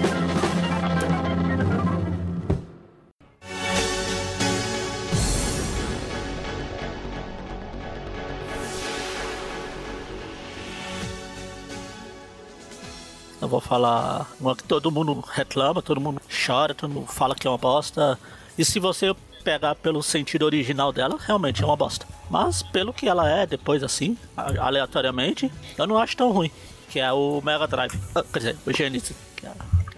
Vou 13.53 13.61
falar 13.61 14.25
uma 14.39 14.55
que 14.55 14.63
todo 14.63 14.89
mundo 14.91 15.23
reclama, 15.31 15.79
todo 15.79 16.01
mundo 16.01 16.19
chora, 16.45 16.73
todo 16.73 16.89
mundo 16.91 17.05
fala 17.07 17.35
que 17.35 17.45
é 17.45 17.49
uma 17.49 17.57
bosta. 17.57 18.17
E 18.57 18.65
se 18.65 18.79
você 18.79 19.15
pegar 19.43 19.75
pelo 19.75 20.01
sentido 20.01 20.43
original 20.43 20.91
dela, 20.91 21.17
realmente 21.19 21.61
é 21.61 21.65
uma 21.65 21.75
bosta. 21.75 22.05
Mas 22.31 22.63
pelo 22.63 22.91
que 22.91 23.07
ela 23.07 23.29
é 23.29 23.45
depois 23.45 23.83
assim, 23.83 24.17
aleatoriamente, 24.59 25.51
eu 25.77 25.85
não 25.85 25.97
acho 25.99 26.17
tão 26.17 26.31
ruim. 26.31 26.49
Que 26.89 26.99
é 26.99 27.11
o 27.11 27.41
Mega 27.43 27.67
Drive. 27.67 27.93
Ah, 28.15 28.23
quer 28.33 28.39
dizer, 28.39 28.57
o 28.65 28.71
Genesis. 28.73 29.15
É, 29.43 29.49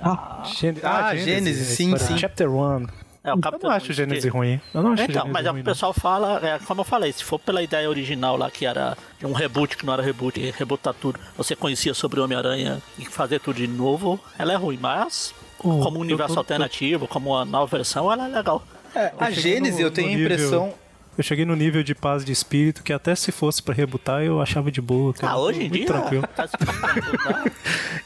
Ah, 0.02 0.44
Gêne- 0.46 0.82
Ah, 0.84 1.16
Gênesis, 1.16 1.72
a 1.72 1.76
sim, 1.76 1.94
história. 1.94 2.08
sim. 2.08 2.18
Chapter 2.18 2.50
1. 2.50 2.88
É 3.26 3.34
o 3.34 3.38
Eu 3.38 3.60
não 3.64 3.70
acho 3.72 3.92
Gênesis 3.94 4.24
que- 4.24 4.30
ruim. 4.30 4.62
Eu 4.74 4.84
não 4.84 4.92
acho 4.94 5.04
Então, 5.04 5.28
mas 5.28 5.46
é 5.46 5.50
o 5.50 5.52
ruim, 5.54 5.64
que 5.64 5.70
o 5.70 5.74
pessoal 5.74 5.94
fala, 5.94 6.40
é, 6.46 6.60
como 6.60 6.82
eu 6.82 6.86
falei, 6.86 7.12
se 7.12 7.24
for 7.24 7.40
pela 7.40 7.62
ideia 7.64 7.90
original 7.90 8.38
lá, 8.38 8.50
que 8.52 8.66
era 8.66 8.98
um 9.24 9.34
reboot, 9.34 9.76
que 9.78 9.86
não 9.86 9.94
era 9.94 10.02
reboot, 10.04 10.40
e 10.40 10.52
rebutar 10.52 10.94
tudo, 10.94 11.20
você 11.36 11.56
conhecia 11.56 11.94
sobre 11.94 12.20
o 12.20 12.24
Homem-Aranha 12.24 12.82
e 13.00 13.06
fazer 13.06 13.40
tudo 13.40 13.56
de 13.58 13.68
novo, 13.68 14.20
ela 14.38 14.54
é 14.54 14.56
ruim, 14.56 14.78
mas 14.82 15.34
como 15.58 15.98
um 15.98 16.02
universo 16.02 16.36
tô- 16.36 16.40
alternativo, 16.40 17.08
como 17.08 17.32
uma 17.32 17.44
nova 17.44 17.78
versão, 17.78 18.12
ela 18.12 18.28
é 18.28 18.32
legal. 18.32 18.64
É, 18.94 19.12
a 19.20 19.30
no- 19.72 19.80
eu 19.82 19.92
tenho 19.92 20.08
a 20.08 20.12
nível- 20.12 20.26
impressão. 20.26 20.74
Eu 21.18 21.24
cheguei 21.24 21.46
no 21.46 21.56
nível 21.56 21.82
de 21.84 21.96
paz 21.96 22.26
de 22.26 22.32
espírito 22.32 22.84
que 22.84 22.92
até 22.92 23.16
se 23.16 23.32
fosse 23.32 23.62
pra 23.64 23.74
rebutar 23.74 24.22
eu 24.22 24.42
achava 24.42 24.70
de 24.72 24.82
boa. 24.82 25.14
cara. 25.14 25.34
Ah, 25.34 25.38
hoje 25.40 25.60
em 25.60 25.70
Muito 25.70 25.74
dia, 25.78 25.86
Tranquilo. 25.86 26.28
tá? 26.36 26.50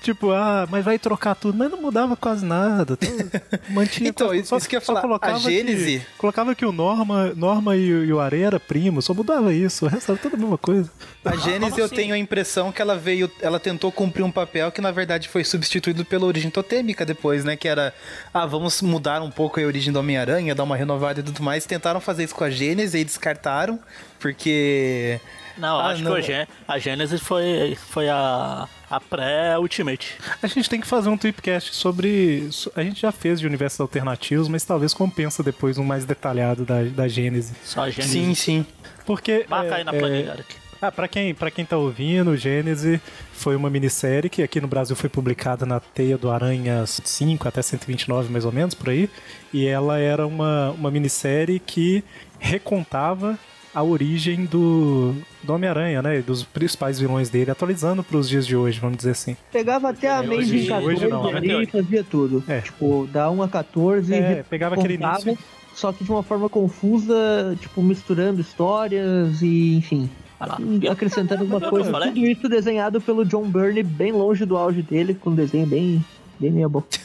Tipo, 0.01 0.31
ah, 0.31 0.65
mas 0.71 0.83
vai 0.85 0.97
trocar 0.97 1.35
tudo. 1.35 1.57
Mas 1.57 1.69
não 1.69 1.81
mudava 1.81 2.15
quase 2.15 2.45
nada. 2.45 2.97
Então, 3.01 3.59
mantinha 3.69 4.09
Então, 4.09 4.27
quase- 4.27 4.41
isso- 4.41 4.55
isso 4.55 4.69
que 4.69 4.75
eu 4.75 4.79
ia 4.79 4.85
só 4.85 4.93
falar. 4.93 5.01
colocava 5.01 5.35
A 5.35 5.39
Gênese- 5.39 5.99
Que, 5.99 6.17
colocava 6.17 6.55
que 6.55 6.65
o 6.65 6.71
Norma, 6.71 7.33
Norma 7.35 7.75
e, 7.75 7.91
o- 7.93 8.05
e 8.05 8.13
o 8.13 8.19
Areia 8.19 8.47
era 8.47 8.59
primo, 8.59 9.01
só 9.01 9.13
mudava 9.13 9.53
isso. 9.53 9.85
O 9.85 9.87
resto 9.89 10.11
era 10.13 10.21
tudo 10.21 10.35
a 10.35 10.37
mesma 10.39 10.57
coisa. 10.57 10.89
A 11.25 11.35
Gênesis 11.35 11.69
como 11.71 11.79
eu 11.81 11.85
assim? 11.85 11.95
tenho 11.95 12.13
a 12.13 12.17
impressão 12.17 12.71
que 12.71 12.81
ela 12.81 12.95
veio, 12.97 13.29
ela 13.41 13.59
tentou 13.59 13.91
cumprir 13.91 14.23
um 14.23 14.31
papel 14.31 14.71
que 14.71 14.79
na 14.81 14.91
verdade 14.91 15.27
foi 15.27 15.43
substituído 15.43 16.05
pela 16.05 16.25
origem 16.25 16.49
totêmica 16.49 17.05
depois, 17.05 17.43
né? 17.43 17.57
Que 17.57 17.67
era, 17.67 17.93
ah, 18.33 18.45
vamos 18.45 18.81
mudar 18.81 19.21
um 19.21 19.29
pouco 19.31 19.59
a 19.59 19.63
origem 19.63 19.91
do 19.91 19.99
Homem-Aranha, 19.99 20.55
dar 20.55 20.63
uma 20.63 20.77
renovada 20.77 21.19
e 21.19 21.23
tudo 21.23 21.43
mais. 21.43 21.65
Tentaram 21.65 21.99
fazer 21.99 22.23
isso 22.23 22.33
com 22.35 22.43
a 22.45 22.49
Gênesis 22.49 22.98
e 22.99 23.05
descartaram, 23.05 23.79
porque 24.19 25.19
Não, 25.57 25.77
Ah, 25.79 25.87
acho 25.87 26.03
não. 26.03 26.21
que 26.21 26.47
a 26.67 26.79
Genesis 26.79 27.19
foi, 27.21 27.77
foi 27.89 28.07
a, 28.09 28.67
a 28.89 28.99
pré-Ultimate. 28.99 30.15
A 30.41 30.47
gente 30.47 30.69
tem 30.69 30.79
que 30.79 30.87
fazer 30.87 31.09
um 31.09 31.17
tripcast 31.17 31.75
sobre. 31.75 32.47
so- 32.51 32.71
A 32.75 32.83
gente 32.83 33.01
já 33.01 33.11
fez 33.11 33.39
de 33.39 33.47
universos 33.47 33.79
alternativos, 33.81 34.47
mas 34.47 34.63
talvez 34.63 34.93
compensa 34.93 35.43
depois 35.43 35.77
um 35.77 35.83
mais 35.83 36.05
detalhado 36.05 36.63
da, 36.63 36.83
da 36.83 37.07
Gênese. 37.07 37.53
Só 37.63 37.81
a 37.81 37.89
Genesis. 37.89 38.11
sim, 38.11 38.33
sim. 38.35 38.65
Porque. 39.05 39.45
Marca 39.49 39.75
é, 39.75 39.77
aí 39.79 39.83
na 39.83 39.93
é, 39.93 39.99
planilha, 39.99 40.31
Eric. 40.31 40.55
Ah, 40.81 40.89
pra 40.93 41.09
quem, 41.09 41.33
pra 41.35 41.51
quem 41.51 41.65
tá 41.65 41.75
ouvindo, 41.75 42.37
Gênese 42.37 43.01
foi 43.33 43.53
uma 43.53 43.69
minissérie 43.69 44.29
que 44.29 44.41
aqui 44.41 44.61
no 44.61 44.67
Brasil 44.67 44.95
foi 44.95 45.09
publicada 45.09 45.65
na 45.65 45.77
Teia 45.81 46.17
do 46.17 46.31
Aranha 46.31 46.85
5 46.87 47.45
até 47.49 47.61
129, 47.61 48.31
mais 48.31 48.45
ou 48.45 48.51
menos, 48.53 48.73
por 48.73 48.87
aí. 48.87 49.09
E 49.53 49.67
ela 49.67 49.97
era 49.99 50.25
uma, 50.25 50.69
uma 50.71 50.89
minissérie 50.89 51.59
que 51.59 52.01
recontava 52.39 53.37
a 53.73 53.83
origem 53.83 54.45
do, 54.45 55.13
do 55.43 55.53
Homem-Aranha, 55.53 56.01
né? 56.01 56.19
e 56.19 56.21
Dos 56.21 56.43
principais 56.43 56.99
vilões 56.99 57.29
dele, 57.29 57.51
atualizando 57.51 58.03
pros 58.03 58.27
dias 58.27 58.45
de 58.47 58.55
hoje, 58.55 58.79
vamos 58.79 58.97
dizer 58.97 59.11
assim. 59.11 59.37
Pegava 59.51 59.89
até 59.89 60.09
a 60.09 60.21
Hoje- 60.21 60.33
Amazing 60.33 60.55
hoje 60.57 60.67
14 60.67 61.07
não, 61.07 61.27
ali 61.27 61.47
e 61.47 61.51
98. 61.53 61.71
fazia 61.71 62.03
tudo. 62.03 62.43
É. 62.47 62.61
Tipo, 62.61 63.07
da 63.11 63.29
1 63.29 63.43
a 63.43 63.47
14 63.47 64.13
É, 64.13 64.43
pegava 64.49 64.75
aquele 64.75 64.95
início. 64.95 65.37
Só 65.75 65.93
que 65.93 66.03
de 66.03 66.11
uma 66.11 66.23
forma 66.23 66.49
confusa, 66.49 67.15
tipo, 67.61 67.81
misturando 67.81 68.41
histórias 68.41 69.41
e, 69.41 69.75
enfim, 69.77 70.09
acrescentando 70.91 71.41
alguma 71.43 71.61
coisa. 71.69 71.91
Tudo 71.91 72.25
isso 72.25 72.49
desenhado 72.49 72.99
pelo 72.99 73.23
John 73.23 73.43
Byrne, 73.49 73.83
bem 73.83 74.11
longe 74.11 74.45
do 74.45 74.57
auge 74.57 74.81
dele, 74.81 75.13
com 75.13 75.29
um 75.29 75.35
desenho 75.35 75.67
bem, 75.67 76.03
boca. 76.69 76.97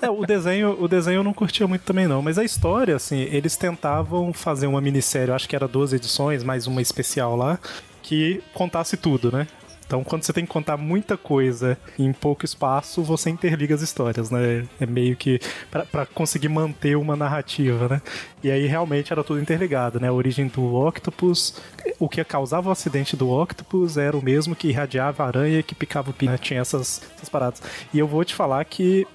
É, 0.00 0.08
o 0.08 0.24
desenho, 0.24 0.82
o 0.82 0.88
desenho 0.88 1.18
eu 1.18 1.24
não 1.24 1.34
curtia 1.34 1.66
muito 1.66 1.82
também 1.82 2.06
não, 2.06 2.22
mas 2.22 2.38
a 2.38 2.44
história, 2.44 2.96
assim, 2.96 3.20
eles 3.30 3.56
tentavam 3.56 4.32
fazer 4.32 4.66
uma 4.66 4.80
minissérie, 4.80 5.32
acho 5.32 5.48
que 5.48 5.54
era 5.54 5.68
12 5.68 5.96
edições, 5.96 6.42
mais 6.42 6.66
uma 6.66 6.80
especial 6.80 7.36
lá, 7.36 7.58
que 8.02 8.42
contasse 8.54 8.96
tudo, 8.96 9.30
né? 9.30 9.46
Então, 9.90 10.04
quando 10.04 10.22
você 10.22 10.32
tem 10.32 10.46
que 10.46 10.52
contar 10.52 10.76
muita 10.76 11.16
coisa 11.16 11.76
em 11.98 12.12
pouco 12.12 12.44
espaço, 12.44 13.02
você 13.02 13.28
interliga 13.28 13.74
as 13.74 13.82
histórias, 13.82 14.30
né? 14.30 14.64
É 14.80 14.86
meio 14.86 15.16
que 15.16 15.40
pra 15.68 16.06
conseguir 16.06 16.48
manter 16.48 16.96
uma 16.96 17.16
narrativa, 17.16 17.88
né? 17.88 18.02
E 18.40 18.52
aí 18.52 18.68
realmente 18.68 19.12
era 19.12 19.24
tudo 19.24 19.40
interligado, 19.40 19.98
né? 19.98 20.06
A 20.06 20.12
origem 20.12 20.46
do 20.46 20.76
Octopus, 20.76 21.60
o 21.98 22.08
que 22.08 22.22
causava 22.22 22.68
o 22.68 22.72
acidente 22.72 23.16
do 23.16 23.28
Octopus 23.30 23.96
era 23.96 24.16
o 24.16 24.22
mesmo 24.22 24.54
que 24.54 24.68
irradiava 24.68 25.24
a 25.24 25.26
aranha 25.26 25.60
que 25.60 25.74
picava 25.74 26.10
o 26.10 26.14
pi, 26.14 26.26
né? 26.26 26.38
Tinha 26.38 26.60
essas, 26.60 27.02
essas 27.16 27.28
paradas. 27.28 27.60
E 27.92 27.98
eu 27.98 28.06
vou 28.06 28.24
te 28.24 28.32
falar 28.32 28.64
que 28.66 29.08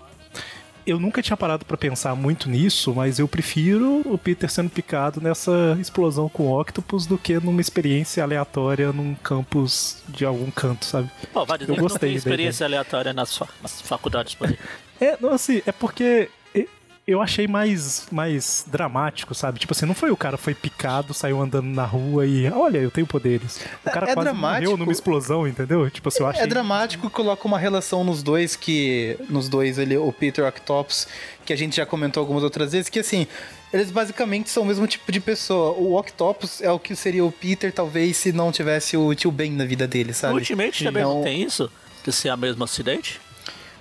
eu 0.85 0.99
nunca 0.99 1.21
tinha 1.21 1.35
parado 1.37 1.65
pra 1.65 1.75
pensar 1.77 2.15
muito 2.15 2.49
nisso, 2.49 2.93
mas 2.93 3.19
eu 3.19 3.27
prefiro 3.27 4.01
o 4.05 4.17
Peter 4.17 4.49
sendo 4.51 4.69
picado 4.69 5.19
nessa 5.21 5.77
explosão 5.79 6.29
com 6.29 6.43
o 6.47 6.59
Octopus 6.61 7.05
do 7.05 7.17
que 7.17 7.39
numa 7.39 7.61
experiência 7.61 8.23
aleatória 8.23 8.91
num 8.93 9.15
campus 9.15 10.03
de 10.07 10.25
algum 10.25 10.49
canto, 10.51 10.85
sabe? 10.85 11.09
Pô, 11.33 11.45
dizer 11.45 11.71
Eu 11.71 11.75
que 11.75 11.81
não 11.81 11.87
gostei 11.87 12.09
tem 12.09 12.17
experiência 12.17 12.65
aleatória 12.65 13.13
nas, 13.13 13.35
fa- 13.37 13.47
nas 13.61 13.81
faculdades 13.81 14.35
por 14.35 14.47
aí. 14.47 14.57
É, 15.01 15.17
não, 15.19 15.31
assim, 15.31 15.61
é 15.65 15.71
porque 15.71 16.29
eu 17.07 17.21
achei 17.21 17.47
mais, 17.47 18.07
mais 18.11 18.65
dramático, 18.67 19.35
sabe? 19.35 19.59
Tipo 19.59 19.73
assim, 19.73 19.85
não 19.85 19.93
foi 19.93 20.09
o 20.09 20.17
cara 20.17 20.37
foi 20.37 20.55
picado, 20.55 21.13
saiu 21.13 21.39
andando 21.39 21.67
na 21.67 21.85
rua 21.85 22.25
e 22.25 22.49
olha, 22.49 22.79
eu 22.79 22.89
tenho 22.89 23.05
poderes. 23.05 23.59
O 23.85 23.91
cara 23.91 24.09
É 24.09 24.13
quase 24.13 24.29
dramático. 24.29 24.63
morreu 24.63 24.77
numa 24.77 24.91
explosão, 24.91 25.47
entendeu? 25.47 25.87
Tipo 25.91 26.09
assim, 26.09 26.23
eu 26.23 26.27
achei... 26.27 26.43
É 26.43 26.47
dramático, 26.47 27.09
coloca 27.09 27.47
uma 27.47 27.59
relação 27.59 28.03
nos 28.03 28.23
dois 28.23 28.55
que. 28.55 29.17
Nos 29.29 29.47
dois 29.47 29.77
ali, 29.77 29.95
o 29.97 30.11
Peter 30.11 30.45
Octopus, 30.45 31.07
que 31.45 31.53
a 31.53 31.55
gente 31.55 31.75
já 31.75 31.85
comentou 31.85 32.21
algumas 32.21 32.41
outras 32.41 32.71
vezes, 32.71 32.89
que 32.89 32.99
assim, 32.99 33.27
eles 33.71 33.91
basicamente 33.91 34.49
são 34.49 34.63
o 34.63 34.65
mesmo 34.65 34.87
tipo 34.87 35.11
de 35.11 35.19
pessoa. 35.19 35.71
O 35.77 35.95
Octopus 35.99 36.59
é 36.61 36.71
o 36.71 36.79
que 36.79 36.95
seria 36.95 37.23
o 37.23 37.31
Peter, 37.31 37.71
talvez, 37.71 38.17
se 38.17 38.31
não 38.31 38.51
tivesse 38.51 38.97
o 38.97 39.13
tio 39.13 39.31
Ben 39.31 39.51
na 39.51 39.65
vida 39.65 39.87
dele, 39.87 40.11
sabe? 40.11 40.33
Ultimate 40.35 40.83
também 40.83 41.03
Então, 41.03 41.15
não 41.15 41.23
tem 41.23 41.43
isso? 41.43 41.69
De 42.03 42.11
ser 42.11 42.29
a 42.29 42.37
mesmo 42.37 42.63
acidente? 42.63 43.19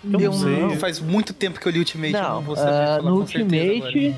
Eu 0.05 0.21
não 0.21 0.33
sei. 0.33 0.77
Faz 0.77 1.01
muito 1.01 1.33
tempo 1.33 1.59
que 1.59 1.67
eu 1.67 1.73
li 1.73 1.79
Ultimate, 1.79 2.13
não 2.13 2.43
Não, 2.43 2.53
ah, 2.53 2.57
falar 2.57 3.03
no 3.03 3.17
Ultimate 3.17 4.15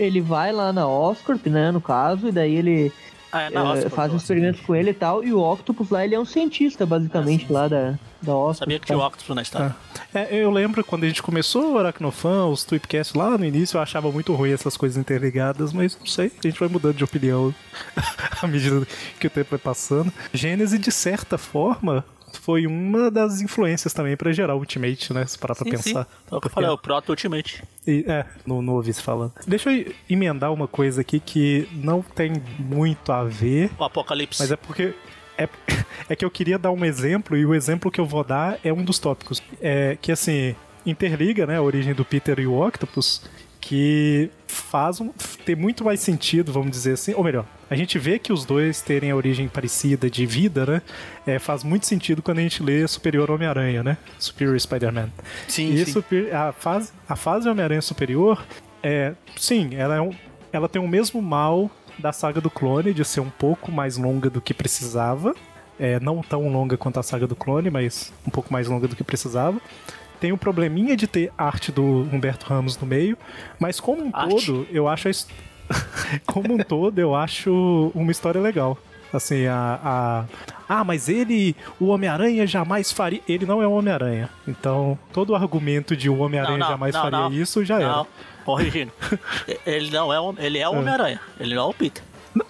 ele 0.00 0.20
vai 0.20 0.50
lá 0.52 0.72
na 0.72 0.88
Oscorp, 0.88 1.46
né, 1.46 1.70
no 1.70 1.80
caso, 1.80 2.28
e 2.28 2.32
daí 2.32 2.54
ele 2.54 2.92
Ah, 3.30 3.42
é, 3.42 3.46
eh, 3.46 3.50
na 3.50 3.62
Oxford, 3.62 3.94
fazem 3.94 4.12
nossa. 4.12 4.24
experimentos 4.24 4.60
com 4.62 4.74
ele 4.74 4.90
e 4.90 4.94
tal, 4.94 5.22
e 5.22 5.32
o 5.32 5.40
Octopus 5.40 5.90
lá, 5.90 6.04
ele 6.04 6.14
é 6.14 6.18
um 6.18 6.24
cientista, 6.24 6.84
basicamente, 6.84 7.52
lá 7.52 7.68
da, 7.68 7.98
da 8.20 8.34
Oxford. 8.34 8.58
Sabia 8.58 8.78
que 8.78 8.86
tá? 8.86 8.94
tinha 8.94 8.98
o 8.98 9.06
Octopus 9.06 9.36
na 9.36 9.42
história. 9.42 9.76
É, 10.12 10.34
eu 10.34 10.50
lembro 10.50 10.82
quando 10.82 11.04
a 11.04 11.06
gente 11.06 11.22
começou 11.22 11.74
o 11.74 11.78
Aracnofan, 11.78 12.46
os 12.46 12.64
Tweepcasts 12.64 13.14
lá 13.14 13.38
no 13.38 13.44
início, 13.44 13.76
eu 13.76 13.82
achava 13.82 14.10
muito 14.10 14.34
ruim 14.34 14.50
essas 14.50 14.76
coisas 14.76 14.98
interligadas, 14.98 15.72
mas 15.72 15.96
não 15.96 16.06
sei, 16.06 16.32
a 16.42 16.48
gente 16.48 16.58
vai 16.58 16.68
mudando 16.68 16.96
de 16.96 17.04
opinião 17.04 17.54
à 18.42 18.46
medida 18.48 18.84
que 19.20 19.26
o 19.28 19.30
tempo 19.30 19.50
vai 19.50 19.58
passando. 19.60 20.12
Gênese, 20.32 20.78
de 20.78 20.90
certa 20.90 21.38
forma, 21.38 22.04
foi 22.38 22.66
uma 22.66 23.10
das 23.10 23.40
influências 23.40 23.92
também 23.92 24.16
pra 24.16 24.32
gerar 24.32 24.54
o 24.54 24.58
Ultimate, 24.58 25.12
né? 25.12 25.26
Se 25.26 25.38
parar 25.38 25.54
pra 25.54 25.64
Sim, 25.64 25.76
sim. 25.76 25.82
pensar. 25.94 26.06
É 26.30 26.34
o 26.36 26.40
que 26.40 26.46
eu 26.46 26.50
falei, 26.50 26.68
é 26.68 26.72
o 26.72 26.78
Proto 26.78 27.10
Ultimate. 27.10 27.62
E- 27.86 28.04
é, 28.06 28.24
não, 28.46 28.60
não 28.62 28.74
ouvi 28.74 28.90
isso 28.90 29.02
falando. 29.02 29.32
Deixa 29.46 29.72
eu 29.72 29.92
emendar 30.08 30.52
uma 30.52 30.68
coisa 30.68 31.00
aqui 31.00 31.18
que 31.20 31.68
não 31.72 32.02
tem 32.02 32.32
muito 32.58 33.10
a 33.12 33.24
ver, 33.24 33.70
O 33.78 33.84
Apocalipse. 33.84 34.40
mas 34.40 34.50
é 34.52 34.56
porque. 34.56 34.94
É, 35.38 35.48
é 36.08 36.14
que 36.16 36.24
eu 36.24 36.30
queria 36.30 36.58
dar 36.58 36.70
um 36.70 36.84
exemplo, 36.84 37.36
e 37.36 37.46
o 37.46 37.54
exemplo 37.54 37.90
que 37.90 38.00
eu 38.00 38.06
vou 38.06 38.22
dar 38.22 38.58
é 38.62 38.72
um 38.72 38.84
dos 38.84 38.98
tópicos. 38.98 39.42
É 39.60 39.96
que 40.00 40.12
assim, 40.12 40.54
interliga 40.84 41.46
né, 41.46 41.56
a 41.56 41.62
origem 41.62 41.94
do 41.94 42.04
Peter 42.04 42.38
e 42.38 42.46
o 42.46 42.60
Octopus, 42.66 43.22
que 43.60 44.30
faz 44.46 45.00
um, 45.00 45.10
tem 45.44 45.54
muito 45.54 45.84
mais 45.84 46.00
sentido, 46.00 46.52
vamos 46.52 46.70
dizer 46.70 46.92
assim. 46.94 47.12
Ou 47.14 47.22
melhor, 47.22 47.44
a 47.68 47.76
gente 47.76 47.98
vê 47.98 48.18
que 48.18 48.32
os 48.32 48.44
dois 48.44 48.80
terem 48.80 49.10
a 49.10 49.16
origem 49.16 49.46
parecida 49.48 50.08
de 50.10 50.24
vida, 50.26 50.64
né? 50.66 50.82
É, 51.26 51.38
faz 51.38 51.62
muito 51.62 51.86
sentido 51.86 52.22
quando 52.22 52.38
a 52.38 52.42
gente 52.42 52.62
lê 52.62 52.86
Superior 52.88 53.30
Homem-Aranha, 53.30 53.82
né? 53.82 53.98
Superior 54.18 54.58
Spider-Man. 54.58 55.10
Sim, 55.46 55.72
E 55.74 55.84
sim. 55.84 55.92
super- 55.92 56.34
a 56.34 56.52
fase, 56.52 56.90
a 57.08 57.14
fase 57.16 57.48
Homem-Aranha 57.48 57.82
Superior, 57.82 58.44
é, 58.82 59.12
sim, 59.36 59.70
ela, 59.74 59.94
é 59.96 60.00
um, 60.00 60.10
ela 60.52 60.68
tem 60.68 60.80
o 60.80 60.88
mesmo 60.88 61.20
mal 61.20 61.70
da 61.98 62.12
saga 62.12 62.40
do 62.40 62.50
clone, 62.50 62.94
de 62.94 63.04
ser 63.04 63.20
um 63.20 63.30
pouco 63.30 63.70
mais 63.70 63.96
longa 63.98 64.30
do 64.30 64.40
que 64.40 64.54
precisava. 64.54 65.34
É, 65.78 65.98
não 66.00 66.20
tão 66.22 66.46
longa 66.52 66.76
quanto 66.76 67.00
a 67.00 67.02
saga 67.02 67.26
do 67.26 67.34
clone, 67.34 67.70
mas 67.70 68.12
um 68.26 68.30
pouco 68.30 68.52
mais 68.52 68.68
longa 68.68 68.86
do 68.86 68.94
que 68.94 69.02
precisava. 69.04 69.58
Tem 70.20 70.32
um 70.32 70.36
probleminha 70.36 70.96
de 70.96 71.06
ter 71.06 71.32
arte 71.36 71.72
do 71.72 71.82
Humberto 72.12 72.46
Ramos 72.46 72.78
no 72.78 72.86
meio, 72.86 73.16
mas 73.58 73.80
como 73.80 74.04
um 74.04 74.10
Arte? 74.12 74.46
todo, 74.46 74.66
eu 74.70 74.86
acho 74.86 75.08
a 75.08 75.12
como 76.26 76.54
um 76.54 76.58
todo, 76.58 76.98
eu 76.98 77.14
acho 77.14 77.90
uma 77.94 78.10
história 78.10 78.40
legal. 78.40 78.76
Assim, 79.12 79.46
a, 79.46 79.80
a. 79.82 80.24
Ah, 80.68 80.84
mas 80.84 81.08
ele, 81.08 81.56
o 81.80 81.86
Homem-Aranha 81.86 82.46
jamais 82.46 82.92
faria. 82.92 83.20
Ele 83.28 83.44
não 83.44 83.60
é 83.60 83.66
o 83.66 83.72
Homem-Aranha. 83.72 84.28
Então, 84.46 84.96
todo 85.12 85.30
o 85.30 85.34
argumento 85.34 85.96
de 85.96 86.08
o 86.08 86.18
Homem-Aranha 86.18 86.60
jamais 86.60 86.94
faria 86.94 87.28
isso 87.30 87.64
já 87.64 87.80
era. 87.80 87.88
Não, 87.88 88.06
corrigindo. 88.44 88.92
ele 89.66 89.90
não 89.90 90.12
é 90.12 90.20
o, 90.20 90.34
ele 90.38 90.58
é 90.58 90.68
o 90.68 90.72
Homem-Aranha. 90.72 91.20
Ele 91.40 91.54
não 91.54 91.62
é 91.62 91.66
o 91.66 91.74
Peter. 91.74 92.04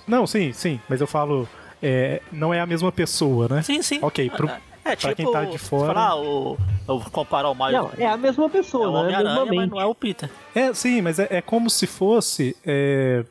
Não, 0.07 0.27
sim, 0.27 0.53
sim, 0.53 0.79
mas 0.87 1.01
eu 1.01 1.07
falo. 1.07 1.49
é, 1.83 2.21
não 2.31 2.53
é 2.53 2.61
a 2.61 2.67
mesma 2.67 2.93
pessoa, 2.93 3.49
né? 3.49 3.63
Sim, 3.63 3.81
sim. 3.81 3.99
Ok, 4.03 4.29
pro, 4.29 4.51
É 4.93 4.97
pra 4.97 5.15
tipo, 5.15 5.17
quem 5.17 5.33
tá 5.33 5.45
de 5.45 5.59
fora. 5.59 5.93
falar, 5.95 6.17
o, 6.17 6.59
eu 6.89 6.99
vou 6.99 7.11
comparar 7.11 7.51
o 7.51 7.55
Mario. 7.55 7.79
Não, 7.79 7.91
é 7.99 8.07
a 8.07 8.17
mesma 8.17 8.45
é 8.45 8.47
o 8.47 8.51
pessoa, 8.51 8.91
né? 8.91 8.99
Homem-Aranha, 8.99 9.53
mas 9.55 9.71
não 9.71 9.81
é 9.81 9.85
o 9.87 9.95
Peter. 9.95 10.31
É, 10.55 10.73
sim, 10.75 11.01
mas 11.01 11.19
é, 11.19 11.29
é 11.31 11.43
como 11.43 11.69
se 11.71 11.87
fosse. 11.87 12.57
É, 12.65 13.25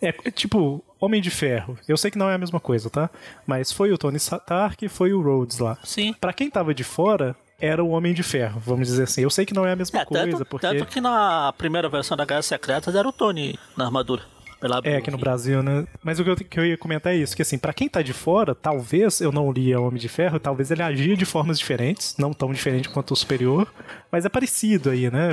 é 0.00 0.12
tipo, 0.30 0.82
Homem 1.00 1.20
de 1.22 1.30
Ferro. 1.30 1.78
Eu 1.88 1.96
sei 1.96 2.10
que 2.10 2.18
não 2.18 2.28
é 2.28 2.34
a 2.34 2.38
mesma 2.38 2.60
coisa, 2.60 2.90
tá? 2.90 3.08
Mas 3.46 3.72
foi 3.72 3.92
o 3.92 3.98
Tony 3.98 4.16
Stark 4.18 4.84
e 4.84 4.88
foi 4.88 5.12
o 5.12 5.20
Rhodes 5.22 5.58
lá. 5.58 5.78
Sim. 5.82 6.14
Pra 6.20 6.32
quem 6.32 6.50
tava 6.50 6.74
de 6.74 6.84
fora, 6.84 7.34
era 7.60 7.82
o 7.82 7.90
Homem 7.90 8.12
de 8.14 8.22
Ferro, 8.22 8.60
vamos 8.64 8.88
dizer 8.88 9.04
assim. 9.04 9.22
Eu 9.22 9.30
sei 9.30 9.44
que 9.46 9.54
não 9.54 9.66
é 9.66 9.72
a 9.72 9.76
mesma 9.76 10.00
É, 10.00 10.04
coisa, 10.04 10.26
tanto, 10.30 10.44
porque. 10.46 10.66
tanto 10.66 10.86
que 10.86 11.00
na 11.00 11.52
primeira 11.56 11.88
versão 11.88 12.16
da 12.16 12.24
Guerra 12.24 12.42
Secreta 12.42 12.90
era 12.90 13.06
o 13.08 13.12
Tony 13.12 13.58
na 13.76 13.84
armadura. 13.86 14.22
Pela 14.60 14.80
É, 14.84 14.96
aqui 14.96 15.10
no 15.10 15.16
Brasil, 15.18 15.62
né? 15.62 15.86
Mas 16.02 16.20
o 16.20 16.24
que 16.24 16.30
eu, 16.30 16.36
que 16.36 16.60
eu 16.60 16.66
ia 16.66 16.76
comentar 16.76 17.12
é 17.12 17.16
isso, 17.16 17.34
que 17.34 17.42
assim, 17.42 17.56
pra 17.58 17.72
quem 17.72 17.88
tá 17.88 18.02
de 18.02 18.12
fora, 18.12 18.54
talvez 18.54 19.20
eu 19.20 19.32
não 19.32 19.50
lia 19.50 19.80
Homem 19.80 19.98
de 19.98 20.08
Ferro, 20.08 20.38
talvez 20.38 20.70
ele 20.70 20.82
agia 20.82 21.16
de 21.16 21.24
formas 21.24 21.58
diferentes, 21.58 22.14
não 22.18 22.32
tão 22.32 22.52
diferente 22.52 22.88
quanto 22.88 23.12
o 23.12 23.16
Superior, 23.16 23.72
mas 24.12 24.24
é 24.24 24.28
parecido 24.28 24.90
aí, 24.90 25.10
né? 25.10 25.30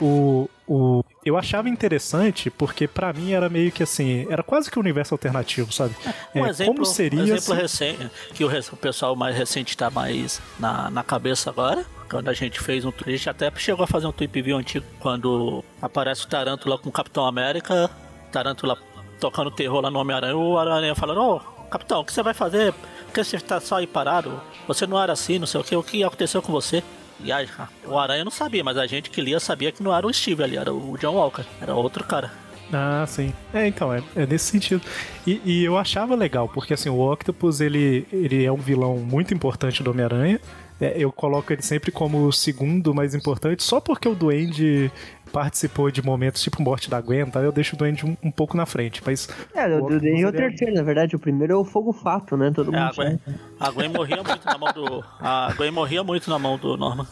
O, 0.00 0.48
o, 0.66 1.02
eu 1.24 1.36
achava 1.36 1.68
interessante 1.68 2.50
porque 2.50 2.86
pra 2.86 3.12
mim 3.12 3.32
era 3.32 3.48
meio 3.48 3.72
que 3.72 3.82
assim, 3.82 4.26
era 4.30 4.42
quase 4.42 4.70
que 4.70 4.78
um 4.78 4.82
universo 4.82 5.12
alternativo, 5.14 5.72
sabe? 5.72 5.94
Um 6.34 6.46
É, 6.46 6.50
exemplo, 6.50 6.74
como 6.74 6.86
seria 6.86 7.20
um 7.20 7.24
exemplo 7.24 7.54
recente, 7.54 8.10
que 8.32 8.44
o, 8.44 8.48
o 8.48 8.76
pessoal 8.76 9.16
mais 9.16 9.36
recente 9.36 9.76
tá 9.76 9.90
mais 9.90 10.40
na, 10.58 10.88
na 10.90 11.02
cabeça 11.02 11.50
agora. 11.50 11.84
Quando 12.08 12.28
a 12.28 12.32
gente 12.32 12.58
fez 12.60 12.84
um. 12.86 12.92
A 13.06 13.10
gente 13.10 13.28
até 13.28 13.52
chegou 13.56 13.84
a 13.84 13.86
fazer 13.86 14.06
um 14.06 14.12
tweet 14.12 14.40
view 14.40 14.56
antigo 14.56 14.86
quando 14.98 15.62
aparece 15.82 16.24
o 16.24 16.28
Tarântula 16.28 16.78
com 16.78 16.88
o 16.88 16.92
Capitão 16.92 17.26
América, 17.26 17.90
Tarântula 18.30 18.78
tocando 19.20 19.50
terror 19.50 19.80
lá 19.80 19.90
no 19.90 19.98
Homem-Aranha, 19.98 20.36
o 20.36 20.58
Aranha 20.58 20.94
falando, 20.94 21.20
ô, 21.20 21.40
Capitão, 21.68 22.00
o 22.00 22.04
que 22.04 22.12
você 22.12 22.22
vai 22.22 22.34
fazer? 22.34 22.72
Por 22.72 23.12
que 23.12 23.24
você 23.24 23.38
tá 23.40 23.60
só 23.60 23.76
aí 23.76 23.86
parado? 23.86 24.40
Você 24.66 24.86
não 24.86 25.00
era 25.00 25.12
assim, 25.12 25.38
não 25.38 25.46
sei 25.46 25.60
o 25.60 25.64
que, 25.64 25.76
o 25.76 25.82
que 25.82 26.04
aconteceu 26.04 26.40
com 26.40 26.52
você? 26.52 26.82
E 27.20 27.32
aí, 27.32 27.48
o 27.84 27.98
Aranha 27.98 28.24
não 28.24 28.30
sabia, 28.30 28.62
mas 28.62 28.76
a 28.76 28.86
gente 28.86 29.10
que 29.10 29.20
lia 29.20 29.40
sabia 29.40 29.72
que 29.72 29.82
não 29.82 29.94
era 29.94 30.06
o 30.06 30.12
Steve 30.12 30.42
ali, 30.42 30.56
era 30.56 30.72
o 30.72 30.96
John 30.98 31.14
Walker, 31.14 31.44
era 31.60 31.74
outro 31.74 32.04
cara. 32.04 32.30
Ah, 32.72 33.04
sim. 33.08 33.32
É, 33.52 33.66
então, 33.66 33.92
é, 33.92 34.02
é 34.14 34.26
nesse 34.26 34.50
sentido. 34.50 34.82
E, 35.26 35.40
e 35.44 35.64
eu 35.64 35.76
achava 35.76 36.14
legal, 36.14 36.48
porque 36.48 36.74
assim, 36.74 36.88
o 36.88 37.00
Octopus, 37.00 37.60
ele, 37.60 38.06
ele 38.12 38.44
é 38.44 38.52
um 38.52 38.56
vilão 38.56 38.98
muito 38.98 39.34
importante 39.34 39.82
do 39.82 39.90
Homem-Aranha. 39.90 40.40
É, 40.80 40.94
eu 40.96 41.10
coloco 41.10 41.52
ele 41.52 41.62
sempre 41.62 41.90
como 41.90 42.24
o 42.24 42.32
segundo 42.32 42.94
mais 42.94 43.14
importante, 43.14 43.64
só 43.64 43.80
porque 43.80 44.08
o 44.08 44.14
Duende 44.14 44.92
participou 45.32 45.90
de 45.90 46.02
momentos 46.04 46.42
tipo 46.42 46.62
morte 46.62 46.90
da 46.90 47.00
Gwen, 47.00 47.26
tá? 47.26 47.40
Eu 47.40 47.52
deixo 47.52 47.74
o 47.76 47.78
Duende 47.78 48.04
um, 48.04 48.16
um 48.22 48.30
pouco 48.30 48.56
na 48.56 48.66
frente, 48.66 49.02
mas... 49.04 49.28
É, 49.54 49.66
o 49.76 49.88
Denny 49.98 50.22
é 50.22 50.28
o 50.28 50.32
terceiro, 50.32 50.74
na 50.74 50.82
verdade. 50.82 51.14
O 51.16 51.18
primeiro 51.18 51.52
é 51.52 51.56
o 51.56 51.64
Fogo 51.64 51.92
Fato, 51.92 52.36
né? 52.36 52.50
Todo 52.54 52.74
É, 52.74 52.78
mundo 52.78 52.90
a 52.90 52.92
Gwen, 52.94 53.20
a 53.60 53.70
Gwen 53.70 53.88
morria 53.88 54.22
muito 54.22 54.44
na 54.46 54.58
mão 54.58 54.72
do. 54.72 55.04
A 55.20 55.52
Gwen 55.56 55.70
morria 55.70 56.02
muito 56.04 56.30
na 56.30 56.38
mão 56.38 56.56
do 56.58 56.76
Norman. 56.76 57.06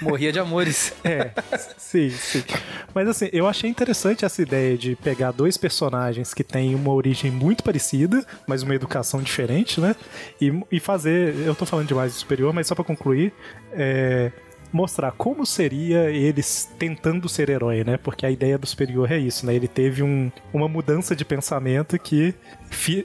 Morria 0.00 0.32
de 0.32 0.38
amores. 0.38 0.94
É, 1.04 1.30
sim, 1.76 2.10
sim. 2.10 2.42
Mas 2.94 3.08
assim, 3.08 3.28
eu 3.32 3.46
achei 3.46 3.68
interessante 3.70 4.24
essa 4.24 4.40
ideia 4.42 4.76
de 4.76 4.96
pegar 4.96 5.30
dois 5.32 5.56
personagens 5.56 6.32
que 6.34 6.42
têm 6.44 6.74
uma 6.74 6.92
origem 6.92 7.30
muito 7.30 7.62
parecida, 7.62 8.24
mas 8.46 8.62
uma 8.62 8.74
educação 8.74 9.20
diferente, 9.22 9.80
né? 9.80 9.94
E, 10.40 10.52
e 10.70 10.80
fazer. 10.80 11.34
Eu 11.44 11.54
tô 11.54 11.64
falando 11.66 11.86
demais 11.88 12.12
do 12.12 12.18
superior, 12.18 12.52
mas 12.52 12.66
só 12.66 12.74
pra 12.74 12.84
concluir. 12.84 13.32
é, 13.72 14.30
Mostrar 14.76 15.10
como 15.12 15.46
seria 15.46 16.10
eles 16.10 16.70
tentando 16.78 17.30
ser 17.30 17.48
herói, 17.48 17.82
né? 17.82 17.96
Porque 17.96 18.26
a 18.26 18.30
ideia 18.30 18.58
do 18.58 18.66
superior 18.66 19.10
é 19.10 19.16
isso, 19.18 19.46
né? 19.46 19.54
Ele 19.54 19.66
teve 19.66 20.02
um- 20.02 20.30
uma 20.52 20.68
mudança 20.68 21.16
de 21.16 21.24
pensamento 21.24 21.98
que 21.98 22.34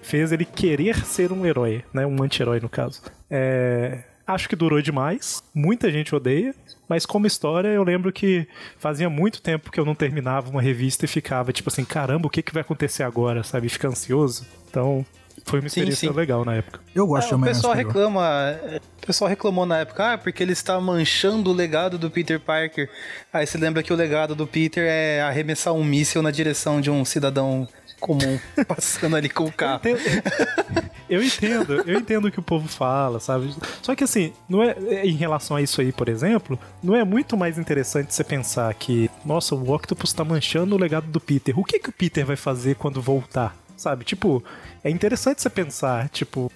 fez 0.01 0.33
ele 0.33 0.43
querer 0.43 1.05
ser 1.05 1.31
um 1.31 1.45
herói, 1.45 1.81
né? 1.93 2.05
Um 2.05 2.21
anti-herói, 2.21 2.59
no 2.59 2.67
caso. 2.67 3.01
É, 3.29 3.99
Acho 4.27 4.47
que 4.47 4.55
durou 4.55 4.81
demais, 4.81 5.43
muita 5.53 5.91
gente 5.91 6.15
odeia, 6.15 6.53
mas 6.87 7.05
como 7.05 7.27
história 7.27 7.67
eu 7.69 7.83
lembro 7.83 8.11
que 8.13 8.47
fazia 8.77 9.09
muito 9.09 9.41
tempo 9.41 9.69
que 9.69 9.77
eu 9.79 9.83
não 9.83 9.93
terminava 9.95 10.49
uma 10.49 10.61
revista 10.61 11.03
e 11.03 11.07
ficava 11.07 11.51
tipo 11.51 11.67
assim, 11.69 11.83
caramba, 11.83 12.27
o 12.27 12.29
que, 12.29 12.41
que 12.41 12.53
vai 12.53 12.61
acontecer 12.61 13.03
agora, 13.03 13.43
sabe? 13.43 13.67
Fica 13.67 13.89
ansioso. 13.89 14.45
Então, 14.69 15.05
foi 15.45 15.59
uma 15.59 15.69
Sim, 15.69 15.81
experiência 15.81 16.09
sim. 16.09 16.15
legal 16.15 16.45
na 16.45 16.55
época. 16.55 16.79
Eu 16.93 17.07
gosto 17.07 17.27
de 17.27 17.33
É, 17.33 17.35
o 17.35 17.37
Homem-Aranha 17.37 17.55
pessoal 17.55 17.73
reclama, 17.73 18.21
é, 18.63 18.81
o 19.01 19.05
pessoal 19.05 19.29
reclamou 19.29 19.65
na 19.65 19.79
época, 19.79 20.13
ah, 20.13 20.17
porque 20.17 20.41
ele 20.43 20.53
está 20.53 20.79
manchando 20.79 21.49
o 21.49 21.53
legado 21.53 21.97
do 21.97 22.09
Peter 22.09 22.39
Parker. 22.39 22.89
Aí 23.31 23.45
você 23.45 23.57
lembra 23.57 23.83
que 23.83 23.91
o 23.91 23.95
legado 23.95 24.35
do 24.35 24.47
Peter 24.47 24.85
é 24.87 25.21
arremessar 25.21 25.73
um 25.73 25.83
míssil 25.83 26.21
na 26.21 26.31
direção 26.31 26.79
de 26.81 26.89
um 26.89 27.03
cidadão 27.03 27.67
comum 27.99 28.39
passando 28.67 29.15
ali 29.15 29.29
com 29.29 29.45
o 29.45 29.51
carro. 29.51 29.81
Eu 31.11 31.21
entendo, 31.21 31.83
eu 31.85 31.99
entendo 31.99 32.29
o 32.29 32.31
que 32.31 32.39
o 32.39 32.41
povo 32.41 32.69
fala, 32.69 33.19
sabe? 33.19 33.53
Só 33.81 33.93
que 33.93 34.05
assim, 34.05 34.31
não 34.47 34.63
é 34.63 35.05
em 35.05 35.11
relação 35.11 35.57
a 35.57 35.61
isso 35.61 35.81
aí, 35.81 35.91
por 35.91 36.07
exemplo, 36.07 36.57
não 36.81 36.95
é 36.95 37.03
muito 37.03 37.35
mais 37.35 37.57
interessante 37.57 38.13
você 38.13 38.23
pensar 38.23 38.73
que, 38.75 39.11
nossa, 39.25 39.53
o 39.53 39.73
Octopus 39.73 40.13
tá 40.13 40.23
manchando 40.23 40.73
o 40.73 40.77
legado 40.77 41.07
do 41.07 41.19
Peter. 41.19 41.59
O 41.59 41.65
que 41.65 41.79
que 41.79 41.89
o 41.89 41.91
Peter 41.91 42.25
vai 42.25 42.37
fazer 42.37 42.75
quando 42.75 43.01
voltar? 43.01 43.57
Sabe? 43.75 44.05
Tipo, 44.05 44.41
é 44.83 44.89
interessante 44.89 45.41
você 45.41 45.49
pensar, 45.49 46.09
tipo, 46.09 46.51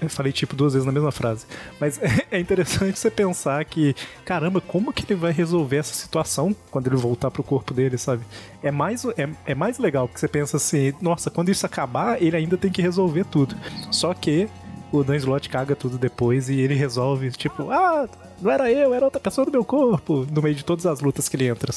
eu 0.00 0.08
falei 0.08 0.32
tipo 0.32 0.54
duas 0.54 0.74
vezes 0.74 0.84
na 0.84 0.92
mesma 0.92 1.10
frase, 1.10 1.46
mas 1.80 1.98
é 2.30 2.38
interessante 2.38 2.98
você 2.98 3.10
pensar 3.10 3.64
que, 3.64 3.94
caramba, 4.24 4.60
como 4.60 4.92
que 4.92 5.10
ele 5.10 5.18
vai 5.18 5.32
resolver 5.32 5.76
essa 5.76 5.94
situação 5.94 6.54
quando 6.70 6.88
ele 6.88 6.96
voltar 6.96 7.30
pro 7.30 7.42
corpo 7.42 7.72
dele, 7.72 7.96
sabe? 7.96 8.22
É 8.62 8.70
mais, 8.70 9.04
é, 9.04 9.28
é 9.46 9.54
mais 9.54 9.78
legal 9.78 10.06
porque 10.06 10.20
você 10.20 10.28
pensa 10.28 10.58
assim, 10.58 10.92
nossa, 11.00 11.30
quando 11.30 11.50
isso 11.50 11.64
acabar, 11.64 12.22
ele 12.22 12.36
ainda 12.36 12.56
tem 12.58 12.70
que 12.70 12.82
resolver 12.82 13.24
tudo. 13.24 13.56
Só 13.90 14.12
que 14.12 14.48
o 14.92 15.02
Dan 15.02 15.16
Slott 15.16 15.48
caga 15.48 15.74
tudo 15.74 15.98
depois 15.98 16.48
e 16.48 16.60
ele 16.60 16.74
resolve, 16.74 17.30
tipo, 17.30 17.70
ah, 17.70 18.08
não 18.40 18.50
era 18.50 18.70
eu, 18.70 18.92
era 18.94 19.04
outra 19.04 19.20
pessoa 19.20 19.44
do 19.44 19.50
meu 19.52 19.64
corpo, 19.64 20.26
no 20.30 20.42
meio 20.42 20.54
de 20.54 20.64
todas 20.64 20.86
as 20.86 21.00
lutas 21.00 21.28
que 21.28 21.36
ele 21.36 21.48
entra. 21.48 21.72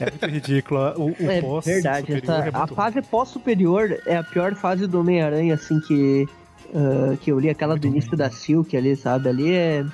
É 0.00 0.10
muito 0.10 0.26
ridículo. 0.26 0.80
O, 0.96 1.06
o 1.10 1.30
É 1.30 1.40
pós 1.40 1.64
verdade, 1.64 2.00
superior 2.12 2.22
essa- 2.38 2.46
é 2.46 2.50
a 2.54 2.58
muito 2.58 2.74
fase 2.74 3.02
pós-superior 3.02 3.98
é 4.06 4.16
a 4.16 4.22
pior 4.24 4.54
fase 4.54 4.86
do 4.86 5.00
Homem-Aranha, 5.00 5.54
assim, 5.54 5.78
que, 5.80 6.26
ah, 6.74 7.16
que 7.20 7.30
eu 7.32 7.38
li, 7.38 7.48
aquela 7.50 7.76
do 7.76 7.86
início 7.86 8.16
da 8.16 8.30
Silk 8.30 8.76
ali, 8.76 8.96
sabe? 8.96 9.28
Ali 9.28 9.52
é, 9.54 9.84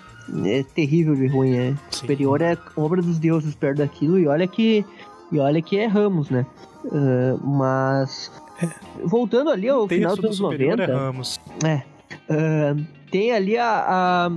é 0.47 0.63
terrível 0.75 1.15
de 1.15 1.27
ruim, 1.27 1.57
é. 1.57 1.69
Sim. 1.71 1.77
Superior 1.91 2.41
é 2.43 2.57
obra 2.77 3.01
dos 3.03 3.19
deuses 3.19 3.55
perto 3.55 3.79
daquilo, 3.79 4.19
e 4.19 4.27
olha 4.27 4.47
que, 4.47 4.85
e 5.33 5.39
olha 5.39 5.61
que 5.61 5.77
erramos, 5.77 6.31
né? 6.31 6.47
Ah, 6.93 7.37
mas. 7.43 8.31
Voltando 9.05 9.51
ali 9.51 9.69
ao 9.69 9.89
final 9.89 10.13
dos 10.15 10.21
do 10.21 10.27
anos 10.27 10.37
superior 10.37 10.77
90. 10.79 10.93
é 10.93 10.95
Ramos. 10.97 11.41
É. 11.65 11.83
Ah, 12.31 12.77
tem 13.15 13.31
ali 13.31 13.57
a, 13.57 13.65
a, 13.65 14.31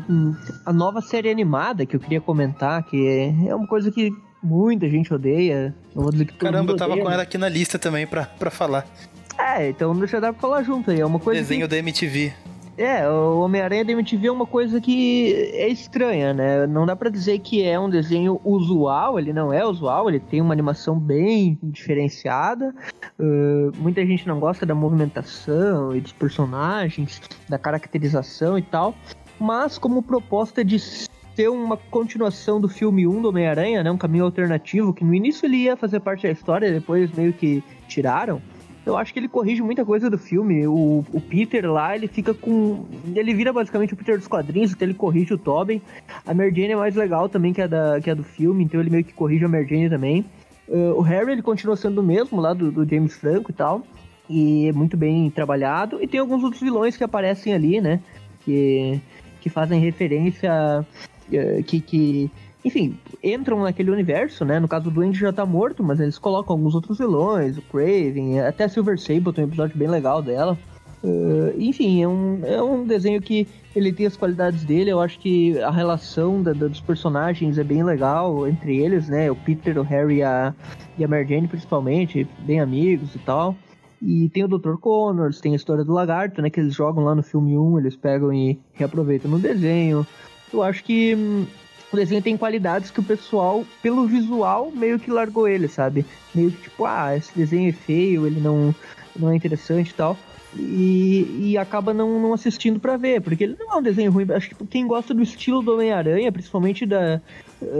a 0.67 0.71
nova 0.71 1.01
série 1.01 1.31
animada 1.31 1.83
que 1.83 1.95
eu 1.95 1.99
queria 1.99 2.21
comentar, 2.21 2.83
que 2.83 3.07
é, 3.49 3.55
uma 3.55 3.65
coisa 3.65 3.91
que 3.91 4.13
muita 4.43 4.87
gente 4.87 5.11
odeia. 5.11 5.73
Não 5.95 6.03
vou 6.03 6.11
dizer 6.11 6.25
que 6.25 6.33
Caramba, 6.35 6.73
eu 6.73 6.77
tava 6.77 6.91
odeia. 6.91 7.03
com 7.03 7.11
ela 7.11 7.23
aqui 7.23 7.39
na 7.39 7.49
lista 7.49 7.79
também 7.79 8.05
pra, 8.05 8.27
pra 8.27 8.51
falar. 8.51 8.85
É, 9.35 9.67
então 9.69 9.97
deixa 9.97 10.17
eu 10.17 10.21
dar 10.21 10.31
pra 10.31 10.39
falar 10.39 10.61
junto 10.61 10.91
aí. 10.91 10.99
É 11.01 11.05
uma 11.07 11.17
coisa 11.17 11.41
Desenho 11.41 11.67
da 11.67 11.75
MTV. 11.75 12.33
É, 12.77 13.09
o 13.09 13.39
Homem-Aranha 13.39 13.83
da 13.83 13.91
MTV 13.91 14.27
é 14.27 14.31
uma 14.31 14.45
coisa 14.45 14.79
que 14.79 15.33
é 15.53 15.67
estranha, 15.67 16.31
né? 16.31 16.67
Não 16.67 16.85
dá 16.85 16.95
pra 16.95 17.09
dizer 17.09 17.39
que 17.39 17.63
é 17.63 17.79
um 17.79 17.89
desenho 17.89 18.39
usual, 18.45 19.17
ele 19.17 19.33
não 19.33 19.51
é 19.51 19.65
usual, 19.65 20.07
ele 20.07 20.19
tem 20.19 20.41
uma 20.41 20.53
animação 20.53 20.99
bem 20.99 21.57
diferenciada. 21.63 22.75
Uh, 23.19 23.75
muita 23.77 24.05
gente 24.05 24.27
não 24.27 24.39
gosta 24.39 24.63
da 24.63 24.75
movimentação 24.75 25.95
e 25.95 25.99
dos 25.99 26.11
personagens, 26.13 27.19
da 27.49 27.57
caracterização 27.57 28.59
e 28.59 28.61
tal. 28.61 28.93
Mas 29.39 29.79
como 29.79 30.03
proposta 30.03 30.63
de 30.63 30.77
ser 30.79 31.49
uma 31.49 31.77
continuação 31.77 32.61
do 32.61 32.69
filme 32.69 33.07
1 33.07 33.23
do 33.23 33.29
Homem-Aranha, 33.29 33.83
né? 33.83 33.89
Um 33.89 33.97
caminho 33.97 34.25
alternativo, 34.25 34.93
que 34.93 35.03
no 35.03 35.15
início 35.15 35.47
ele 35.47 35.57
ia 35.57 35.75
fazer 35.75 35.99
parte 35.99 36.27
da 36.27 36.31
história, 36.31 36.71
depois 36.71 37.11
meio 37.11 37.33
que 37.33 37.63
tiraram. 37.87 38.39
Eu 38.87 38.95
acho 38.95 39.11
que 39.11 39.19
ele 39.19 39.27
corrige 39.27 39.61
muita 39.61 39.83
coisa 39.83 40.09
do 40.09 40.17
filme. 40.17 40.65
O, 40.65 41.03
o 41.11 41.19
Peter 41.19 41.69
lá, 41.69 41.95
ele 41.95 42.07
fica 42.07 42.33
com. 42.33 42.85
Ele 43.13 43.33
vira 43.33 43.51
basicamente 43.51 43.93
o 43.93 43.97
Peter 43.97 44.17
dos 44.17 44.27
quadrinhos, 44.27 44.71
então 44.71 44.87
ele 44.87 44.93
corrige 44.93 45.33
o 45.33 45.37
Tobin. 45.37 45.81
A 46.25 46.33
Mary 46.33 46.51
Jane 46.55 46.71
é 46.71 46.75
mais 46.75 46.95
legal 46.95 47.27
também 47.27 47.51
que 47.51 47.61
a, 47.61 47.67
da, 47.67 47.99
que 47.99 48.09
a 48.09 48.13
do 48.13 48.23
filme, 48.23 48.63
então 48.63 48.79
ele 48.79 48.89
meio 48.89 49.03
que 49.03 49.13
corrige 49.13 49.43
a 49.43 49.49
Mary 49.49 49.67
Jane 49.67 49.89
também. 49.89 50.25
Uh, 50.69 50.93
o 50.97 51.01
Harry, 51.01 51.33
ele 51.33 51.41
continua 51.41 51.75
sendo 51.75 51.99
o 51.99 52.03
mesmo 52.03 52.39
lá 52.39 52.53
do, 52.53 52.71
do 52.71 52.87
James 52.87 53.15
Franco 53.17 53.51
e 53.51 53.53
tal. 53.53 53.83
E 54.29 54.67
é 54.67 54.71
muito 54.73 54.95
bem 54.95 55.29
trabalhado. 55.29 56.01
E 56.01 56.07
tem 56.07 56.19
alguns 56.19 56.43
outros 56.43 56.61
vilões 56.61 56.95
que 56.95 57.03
aparecem 57.03 57.53
ali, 57.53 57.81
né? 57.81 57.99
Que, 58.45 59.01
que 59.41 59.49
fazem 59.49 59.79
referência. 59.79 60.85
eh, 61.31 61.61
que, 61.63 61.79
que 61.81 62.31
enfim, 62.67 62.95
entram 63.23 63.61
naquele 63.63 63.89
universo, 63.91 64.43
né? 64.45 64.59
No 64.59 64.67
caso, 64.67 64.89
o 64.89 64.91
Duende 64.91 65.17
já 65.17 65.31
tá 65.31 65.45
morto, 65.45 65.83
mas 65.83 65.99
eles 65.99 66.17
colocam 66.19 66.55
alguns 66.55 66.75
outros 66.75 66.97
vilões, 66.97 67.57
o 67.57 67.61
Craven, 67.61 68.41
até 68.41 68.65
a 68.65 68.69
Silver 68.69 68.99
Sable 68.99 69.31
tem 69.33 69.45
um 69.45 69.47
episódio 69.47 69.77
bem 69.77 69.87
legal 69.87 70.21
dela. 70.21 70.57
Uh, 71.03 71.53
enfim, 71.57 72.01
é 72.01 72.07
um, 72.07 72.39
é 72.43 72.61
um 72.61 72.83
desenho 72.85 73.21
que 73.21 73.47
ele 73.75 73.93
tem 73.93 74.05
as 74.07 74.17
qualidades 74.17 74.65
dele, 74.65 74.89
eu 74.91 74.99
acho 74.99 75.19
que 75.19 75.57
a 75.61 75.69
relação 75.69 76.41
da- 76.41 76.53
da- 76.53 76.67
dos 76.67 76.81
personagens 76.81 77.57
é 77.57 77.63
bem 77.63 77.83
legal 77.83 78.47
entre 78.47 78.77
eles, 78.77 79.07
né? 79.07 79.29
O 79.31 79.35
Peter, 79.35 79.77
o 79.77 79.83
Harry 79.83 80.23
a, 80.23 80.53
e 80.97 81.03
a 81.05 81.07
Mary 81.07 81.27
Jane, 81.27 81.47
principalmente, 81.47 82.27
bem 82.39 82.59
amigos 82.59 83.13
e 83.15 83.19
tal. 83.19 83.55
E 84.01 84.27
tem 84.29 84.43
o 84.43 84.47
Dr. 84.47 84.75
Connors, 84.79 85.39
tem 85.39 85.53
a 85.53 85.55
história 85.55 85.83
do 85.85 85.93
lagarto, 85.93 86.41
né? 86.41 86.49
Que 86.49 86.59
eles 86.59 86.73
jogam 86.73 87.03
lá 87.03 87.15
no 87.15 87.23
filme 87.23 87.57
1, 87.57 87.79
eles 87.79 87.95
pegam 87.95 88.33
e 88.33 88.59
reaproveitam 88.73 89.29
no 89.31 89.39
desenho. 89.39 90.05
Eu 90.51 90.63
acho 90.63 90.83
que 90.83 91.15
hum, 91.15 91.45
o 91.91 91.95
desenho 91.95 92.21
tem 92.21 92.35
qualidades 92.35 92.91
que 92.91 92.99
o 92.99 93.03
pessoal, 93.03 93.65
pelo 93.81 94.05
visual, 94.05 94.71
meio 94.71 94.99
que 94.99 95.09
largou 95.09 95.47
ele, 95.47 95.67
sabe? 95.67 96.05
Meio 96.35 96.51
que 96.51 96.63
tipo, 96.63 96.85
ah, 96.85 97.15
esse 97.15 97.35
desenho 97.35 97.69
é 97.69 97.73
feio, 97.73 98.27
ele 98.27 98.39
não, 98.41 98.75
não 99.15 99.29
é 99.31 99.35
interessante 99.35 99.91
e 99.91 99.93
tal. 99.93 100.17
E, 100.55 101.51
e 101.51 101.57
acaba 101.57 101.93
não, 101.93 102.19
não 102.19 102.33
assistindo 102.33 102.79
pra 102.79 102.97
ver, 102.97 103.21
porque 103.21 103.43
ele 103.43 103.55
não 103.59 103.73
é 103.73 103.75
um 103.77 103.81
desenho 103.81 104.11
ruim. 104.11 104.25
Acho 104.31 104.49
que 104.49 104.65
quem 104.67 104.87
gosta 104.87 105.13
do 105.13 105.21
estilo 105.21 105.61
do 105.61 105.73
Homem-Aranha, 105.73 106.31
principalmente 106.31 106.85
da, 106.85 107.21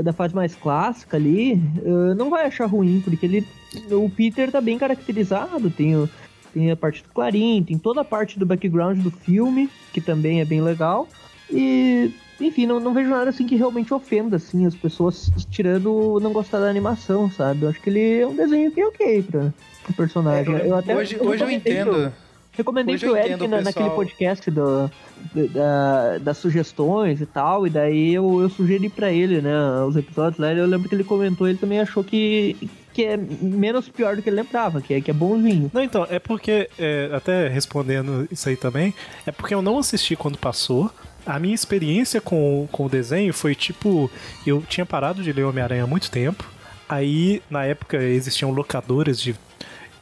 da 0.03 0.13
fase 0.13 0.35
mais 0.35 0.55
clássica 0.55 1.17
ali, 1.17 1.53
eh, 1.53 2.13
não 2.15 2.29
vai 2.29 2.45
achar 2.45 2.65
ruim, 2.65 3.01
porque 3.03 3.25
ele. 3.25 3.47
O 3.91 4.09
Peter 4.09 4.51
tá 4.51 4.61
bem 4.61 4.77
caracterizado, 4.77 5.69
tem, 5.69 5.95
o, 5.95 6.09
tem 6.53 6.71
a 6.71 6.75
parte 6.75 7.03
do 7.03 7.09
Clarim, 7.09 7.63
tem 7.63 7.77
toda 7.77 8.01
a 8.01 8.05
parte 8.05 8.37
do 8.37 8.45
background 8.45 8.99
do 8.99 9.11
filme, 9.11 9.69
que 9.93 10.01
também 10.01 10.41
é 10.41 10.45
bem 10.45 10.61
legal. 10.61 11.07
E, 11.49 12.11
enfim, 12.39 12.65
não, 12.65 12.79
não 12.79 12.93
vejo 12.93 13.09
nada 13.09 13.29
assim 13.29 13.45
que 13.47 13.55
realmente 13.55 13.93
ofenda 13.93 14.35
assim, 14.37 14.65
as 14.65 14.75
pessoas, 14.75 15.29
tirando 15.49 16.19
não 16.21 16.31
gostar 16.33 16.59
da 16.59 16.69
animação, 16.69 17.29
sabe? 17.31 17.63
Eu 17.63 17.69
acho 17.69 17.81
que 17.81 17.89
ele 17.89 18.19
é 18.21 18.27
um 18.27 18.35
desenho 18.35 18.71
que 18.71 18.79
é 18.81 18.87
ok 18.87 19.23
pra, 19.23 19.53
pro 19.83 19.93
personagem. 19.93 20.53
eu 20.57 20.75
até 20.75 20.95
hoje, 20.95 21.15
hoje 21.19 21.43
eu 21.43 21.47
recomendei 21.47 21.83
pro- 21.83 21.93
entendo. 21.97 22.13
Recomendei 22.53 22.95
Hoje 22.95 23.05
pro 23.05 23.15
eu 23.15 23.23
Eric 23.23 23.47
na- 23.47 23.61
naquele 23.61 23.89
podcast 23.91 24.49
do, 24.49 24.89
do- 25.31 25.47
da- 25.49 26.17
das 26.17 26.37
sugestões 26.37 27.21
e 27.21 27.25
tal, 27.27 27.67
e 27.67 27.69
daí 27.69 28.15
eu, 28.15 28.41
eu 28.41 28.49
sugeri 28.49 28.89
pra 28.89 29.11
ele, 29.11 29.41
né, 29.41 29.51
os 29.87 29.95
episódios 29.95 30.39
lá, 30.39 30.51
eu 30.51 30.65
lembro 30.65 30.89
que 30.89 30.95
ele 30.95 31.03
comentou, 31.03 31.47
ele 31.47 31.59
também 31.59 31.79
achou 31.79 32.03
que, 32.03 32.57
que 32.95 33.03
é 33.05 33.15
menos 33.15 33.87
pior 33.89 34.15
do 34.15 34.23
que 34.23 34.29
ele 34.29 34.37
lembrava, 34.37 34.81
que 34.81 34.91
é, 34.95 34.99
que 35.01 35.11
é 35.11 35.13
bonzinho. 35.13 35.69
Não, 35.71 35.83
então, 35.83 36.07
é 36.09 36.17
porque, 36.17 36.67
é, 36.79 37.11
até 37.13 37.47
respondendo 37.47 38.27
isso 38.31 38.49
aí 38.49 38.55
também, 38.55 38.91
é 39.23 39.31
porque 39.31 39.53
eu 39.53 39.61
não 39.61 39.77
assisti 39.77 40.15
quando 40.15 40.35
passou. 40.39 40.89
A 41.27 41.37
minha 41.39 41.53
experiência 41.53 42.21
com, 42.21 42.67
com 42.71 42.85
o 42.85 42.89
desenho 42.89 43.33
foi 43.33 43.53
tipo: 43.53 44.09
eu 44.45 44.63
tinha 44.67 44.85
parado 44.85 45.21
de 45.21 45.33
ler 45.33 45.43
Homem-Aranha 45.43 45.83
há 45.83 45.87
muito 45.87 46.09
tempo. 46.09 46.49
Aí, 46.87 47.41
na 47.49 47.65
época, 47.65 47.97
existiam 47.97 48.49
locadoras 48.51 49.19
de. 49.19 49.35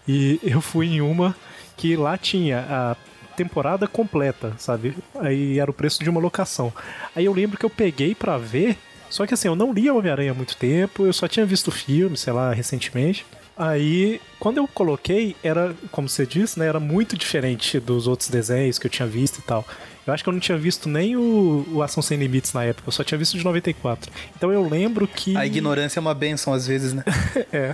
E 0.07 0.39
eu 0.43 0.61
fui 0.61 0.85
em 0.85 1.02
uma 1.02 1.35
que 1.76 1.95
lá 1.95 2.15
tinha 2.15 2.60
a 2.69 2.95
temporada 3.35 3.88
completa, 3.88 4.53
sabe? 4.57 4.95
Aí 5.15 5.60
era 5.60 5.69
o 5.69 5.73
preço 5.73 6.03
de 6.03 6.10
uma 6.10 6.22
locação. 6.22 6.72
Aí 7.15 7.26
eu 7.26 7.34
lembro 7.34 7.57
que 7.57 7.65
eu 7.65 7.69
peguei 7.72 8.14
pra 8.14 8.38
ver, 8.38 8.77
só 9.10 9.26
que 9.26 9.34
assim, 9.34 9.47
eu 9.47 9.56
não 9.56 9.73
lia 9.73 9.93
Homem-Aranha 9.93 10.31
há 10.31 10.35
muito 10.35 10.56
tempo, 10.56 11.06
eu 11.06 11.11
só 11.11 11.27
tinha 11.27 11.45
visto 11.45 11.68
o 11.69 11.72
filme, 11.72 12.15
sei 12.15 12.31
lá, 12.31 12.53
recentemente. 12.53 13.26
Aí, 13.57 14.22
quando 14.39 14.57
eu 14.57 14.68
coloquei, 14.68 15.35
era, 15.41 15.73
como 15.91 16.10
você 16.10 16.26
disse, 16.26 16.60
né, 16.60 16.68
era 16.68 16.80
muito 16.80 17.18
diferente 17.18 17.80
dos 17.80 18.06
outros 18.06 18.30
desenhos 18.30 18.77
que 18.77 18.85
eu 18.88 18.91
tinha 18.91 19.07
visto 19.07 19.39
e 19.39 19.41
tal. 19.41 19.65
Eu 20.06 20.14
acho 20.14 20.23
que 20.23 20.30
eu 20.30 20.34
não 20.34 20.40
tinha 20.40 20.57
visto 20.57 20.88
nem 20.88 21.15
o, 21.15 21.65
o 21.72 21.82
Ação 21.82 22.03
Sem 22.03 22.18
Limites 22.18 22.53
na 22.53 22.64
época, 22.64 22.88
eu 22.88 22.91
só 22.91 23.03
tinha 23.03 23.18
visto 23.18 23.38
de 23.38 23.44
94. 23.44 24.11
Então 24.36 24.52
eu 24.52 24.68
lembro 24.68 25.07
que. 25.07 25.36
A 25.36 25.45
ignorância 25.45 25.99
é 25.99 26.02
uma 26.02 26.14
benção 26.14 26.53
às 26.53 26.68
vezes, 26.68 26.94
né? 26.94 27.03
É. 27.52 27.73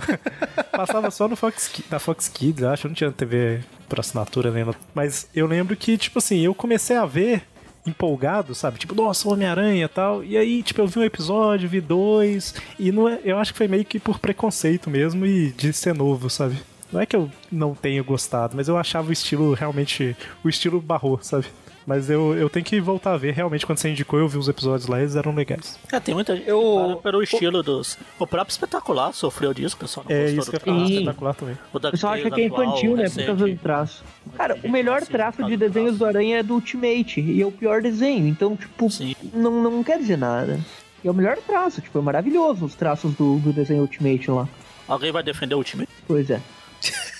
Passava 0.70 1.10
só 1.10 1.26
no 1.26 1.36
Fox, 1.36 1.70
na 1.90 1.98
Fox 1.98 2.28
Kids, 2.28 2.62
acho. 2.62 2.86
Eu 2.86 2.90
não 2.90 2.94
tinha 2.94 3.10
TV 3.10 3.60
por 3.88 4.00
assinatura 4.00 4.50
nem 4.50 4.64
nada. 4.64 4.76
Mas 4.94 5.28
eu 5.34 5.46
lembro 5.46 5.76
que, 5.76 5.96
tipo 5.98 6.18
assim, 6.18 6.40
eu 6.40 6.54
comecei 6.54 6.96
a 6.96 7.04
ver 7.04 7.42
empolgado, 7.86 8.54
sabe? 8.54 8.78
Tipo, 8.78 8.94
nossa, 8.94 9.28
Homem-Aranha 9.28 9.84
e 9.84 9.88
tal. 9.88 10.24
E 10.24 10.36
aí, 10.36 10.62
tipo, 10.62 10.80
eu 10.80 10.86
vi 10.86 10.98
um 10.98 11.04
episódio, 11.04 11.68
vi 11.68 11.80
dois. 11.80 12.54
E 12.78 12.92
não 12.92 13.08
é, 13.08 13.20
eu 13.24 13.38
acho 13.38 13.52
que 13.52 13.58
foi 13.58 13.68
meio 13.68 13.84
que 13.84 13.98
por 13.98 14.18
preconceito 14.18 14.88
mesmo 14.88 15.26
e 15.26 15.52
de 15.52 15.72
ser 15.72 15.94
novo, 15.94 16.30
sabe? 16.30 16.56
Não 16.92 17.00
é 17.00 17.06
que 17.06 17.16
eu 17.16 17.30
não 17.50 17.74
tenha 17.74 18.02
gostado, 18.02 18.54
mas 18.56 18.68
eu 18.68 18.76
achava 18.76 19.08
o 19.08 19.12
estilo 19.12 19.54
realmente. 19.54 20.16
O 20.44 20.48
estilo 20.48 20.80
barrou, 20.80 21.18
sabe? 21.22 21.46
Mas 21.86 22.08
eu, 22.08 22.34
eu 22.36 22.48
tenho 22.48 22.64
que 22.64 22.80
voltar 22.80 23.12
a 23.14 23.16
ver. 23.16 23.32
Realmente, 23.34 23.66
quando 23.66 23.78
você 23.78 23.90
indicou, 23.90 24.18
eu 24.18 24.28
vi 24.28 24.38
os 24.38 24.48
episódios 24.48 24.88
lá, 24.88 25.00
eles 25.00 25.16
eram 25.16 25.34
legais. 25.34 25.78
É, 25.92 25.98
tem 25.98 26.14
muita 26.14 26.36
gente 26.36 26.48
Eu- 26.48 27.00
pelo 27.02 27.22
estilo 27.22 27.62
dos. 27.62 27.98
O 28.18 28.26
próprio 28.26 28.52
espetacular 28.52 29.12
sofreu 29.12 29.52
disso, 29.52 29.76
pessoal. 29.76 30.06
Não 30.08 30.14
É 30.16 30.30
isso 30.30 30.48
que 30.50 30.56
eu 30.56 30.60
falar, 30.60 30.84
espetacular 30.88 31.34
também. 31.34 31.58
O 31.72 31.76
O 31.76 31.80
pessoal 31.80 32.12
acha 32.14 32.30
que 32.30 32.40
é 32.40 32.46
infantil, 32.46 32.96
né, 32.96 33.08
por 33.10 33.26
causa 33.26 33.46
do 33.48 33.56
traço. 33.56 34.04
Cara, 34.36 34.56
o 34.62 34.70
melhor 34.70 35.02
traço 35.02 35.44
de 35.44 35.56
desenhos 35.56 35.98
do 35.98 36.04
Aranha 36.06 36.38
é 36.38 36.42
do 36.42 36.54
Ultimate, 36.54 37.20
e 37.20 37.42
é 37.42 37.46
o 37.46 37.50
pior 37.52 37.82
desenho, 37.82 38.28
então, 38.28 38.56
tipo, 38.56 38.88
Sim. 38.90 39.14
não, 39.34 39.62
não 39.62 39.82
quer 39.82 39.98
dizer 39.98 40.16
nada. 40.18 40.60
E 41.04 41.08
é 41.08 41.10
o 41.10 41.14
melhor 41.14 41.36
traço, 41.38 41.80
tipo, 41.80 41.98
é 41.98 42.02
maravilhoso 42.02 42.64
os 42.64 42.76
traços 42.76 43.12
do, 43.14 43.38
do 43.40 43.52
desenho 43.52 43.80
Ultimate 43.82 44.30
lá. 44.30 44.48
Alguém 44.86 45.10
vai 45.10 45.22
defender 45.24 45.56
o 45.56 45.64
time? 45.64 45.88
Pois 46.06 46.30
é. 46.30 46.40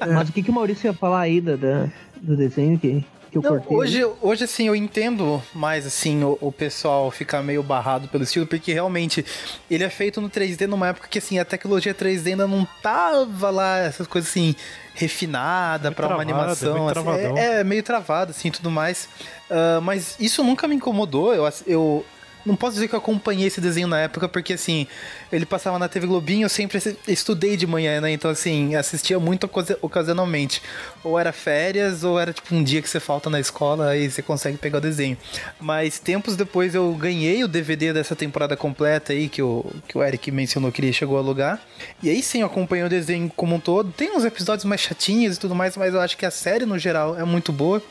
Ah, 0.00 0.06
mas 0.06 0.28
o 0.28 0.32
que, 0.32 0.42
que 0.42 0.50
o 0.50 0.54
Maurício 0.54 0.86
ia 0.86 0.92
falar 0.94 1.20
aí 1.22 1.40
da, 1.40 1.56
da- 1.56 1.88
do 2.20 2.36
desenho 2.36 2.78
que, 2.78 3.04
que 3.32 3.38
eu 3.38 3.42
Não, 3.42 3.58
cortei? 3.58 3.76
hoje, 3.76 4.04
hoje, 4.20 4.44
assim, 4.44 4.68
eu 4.68 4.76
entendo 4.76 5.42
mais, 5.54 5.86
assim, 5.86 6.22
o, 6.22 6.38
o 6.40 6.52
pessoal 6.52 7.10
ficar 7.10 7.42
meio 7.42 7.62
barrado 7.62 8.06
pelo 8.08 8.22
estilo, 8.22 8.46
porque 8.46 8.72
realmente 8.72 9.24
ele 9.70 9.82
é 9.82 9.90
feito 9.90 10.20
no 10.20 10.28
3D 10.30 10.66
numa 10.66 10.88
época 10.88 11.08
que, 11.08 11.18
assim, 11.18 11.38
a 11.38 11.44
tecnologia 11.44 11.94
3D 11.94 12.28
ainda 12.28 12.46
não 12.46 12.66
tava 12.82 13.50
lá, 13.50 13.78
essas 13.78 14.06
coisas, 14.06 14.30
assim, 14.30 14.54
refinada 14.94 15.90
pra 15.90 16.06
uma 16.08 16.20
animação. 16.20 16.86
assim, 16.86 16.92
travadão. 16.92 17.38
é, 17.38 17.60
é 17.60 17.64
meio 17.64 17.82
travado, 17.82 18.30
assim, 18.30 18.50
tudo 18.50 18.70
mais. 18.70 19.08
Ah, 19.50 19.80
mas 19.82 20.16
isso 20.20 20.42
nunca 20.44 20.66
me 20.68 20.74
incomodou, 20.74 21.34
eu, 21.34 21.48
eu 21.66 22.04
não 22.44 22.56
posso 22.56 22.74
dizer 22.74 22.88
que 22.88 22.94
eu 22.94 22.98
acompanhei 22.98 23.46
esse 23.46 23.60
desenho 23.60 23.86
na 23.88 24.00
época, 24.00 24.28
porque 24.28 24.54
assim, 24.54 24.86
ele 25.30 25.46
passava 25.46 25.78
na 25.78 25.88
TV 25.88 26.06
Globinho, 26.06 26.44
eu 26.44 26.48
sempre 26.48 26.78
estudei 27.06 27.56
de 27.56 27.66
manhã, 27.66 28.00
né? 28.00 28.10
Então, 28.12 28.30
assim, 28.30 28.74
assistia 28.74 29.18
muito 29.18 29.44
ocasi- 29.44 29.76
ocasionalmente. 29.80 30.62
Ou 31.04 31.18
era 31.18 31.32
férias, 31.32 32.04
ou 32.04 32.18
era 32.18 32.32
tipo 32.32 32.54
um 32.54 32.62
dia 32.62 32.82
que 32.82 32.88
você 32.88 33.00
falta 33.00 33.30
na 33.30 33.38
escola, 33.40 33.88
aí 33.90 34.10
você 34.10 34.22
consegue 34.22 34.56
pegar 34.58 34.78
o 34.78 34.80
desenho. 34.80 35.16
Mas 35.60 35.98
tempos 35.98 36.36
depois 36.36 36.74
eu 36.74 36.92
ganhei 36.94 37.42
o 37.44 37.48
DVD 37.48 37.92
dessa 37.92 38.16
temporada 38.16 38.56
completa 38.56 39.12
aí, 39.12 39.28
que 39.28 39.42
o, 39.42 39.64
que 39.88 39.96
o 39.96 40.02
Eric 40.02 40.30
mencionou 40.30 40.72
que 40.72 40.80
ele 40.80 40.92
chegou 40.92 41.16
a 41.16 41.20
alugar. 41.20 41.60
E 42.02 42.10
aí 42.10 42.22
sim, 42.22 42.40
eu 42.40 42.46
acompanhei 42.46 42.84
o 42.84 42.88
desenho 42.88 43.30
como 43.34 43.56
um 43.56 43.60
todo. 43.60 43.92
Tem 43.92 44.16
uns 44.16 44.24
episódios 44.24 44.64
mais 44.64 44.80
chatinhos 44.80 45.36
e 45.36 45.40
tudo 45.40 45.54
mais, 45.54 45.76
mas 45.76 45.94
eu 45.94 46.00
acho 46.00 46.16
que 46.16 46.26
a 46.26 46.30
série 46.30 46.66
no 46.66 46.78
geral 46.78 47.18
é 47.18 47.24
muito 47.24 47.52
boa. 47.52 47.82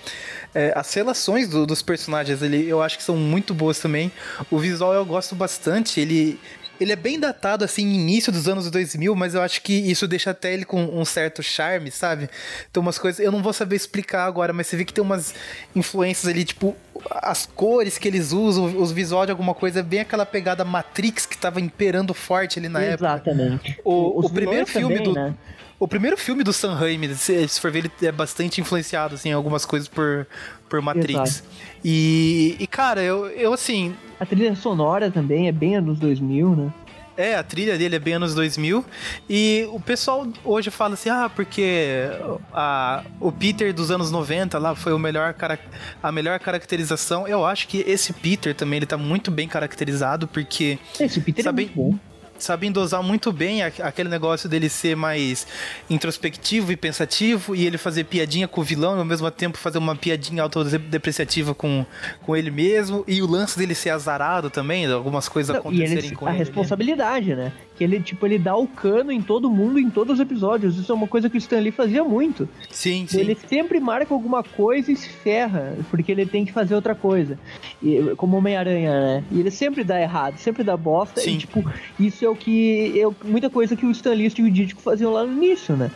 É, 0.53 0.73
as 0.75 0.93
relações 0.93 1.47
do- 1.47 1.65
dos 1.65 1.81
personagens 1.81 2.43
ali 2.43 2.67
eu 2.67 2.81
acho 2.81 2.97
que 2.97 3.03
são 3.03 3.15
muito 3.15 3.53
boas 3.53 3.79
também. 3.79 4.11
O 4.49 4.57
visual 4.59 4.93
eu 4.93 5.05
gosto 5.05 5.33
bastante. 5.35 5.99
Ele, 5.99 6.37
ele 6.79 6.91
é 6.91 6.95
bem 6.95 7.19
datado, 7.19 7.63
assim, 7.63 7.83
início 7.87 8.31
dos 8.33 8.47
anos 8.49 8.69
2000, 8.69 9.15
mas 9.15 9.33
eu 9.33 9.41
acho 9.41 9.61
que 9.61 9.71
isso 9.73 10.07
deixa 10.07 10.31
até 10.31 10.53
ele 10.53 10.65
com 10.65 10.83
um 10.83 11.05
certo 11.05 11.41
charme, 11.41 11.89
sabe? 11.91 12.29
Tem 12.73 12.81
umas 12.81 12.97
coisas, 12.97 13.23
eu 13.23 13.31
não 13.31 13.41
vou 13.41 13.53
saber 13.53 13.75
explicar 13.75 14.25
agora, 14.25 14.51
mas 14.51 14.67
você 14.67 14.75
vê 14.75 14.83
que 14.83 14.91
tem 14.93 15.03
umas 15.03 15.33
influências 15.75 16.27
ali, 16.27 16.43
tipo, 16.43 16.75
as 17.09 17.45
cores 17.45 17.97
que 17.97 18.07
eles 18.07 18.31
usam, 18.33 18.65
os 18.77 18.91
visuais 18.91 19.27
de 19.27 19.31
alguma 19.31 19.53
coisa, 19.53 19.79
é 19.79 19.83
bem 19.83 19.99
aquela 20.01 20.25
pegada 20.25 20.65
Matrix 20.65 21.25
que 21.25 21.37
tava 21.37 21.61
imperando 21.61 22.13
forte 22.13 22.59
ali 22.59 22.67
na 22.67 22.81
época. 22.81 23.05
Exatamente. 23.05 23.79
O, 23.85 24.25
o 24.25 24.29
primeiro 24.29 24.65
filme 24.67 24.95
também, 24.97 25.13
do. 25.13 25.13
né? 25.13 25.33
O 25.81 25.87
primeiro 25.87 26.15
filme 26.15 26.43
do 26.43 26.53
Sam 26.53 26.75
Raimi, 26.75 27.15
se, 27.15 27.47
se 27.47 27.59
for 27.59 27.71
ver, 27.71 27.79
ele 27.79 27.91
é 28.03 28.11
bastante 28.11 28.61
influenciado, 28.61 29.15
assim, 29.15 29.29
em 29.29 29.33
algumas 29.33 29.65
coisas 29.65 29.87
por, 29.87 30.27
por 30.69 30.79
Matrix. 30.79 31.43
E, 31.83 32.55
e, 32.59 32.67
cara, 32.67 33.01
eu, 33.01 33.25
eu, 33.29 33.51
assim, 33.51 33.95
A 34.19 34.25
trilha 34.27 34.55
sonora 34.55 35.09
também 35.09 35.47
é 35.47 35.51
bem 35.51 35.75
anos 35.77 35.97
2000, 35.97 36.55
né? 36.55 36.73
é, 37.17 37.35
a 37.35 37.43
trilha 37.43 37.77
dele 37.79 37.95
é 37.95 37.99
bem 37.99 38.13
anos 38.13 38.35
2000. 38.35 38.85
E 39.27 39.67
o 39.71 39.79
pessoal 39.79 40.27
hoje 40.45 40.69
fala 40.69 40.93
assim, 40.93 41.09
ah, 41.09 41.29
porque 41.35 42.05
a, 42.53 43.03
o 43.19 43.31
Peter 43.31 43.73
dos 43.73 43.89
anos 43.89 44.11
90 44.11 44.59
lá 44.59 44.75
foi 44.75 44.93
o 44.93 44.99
melhor, 44.99 45.33
cara- 45.33 45.59
a 46.01 46.11
melhor 46.11 46.39
caracterização. 46.39 47.27
Eu 47.27 47.43
acho 47.43 47.67
que 47.67 47.79
esse 47.87 48.13
Peter 48.13 48.53
também, 48.55 48.77
ele 48.77 48.85
tá 48.85 48.97
muito 48.97 49.31
bem 49.31 49.47
caracterizado, 49.47 50.27
porque 50.27 50.77
Esse 50.99 51.19
Peter 51.19 51.43
Sabe- 51.43 51.63
é 51.63 51.65
muito 51.75 51.75
bom. 51.93 52.10
Sabem 52.43 52.71
dosar 52.71 53.01
muito 53.03 53.31
bem 53.31 53.63
a- 53.63 53.71
aquele 53.83 54.09
negócio 54.09 54.47
dele 54.49 54.69
ser 54.69 54.95
mais 54.95 55.45
introspectivo 55.89 56.71
e 56.71 56.75
pensativo 56.77 57.55
e 57.55 57.65
ele 57.65 57.77
fazer 57.77 58.05
piadinha 58.05 58.47
com 58.47 58.61
o 58.61 58.63
vilão 58.63 58.95
e 58.95 58.99
ao 58.99 59.05
mesmo 59.05 59.29
tempo 59.31 59.57
fazer 59.57 59.77
uma 59.77 59.95
piadinha 59.95 60.43
autodepreciativa 60.43 61.53
com, 61.53 61.85
com 62.21 62.35
ele 62.35 62.51
mesmo 62.51 63.03
e 63.07 63.21
o 63.21 63.27
lance 63.27 63.57
dele 63.57 63.75
ser 63.75 63.89
azarado 63.91 64.49
também, 64.49 64.85
algumas 64.91 65.27
coisas 65.29 65.49
Não, 65.49 65.55
e 65.57 65.59
acontecerem 65.59 66.05
ele, 66.05 66.15
com 66.15 66.25
a 66.25 66.29
ele. 66.29 66.39
responsabilidade, 66.39 67.35
né? 67.35 67.51
Que 67.81 67.85
ele, 67.85 67.99
tipo, 67.99 68.27
ele 68.27 68.37
dá 68.37 68.55
o 68.55 68.67
cano 68.67 69.11
em 69.11 69.19
todo 69.23 69.49
mundo, 69.49 69.79
em 69.79 69.89
todos 69.89 70.13
os 70.13 70.19
episódios. 70.19 70.77
Isso 70.77 70.91
é 70.91 70.93
uma 70.93 71.07
coisa 71.07 71.31
que 71.31 71.35
o 71.35 71.39
Stan 71.39 71.57
Lee 71.59 71.71
fazia 71.71 72.03
muito. 72.03 72.47
Sim, 72.69 73.07
sim. 73.07 73.19
Ele 73.19 73.33
sempre 73.47 73.79
marca 73.79 74.13
alguma 74.13 74.43
coisa 74.43 74.91
e 74.91 74.95
se 74.95 75.09
ferra, 75.09 75.75
porque 75.89 76.11
ele 76.11 76.27
tem 76.27 76.45
que 76.45 76.51
fazer 76.51 76.75
outra 76.75 76.93
coisa. 76.93 77.39
E, 77.81 77.99
como 78.17 78.37
Homem-Aranha, 78.37 78.91
né? 78.91 79.23
E 79.31 79.39
ele 79.39 79.49
sempre 79.49 79.83
dá 79.83 79.99
errado, 79.99 80.37
sempre 80.37 80.63
dá 80.63 80.77
bosta. 80.77 81.19
Sim. 81.21 81.33
E, 81.33 81.37
tipo, 81.39 81.63
isso 81.99 82.23
é 82.23 82.29
o 82.29 82.35
que. 82.35 82.93
É 83.01 83.27
muita 83.27 83.49
coisa 83.49 83.75
que 83.75 83.83
o 83.83 83.89
Stan 83.89 84.13
Lee 84.13 84.31
e 84.37 84.41
o 84.43 84.51
Ditko 84.51 84.79
faziam 84.79 85.11
lá 85.11 85.25
no 85.25 85.33
início, 85.33 85.75
né? 85.75 85.89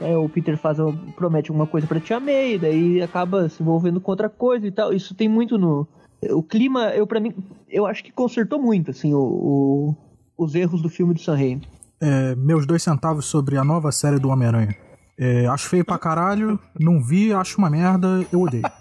Aí 0.00 0.14
o 0.14 0.28
Peter 0.28 0.56
faz, 0.56 0.78
promete 1.16 1.50
alguma 1.50 1.66
coisa 1.66 1.88
pra 1.88 1.98
Tia 1.98 2.20
May, 2.20 2.56
daí 2.56 3.02
acaba 3.02 3.48
se 3.48 3.60
envolvendo 3.60 4.00
com 4.00 4.12
outra 4.12 4.28
coisa 4.28 4.64
e 4.64 4.70
tal. 4.70 4.92
Isso 4.94 5.12
tem 5.12 5.28
muito 5.28 5.58
no. 5.58 5.88
O 6.30 6.40
clima, 6.40 6.90
eu 6.90 7.04
para 7.04 7.18
mim, 7.18 7.34
eu 7.68 7.84
acho 7.84 8.04
que 8.04 8.12
consertou 8.12 8.60
muito, 8.62 8.92
assim, 8.92 9.12
o, 9.12 9.18
o- 9.18 9.96
os 10.42 10.54
erros 10.54 10.82
do 10.82 10.88
filme 10.88 11.14
do 11.14 11.20
Sam 11.20 11.36
Raimi. 11.36 11.62
É, 12.00 12.34
meus 12.34 12.66
dois 12.66 12.82
centavos 12.82 13.26
sobre 13.26 13.56
a 13.56 13.64
nova 13.64 13.92
série 13.92 14.18
do 14.18 14.28
Homem-Aranha. 14.28 14.76
É, 15.18 15.46
acho 15.46 15.68
feio 15.68 15.84
pra 15.84 15.98
caralho, 15.98 16.58
não 16.78 17.00
vi, 17.00 17.32
acho 17.32 17.58
uma 17.58 17.70
merda, 17.70 18.26
eu 18.32 18.40
odeio. 18.40 18.64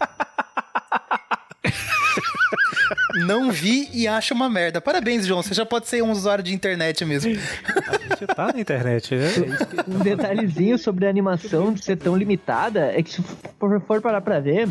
Não 3.26 3.52
vi 3.52 3.90
e 3.94 4.08
acho 4.08 4.34
uma 4.34 4.50
merda. 4.50 4.80
Parabéns, 4.80 5.26
João. 5.26 5.44
Você 5.44 5.54
já 5.54 5.66
pode 5.66 5.88
ser 5.88 6.02
um 6.02 6.12
usuário 6.12 6.44
de 6.44 6.54
internet 6.54 7.04
mesmo. 7.04 7.32
A 7.32 8.16
gente 8.16 8.28
tá 8.28 8.52
na 8.54 8.60
internet, 8.60 9.16
né? 9.16 9.28
Um 9.88 10.00
detalhezinho 10.00 10.78
sobre 10.78 11.06
a 11.06 11.10
animação 11.10 11.74
de 11.74 11.84
ser 11.84 11.98
tão 11.98 12.16
limitada 12.16 12.92
é 12.92 13.04
que 13.04 13.12
se 13.12 13.22
for, 13.60 13.82
for 13.82 14.02
parar 14.02 14.22
pra 14.22 14.40
ver, 14.40 14.70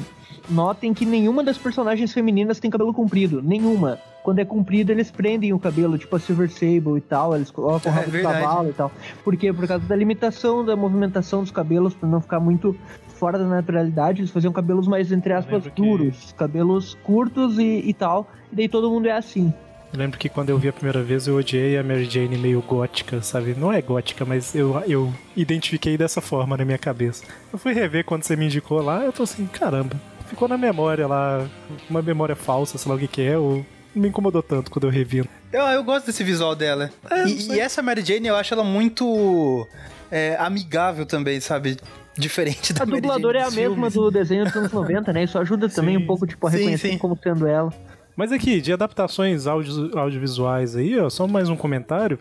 notem 0.48 0.94
que 0.94 1.04
nenhuma 1.04 1.44
das 1.44 1.58
personagens 1.58 2.12
femininas 2.12 2.58
tem 2.58 2.70
cabelo 2.70 2.94
comprido. 2.94 3.42
Nenhuma. 3.42 3.98
Quando 4.22 4.38
é 4.38 4.44
comprido, 4.44 4.90
eles 4.92 5.10
prendem 5.10 5.52
o 5.52 5.58
cabelo, 5.58 5.96
tipo 5.96 6.14
a 6.14 6.18
Silver 6.20 6.50
Sable 6.50 6.98
e 6.98 7.00
tal, 7.00 7.34
eles 7.34 7.50
colocam 7.50 7.90
o 7.90 7.94
É 7.94 7.98
rabo 7.98 8.06
de 8.06 8.12
verdade. 8.12 8.40
cavalo 8.44 8.68
e 8.68 8.72
tal. 8.72 8.92
Por 9.24 9.36
quê? 9.36 9.52
Por 9.52 9.66
causa 9.66 9.84
da 9.86 9.96
limitação 9.96 10.64
da 10.64 10.76
movimentação 10.76 11.40
dos 11.42 11.50
cabelos, 11.50 11.94
pra 11.94 12.08
não 12.08 12.20
ficar 12.20 12.38
muito 12.38 12.76
fora 13.08 13.38
da 13.38 13.44
naturalidade, 13.46 14.20
eles 14.20 14.30
faziam 14.30 14.52
cabelos 14.52 14.86
mais, 14.86 15.10
entre 15.10 15.32
aspas, 15.32 15.52
lembro 15.64 15.70
que- 15.70 15.82
duros. 15.82 16.32
Cabelos 16.36 16.96
curtos 17.02 17.58
e, 17.58 17.82
e 17.86 17.94
tal. 17.94 18.28
E 18.52 18.56
daí 18.56 18.68
todo 18.68 18.90
mundo 18.90 19.06
é 19.08 19.12
assim. 19.12 19.52
Eu 19.92 19.98
lembro 19.98 20.18
que 20.18 20.28
quando 20.28 20.50
eu 20.50 20.58
vi 20.58 20.68
a 20.68 20.72
primeira 20.72 21.02
vez 21.02 21.26
eu 21.26 21.34
odiei 21.36 21.76
a 21.76 21.82
Mary 21.82 22.04
Jane 22.04 22.38
meio 22.38 22.60
gótica, 22.62 23.20
sabe? 23.22 23.56
Não 23.58 23.72
é 23.72 23.82
gótica, 23.82 24.24
mas 24.24 24.54
eu, 24.54 24.80
eu 24.86 25.12
identifiquei 25.36 25.96
dessa 25.98 26.20
forma 26.20 26.56
na 26.56 26.64
minha 26.64 26.78
cabeça. 26.78 27.24
Eu 27.52 27.58
fui 27.58 27.72
rever 27.72 28.04
quando 28.04 28.22
você 28.22 28.36
me 28.36 28.44
indicou 28.44 28.80
lá, 28.82 29.02
eu 29.04 29.12
tô 29.12 29.24
assim, 29.24 29.46
caramba, 29.46 29.96
ficou 30.26 30.46
na 30.46 30.56
memória 30.56 31.08
lá, 31.08 31.44
uma 31.88 32.00
memória 32.02 32.36
falsa, 32.36 32.78
sei 32.78 32.88
lá 32.88 32.96
o 32.96 33.00
que 33.00 33.08
que 33.08 33.22
é, 33.22 33.36
ou 33.36 33.66
me 33.94 34.08
incomodou 34.08 34.42
tanto 34.42 34.70
quando 34.70 34.84
eu 34.86 34.90
revi. 34.90 35.24
Eu, 35.52 35.62
eu 35.62 35.82
gosto 35.84 36.06
desse 36.06 36.22
visual 36.24 36.54
dela. 36.54 36.90
É, 37.10 37.26
e, 37.26 37.52
e 37.52 37.60
essa 37.60 37.82
Mary 37.82 38.02
Jane, 38.04 38.28
eu 38.28 38.36
acho 38.36 38.54
ela 38.54 38.64
muito 38.64 39.66
é, 40.10 40.36
amigável 40.38 41.04
também, 41.06 41.40
sabe? 41.40 41.76
Diferente 42.18 42.72
da 42.72 42.82
A 42.82 42.86
Mary 42.86 43.00
dubladora 43.00 43.38
é 43.38 43.42
a 43.42 43.50
mesma 43.50 43.88
do 43.88 44.10
desenho 44.10 44.44
dos 44.44 44.54
anos 44.56 44.72
90, 44.72 45.12
né? 45.12 45.24
Isso 45.24 45.38
ajuda 45.38 45.68
também 45.70 45.96
Sim. 45.96 46.02
um 46.02 46.06
pouco, 46.06 46.26
tipo, 46.26 46.46
a 46.46 46.50
Sim, 46.50 46.58
reconhecer 46.58 46.90
sim. 46.90 46.98
como 46.98 47.18
sendo 47.22 47.46
ela. 47.46 47.72
Mas 48.16 48.32
aqui, 48.32 48.60
de 48.60 48.72
adaptações 48.72 49.46
audio- 49.46 49.96
audiovisuais 49.98 50.76
aí, 50.76 50.98
ó, 50.98 51.08
só 51.08 51.26
mais 51.26 51.48
um 51.48 51.56
comentário. 51.56 52.18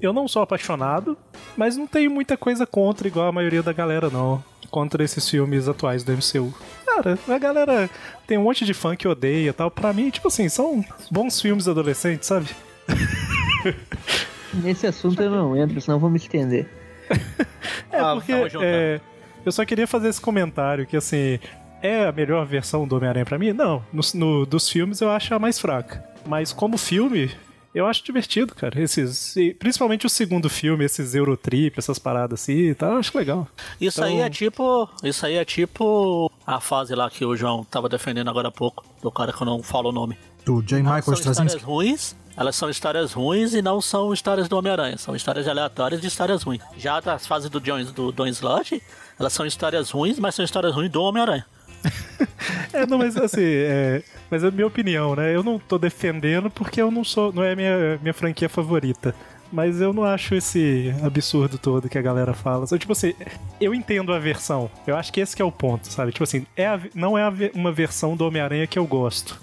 Eu 0.00 0.12
não 0.14 0.26
sou 0.26 0.40
apaixonado, 0.40 1.18
mas 1.56 1.76
não 1.76 1.86
tenho 1.86 2.10
muita 2.10 2.36
coisa 2.38 2.64
contra, 2.66 3.06
igual 3.06 3.26
a 3.28 3.32
maioria 3.32 3.62
da 3.62 3.72
galera, 3.72 4.08
não. 4.08 4.42
Contra 4.70 5.04
esses 5.04 5.28
filmes 5.28 5.68
atuais 5.68 6.02
do 6.02 6.12
MCU. 6.12 6.54
Cara, 6.94 7.18
a 7.28 7.38
galera 7.38 7.90
tem 8.26 8.38
um 8.38 8.42
monte 8.44 8.64
de 8.64 8.72
fã 8.74 8.94
que 8.94 9.06
odeia 9.08 9.50
e 9.50 9.52
tal. 9.52 9.70
Pra 9.70 9.92
mim, 9.92 10.10
tipo 10.10 10.28
assim, 10.28 10.48
são 10.48 10.84
bons 11.10 11.40
filmes 11.40 11.66
adolescentes, 11.68 12.26
sabe? 12.28 12.48
Nesse 14.54 14.86
assunto 14.86 15.20
eu 15.20 15.30
não 15.30 15.56
entro, 15.56 15.80
senão 15.80 15.96
eu 15.96 16.00
vou 16.00 16.10
me 16.10 16.16
estender. 16.18 16.68
É, 17.90 18.00
Ah, 18.00 18.14
porque 18.14 18.32
juntando. 18.50 18.64
é, 18.64 19.00
eu 19.46 19.52
só 19.52 19.64
queria 19.64 19.86
fazer 19.86 20.08
esse 20.08 20.20
comentário 20.20 20.84
que, 20.84 20.96
assim, 20.96 21.38
é 21.80 22.06
a 22.06 22.10
melhor 22.12 22.44
versão 22.44 22.88
do 22.88 22.96
Homem-Aranha 22.96 23.24
pra 23.24 23.38
mim? 23.38 23.52
Não. 23.52 23.84
No, 23.92 24.02
no- 24.14 24.44
dos 24.46 24.68
filmes 24.68 25.00
eu 25.00 25.10
acho 25.10 25.32
a 25.32 25.38
mais 25.38 25.60
fraca. 25.60 26.04
Mas 26.26 26.52
como 26.52 26.76
filme, 26.76 27.30
eu 27.74 27.86
acho 27.86 28.04
divertido, 28.04 28.54
cara. 28.54 28.80
Esses, 28.80 29.34
principalmente 29.58 30.06
o 30.06 30.10
segundo 30.10 30.48
filme, 30.48 30.84
esses 30.84 31.14
Eurotrip, 31.14 31.78
essas 31.78 31.98
paradas 31.98 32.40
assim 32.40 32.52
e 32.70 32.74
tal, 32.74 32.92
eu 32.92 32.98
acho 32.98 33.16
legal. 33.16 33.48
Isso 33.80 34.00
Então- 34.00 34.10
aí 34.12 34.20
é 34.20 34.30
tipo. 34.30 34.88
Isso 35.02 35.26
aí 35.26 35.34
é 35.34 35.44
tipo 35.44 36.30
a 36.46 36.60
fase 36.60 36.94
lá 36.94 37.10
que 37.10 37.24
o 37.24 37.36
João 37.36 37.64
tava 37.64 37.88
defendendo 37.88 38.28
agora 38.28 38.48
há 38.48 38.52
pouco, 38.52 38.84
do 39.02 39.10
cara 39.10 39.32
que 39.32 39.42
eu 39.42 39.46
não 39.46 39.62
falo 39.62 39.88
o 39.88 39.92
nome. 39.92 40.16
Do 40.44 40.62
J. 40.62 40.76
Elas 40.80 40.84
Michael 40.84 41.02
são 41.02 41.14
histórias 41.14 41.36
Straczynski. 41.38 41.64
ruins, 41.64 42.16
elas 42.36 42.54
são 42.56 42.68
histórias 42.68 43.12
ruins 43.12 43.54
e 43.54 43.62
não 43.62 43.80
são 43.80 44.12
histórias 44.12 44.46
do 44.48 44.56
Homem-Aranha, 44.58 44.98
são 44.98 45.16
histórias 45.16 45.48
aleatórias 45.48 46.00
de 46.02 46.06
histórias 46.06 46.42
ruins. 46.42 46.60
Já 46.76 47.00
das 47.00 47.26
fases 47.26 47.48
do 47.48 47.58
John, 47.60 47.82
do 47.84 48.12
Don 48.12 48.26
Slott, 48.26 48.82
elas 49.18 49.32
são 49.32 49.46
histórias 49.46 49.90
ruins, 49.90 50.18
mas 50.18 50.34
são 50.34 50.44
histórias 50.44 50.74
ruins 50.74 50.90
do 50.90 51.00
Homem-Aranha. 51.02 51.46
É, 52.72 52.84
não, 52.86 52.98
mas 52.98 53.16
assim, 53.16 53.40
é, 53.44 54.02
mas 54.30 54.42
é 54.42 54.48
a 54.48 54.50
minha 54.50 54.66
opinião, 54.66 55.14
né? 55.14 55.34
Eu 55.34 55.42
não 55.42 55.58
tô 55.58 55.78
defendendo 55.78 56.50
porque 56.50 56.82
eu 56.82 56.90
não 56.90 57.04
sou, 57.04 57.32
não 57.32 57.42
é 57.42 57.54
minha, 57.54 57.98
minha 58.02 58.12
franquia 58.14 58.48
favorita. 58.48 59.14
Mas 59.52 59.80
eu 59.80 59.92
não 59.92 60.02
acho 60.02 60.34
esse 60.34 60.92
absurdo 61.04 61.56
todo 61.58 61.88
que 61.88 61.96
a 61.96 62.02
galera 62.02 62.34
fala. 62.34 62.66
Tipo 62.66 62.92
assim, 62.92 63.14
eu 63.60 63.72
entendo 63.72 64.12
a 64.12 64.18
versão. 64.18 64.68
Eu 64.86 64.96
acho 64.96 65.12
que 65.12 65.20
esse 65.20 65.36
que 65.36 65.40
é 65.42 65.44
o 65.44 65.52
ponto, 65.52 65.86
sabe? 65.86 66.10
Tipo 66.10 66.24
assim, 66.24 66.44
é 66.56 66.66
a- 66.66 66.80
não 66.94 67.16
é 67.16 67.22
a 67.22 67.32
uma 67.54 67.70
versão 67.70 68.16
do 68.16 68.26
Homem-Aranha 68.26 68.66
que 68.66 68.78
eu 68.78 68.86
gosto. 68.86 69.40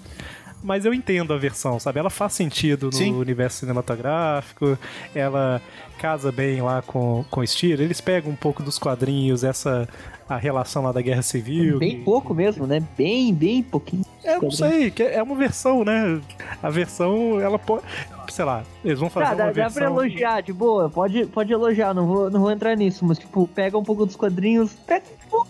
Mas 0.62 0.84
eu 0.84 0.94
entendo 0.94 1.32
a 1.34 1.36
versão, 1.38 1.78
sabe? 1.80 1.98
Ela 1.98 2.10
faz 2.10 2.34
sentido 2.34 2.86
no 2.86 2.92
Sim. 2.92 3.14
universo 3.14 3.58
cinematográfico, 3.58 4.78
ela 5.14 5.60
casa 5.98 6.30
bem 6.32 6.60
lá 6.62 6.82
com, 6.82 7.24
com 7.30 7.40
o 7.40 7.44
estilo. 7.44 7.82
Eles 7.82 8.00
pegam 8.00 8.30
um 8.30 8.36
pouco 8.36 8.62
dos 8.62 8.78
quadrinhos, 8.78 9.42
essa 9.44 9.88
a 10.28 10.36
relação 10.36 10.82
lá 10.84 10.92
da 10.92 11.02
Guerra 11.02 11.20
Civil. 11.22 11.78
Bem 11.78 11.98
que- 11.98 12.04
pouco 12.04 12.32
mesmo, 12.32 12.66
né? 12.66 12.80
Bem, 12.96 13.34
bem 13.34 13.62
pouquinho. 13.62 14.04
é, 14.24 14.36
eu 14.36 14.42
não 14.42 14.50
sei, 14.50 14.92
é 14.98 15.22
uma 15.22 15.34
versão, 15.34 15.84
né? 15.84 16.20
A 16.62 16.70
versão, 16.70 17.40
ela 17.40 17.58
pode. 17.58 17.82
Sei 18.30 18.44
lá, 18.44 18.62
eles 18.84 18.98
vão 19.00 19.10
fazer 19.10 19.26
Tá, 19.26 19.34
dá, 19.34 19.44
uma 19.44 19.52
dá 19.52 19.62
versão. 19.62 19.74
pra 19.82 19.84
elogiar, 19.90 20.40
de 20.42 20.52
boa, 20.52 20.88
pode, 20.88 21.26
pode 21.26 21.52
elogiar, 21.52 21.92
não 21.92 22.06
vou, 22.06 22.30
não 22.30 22.40
vou 22.40 22.50
entrar 22.52 22.74
nisso, 22.76 23.04
mas 23.04 23.18
tipo, 23.18 23.46
pega 23.48 23.76
um 23.76 23.82
pouco 23.82 24.06
dos 24.06 24.14
quadrinhos, 24.16 24.72
pega 24.86 25.04
um 25.26 25.28
pouco, 25.28 25.48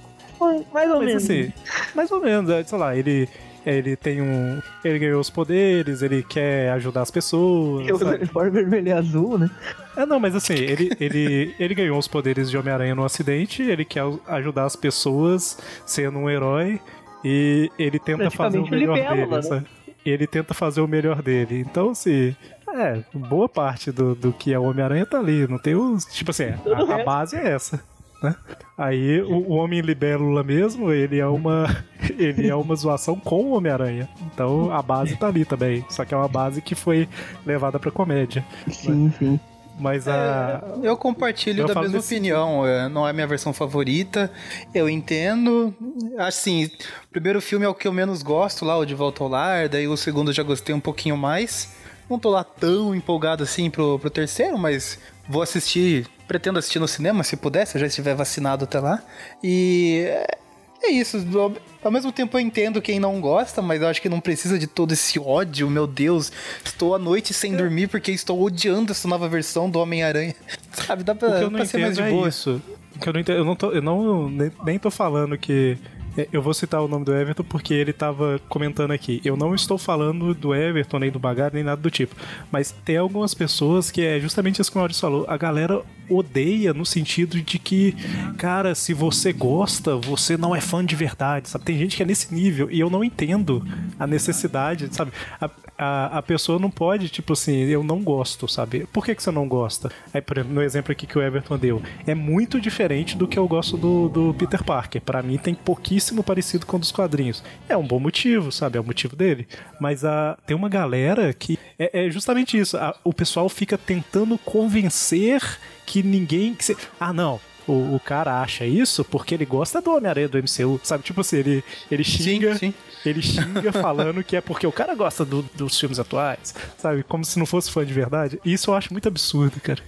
mais 0.73 0.91
ou 0.91 0.97
Mas 0.99 1.07
menos. 1.07 1.23
assim, 1.25 1.53
mais 1.95 2.11
ou 2.11 2.21
menos, 2.21 2.51
é, 2.51 2.65
sei 2.65 2.79
lá, 2.79 2.97
ele. 2.97 3.29
Ele 3.65 3.95
tem 3.97 4.21
um. 4.21 4.61
Ele 4.85 4.99
ganhou 4.99 5.21
os 5.21 5.31
poderes, 5.31 6.03
ele 6.03 6.23
quer 6.23 6.71
ajudar 6.73 7.03
as 7.03 7.11
pessoas. 7.11 7.87
Sabe? 7.99 8.17
uniforme 8.17 8.51
vermelho 8.51 8.89
e 8.89 8.93
azul, 8.93 9.39
né? 9.39 9.51
É, 9.97 10.05
não, 10.05 10.19
mas 10.19 10.35
assim, 10.35 10.55
ele, 10.55 10.91
ele, 10.99 11.55
ele 11.59 11.75
ganhou 11.75 11.99
os 11.99 12.09
poderes 12.09 12.51
de 12.51 12.57
Homem-Aranha 12.57 12.95
no 12.95 13.05
acidente, 13.05 13.63
ele 13.63 13.85
quer 13.85 14.05
ajudar 14.29 14.65
as 14.65 14.75
pessoas 14.75 15.59
sendo 15.87 16.19
um 16.19 16.31
herói 16.31 16.81
e 17.25 17.71
ele 17.79 17.99
tenta 17.99 18.31
fazer 18.31 18.59
o 18.59 18.69
melhor 18.69 18.97
dele. 18.97 19.27
né? 19.51 19.65
Ele 20.05 20.27
tenta 20.27 20.53
fazer 20.55 20.81
o 20.81 20.89
melhor 20.89 21.23
dele. 21.23 21.61
Então, 21.61 21.91
assim, 21.91 22.35
é, 22.69 23.03
boa 23.15 23.49
parte 23.49 23.93
do, 23.93 24.15
do 24.15 24.33
que 24.33 24.53
é 24.53 24.59
o 24.59 24.65
Homem-Aranha 24.65 25.07
tá 25.07 25.19
ali. 25.19 25.47
Não 25.47 25.59
tem 25.59 25.75
os. 25.77 26.05
Tipo 26.07 26.31
assim, 26.31 26.47
a, 26.47 26.95
a 26.95 27.05
base 27.05 27.37
é 27.37 27.53
essa. 27.53 27.81
Né? 28.23 28.35
Aí 28.79 29.21
o, 29.23 29.33
o 29.35 29.53
Homem 29.53 29.81
Libélula 29.81 30.43
mesmo, 30.43 30.91
ele 30.93 31.19
é 31.19 31.27
uma 31.27 31.85
ele 32.19 32.49
é 32.49 32.55
uma 32.55 32.75
zoação 32.75 33.17
com 33.19 33.45
o 33.45 33.57
Homem-Aranha. 33.57 34.09
Então 34.33 34.71
a 34.73 34.81
base 34.83 35.17
tá 35.17 35.29
ali 35.29 35.45
também, 35.45 35.85
só 35.89 36.05
que 36.05 36.15
é 36.15 36.17
uma 36.17 36.29
base 36.29 36.61
que 36.63 36.75
foi 36.75 37.09
levada 37.45 37.79
pra 37.79 37.91
comédia. 37.91 38.45
Sim, 38.71 39.13
sim. 39.19 39.41
Mas 39.81 40.07
a 40.07 40.63
Eu 40.83 40.97
compartilho 40.97 41.63
Eu 41.63 41.67
da 41.67 41.75
mesma 41.75 41.99
desse- 41.99 42.15
opinião. 42.15 42.65
é, 42.67 42.89
Não 42.89 43.07
é 43.07 43.11
a 43.11 43.13
minha 43.13 43.27
versão 43.27 43.53
favorita. 43.55 44.31
Eu 44.75 44.89
entendo. 44.89 45.75
Assim, 46.19 46.67
o 47.07 47.09
primeiro 47.11 47.41
filme 47.41 47.65
é 47.65 47.69
o 47.69 47.75
que 47.75 47.89
eu 47.89 47.93
menos 47.93 48.23
gosto, 48.23 48.65
lá, 48.67 48.77
o 48.77 48.85
De 48.85 48.95
Volta 48.95 49.25
ao 49.25 49.31
Lar. 49.31 49.69
Daí 49.71 49.89
o 49.89 49.97
segundo 49.97 50.29
eu 50.31 50.35
já 50.35 50.43
gostei 50.43 50.75
um 50.75 50.79
pouquinho 50.81 51.17
mais. 51.17 51.75
Não 52.09 52.19
tô 52.19 52.29
lá 52.31 52.45
tão 52.45 52.95
empolgado 52.95 53.43
assim 53.43 53.71
pro, 53.71 53.99
pro 53.99 54.11
terceiro, 54.11 54.59
mas 54.59 54.99
vou 55.29 55.41
assistir. 55.43 56.07
Pretendo 56.33 56.59
assistir 56.59 56.79
no 56.79 56.89
cinema, 56.89 57.23
se 57.23 57.37
puder, 57.37 57.67
se 57.67 57.77
eu 57.77 57.81
já 57.83 57.87
estiver 57.87 58.15
vacinado 58.15 58.65
até 58.65 58.81
lá. 58.81 59.03
E. 59.45 60.05
é- 60.07 60.39
É 60.85 60.91
isso, 60.91 61.25
ao- 61.39 61.53
ao 61.85 61.93
mesmo 61.93 62.11
tempo 62.11 62.37
eu 62.37 62.41
entendo 62.41 62.83
quem 62.83 62.99
não 62.99 63.21
gosta, 63.21 63.63
mas 63.63 63.81
eu 63.81 63.87
acho 63.87 64.03
que 64.03 64.09
não 64.09 64.19
precisa 64.19 64.59
de 64.59 64.67
todo 64.67 64.91
esse 64.93 65.17
ódio, 65.21 65.71
meu 65.71 65.87
Deus. 65.87 66.33
Estou 66.65 66.93
à 66.95 66.99
noite 66.99 67.33
sem 67.33 67.55
dormir 67.55 67.87
porque 67.89 68.11
estou 68.11 68.43
odiando 68.43 68.91
essa 68.91 69.07
nova 69.07 69.29
versão 69.29 69.71
do 69.71 69.79
Homem-Aranha. 69.79 70.35
Sabe, 70.73 71.05
dá 71.05 71.15
pra, 71.15 71.29
O 71.29 71.33
que 71.39 71.45
eu 71.45 71.51
não 71.51 71.59
pra 71.59 71.67
ser 71.67 71.79
mais 71.79 71.95
de 71.97 72.03
é 72.03 72.11
boa. 72.11 72.29
isso. 72.29 72.61
O 72.97 72.99
que 72.99 73.09
eu 73.09 73.13
não 73.13 73.21
entendo, 73.21 73.39
eu 73.39 73.45
não 73.45 73.55
tô, 73.55 73.71
eu 73.71 73.81
não 73.83 74.29
nem, 74.29 74.51
nem 74.65 74.77
tô 74.79 74.91
falando 74.91 75.39
que 75.39 75.79
é, 75.79 76.02
eu 76.33 76.43
vou 76.43 76.53
citar 76.53 76.83
o 76.83 76.89
nome 76.89 77.05
do 77.05 77.15
Everton 77.15 77.45
porque 77.45 77.73
ele 77.73 77.93
tava 77.93 78.41
comentando 78.49 78.91
aqui. 78.91 79.21
Eu 79.25 79.37
não 79.37 79.55
estou 79.55 79.79
falando 79.79 80.35
do 80.35 80.55
Everton, 80.55 80.99
nem 80.99 81.11
do 81.11 81.19
Bagar, 81.19 81.53
nem 81.53 81.63
nada 81.63 81.81
do 81.81 81.91
tipo. 81.91 82.15
Mas 82.51 82.75
tem 82.85 82.97
algumas 82.97 83.35
pessoas 83.35 83.91
que 83.91 84.03
é 84.03 84.21
justamente 84.21 84.61
isso 84.61 84.71
que 84.71 84.77
o 84.77 84.81
Maurício 84.81 85.01
falou. 85.01 85.25
A 85.29 85.37
galera 85.37 85.83
odeia 86.09 86.75
no 86.75 86.85
sentido 86.85 87.41
de 87.41 87.59
que, 87.59 87.95
cara, 88.37 88.75
se 88.75 88.93
você 88.93 89.33
gosta, 89.33 89.97
você 89.97 90.37
não 90.37 90.55
é 90.55 90.61
fã 90.61 90.85
de 90.85 90.95
verdade, 90.95 91.49
sabe? 91.49 91.65
Tem 91.65 91.79
gente 91.79 91.97
que 91.97 92.03
é 92.03 92.07
nesse 92.07 92.35
nível 92.35 92.71
e 92.71 92.79
eu 92.81 92.91
não 92.91 93.03
entendo 93.03 93.67
a 93.99 94.07
necessidade, 94.07 94.89
sabe? 94.95 95.13
A, 95.41 95.51
a, 95.79 96.19
a 96.19 96.23
pessoa 96.23 96.59
não 96.59 96.71
pode, 96.71 97.09
tipo 97.09 97.33
assim, 97.33 97.57
eu 97.65 97.83
não 97.83 98.03
gosto, 98.03 98.47
sabe? 98.47 98.87
Por 98.93 99.05
que, 99.05 99.15
que 99.15 99.23
você 99.23 99.31
não 99.31 99.49
gosta? 99.49 99.91
Aí, 100.13 100.21
por 100.21 100.37
exemplo, 100.37 100.55
no 100.55 100.63
exemplo 100.63 100.93
aqui 100.93 101.07
que 101.07 101.17
o 101.17 101.23
Everton 101.23 101.57
deu, 101.57 101.83
é 102.07 102.15
muito 102.15 102.61
diferente 102.61 103.17
do 103.17 103.27
que 103.27 103.39
eu 103.39 103.49
gosto 103.49 103.77
do, 103.77 104.09
do 104.09 104.35
Peter 104.35 104.63
Parker. 104.63 105.01
Pra 105.01 105.23
mim 105.23 105.39
tem 105.39 105.55
pouquíssimo 105.55 106.02
parecido 106.25 106.67
com 106.67 106.77
o 106.77 106.81
dos 106.81 106.91
quadrinhos. 106.91 107.43
É 107.69 107.77
um 107.77 107.87
bom 107.87 108.01
motivo, 108.01 108.51
sabe? 108.51 108.79
É 108.79 108.81
o 108.81 108.85
motivo 108.85 109.15
dele. 109.15 109.47
Mas 109.79 110.05
a, 110.05 110.37
tem 110.47 110.57
uma 110.57 110.69
galera 110.69 111.33
que 111.33 111.59
é, 111.79 112.07
é 112.07 112.11
justamente 112.11 112.59
isso. 112.59 112.77
A- 112.77 112.97
o 113.05 113.13
pessoal 113.13 113.49
fica 113.49 113.77
tentando 113.79 114.37
convencer 114.39 115.43
que 115.87 116.03
ninguém. 116.03 116.55
Que 116.55 116.65
se- 116.65 116.77
ah, 116.99 117.13
não. 117.13 117.41
O, 117.69 117.95
o 117.95 118.01
cara 118.01 118.43
acha 118.43 118.67
isso 118.67 119.05
porque 119.05 119.35
ele 119.35 119.45
gosta 119.45 119.81
do 119.81 119.93
Homem-Aranha 119.95 120.29
do 120.29 120.37
MCU, 120.39 120.81
sabe? 120.83 121.05
Tipo 121.05 121.21
assim, 121.21 121.37
ele, 121.37 121.65
ele 121.89 122.03
xinga. 122.03 122.57
sim. 122.57 122.75
Ele 123.07 123.23
xinga 123.23 123.71
falando 123.73 124.23
que 124.25 124.35
é 124.37 124.41
porque 124.41 124.67
o 124.67 124.73
cara 124.73 124.95
gosta 124.97 125.25
do- 125.25 125.43
dos 125.55 125.79
filmes 125.79 126.01
atuais, 126.01 126.53
sabe? 126.77 127.05
Como 127.05 127.25
se 127.25 127.39
não 127.39 127.47
fosse 127.47 127.71
fã 127.71 127.85
de 127.87 127.93
verdade. 127.93 128.41
Isso 128.45 128.71
eu 128.71 128.75
acho 128.75 128.93
muito 128.93 129.07
absurdo, 129.07 129.61
cara. 129.61 129.81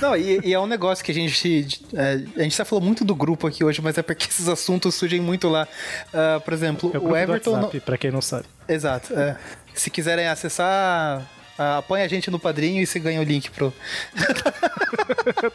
Não, 0.00 0.16
e, 0.16 0.40
e 0.44 0.52
é 0.52 0.58
um 0.58 0.66
negócio 0.66 1.04
que 1.04 1.10
a 1.10 1.14
gente. 1.14 1.80
é, 1.94 2.20
a 2.36 2.42
gente 2.42 2.56
já 2.56 2.64
falou 2.64 2.82
muito 2.84 3.04
do 3.04 3.14
grupo 3.14 3.46
aqui 3.46 3.62
hoje, 3.64 3.80
mas 3.82 3.96
é 3.98 4.02
porque 4.02 4.26
esses 4.30 4.48
assuntos 4.48 4.94
surgem 4.94 5.20
muito 5.20 5.48
lá. 5.48 5.66
Ah, 6.12 6.40
por 6.44 6.52
exemplo, 6.52 6.90
É 6.94 6.98
o, 6.98 7.10
o 7.10 7.16
Everton. 7.16 7.50
não- 7.52 7.58
WhatsApp, 7.64 7.80
pra 7.80 7.98
quem 7.98 8.10
não 8.10 8.22
sabe. 8.22 8.44
Exato. 8.68 9.12
é. 9.18 9.36
Se 9.74 9.88
quiserem 9.90 10.26
acessar, 10.28 11.22
apoia 11.56 12.04
a 12.04 12.08
gente 12.08 12.30
no 12.30 12.38
padrinho 12.38 12.82
e 12.82 12.86
você 12.86 12.98
ganha 12.98 13.20
o 13.20 13.24
link 13.24 13.50
pro. 13.50 13.72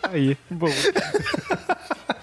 Tá 0.02 0.10
aí. 0.14 0.38
Bom. 0.50 0.68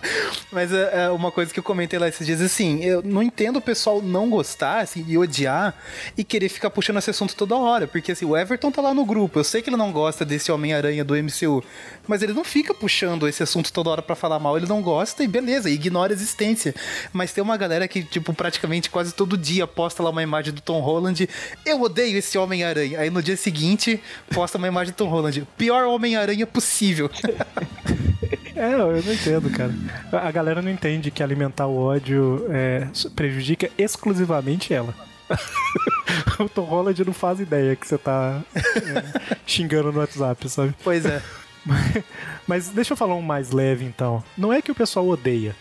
Mas 0.51 0.73
é, 0.73 1.05
é 1.05 1.11
uma 1.11 1.31
coisa 1.31 1.53
que 1.53 1.59
eu 1.59 1.63
comentei 1.63 1.99
lá 1.99 2.09
esses 2.09 2.27
dias, 2.27 2.41
assim, 2.41 2.83
eu 2.85 3.03
não 3.03 3.23
entendo 3.23 3.57
o 3.57 3.61
pessoal 3.61 4.03
não 4.03 4.29
gostar, 4.29 4.81
assim, 4.81 5.05
e 5.07 5.17
odiar 5.17 5.75
e 6.17 6.25
querer 6.25 6.49
ficar 6.49 6.71
puxando 6.71 6.99
esse 6.99 7.11
assunto 7.11 7.35
toda 7.35 7.57
hora. 7.57 7.87
Porque, 7.87 8.13
assim, 8.13 8.25
o 8.25 8.37
Everton 8.37 8.71
tá 8.71 8.83
lá 8.83 8.95
no 8.95 9.05
grupo, 9.05 9.39
eu 9.39 9.45
sei 9.45 9.63
que 9.63 9.71
ele 9.71 9.77
não 9.77 9.93
gosta 9.93 10.25
desse 10.25 10.53
Homem-Aranha 10.53 11.05
do 11.05 11.15
MCU, 11.15 11.65
mas 12.07 12.23
ele 12.23 12.33
não 12.33 12.45
fica 12.45 12.75
puxando 12.75 13.27
esse 13.29 13.43
assunto 13.43 13.73
toda 13.73 13.91
hora 13.91 14.03
pra 14.03 14.15
falar 14.15 14.39
mal, 14.39 14.57
ele 14.57 14.67
não 14.67 14.83
gosta 14.83 15.23
e 15.25 15.29
beleza, 15.29 15.71
ignora 15.71 16.13
a 16.13 16.15
existência. 16.17 16.75
Mas 17.13 17.33
tem 17.33 17.43
uma 17.43 17.57
galera 17.57 17.89
que, 17.89 18.03
tipo, 18.03 18.33
praticamente 18.33 18.91
quase 18.91 19.15
todo 19.15 19.37
dia 19.37 19.67
posta 19.67 20.03
lá 20.03 20.11
uma 20.11 20.23
imagem 20.23 20.53
do 20.53 20.61
Tom 20.61 20.81
Holland, 20.81 21.29
eu 21.65 21.81
odeio 21.83 22.19
esse 22.19 22.37
Homem-Aranha. 22.39 23.01
Aí 23.01 23.11
no 23.11 23.23
dia 23.23 23.37
seguinte, 23.37 24.01
posta 24.33 24.59
uma 24.59 24.69
imagem 24.69 24.93
do 24.93 24.97
Tom 24.97 25.09
Holland, 25.09 25.47
pior 25.57 25.87
Homem-Aranha 25.87 26.47
possível. 26.47 27.11
É, 28.57 28.75
eu 28.75 29.03
não 29.03 29.13
entendo, 29.13 29.51
cara. 29.51 29.75
A 30.13 30.31
galera 30.31 30.63
não 30.63 30.71
entende 30.71 31.11
que 31.11 31.23
alimentar 31.23 31.67
o 31.67 31.77
ódio 31.77 32.47
é, 32.51 32.87
prejudica 33.15 33.71
exclusivamente 33.77 34.73
ela. 34.73 34.95
o 36.39 36.49
Tom 36.49 36.65
Holland 36.65 37.05
não 37.05 37.13
faz 37.13 37.41
ideia 37.41 37.75
que 37.75 37.87
você 37.87 37.99
tá 37.99 38.43
é, 38.55 39.37
xingando 39.47 39.91
no 39.91 40.01
WhatsApp, 40.01 40.49
sabe? 40.49 40.75
pois 40.83 41.05
é. 41.05 41.23
Mas 42.47 42.69
deixa 42.69 42.93
eu 42.93 42.97
falar 42.97 43.15
um 43.15 43.23
mais 43.23 43.51
leve 43.51 43.85
então. 43.85 44.23
Não 44.37 44.53
é 44.53 44.61
que 44.61 44.71
o 44.71 44.75
pessoal 44.75 45.09
odeia. 45.09 45.57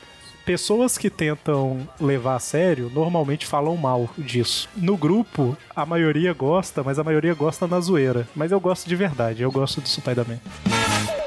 Pessoas 0.46 0.98
que 0.98 1.10
tentam 1.10 1.88
levar 2.00 2.36
a 2.36 2.40
sério 2.40 2.92
normalmente 2.94 3.46
falam 3.46 3.78
mal 3.78 4.10
disso. 4.18 4.68
No 4.76 4.98
grupo, 4.98 5.58
a 5.74 5.86
maioria 5.86 6.34
gosta, 6.34 6.84
mas 6.84 7.00
a 7.00 7.04
maioria 7.04 7.34
gosta 7.34 7.66
na 7.66 7.80
zoeira. 7.80 8.28
Mas 8.36 8.52
eu 8.52 8.60
gosto 8.60 8.90
de 8.90 8.96
verdade, 8.96 9.42
eu 9.42 9.52
gosto 9.52 9.80
do 9.80 9.88
Spider-Man. 9.88 10.40
Ah, 10.66 11.16
não, 11.18 11.23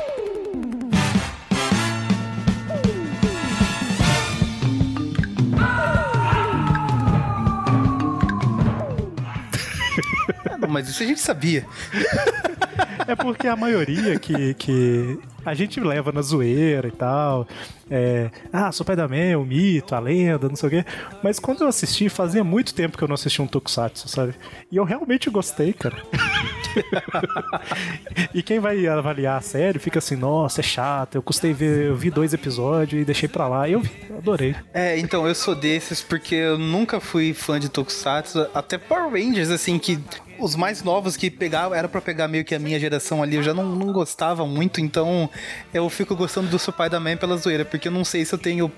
mas 10.66 10.88
isso 10.88 11.02
a 11.02 11.06
gente 11.06 11.20
sabia. 11.20 11.66
É 13.06 13.14
porque 13.14 13.46
a 13.46 13.56
maioria 13.56 14.18
que, 14.18 14.54
que 14.54 15.18
a 15.44 15.54
gente 15.54 15.78
leva 15.78 16.10
na 16.10 16.22
zoeira 16.22 16.88
e 16.88 16.90
tal. 16.90 17.46
É, 17.88 18.30
ah, 18.52 18.70
Spider-Man, 18.72 19.38
o 19.38 19.44
mito, 19.44 19.94
a 19.94 20.00
lenda, 20.00 20.48
não 20.48 20.56
sei 20.56 20.66
o 20.66 20.70
quê. 20.70 20.84
Mas 21.22 21.38
quando 21.38 21.60
eu 21.60 21.68
assisti, 21.68 22.08
fazia 22.08 22.42
muito 22.42 22.74
tempo 22.74 22.98
que 22.98 23.04
eu 23.04 23.06
não 23.06 23.14
assistia 23.14 23.44
um 23.44 23.46
Tokusatsu, 23.46 24.08
sabe? 24.08 24.34
E 24.72 24.76
eu 24.76 24.82
realmente 24.82 25.30
gostei, 25.30 25.72
cara. 25.72 25.96
e 28.34 28.42
quem 28.42 28.58
vai 28.58 28.84
avaliar 28.88 29.38
a 29.38 29.40
série 29.40 29.78
fica 29.78 30.00
assim, 30.00 30.16
nossa, 30.16 30.60
é 30.60 30.64
chato, 30.64 31.14
eu 31.14 31.22
custei 31.22 31.52
ver, 31.52 31.86
eu 31.86 31.96
vi 31.96 32.10
dois 32.10 32.34
episódios 32.34 33.00
e 33.00 33.04
deixei 33.04 33.28
pra 33.28 33.46
lá. 33.46 33.68
Eu 33.68 33.82
adorei. 34.18 34.56
É, 34.74 34.98
então, 34.98 35.28
eu 35.28 35.34
sou 35.34 35.54
desses 35.54 36.02
porque 36.02 36.34
eu 36.34 36.58
nunca 36.58 36.98
fui 36.98 37.32
fã 37.32 37.60
de 37.60 37.68
Tokusatsu, 37.68 38.48
até 38.52 38.76
Power 38.78 39.12
Rangers, 39.12 39.50
assim, 39.50 39.78
que 39.78 40.00
os 40.38 40.54
mais 40.56 40.82
novos 40.82 41.16
que 41.16 41.30
pegavam, 41.30 41.76
era 41.76 41.88
pra 41.88 42.00
pegar 42.00 42.28
meio 42.28 42.44
que 42.44 42.54
a 42.54 42.58
minha 42.58 42.78
geração 42.78 43.22
ali, 43.22 43.36
eu 43.36 43.42
já 43.42 43.52
não, 43.54 43.64
não 43.74 43.92
gostava 43.92 44.46
muito, 44.46 44.80
então 44.80 45.28
eu 45.72 45.88
fico 45.88 46.14
gostando 46.16 46.48
do 46.48 46.58
Spider-Man 46.58 47.16
pela 47.16 47.36
zoeira, 47.36 47.64
porque 47.64 47.88
eu 47.88 47.92
não 47.92 48.04
sei 48.04 48.24
se 48.24 48.34
eu 48.34 48.38
tenho 48.38 48.70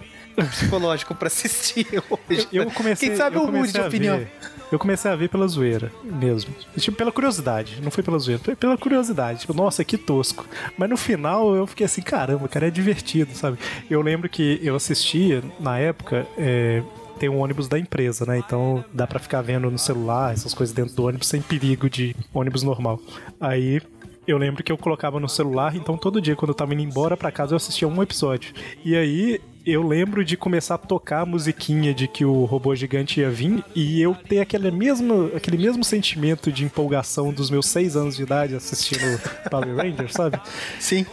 psicológico 0.51 1.15
pra 1.15 1.27
assistir 1.29 1.87
hoje. 2.11 2.47
Eu 2.53 2.71
comecei, 2.71 3.09
Quem 3.09 3.17
sabe 3.17 3.37
eu 3.37 3.43
eu 3.45 3.53
mude 3.53 3.73
de 3.73 3.81
a 3.81 3.87
opinião. 3.87 4.19
ver. 4.19 4.31
Eu 4.71 4.79
comecei 4.79 5.11
a 5.11 5.17
ver 5.17 5.31
pela 5.31 5.49
zoeira 5.49 5.91
mesmo. 6.05 6.55
Tipo, 6.77 6.97
pela 6.97 7.11
curiosidade. 7.11 7.81
Não 7.83 7.91
foi 7.91 8.05
pela 8.05 8.19
zoeira, 8.19 8.43
foi 8.45 8.55
pela 8.55 8.77
curiosidade. 8.77 9.41
Tipo, 9.41 9.55
nossa, 9.55 9.83
que 9.83 9.97
tosco. 9.97 10.47
Mas 10.77 10.91
no 10.91 10.97
final 10.97 11.55
eu 11.57 11.67
fiquei 11.67 11.87
assim, 11.87 12.03
caramba, 12.03 12.47
cara, 12.49 12.69
é 12.69 12.71
divertido, 12.71 13.35
sabe? 13.35 13.59
Eu 13.89 14.03
lembro 14.03 14.29
que 14.29 14.61
eu 14.63 14.77
assistia, 14.77 15.43
na 15.59 15.79
época, 15.79 16.27
é, 16.37 16.83
tem 17.19 17.29
um 17.29 17.41
ônibus 17.41 17.69
da 17.69 17.79
empresa, 17.79 18.25
né? 18.25 18.39
Então 18.39 18.85
dá 18.93 19.07
pra 19.07 19.19
ficar 19.19 19.43
vendo 19.43 19.71
no 19.71 19.79
celular, 19.79 20.33
essas 20.33 20.55
coisas 20.55 20.75
dentro 20.75 20.95
do 20.95 21.05
ônibus 21.05 21.29
sem 21.29 21.43
perigo 21.43 21.91
de 21.91 22.15
ônibus 22.33 22.63
normal. 22.63 23.01
Aí 23.41 23.83
eu 24.27 24.39
lembro 24.39 24.63
que 24.63 24.71
eu 24.71 24.77
colocava 24.77 25.19
no 25.19 25.29
celular, 25.29 25.75
então 25.75 25.97
todo 25.97 26.21
dia 26.21 26.37
quando 26.37 26.51
eu 26.51 26.55
tava 26.55 26.75
indo 26.75 26.83
embora 26.83 27.17
pra 27.17 27.33
casa 27.33 27.53
eu 27.53 27.57
assistia 27.57 27.89
um 27.89 28.03
episódio. 28.03 28.53
E 28.85 28.95
aí 28.97 29.41
eu 29.67 29.83
lembro 29.83 30.25
de 30.25 30.37
começar 30.37 30.77
a 30.77 30.79
tocar 30.79 31.23
a 31.23 31.27
musiquinha 31.27 31.93
de 31.93 32.09
que 32.09 32.25
o 32.25 32.45
robô 32.45 32.75
gigante 32.75 33.21
ia 33.21 33.31
vir 33.31 33.63
e 33.75 34.01
eu 34.01 34.15
ter 34.15 34.41
aquele 34.41 34.71
mesmo, 34.71 35.31
aquele 35.35 35.59
mesmo 35.59 35.85
sentimento 35.85 36.51
de 36.51 36.65
empolgação 36.65 37.33
dos 37.33 37.51
meus 37.51 37.67
seis 37.67 37.97
anos 37.97 38.17
de 38.17 38.23
idade 38.23 38.55
assistindo 38.55 39.21
Power 39.51 39.77
Rangers, 39.77 40.13
sabe? 40.13 40.41
Sim. 40.79 41.05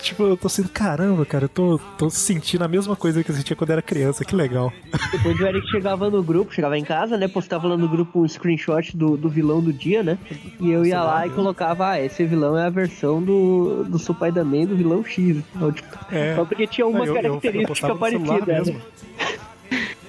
Tipo, 0.00 0.22
eu 0.22 0.36
tô 0.36 0.46
assim, 0.46 0.62
caramba, 0.62 1.26
cara, 1.26 1.44
eu 1.44 1.48
tô, 1.48 1.78
tô 1.98 2.08
sentindo 2.08 2.62
a 2.64 2.68
mesma 2.68 2.94
coisa 2.96 3.22
que 3.22 3.30
eu 3.30 3.34
sentia 3.34 3.54
quando 3.56 3.70
era 3.70 3.82
criança, 3.82 4.24
que 4.24 4.34
legal. 4.34 4.72
Depois 5.10 5.38
o 5.38 5.44
Eric 5.46 5.68
chegava 5.70 6.08
no 6.08 6.22
grupo, 6.22 6.54
chegava 6.54 6.78
em 6.78 6.84
casa, 6.84 7.16
né? 7.18 7.26
Postava 7.28 7.66
lá 7.68 7.76
no 7.76 7.88
grupo 7.88 8.20
um 8.22 8.28
screenshot 8.28 8.96
do, 8.96 9.16
do 9.16 9.28
vilão 9.28 9.60
do 9.60 9.72
dia, 9.72 10.02
né? 10.02 10.16
E 10.60 10.70
eu 10.70 10.86
ia 10.86 11.02
lá 11.02 11.26
e 11.26 11.30
colocava, 11.30 11.90
ah, 11.90 12.00
esse 12.00 12.24
vilão 12.24 12.56
é 12.56 12.66
a 12.66 12.70
versão 12.70 13.20
do, 13.22 13.84
do 13.84 13.98
Spider-Man 13.98 14.66
do 14.66 14.76
vilão 14.76 15.04
X. 15.04 15.42
Então, 15.54 15.72
tipo, 15.72 15.88
É. 16.10 16.34
Só 16.36 16.44
porque 16.44 16.66
tinha 16.66 16.86
uma 16.86 17.00
Eu- 17.00 17.04
eu- 17.06 17.16
eu 17.16 17.22
característica 17.22 17.88
no 17.88 17.94
celular 17.98 17.98
parecida. 17.98 18.46
né? 18.46 18.58
mesmo. 18.58 18.80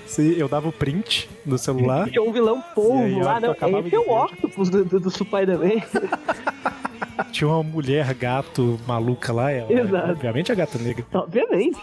Sim, 0.06 0.34
eu 0.38 0.48
dava 0.48 0.68
o 0.70 0.72
print 0.72 1.30
no 1.45 1.57
celular. 1.57 2.10
Tinha 2.10 2.22
um 2.24 2.32
vilão 2.32 2.64
polvo 2.74 3.20
lá, 3.20 3.36
eu 3.38 3.41
não. 3.41 3.52
acabava 3.52 3.86
Esse 3.88 3.95
é 3.95 3.99
o 3.99 4.24
Octopus 4.24 4.70
do, 4.70 4.86
do, 4.86 4.99
do 4.99 5.10
Spider-Man. 5.11 5.82
tinha 7.31 7.47
uma 7.47 7.63
mulher 7.63 8.13
gato 8.13 8.79
maluca 8.87 9.31
lá, 9.33 9.51
ela, 9.51 9.71
Exato. 9.71 10.11
obviamente 10.11 10.51
a 10.51 10.55
gata 10.55 10.77
negra. 10.77 11.05
Obviamente. 11.13 11.79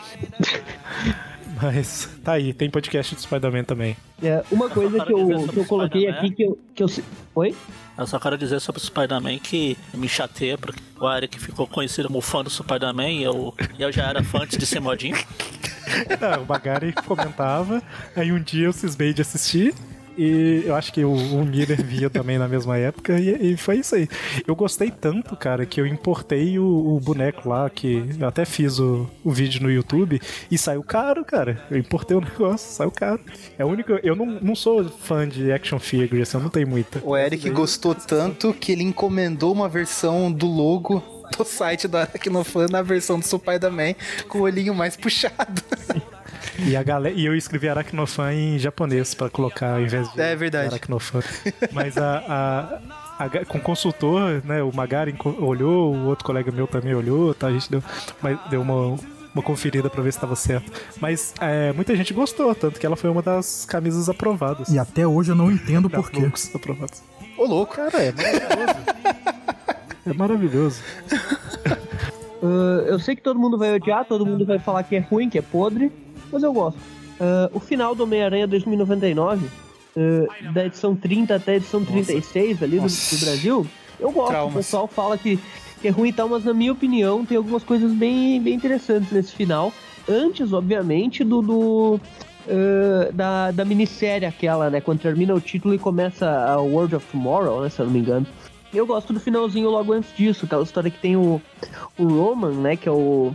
Mas 1.60 2.08
tá 2.22 2.32
aí, 2.32 2.52
tem 2.52 2.68
podcast 2.68 3.14
do 3.14 3.20
Spider-Man 3.20 3.64
também. 3.64 3.96
É, 4.22 4.44
uma 4.50 4.68
coisa 4.68 5.02
que 5.04 5.12
eu, 5.12 5.48
que 5.48 5.56
eu 5.56 5.64
coloquei 5.64 6.06
aqui 6.06 6.30
que 6.30 6.42
eu, 6.42 6.58
que 6.74 6.82
eu. 6.82 6.88
Oi? 7.34 7.54
Eu 7.96 8.06
só 8.06 8.18
quero 8.18 8.36
dizer 8.36 8.60
sobre 8.60 8.80
o 8.80 8.84
Spider-Man 8.84 9.38
que 9.38 9.76
me 9.94 10.06
chateia, 10.06 10.58
porque 10.58 10.82
o 11.00 11.10
Eric 11.10 11.40
ficou 11.40 11.66
conhecido 11.66 12.08
como 12.08 12.20
fã 12.20 12.44
do 12.44 12.50
Spider-Man 12.50 13.08
e 13.08 13.22
eu, 13.22 13.54
e 13.78 13.82
eu 13.82 13.90
já 13.90 14.06
era 14.06 14.22
fã 14.22 14.42
antes 14.42 14.58
de 14.58 14.66
ser 14.66 14.80
modinho. 14.80 15.16
Não, 16.20 16.42
o 16.42 16.46
Magari 16.46 16.92
comentava, 16.92 17.82
aí 18.14 18.32
um 18.32 18.40
dia 18.40 18.66
eu 18.66 18.72
cismei 18.72 19.14
de 19.14 19.22
assistir. 19.22 19.74
E 20.16 20.62
eu 20.64 20.74
acho 20.74 20.92
que 20.92 21.04
o, 21.04 21.12
o 21.12 21.44
Miller 21.44 21.82
via 21.82 22.08
também 22.10 22.38
na 22.38 22.48
mesma 22.48 22.76
época, 22.76 23.18
e, 23.18 23.52
e 23.52 23.56
foi 23.56 23.78
isso 23.78 23.94
aí. 23.94 24.08
Eu 24.46 24.54
gostei 24.54 24.90
tanto, 24.90 25.36
cara, 25.36 25.66
que 25.66 25.80
eu 25.80 25.86
importei 25.86 26.58
o, 26.58 26.64
o 26.64 27.00
boneco 27.00 27.48
lá, 27.48 27.68
que 27.68 28.04
eu 28.18 28.26
até 28.26 28.44
fiz 28.44 28.78
o, 28.78 29.08
o 29.24 29.30
vídeo 29.30 29.62
no 29.62 29.70
YouTube, 29.70 30.20
e 30.50 30.58
saiu 30.58 30.82
caro, 30.82 31.24
cara. 31.24 31.62
Eu 31.70 31.78
importei 31.78 32.16
o 32.16 32.20
negócio, 32.24 32.70
saiu 32.70 32.90
caro. 32.90 33.20
É 33.58 33.64
o 33.64 33.68
único. 33.68 33.92
Eu 34.02 34.16
não, 34.16 34.26
não 34.26 34.54
sou 34.54 34.84
fã 34.88 35.28
de 35.28 35.52
action 35.52 35.78
figure, 35.78 36.22
assim, 36.22 36.36
eu 36.36 36.42
não 36.42 36.50
tenho 36.50 36.68
muita. 36.68 37.00
O 37.04 37.16
Eric 37.16 37.48
gostou 37.50 37.94
tanto 37.94 38.52
que 38.54 38.72
ele 38.72 38.82
encomendou 38.82 39.52
uma 39.52 39.68
versão 39.68 40.30
do 40.32 40.46
logo 40.46 41.15
do 41.36 41.44
site 41.44 41.86
do 41.88 41.96
Aracnofan 41.96 42.66
na 42.70 42.82
versão 42.82 43.18
do 43.18 43.24
Spider-Man 43.26 43.94
com 44.28 44.38
o 44.38 44.42
olhinho 44.42 44.74
mais 44.74 44.96
puxado. 44.96 45.62
E, 46.58 46.74
a 46.76 46.82
galera, 46.82 47.14
e 47.14 47.24
eu 47.26 47.34
escrevi 47.36 47.68
Aracnofan 47.68 48.32
em 48.32 48.58
japonês 48.58 49.14
pra 49.14 49.28
colocar 49.28 49.74
ao 49.74 49.80
invés 49.80 50.10
de 50.12 50.20
É 50.20 50.34
verdade. 50.34 50.68
Aracnofan. 50.68 51.20
Mas 51.72 51.98
a, 51.98 52.80
a, 53.18 53.28
com 53.46 53.58
o 53.58 53.60
consultor, 53.60 54.42
né, 54.44 54.62
o 54.62 54.72
Magari 54.74 55.14
olhou, 55.38 55.94
o 55.94 56.06
outro 56.06 56.24
colega 56.24 56.50
meu 56.50 56.66
também 56.66 56.94
olhou, 56.94 57.34
tá? 57.34 57.48
A 57.48 57.52
gente 57.52 57.70
deu, 57.70 57.82
mas 58.22 58.38
deu 58.48 58.62
uma, 58.62 58.96
uma 59.34 59.42
conferida 59.42 59.90
pra 59.90 60.02
ver 60.02 60.12
se 60.12 60.18
tava 60.20 60.34
certo. 60.36 60.72
Mas 60.98 61.34
é, 61.40 61.72
muita 61.74 61.94
gente 61.94 62.14
gostou, 62.14 62.54
tanto 62.54 62.80
que 62.80 62.86
ela 62.86 62.96
foi 62.96 63.10
uma 63.10 63.20
das 63.22 63.66
camisas 63.66 64.08
aprovadas. 64.08 64.68
E 64.68 64.78
até 64.78 65.06
hoje 65.06 65.32
eu 65.32 65.36
não 65.36 65.50
entendo 65.50 65.88
Das 65.90 66.00
por 66.00 66.10
quê. 66.10 66.20
looks 66.20 66.50
aprovadas. 66.54 67.02
Ô, 67.36 67.44
louco. 67.44 67.76
Cara, 67.76 67.98
é 68.02 68.12
maravilhoso. 68.12 68.78
é 70.06 70.12
maravilhoso. 70.14 70.80
Ah, 72.42 72.84
eu 72.86 72.98
sei 72.98 73.16
que 73.16 73.22
todo 73.22 73.38
mundo 73.38 73.56
vai 73.56 73.74
odiar, 73.74 74.04
todo 74.04 74.26
mundo 74.26 74.44
vai 74.44 74.58
falar 74.58 74.82
que 74.82 74.96
é 74.96 75.00
ruim, 75.00 75.28
que 75.28 75.38
é 75.38 75.42
podre, 75.42 75.90
mas 76.30 76.42
eu 76.42 76.52
gosto. 76.52 76.78
Ah, 77.20 77.50
o 77.52 77.60
final 77.60 77.94
do 77.94 78.04
Homem-Aranha 78.04 78.46
2099, 78.46 79.46
ah, 79.96 80.52
da 80.52 80.66
edição 80.66 80.94
30 80.94 81.34
até 81.34 81.52
a 81.52 81.56
edição 81.56 81.84
36 81.84 82.62
ali 82.62 82.76
do, 82.76 82.82
Nossa. 82.82 83.16
do 83.16 83.24
Brasil, 83.24 83.66
eu 83.98 84.12
gosto. 84.12 84.28
Traumas. 84.28 84.54
O 84.54 84.56
pessoal 84.58 84.86
fala 84.86 85.16
que, 85.16 85.38
que 85.80 85.88
é 85.88 85.90
ruim 85.90 86.10
e 86.10 86.12
tal, 86.12 86.28
mas 86.28 86.44
na 86.44 86.54
minha 86.54 86.72
opinião 86.72 87.24
tem 87.24 87.36
algumas 87.36 87.64
coisas 87.64 87.92
bem, 87.92 88.40
bem 88.40 88.54
interessantes 88.54 89.10
nesse 89.10 89.32
final. 89.32 89.72
Antes, 90.08 90.52
obviamente, 90.52 91.24
do. 91.24 91.42
do 91.42 92.00
da, 93.12 93.50
da 93.50 93.64
minissérie 93.64 94.24
aquela, 94.24 94.70
né? 94.70 94.80
Quando 94.80 95.00
termina 95.00 95.34
o 95.34 95.40
título 95.40 95.74
e 95.74 95.78
começa 95.80 96.30
a 96.30 96.60
World 96.60 96.94
of 96.94 97.04
Tomorrow, 97.10 97.62
né? 97.62 97.68
Se 97.68 97.80
eu 97.80 97.86
não 97.86 97.92
me 97.92 97.98
engano. 97.98 98.24
Eu 98.74 98.86
gosto 98.86 99.12
do 99.12 99.20
finalzinho 99.20 99.70
logo 99.70 99.92
antes 99.92 100.14
disso, 100.14 100.44
aquela 100.44 100.62
história 100.62 100.90
que 100.90 100.98
tem 100.98 101.16
o, 101.16 101.40
o 101.98 102.04
Roman, 102.04 102.52
né, 102.52 102.76
que 102.76 102.88
é 102.88 102.92
o 102.92 103.32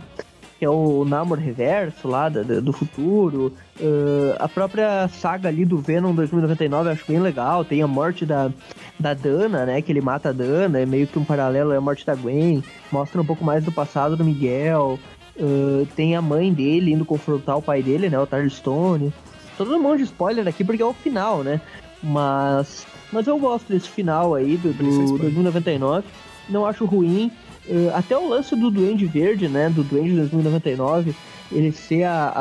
que 0.62 0.66
é 0.66 0.70
o 0.70 1.04
Namor 1.04 1.40
Reverso 1.40 2.06
lá 2.06 2.28
do 2.28 2.72
futuro. 2.72 3.52
Uh, 3.80 4.36
a 4.38 4.48
própria 4.48 5.08
saga 5.08 5.48
ali 5.48 5.64
do 5.64 5.78
Venom 5.78 6.14
2099 6.14 6.88
eu 6.88 6.92
acho 6.92 7.04
bem 7.04 7.18
legal. 7.18 7.64
Tem 7.64 7.82
a 7.82 7.88
morte 7.88 8.24
da, 8.24 8.48
da 8.96 9.12
Dana, 9.12 9.66
né, 9.66 9.82
que 9.82 9.90
ele 9.90 10.00
mata 10.00 10.28
a 10.28 10.32
Dana, 10.32 10.78
é 10.78 10.86
meio 10.86 11.08
que 11.08 11.18
um 11.18 11.24
paralelo 11.24 11.72
é 11.72 11.78
a 11.78 11.80
morte 11.80 12.06
da 12.06 12.14
Gwen. 12.14 12.62
Mostra 12.92 13.20
um 13.20 13.24
pouco 13.24 13.44
mais 13.44 13.64
do 13.64 13.72
passado 13.72 14.16
do 14.16 14.24
Miguel. 14.24 15.00
Uh, 15.34 15.84
tem 15.96 16.14
a 16.14 16.22
mãe 16.22 16.54
dele 16.54 16.92
indo 16.92 17.04
confrontar 17.04 17.56
o 17.58 17.62
pai 17.62 17.82
dele, 17.82 18.08
né, 18.08 18.16
o 18.20 18.24
Tarly 18.24 18.48
Stone. 18.48 19.12
Todo 19.58 19.74
um 19.74 19.82
monte 19.82 19.98
de 19.98 20.04
spoiler 20.04 20.46
aqui 20.46 20.62
porque 20.62 20.80
é 20.80 20.86
o 20.86 20.94
final, 20.94 21.42
né? 21.42 21.60
Mas, 22.00 22.86
mas 23.12 23.26
eu 23.26 23.38
gosto 23.38 23.68
desse 23.72 23.88
final 23.88 24.34
aí 24.34 24.56
do, 24.56 24.72
do 24.72 24.88
spoiler. 24.88 25.18
2099. 25.18 26.06
Não 26.48 26.66
acho 26.66 26.84
ruim. 26.84 27.30
Eh, 27.68 27.92
até 27.94 28.16
o 28.16 28.28
lance 28.28 28.56
do 28.56 28.70
Duende 28.70 29.06
Verde, 29.06 29.48
né? 29.48 29.68
Do 29.70 29.84
Duende 29.84 30.16
2099, 30.16 31.14
ele 31.52 31.70
ser 31.70 32.04
a, 32.04 32.32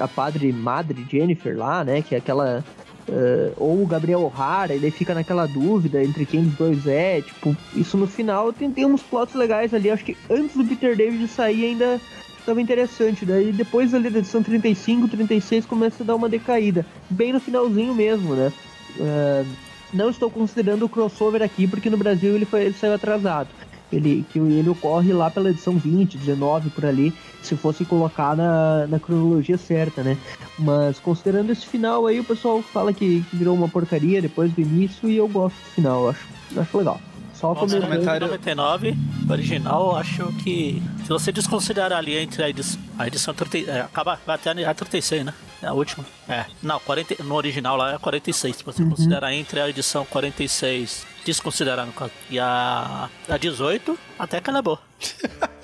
a, 0.00 0.04
a 0.04 0.08
padre 0.08 0.52
madre 0.52 1.06
Jennifer 1.10 1.56
lá, 1.56 1.84
né? 1.84 2.00
Que 2.00 2.14
é 2.14 2.18
aquela. 2.18 2.64
eh, 3.08 3.52
ou 3.56 3.82
o 3.82 3.86
Gabriel 3.86 4.22
O'Hara, 4.22 4.74
ele 4.74 4.90
fica 4.90 5.12
naquela 5.14 5.46
dúvida 5.46 6.02
entre 6.02 6.24
quem 6.24 6.44
dos 6.44 6.54
dois 6.54 6.86
é. 6.86 7.20
Tipo, 7.20 7.54
isso 7.74 7.96
no 7.98 8.06
final 8.06 8.52
tem, 8.52 8.70
tem 8.70 8.86
uns 8.86 9.02
plots 9.02 9.34
legais 9.34 9.74
ali. 9.74 9.90
Acho 9.90 10.04
que 10.04 10.16
antes 10.30 10.56
do 10.56 10.64
Peter 10.64 10.96
David 10.96 11.28
sair 11.28 11.66
ainda 11.66 12.00
estava 12.38 12.60
interessante. 12.62 13.26
Daí 13.26 13.52
depois 13.52 13.92
ali 13.92 14.08
da 14.08 14.20
edição 14.20 14.42
35, 14.42 15.06
36 15.08 15.66
começa 15.66 16.02
a 16.02 16.06
dar 16.06 16.14
uma 16.16 16.28
decaída. 16.28 16.86
Bem 17.10 17.32
no 17.34 17.40
finalzinho 17.40 17.94
mesmo, 17.94 18.34
né? 18.34 18.50
Eh, 18.98 19.44
não 19.92 20.10
estou 20.10 20.30
considerando 20.30 20.84
o 20.84 20.88
crossover 20.88 21.42
aqui, 21.42 21.66
porque 21.66 21.90
no 21.90 21.96
Brasil 21.96 22.34
ele, 22.34 22.44
foi, 22.44 22.64
ele 22.64 22.74
saiu 22.74 22.94
atrasado. 22.94 23.48
Ele, 23.90 24.24
que 24.30 24.38
ele 24.38 24.68
ocorre 24.68 25.14
lá 25.14 25.30
pela 25.30 25.48
edição 25.48 25.78
20, 25.78 26.18
19, 26.18 26.68
por 26.70 26.84
ali, 26.84 27.12
se 27.42 27.56
fosse 27.56 27.86
colocar 27.86 28.36
na, 28.36 28.86
na 28.86 29.00
cronologia 29.00 29.56
certa, 29.56 30.02
né? 30.02 30.18
Mas 30.58 31.00
considerando 31.00 31.50
esse 31.50 31.66
final 31.66 32.06
aí, 32.06 32.20
o 32.20 32.24
pessoal 32.24 32.60
fala 32.60 32.92
que, 32.92 33.22
que 33.30 33.36
virou 33.36 33.54
uma 33.54 33.68
porcaria 33.68 34.20
depois 34.20 34.52
do 34.52 34.60
início 34.60 35.08
e 35.08 35.16
eu 35.16 35.26
gosto 35.26 35.56
do 35.56 35.70
final, 35.70 36.10
acho, 36.10 36.26
acho 36.54 36.76
legal. 36.76 37.00
Só 37.38 37.54
comentando. 37.54 37.82
comentário- 37.82 38.26
99, 38.26 38.96
original, 39.30 39.96
acho 39.96 40.26
que. 40.42 40.82
Se 41.04 41.08
você 41.08 41.30
desconsiderar 41.30 41.92
ali 41.98 42.16
entre 42.16 42.42
a 42.42 42.50
edição. 42.50 42.80
A 42.98 43.06
edição 43.06 43.32
30, 43.32 43.70
é, 43.70 43.80
acaba 43.82 44.18
até 44.26 44.50
a 44.64 44.74
36, 44.74 45.24
né? 45.24 45.32
É 45.62 45.66
a 45.68 45.72
última. 45.72 46.04
É. 46.28 46.44
Não, 46.62 46.80
40, 46.80 47.22
no 47.22 47.34
original 47.36 47.76
lá 47.76 47.94
é 47.94 47.98
46. 47.98 48.56
Se 48.56 48.64
você 48.64 48.84
considerar 48.84 49.32
entre 49.32 49.60
a 49.60 49.68
edição 49.68 50.04
46, 50.04 51.06
desconsiderar 51.24 51.86
no 51.86 51.92
caso, 51.92 52.10
e 52.28 52.38
a, 52.40 53.08
a 53.28 53.36
18, 53.36 53.96
até 54.18 54.40
que 54.40 54.50
ela 54.50 54.58
é 54.58 54.62
boa. 54.62 54.80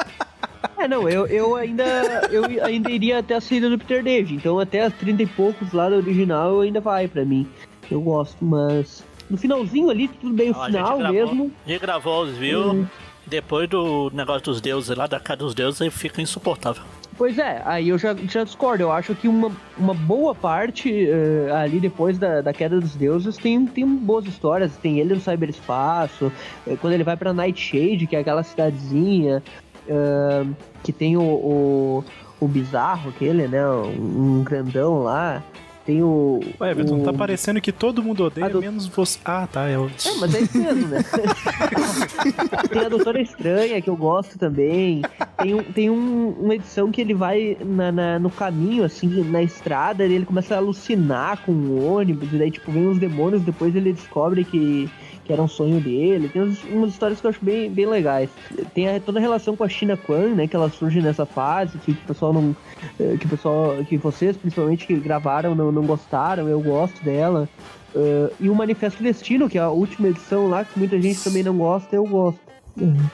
É, 0.77 0.89
não, 0.89 1.09
eu, 1.09 1.27
eu 1.29 1.55
ainda 1.55 1.85
eu 2.33 2.45
ainda 2.65 2.91
iria 2.91 3.21
até 3.21 3.35
a 3.37 3.41
saída 3.41 3.71
do 3.71 3.79
Peter 3.79 4.03
David, 4.03 4.35
então 4.35 4.59
até 4.59 4.83
as 4.85 4.93
30 4.95 5.23
e 5.23 5.27
poucos 5.27 5.73
lá 5.73 5.89
do 5.89 5.95
original 5.97 6.61
ainda 6.61 6.81
vai 6.81 7.07
pra 7.07 7.25
mim. 7.25 7.47
Eu 7.89 8.01
gosto, 8.01 8.45
mas 8.45 9.05
no 9.31 9.37
finalzinho 9.37 9.91
ali, 9.91 10.09
tudo 10.09 10.33
bem, 10.35 10.51
o 10.51 10.55
Ó, 10.57 10.67
final 10.67 10.99
gravou- 10.99 11.13
mesmo. 11.13 11.53
Gente 11.67 11.81
gravou 11.81 12.23
os 12.25 12.37
views. 12.37 12.73
Hum. 12.75 12.87
Depois 13.27 13.67
do 13.71 14.11
negócio 14.13 14.43
dos 14.43 14.61
deuses 14.61 14.95
lá, 14.95 15.07
da 15.07 15.19
cara 15.19 15.39
dos 15.39 15.55
deuses, 15.55 15.81
aí 15.81 15.89
fica 15.91 16.21
insuportável. 16.21 16.83
Pois 17.17 17.39
é, 17.39 17.63
aí 17.65 17.89
eu 17.89 17.97
já, 17.97 18.13
já 18.15 18.45
discordo. 18.45 18.83
Eu 18.83 18.93
acho 18.93 19.15
que 19.15 19.27
uma, 19.29 19.51
uma 19.79 19.95
boa 19.95 20.35
parte 20.35 20.91
eh, 21.09 21.49
ali 21.55 21.81
depois 21.81 22.19
da, 22.19 22.43
da 22.43 22.53
queda 22.53 22.79
dos 22.79 22.95
deuses 22.97 23.37
tem, 23.39 23.65
tem 23.67 23.87
boas 23.87 24.27
histórias. 24.27 24.77
Tem 24.77 24.99
ele 24.99 25.15
no 25.15 25.21
cyberespaço, 25.21 26.31
eh, 26.67 26.77
quando 26.79 26.93
ele 26.93 27.05
vai 27.05 27.17
pra 27.17 27.33
Nightshade, 27.33 28.07
que 28.07 28.15
é 28.15 28.19
aquela 28.19 28.43
cidadezinha, 28.43 29.43
eh, 29.89 30.45
que 30.83 30.93
tem 30.93 31.17
o, 31.17 31.23
o, 31.23 32.05
o 32.41 32.47
bizarro, 32.49 33.09
aquele, 33.09 33.49
né? 33.49 33.67
Um, 33.67 34.41
um 34.41 34.45
grandão 34.45 35.03
lá. 35.03 35.43
Tem 35.87 36.03
o. 36.03 36.41
Ué, 36.61 36.71
Everton, 36.71 37.01
o... 37.01 37.05
tá 37.05 37.13
parecendo 37.13 37.61
que 37.61 37.71
todo 37.71 38.03
mundo 38.03 38.25
odeia, 38.25 38.49
do- 38.49 38.61
menos 38.61 38.87
você. 38.87 39.19
Ah, 39.25 39.47
tá. 39.51 39.69
É 39.69 39.79
o... 39.79 39.87
É, 39.87 40.15
mas 40.19 40.35
é 40.35 40.41
isso 40.41 40.57
mesmo, 40.59 40.89
né? 40.89 41.05
tem 42.73 42.83
a 42.85 42.89
Doutora 42.89 43.21
Estranha, 43.21 43.81
que 43.83 43.91
eu 43.91 43.97
gosto 43.97 44.39
também. 44.39 45.03
Tem, 45.39 45.55
um, 45.55 45.63
tem 45.63 45.91
um- 45.91 46.31
uma 46.41 46.55
edição 46.55 46.91
que 46.91 47.01
ele 47.01 47.13
vai 47.15 47.57
na, 47.65 47.93
na- 47.93 48.19
no 48.19 48.31
caminho, 48.31 48.85
assim, 48.85 49.09
na 49.25 49.43
estrada, 49.43 50.07
e 50.07 50.13
ele 50.15 50.25
começa 50.25 50.55
a 50.55 50.59
alucinar 50.59 51.39
com 51.45 51.53
o 51.53 51.85
ônibus, 51.95 52.33
e 52.33 52.39
daí, 52.39 52.51
tipo, 52.51 52.73
vem 52.73 52.89
uns 52.89 52.99
demônios, 52.99 53.43
depois 53.43 53.75
ele 53.77 53.93
descobre 53.93 54.45
que, 54.45 54.89
que 55.25 55.33
era 55.33 55.43
um 55.43 55.49
sonho 55.49 55.81
dele. 55.81 56.29
Tem 56.29 56.43
uns- 56.43 56.63
umas 56.65 56.91
histórias 56.91 57.21
que 57.21 57.27
eu 57.27 57.31
acho 57.31 57.45
bem, 57.45 57.71
bem 57.71 57.87
legais. 57.87 58.29
Tem 58.75 58.89
a- 58.89 59.01
toda 59.01 59.19
a 59.19 59.23
relação 59.23 59.57
com 59.57 59.65
a 59.65 59.69
China 59.69 59.97
Kwan, 59.97 60.35
né, 60.35 60.47
que 60.47 60.55
ela 60.55 60.69
surge 60.71 61.01
nessa 61.01 61.25
fase, 61.27 61.79
que 61.79 61.93
o 61.93 61.97
pessoal 62.07 62.33
não... 62.33 62.55
eh, 63.01 63.17
Que 63.19 63.27
o 63.27 63.29
pessoal, 63.31 63.77
que 63.89 63.97
vocês, 63.97 64.37
principalmente, 64.37 64.87
que 64.87 64.95
gravaram, 64.97 65.55
não, 65.55 65.73
não 65.73 65.83
gostaram, 65.85 66.49
eu 66.49 66.61
gosto 66.61 67.03
dela. 67.05 67.49
Uh, 67.95 68.29
e 68.41 68.51
o 68.51 68.55
Manifesto 68.57 69.01
Destino, 69.03 69.49
que 69.49 69.57
é 69.57 69.61
a 69.61 69.71
última 69.71 70.09
edição 70.09 70.49
lá, 70.49 70.65
que 70.65 70.77
muita 70.77 71.01
gente 71.01 71.23
também 71.23 71.45
não 71.45 71.57
gosta, 71.57 71.95
eu 71.95 72.05
gosto. 72.05 72.41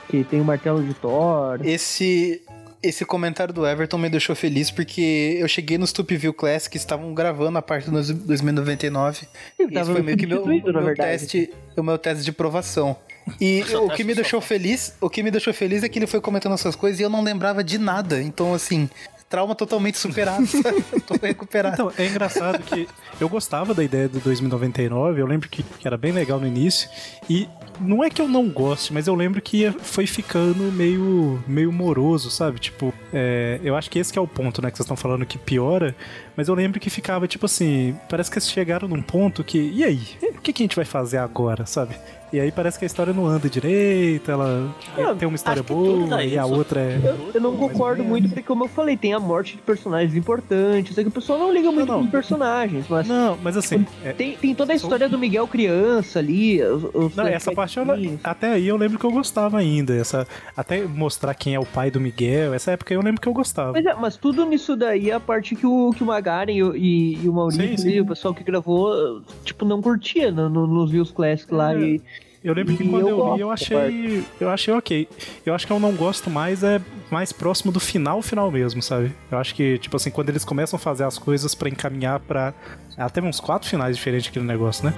Que 0.09 0.23
tem 0.23 0.41
o 0.41 0.43
martelo 0.43 0.81
de 0.83 0.91
Thor. 0.95 1.59
Esse, 1.63 2.41
esse 2.83 3.05
comentário 3.05 3.53
do 3.53 3.65
Everton 3.65 3.97
me 3.97 4.09
deixou 4.09 4.35
feliz 4.35 4.71
porque 4.71 5.37
eu 5.39 5.47
cheguei 5.47 5.77
no 5.77 5.85
Stupville 5.85 6.33
Classic, 6.33 6.75
estavam 6.75 7.13
gravando 7.13 7.57
a 7.57 7.61
parte 7.61 7.89
do 7.89 7.91
2099. 7.91 9.27
Ele 9.59 9.67
Esse 9.67 9.73
tava 9.73 9.93
foi 9.93 10.01
meio 10.01 10.17
que 10.17 10.25
meu, 10.25 10.45
meu 10.45 10.95
teste, 10.95 11.51
o 11.77 11.83
meu 11.83 11.97
teste 11.97 12.23
de 12.23 12.31
provação. 12.31 12.95
E 13.39 13.63
o 13.75 13.89
que 13.89 14.03
me 14.03 14.15
deixou 14.15 14.41
feliz, 14.41 14.95
o 14.99 15.09
que 15.09 15.21
me 15.21 15.29
deixou 15.29 15.53
feliz 15.53 15.83
é 15.83 15.89
que 15.89 15.99
ele 15.99 16.07
foi 16.07 16.19
comentando 16.19 16.53
essas 16.53 16.75
coisas 16.75 16.99
e 16.99 17.03
eu 17.03 17.09
não 17.09 17.23
lembrava 17.23 17.63
de 17.63 17.77
nada. 17.77 18.21
Então 18.21 18.53
assim, 18.53 18.89
trauma 19.31 19.55
totalmente 19.55 19.97
superado. 19.97 20.45
sabe? 20.45 20.83
Eu 20.91 21.01
tô 21.01 21.15
recuperado. 21.15 21.73
Então, 21.73 21.93
é 21.97 22.05
engraçado 22.05 22.61
que 22.63 22.87
eu 23.19 23.29
gostava 23.29 23.73
da 23.73 23.81
ideia 23.81 24.09
do 24.09 24.19
2099, 24.19 25.21
eu 25.21 25.25
lembro 25.25 25.47
que, 25.47 25.63
que 25.63 25.87
era 25.87 25.97
bem 25.97 26.11
legal 26.11 26.39
no 26.39 26.45
início, 26.45 26.89
e 27.29 27.47
não 27.79 28.03
é 28.03 28.09
que 28.09 28.21
eu 28.21 28.27
não 28.27 28.49
goste, 28.49 28.93
mas 28.93 29.07
eu 29.07 29.15
lembro 29.15 29.41
que 29.41 29.71
foi 29.79 30.05
ficando 30.05 30.71
meio, 30.71 31.43
meio 31.47 31.71
moroso, 31.71 32.29
sabe? 32.29 32.59
Tipo, 32.59 32.93
é, 33.13 33.59
eu 33.63 33.75
acho 33.75 33.89
que 33.89 33.99
esse 33.99 34.11
que 34.11 34.19
é 34.19 34.21
o 34.21 34.27
ponto, 34.27 34.61
né, 34.61 34.69
que 34.69 34.77
vocês 34.77 34.85
estão 34.85 34.97
falando 34.97 35.25
que 35.25 35.37
piora, 35.37 35.95
mas 36.35 36.47
eu 36.47 36.55
lembro 36.55 36.79
que 36.79 36.89
ficava, 36.89 37.27
tipo 37.27 37.45
assim, 37.45 37.95
parece 38.09 38.29
que 38.29 38.37
eles 38.37 38.49
chegaram 38.49 38.87
num 38.87 39.01
ponto 39.01 39.43
que, 39.43 39.57
e 39.57 39.83
aí? 39.83 40.01
O 40.21 40.41
que, 40.41 40.53
que 40.53 40.63
a 40.63 40.65
gente 40.65 40.75
vai 40.75 40.85
fazer 40.85 41.17
agora, 41.17 41.65
sabe? 41.65 41.95
E 42.33 42.39
aí 42.39 42.51
parece 42.51 42.79
que 42.79 42.85
a 42.85 42.87
história 42.87 43.11
não 43.11 43.25
anda 43.27 43.49
direito, 43.49 44.31
ela 44.31 44.73
Ah, 44.97 45.13
tem 45.13 45.27
uma 45.27 45.35
história 45.35 45.61
boa, 45.61 46.23
e 46.23 46.37
a 46.37 46.45
outra 46.45 46.79
é... 46.79 46.99
Eu, 47.03 47.31
eu 47.35 47.41
não 47.41 47.57
concordo 47.57 48.03
muito, 48.05 48.29
porque 48.29 48.41
como 48.41 48.63
eu 48.63 48.67
falei, 48.69 48.95
tem 48.95 49.13
a 49.13 49.19
morte 49.19 49.57
de 49.57 49.61
personagens 49.63 50.15
importantes, 50.15 50.97
é 50.97 51.01
que 51.03 51.09
o 51.09 51.11
pessoal 51.11 51.37
não 51.37 51.51
liga 51.51 51.69
muito 51.71 51.87
Não, 51.89 51.97
não. 51.97 52.05
com 52.05 52.11
personagens, 52.11 52.85
mas 52.89 53.05
Não, 53.07 53.37
mas 53.43 53.57
assim, 53.57 53.85
é- 54.05 54.13
tem, 54.13 54.37
tem 54.37 54.55
toda 54.55 54.71
a 54.71 54.75
história 54.75 55.09
do 55.09 55.19
Miguel 55.19 55.45
criança 55.47 56.19
ali, 56.19 56.61
os, 56.63 56.83
os 56.93 57.15
Não, 57.15 57.27
essa 57.27 57.51
parte 57.51 57.77
eu, 57.77 57.85
até 58.23 58.53
aí 58.53 58.67
eu 58.67 58.77
lembro 58.77 58.97
que 58.97 59.05
eu 59.05 59.11
gostava 59.11 59.57
ainda. 59.57 59.93
Essa, 59.95 60.25
até 60.55 60.85
mostrar 60.85 61.33
quem 61.33 61.55
é 61.55 61.59
o 61.59 61.65
pai 61.65 61.91
do 61.91 61.99
Miguel, 61.99 62.53
essa 62.53 62.71
época 62.71 62.93
eu 62.93 63.01
lembro 63.01 63.19
que 63.19 63.27
eu 63.27 63.33
gostava. 63.33 63.73
Mas, 63.73 63.85
é, 63.85 63.93
mas 63.93 64.15
tudo 64.15 64.45
nisso 64.45 64.75
daí 64.77 65.09
é 65.09 65.13
a 65.13 65.19
parte 65.19 65.55
que 65.55 65.65
o, 65.65 65.91
que 65.91 66.01
o 66.01 66.05
Magaren 66.05 66.51
e, 66.53 66.63
o- 66.63 66.75
e, 66.75 67.15
e 67.23 67.27
o 67.27 67.33
Maurício 67.33 67.67
Sim, 67.67 67.77
sim. 67.77 67.87
ali, 67.89 68.01
o 68.01 68.05
pessoal 68.05 68.33
que 68.33 68.43
gravou, 68.43 69.21
tipo, 69.43 69.65
não 69.65 69.81
curtia 69.81 70.31
no, 70.31 70.49
no- 70.49 70.65
nos 70.67 70.91
views 70.91 71.11
classic 71.11 71.53
lá. 71.53 71.73
É. 71.75 71.79
E, 71.81 72.01
Eu 72.43 72.55
lembro 72.55 72.75
que 72.75 72.89
quando 72.89 73.07
eu 73.07 73.19
eu, 73.19 73.35
li 73.35 73.41
eu 73.41 73.51
achei. 73.51 74.25
Eu 74.39 74.49
achei 74.49 74.73
ok. 74.73 75.07
Eu 75.45 75.53
acho 75.53 75.67
que 75.67 75.71
eu 75.71 75.79
não 75.79 75.93
gosto 75.93 76.27
mais, 76.27 76.63
é 76.63 76.81
mais 77.11 77.31
próximo 77.31 77.71
do 77.71 77.79
final, 77.79 78.19
final 78.23 78.49
mesmo, 78.49 78.81
sabe? 78.81 79.11
Eu 79.29 79.37
acho 79.37 79.53
que, 79.53 79.77
tipo 79.77 79.95
assim, 79.95 80.09
quando 80.09 80.29
eles 80.29 80.43
começam 80.43 80.77
a 80.77 80.79
fazer 80.79 81.03
as 81.03 81.19
coisas 81.19 81.53
pra 81.53 81.69
encaminhar 81.69 82.19
pra. 82.19 82.51
Até 82.97 83.21
uns 83.21 83.39
quatro 83.39 83.69
finais 83.69 83.95
diferentes 83.95 84.29
aquele 84.29 84.45
negócio, 84.45 84.85
né? 84.85 84.93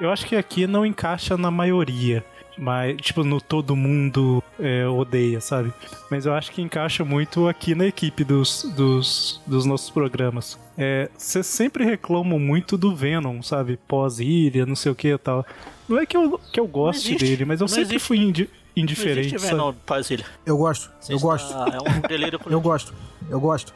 Eu 0.00 0.10
acho 0.10 0.24
que 0.24 0.36
aqui 0.36 0.66
não 0.66 0.86
encaixa 0.86 1.36
na 1.36 1.50
maioria. 1.50 2.24
Mas, 2.58 2.96
tipo, 3.00 3.24
no 3.24 3.40
todo 3.40 3.74
mundo 3.74 4.42
é, 4.58 4.86
odeia, 4.86 5.40
sabe? 5.40 5.72
Mas 6.10 6.26
eu 6.26 6.34
acho 6.34 6.50
que 6.52 6.60
encaixa 6.60 7.04
muito 7.04 7.48
aqui 7.48 7.74
na 7.74 7.86
equipe 7.86 8.22
dos, 8.24 8.64
dos, 8.76 9.40
dos 9.46 9.64
nossos 9.64 9.88
programas. 9.90 10.58
Vocês 11.16 11.46
sempre 11.46 11.84
reclamam 11.84 12.38
muito 12.38 12.76
do 12.76 12.94
Venom, 12.94 13.42
sabe? 13.42 13.78
Pós-ilha, 13.88 14.66
não 14.66 14.76
sei 14.76 14.92
o 14.92 14.94
que 14.94 15.08
e 15.08 15.18
tal. 15.18 15.44
Não 15.88 15.98
é 15.98 16.04
que 16.06 16.16
eu, 16.16 16.38
que 16.52 16.60
eu 16.60 16.66
goste 16.66 17.08
existe. 17.14 17.24
dele, 17.24 17.44
mas 17.44 17.60
eu 17.60 17.64
Não 17.64 17.68
sempre 17.68 17.82
existe. 17.96 18.06
fui 18.06 18.18
indi- 18.18 18.48
Não 18.76 18.82
indiferente. 18.82 19.20
existe 19.34 19.38
sabe? 19.40 19.52
Venom 19.52 19.74
Brasília. 19.86 20.24
Eu 20.46 20.56
gosto, 20.56 20.90
eu 21.08 21.18
gosto, 21.18 21.52
É 21.52 21.78
um 21.98 22.00
delírio 22.08 22.40
eu 22.46 22.60
gosto, 22.60 22.94
eu 23.28 23.40
gosto. 23.40 23.74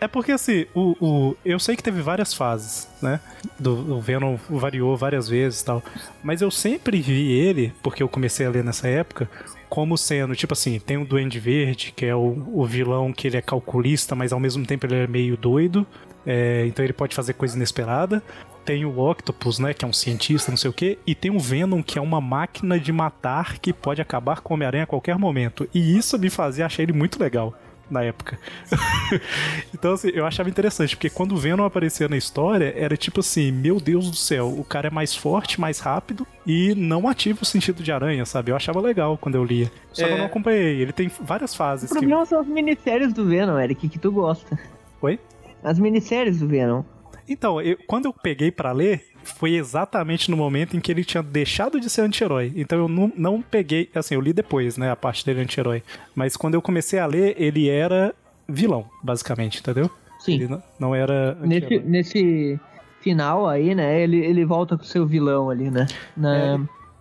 É 0.00 0.08
porque 0.08 0.32
assim, 0.32 0.64
o, 0.74 0.96
o, 0.98 1.36
eu 1.44 1.58
sei 1.60 1.76
que 1.76 1.82
teve 1.82 2.00
várias 2.00 2.32
fases, 2.32 2.88
né? 3.02 3.20
Do, 3.58 3.96
o 3.96 4.00
Venom 4.00 4.36
variou 4.48 4.96
várias 4.96 5.28
vezes 5.28 5.60
e 5.60 5.64
tal. 5.66 5.82
Mas 6.22 6.40
eu 6.40 6.50
sempre 6.50 7.00
vi 7.02 7.32
ele, 7.32 7.72
porque 7.82 8.02
eu 8.02 8.08
comecei 8.08 8.46
a 8.46 8.50
ler 8.50 8.64
nessa 8.64 8.88
época, 8.88 9.28
como 9.68 9.98
sendo, 9.98 10.34
tipo 10.34 10.54
assim, 10.54 10.80
tem 10.80 10.96
o 10.96 11.04
Duende 11.04 11.38
Verde, 11.38 11.92
que 11.94 12.06
é 12.06 12.14
o, 12.14 12.42
o 12.50 12.64
vilão 12.64 13.12
que 13.12 13.28
ele 13.28 13.36
é 13.36 13.42
calculista, 13.42 14.14
mas 14.14 14.32
ao 14.32 14.40
mesmo 14.40 14.64
tempo 14.64 14.86
ele 14.86 14.96
é 14.96 15.06
meio 15.06 15.36
doido. 15.36 15.86
é, 16.26 16.64
então 16.66 16.82
ele 16.82 16.94
pode 16.94 17.14
fazer 17.14 17.34
coisa 17.34 17.54
inesperada. 17.54 18.22
Tem 18.64 18.86
o 18.86 18.98
Octopus, 18.98 19.58
né? 19.58 19.74
Que 19.74 19.84
é 19.84 19.88
um 19.88 19.92
cientista, 19.92 20.50
não 20.50 20.56
sei 20.56 20.70
o 20.70 20.72
quê. 20.72 20.98
E 21.06 21.14
tem 21.14 21.30
o 21.30 21.38
Venom, 21.38 21.82
que 21.82 21.98
é 21.98 22.02
uma 22.02 22.20
máquina 22.22 22.80
de 22.80 22.90
matar 22.90 23.58
que 23.58 23.72
pode 23.72 24.00
acabar 24.00 24.40
com 24.40 24.54
o 24.54 24.56
Homem-Aranha 24.56 24.84
a 24.84 24.86
qualquer 24.86 25.18
momento. 25.18 25.68
E 25.74 25.96
isso 25.98 26.18
me 26.18 26.30
fazia 26.30 26.64
achar 26.64 26.82
ele 26.82 26.92
muito 26.92 27.20
legal 27.20 27.54
na 27.90 28.02
época. 28.02 28.38
então, 29.74 29.92
assim, 29.94 30.08
eu 30.14 30.24
achava 30.26 30.48
interessante, 30.48 30.96
porque 30.96 31.10
quando 31.10 31.32
o 31.32 31.36
Venom 31.36 31.64
aparecia 31.64 32.08
na 32.08 32.16
história, 32.16 32.72
era 32.76 32.96
tipo 32.96 33.20
assim: 33.20 33.50
meu 33.52 33.80
Deus 33.80 34.10
do 34.10 34.16
céu, 34.16 34.48
o 34.48 34.64
cara 34.64 34.88
é 34.88 34.90
mais 34.90 35.14
forte, 35.14 35.60
mais 35.60 35.78
rápido 35.80 36.26
e 36.46 36.74
não 36.74 37.08
ativa 37.08 37.40
o 37.42 37.44
sentido 37.44 37.82
de 37.82 37.92
aranha, 37.92 38.24
sabe? 38.24 38.50
Eu 38.50 38.56
achava 38.56 38.80
legal 38.80 39.18
quando 39.18 39.34
eu 39.34 39.44
lia. 39.44 39.70
Só 39.92 40.04
que 40.06 40.10
eu 40.12 40.16
É. 40.16 40.18
não 40.18 40.26
acompanhei. 40.26 40.80
Ele 40.80 40.92
tem 40.92 41.10
várias 41.20 41.54
fases. 41.54 41.90
o 41.90 41.94
que- 41.94 41.98
problema 42.00 42.24
são 42.26 42.40
as 42.40 42.46
minisséries 42.46 43.12
do 43.12 43.26
Venom, 43.26 43.58
Eric, 43.58 43.88
que 43.88 43.98
tu 43.98 44.10
gosta. 44.12 44.58
Oi? 45.02 45.18
As 45.62 45.78
minisséries 45.78 46.38
do 46.40 46.48
Venom. 46.48 46.82
Então, 47.28 47.60
eu- 47.60 47.76
quando 47.86 48.06
eu 48.06 48.12
peguei 48.12 48.50
pra 48.50 48.72
ler, 48.72 49.04
foi 49.24 49.54
exatamente 49.54 50.30
no 50.30 50.36
momento 50.36 50.76
em 50.76 50.80
que 50.80 50.90
ele 50.90 51.04
tinha 51.04 51.22
deixado 51.22 51.80
de 51.80 51.88
ser 51.90 52.02
anti-herói. 52.02 52.52
Então 52.56 52.78
eu 52.78 52.88
não, 52.88 53.12
não 53.16 53.42
peguei. 53.42 53.88
Assim, 53.94 54.14
eu 54.14 54.20
li 54.20 54.32
depois, 54.32 54.76
né? 54.76 54.90
A 54.90 54.96
parte 54.96 55.24
dele 55.24 55.40
anti-herói. 55.40 55.82
Mas 56.14 56.36
quando 56.36 56.54
eu 56.54 56.62
comecei 56.62 56.98
a 56.98 57.06
ler, 57.06 57.34
ele 57.38 57.68
era 57.68 58.14
vilão, 58.48 58.84
basicamente, 59.02 59.60
entendeu? 59.60 59.90
Sim. 60.18 60.34
Ele 60.34 60.48
não, 60.48 60.62
não 60.78 60.94
era. 60.94 61.34
Nesse, 61.40 61.78
nesse 61.80 62.60
final 63.00 63.48
aí, 63.48 63.74
né, 63.74 64.02
ele, 64.02 64.18
ele 64.18 64.44
volta 64.44 64.76
com 64.76 64.82
o 64.82 64.86
seu 64.86 65.06
vilão 65.06 65.48
ali, 65.48 65.70
né? 65.70 65.86
Na, 66.16 66.60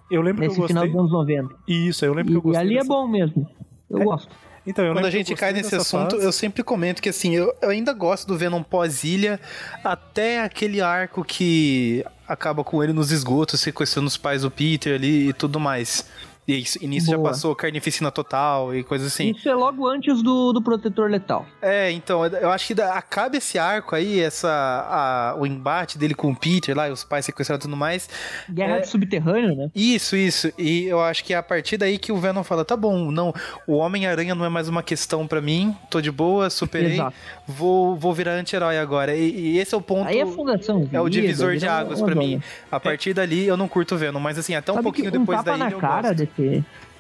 Eu 0.09 0.21
lembro 0.21 0.41
nesse 0.41 0.55
que 0.55 0.61
eu 0.61 0.67
final 0.67 0.83
gostei. 0.87 1.01
dos 1.01 1.13
anos 1.13 1.27
90. 1.47 1.55
Isso, 1.67 2.05
eu 2.05 2.13
lembro 2.13 2.31
que 2.31 2.37
eu 2.37 2.37
E, 2.37 2.39
e 2.39 2.43
gostei. 2.43 2.61
ali 2.61 2.73
é 2.75 2.77
dessa- 2.77 2.87
bom 2.87 3.07
mesmo. 3.07 3.49
Eu 3.89 3.99
É. 3.99 4.03
gosto. 4.05 4.29
Então, 4.65 4.93
Quando 4.93 5.05
a 5.05 5.09
gente 5.11 5.33
cai 5.35 5.53
nesse 5.53 5.75
assunto, 5.75 6.15
fase. 6.15 6.25
eu 6.25 6.31
sempre 6.31 6.63
comento 6.63 7.01
que 7.01 7.09
assim, 7.09 7.35
eu, 7.35 7.55
eu 7.61 7.69
ainda 7.69 7.93
gosto 7.93 8.27
do 8.27 8.37
Venom 8.37 8.61
pós-ilha 8.61 9.39
até 9.83 10.41
aquele 10.41 10.81
arco 10.81 11.23
que 11.23 12.05
acaba 12.27 12.63
com 12.63 12.83
ele 12.83 12.93
nos 12.93 13.11
esgotos, 13.11 13.59
sequestrando 13.59 14.07
os 14.07 14.17
pais 14.17 14.43
do 14.43 14.51
Peter 14.51 14.93
ali 14.95 15.29
e 15.29 15.33
tudo 15.33 15.59
mais. 15.59 16.05
E, 16.49 16.61
isso, 16.61 16.79
e 16.81 16.87
nisso 16.87 17.07
já 17.11 17.15
Boa. 17.17 17.29
passou 17.29 17.55
carnificina 17.55 18.09
total 18.11 18.73
e 18.75 18.83
coisa 18.83 19.05
assim. 19.05 19.29
Isso 19.31 19.47
é 19.47 19.53
logo 19.53 19.87
antes 19.87 20.23
do, 20.23 20.51
do 20.51 20.61
Protetor 20.63 21.07
Letal. 21.09 21.45
É, 21.61 21.91
então, 21.91 22.25
eu 22.25 22.49
acho 22.49 22.65
que 22.73 22.81
acaba 22.81 23.37
esse 23.37 23.59
arco 23.59 23.95
aí, 23.95 24.19
essa, 24.19 24.49
a- 24.49 25.35
o 25.39 25.45
embate 25.45 25.97
dele 25.97 26.15
com 26.15 26.31
o 26.31 26.35
Peter 26.35 26.75
lá, 26.75 26.89
e 26.89 26.91
os 26.91 27.03
pais 27.03 27.25
sequestrados 27.25 27.65
e 27.65 27.67
tudo 27.67 27.77
mais. 27.77 28.09
Guerra 28.49 28.77
É. 28.77 28.79
de 28.81 28.87
Subterrâneo, 28.87 29.55
né? 29.55 29.69
Isso, 29.75 30.15
isso. 30.15 30.51
E 30.57 30.85
eu 30.85 30.99
acho 31.01 31.23
que 31.23 31.33
é 31.33 31.37
a 31.37 31.43
partir 31.43 31.77
daí 31.77 31.97
que 31.99 32.11
o 32.11 32.17
Venom 32.17 32.43
fala: 32.43 32.65
tá 32.65 32.75
bom, 32.75 33.11
não, 33.11 33.31
o 33.67 33.75
Homem-Aranha 33.75 34.33
não 34.33 34.43
é 34.43 34.49
mais 34.49 34.67
uma 34.67 34.81
questão 34.81 35.27
pra 35.27 35.39
mim, 35.41 35.75
tô 35.89 36.01
de 36.01 36.11
boa, 36.11 36.49
superei, 36.49 36.93
Exato. 36.93 37.15
vou, 37.47 37.95
vou 37.95 38.13
virar 38.13 38.31
anti-herói 38.33 38.77
agora. 38.79 39.15
E, 39.15 39.29
e 39.53 39.59
esse 39.59 39.75
é 39.75 39.77
o 39.77 39.81
ponto. 39.81 40.07
Aí 40.07 40.17
é 40.19 40.23
a 40.23 40.27
fundação. 40.27 40.89
É 40.91 40.99
o 40.99 41.07
divisor 41.09 41.55
de 41.57 41.67
águas 41.67 41.99
zona. 41.99 42.15
mim. 42.15 42.41
A 42.71 42.79
partir 42.79 43.13
dali 43.13 43.45
eu 43.45 43.55
não 43.55 43.67
curto 43.67 43.93
o 43.95 43.97
Venom, 43.97 44.19
mas 44.19 44.37
assim, 44.39 44.55
até 44.55 44.71
um 44.71 44.75
Sabe 44.75 44.83
pouquinho 44.83 45.09
um 45.09 45.11
depois 45.11 45.43
daí 45.43 45.57
na 45.59 45.69
eu 45.69 45.77
cara 45.79 46.01
gosto. 46.13 46.15
desse. 46.15 46.38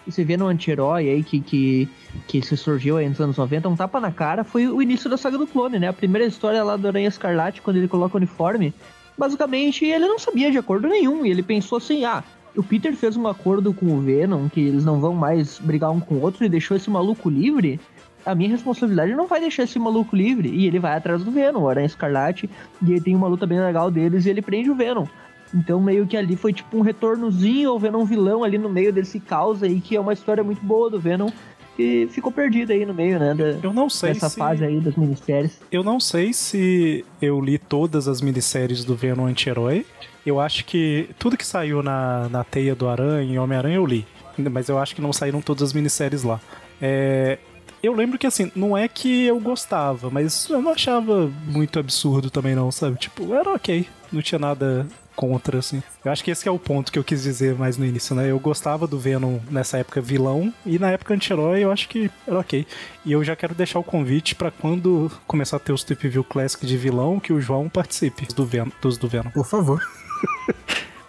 Você 0.05 0.23
vê 0.23 0.37
no 0.37 0.47
anti-herói 0.47 1.09
aí 1.09 1.23
que, 1.23 1.39
que, 1.39 1.89
que 2.27 2.41
se 2.41 2.57
surgiu 2.57 2.97
aí 2.97 3.07
nos 3.07 3.21
anos 3.21 3.37
90, 3.37 3.69
um 3.69 3.75
tapa 3.75 3.99
na 3.99 4.11
cara 4.11 4.43
foi 4.43 4.67
o 4.67 4.81
início 4.81 5.09
da 5.09 5.17
saga 5.17 5.37
do 5.37 5.45
clone, 5.45 5.77
né? 5.77 5.87
A 5.87 5.93
primeira 5.93 6.27
história 6.27 6.63
lá 6.63 6.75
do 6.75 6.87
Aranha 6.87 7.07
Escarlate, 7.07 7.61
quando 7.61 7.77
ele 7.77 7.87
coloca 7.87 8.15
o 8.15 8.17
uniforme, 8.17 8.73
basicamente 9.17 9.85
ele 9.85 10.07
não 10.07 10.17
sabia 10.17 10.49
de 10.49 10.57
acordo 10.57 10.87
nenhum. 10.87 11.25
E 11.25 11.29
ele 11.29 11.43
pensou 11.43 11.77
assim: 11.77 12.05
ah, 12.05 12.23
o 12.55 12.63
Peter 12.63 12.95
fez 12.95 13.15
um 13.15 13.27
acordo 13.27 13.73
com 13.73 13.85
o 13.85 14.01
Venom, 14.01 14.49
que 14.49 14.59
eles 14.59 14.83
não 14.83 14.99
vão 14.99 15.13
mais 15.13 15.59
brigar 15.59 15.91
um 15.91 15.99
com 15.99 16.15
o 16.15 16.21
outro 16.21 16.43
e 16.43 16.49
deixou 16.49 16.75
esse 16.75 16.89
maluco 16.89 17.29
livre. 17.29 17.79
A 18.25 18.35
minha 18.35 18.49
responsabilidade 18.49 19.13
não 19.13 19.27
vai 19.27 19.39
deixar 19.39 19.63
esse 19.63 19.79
maluco 19.79 20.15
livre. 20.15 20.49
E 20.49 20.65
ele 20.65 20.79
vai 20.79 20.97
atrás 20.97 21.23
do 21.23 21.31
Venom, 21.31 21.61
o 21.61 21.69
Aranha 21.69 21.85
Escarlate, 21.85 22.49
e 22.81 22.91
ele 22.91 23.01
tem 23.01 23.15
uma 23.15 23.27
luta 23.27 23.45
bem 23.45 23.59
legal 23.59 23.89
deles 23.91 24.25
e 24.25 24.29
ele 24.29 24.41
prende 24.41 24.69
o 24.69 24.75
Venom. 24.75 25.05
Então 25.53 25.81
meio 25.81 26.05
que 26.05 26.15
ali 26.15 26.35
foi 26.35 26.53
tipo 26.53 26.77
um 26.77 26.81
retornozinho 26.81 27.69
ao 27.71 27.79
Venom 27.79 28.05
vilão 28.05 28.43
ali 28.43 28.57
no 28.57 28.69
meio 28.69 28.93
desse 28.93 29.19
caos 29.19 29.63
aí, 29.63 29.81
que 29.81 29.95
é 29.95 29.99
uma 29.99 30.13
história 30.13 30.43
muito 30.43 30.63
boa 30.63 30.89
do 30.89 30.99
Venom, 30.99 31.29
que 31.75 32.07
ficou 32.11 32.31
perdida 32.31 32.73
aí 32.73 32.85
no 32.85 32.93
meio, 32.93 33.17
né? 33.17 33.33
Da, 33.33 33.57
Eu 33.63 33.73
não 33.73 33.89
sei 33.89 34.13
dessa 34.13 34.29
se. 34.29 34.37
fase 34.37 34.63
aí 34.63 34.79
das 34.79 34.95
ministérios. 34.95 35.53
Eu 35.71 35.83
não 35.83 35.99
sei 35.99 36.33
se 36.33 37.05
eu 37.21 37.39
li 37.41 37.57
todas 37.57 38.07
as 38.07 38.21
minisséries 38.21 38.83
do 38.83 38.95
Venom 38.95 39.25
Anti-Herói. 39.25 39.85
Eu 40.25 40.39
acho 40.39 40.65
que 40.65 41.09
tudo 41.17 41.37
que 41.37 41.45
saiu 41.47 41.81
na, 41.81 42.27
na 42.29 42.43
Teia 42.43 42.75
do 42.75 42.87
Aranha 42.87 43.33
e 43.33 43.39
Homem-Aranha 43.39 43.77
eu 43.77 43.85
li. 43.85 44.05
Mas 44.37 44.69
eu 44.69 44.77
acho 44.77 44.93
que 44.95 45.01
não 45.01 45.11
saíram 45.11 45.41
todas 45.41 45.63
as 45.63 45.73
minisséries 45.73 46.23
lá. 46.23 46.39
É, 46.81 47.39
eu 47.81 47.93
lembro 47.93 48.17
que 48.19 48.27
assim, 48.27 48.51
não 48.55 48.77
é 48.77 48.87
que 48.87 49.25
eu 49.25 49.39
gostava, 49.39 50.09
mas 50.09 50.49
eu 50.49 50.61
não 50.61 50.71
achava 50.71 51.31
muito 51.47 51.79
absurdo 51.79 52.29
também 52.29 52.55
não, 52.55 52.71
sabe? 52.71 52.97
Tipo, 52.97 53.33
era 53.33 53.53
ok. 53.53 53.87
Não 54.11 54.21
tinha 54.21 54.39
nada 54.39 54.85
contra, 55.19 55.59
assim. 55.59 55.83
Eu 56.05 56.13
acho 56.13 56.23
que 56.23 56.31
esse 56.31 56.47
é 56.47 56.51
o 56.51 56.57
ponto 56.57 56.93
que 56.93 56.97
eu 56.97 57.03
quis 57.03 57.23
dizer 57.23 57.53
mais 57.55 57.77
no 57.77 57.85
início, 57.85 58.15
né? 58.15 58.31
Eu 58.31 58.39
gostava 58.39 58.87
do 58.87 58.97
Venom 58.97 59.39
nessa 59.51 59.77
época 59.77 59.99
vilão 59.99 60.53
e 60.65 60.79
na 60.79 60.91
época 60.91 61.13
anti-herói 61.13 61.59
eu 61.59 61.71
acho 61.73 61.89
que 61.89 62.09
era 62.25 62.39
ok. 62.39 62.65
E 63.05 63.11
eu 63.11 63.21
já 63.21 63.35
quero 63.35 63.53
deixar 63.53 63.79
o 63.79 63.83
convite 63.83 64.33
pra 64.33 64.49
quando 64.49 65.11
começar 65.27 65.57
a 65.57 65.59
ter 65.59 65.73
os 65.73 65.83
Tip 65.83 66.07
View 66.07 66.23
Classic 66.23 66.65
de 66.65 66.77
vilão, 66.77 67.19
que 67.19 67.33
o 67.33 67.41
João 67.41 67.67
participe 67.67 68.33
do 68.33 68.45
Venom, 68.45 68.71
dos 68.81 68.97
do 68.97 69.09
Venom. 69.09 69.29
Por 69.31 69.45
favor. 69.45 69.81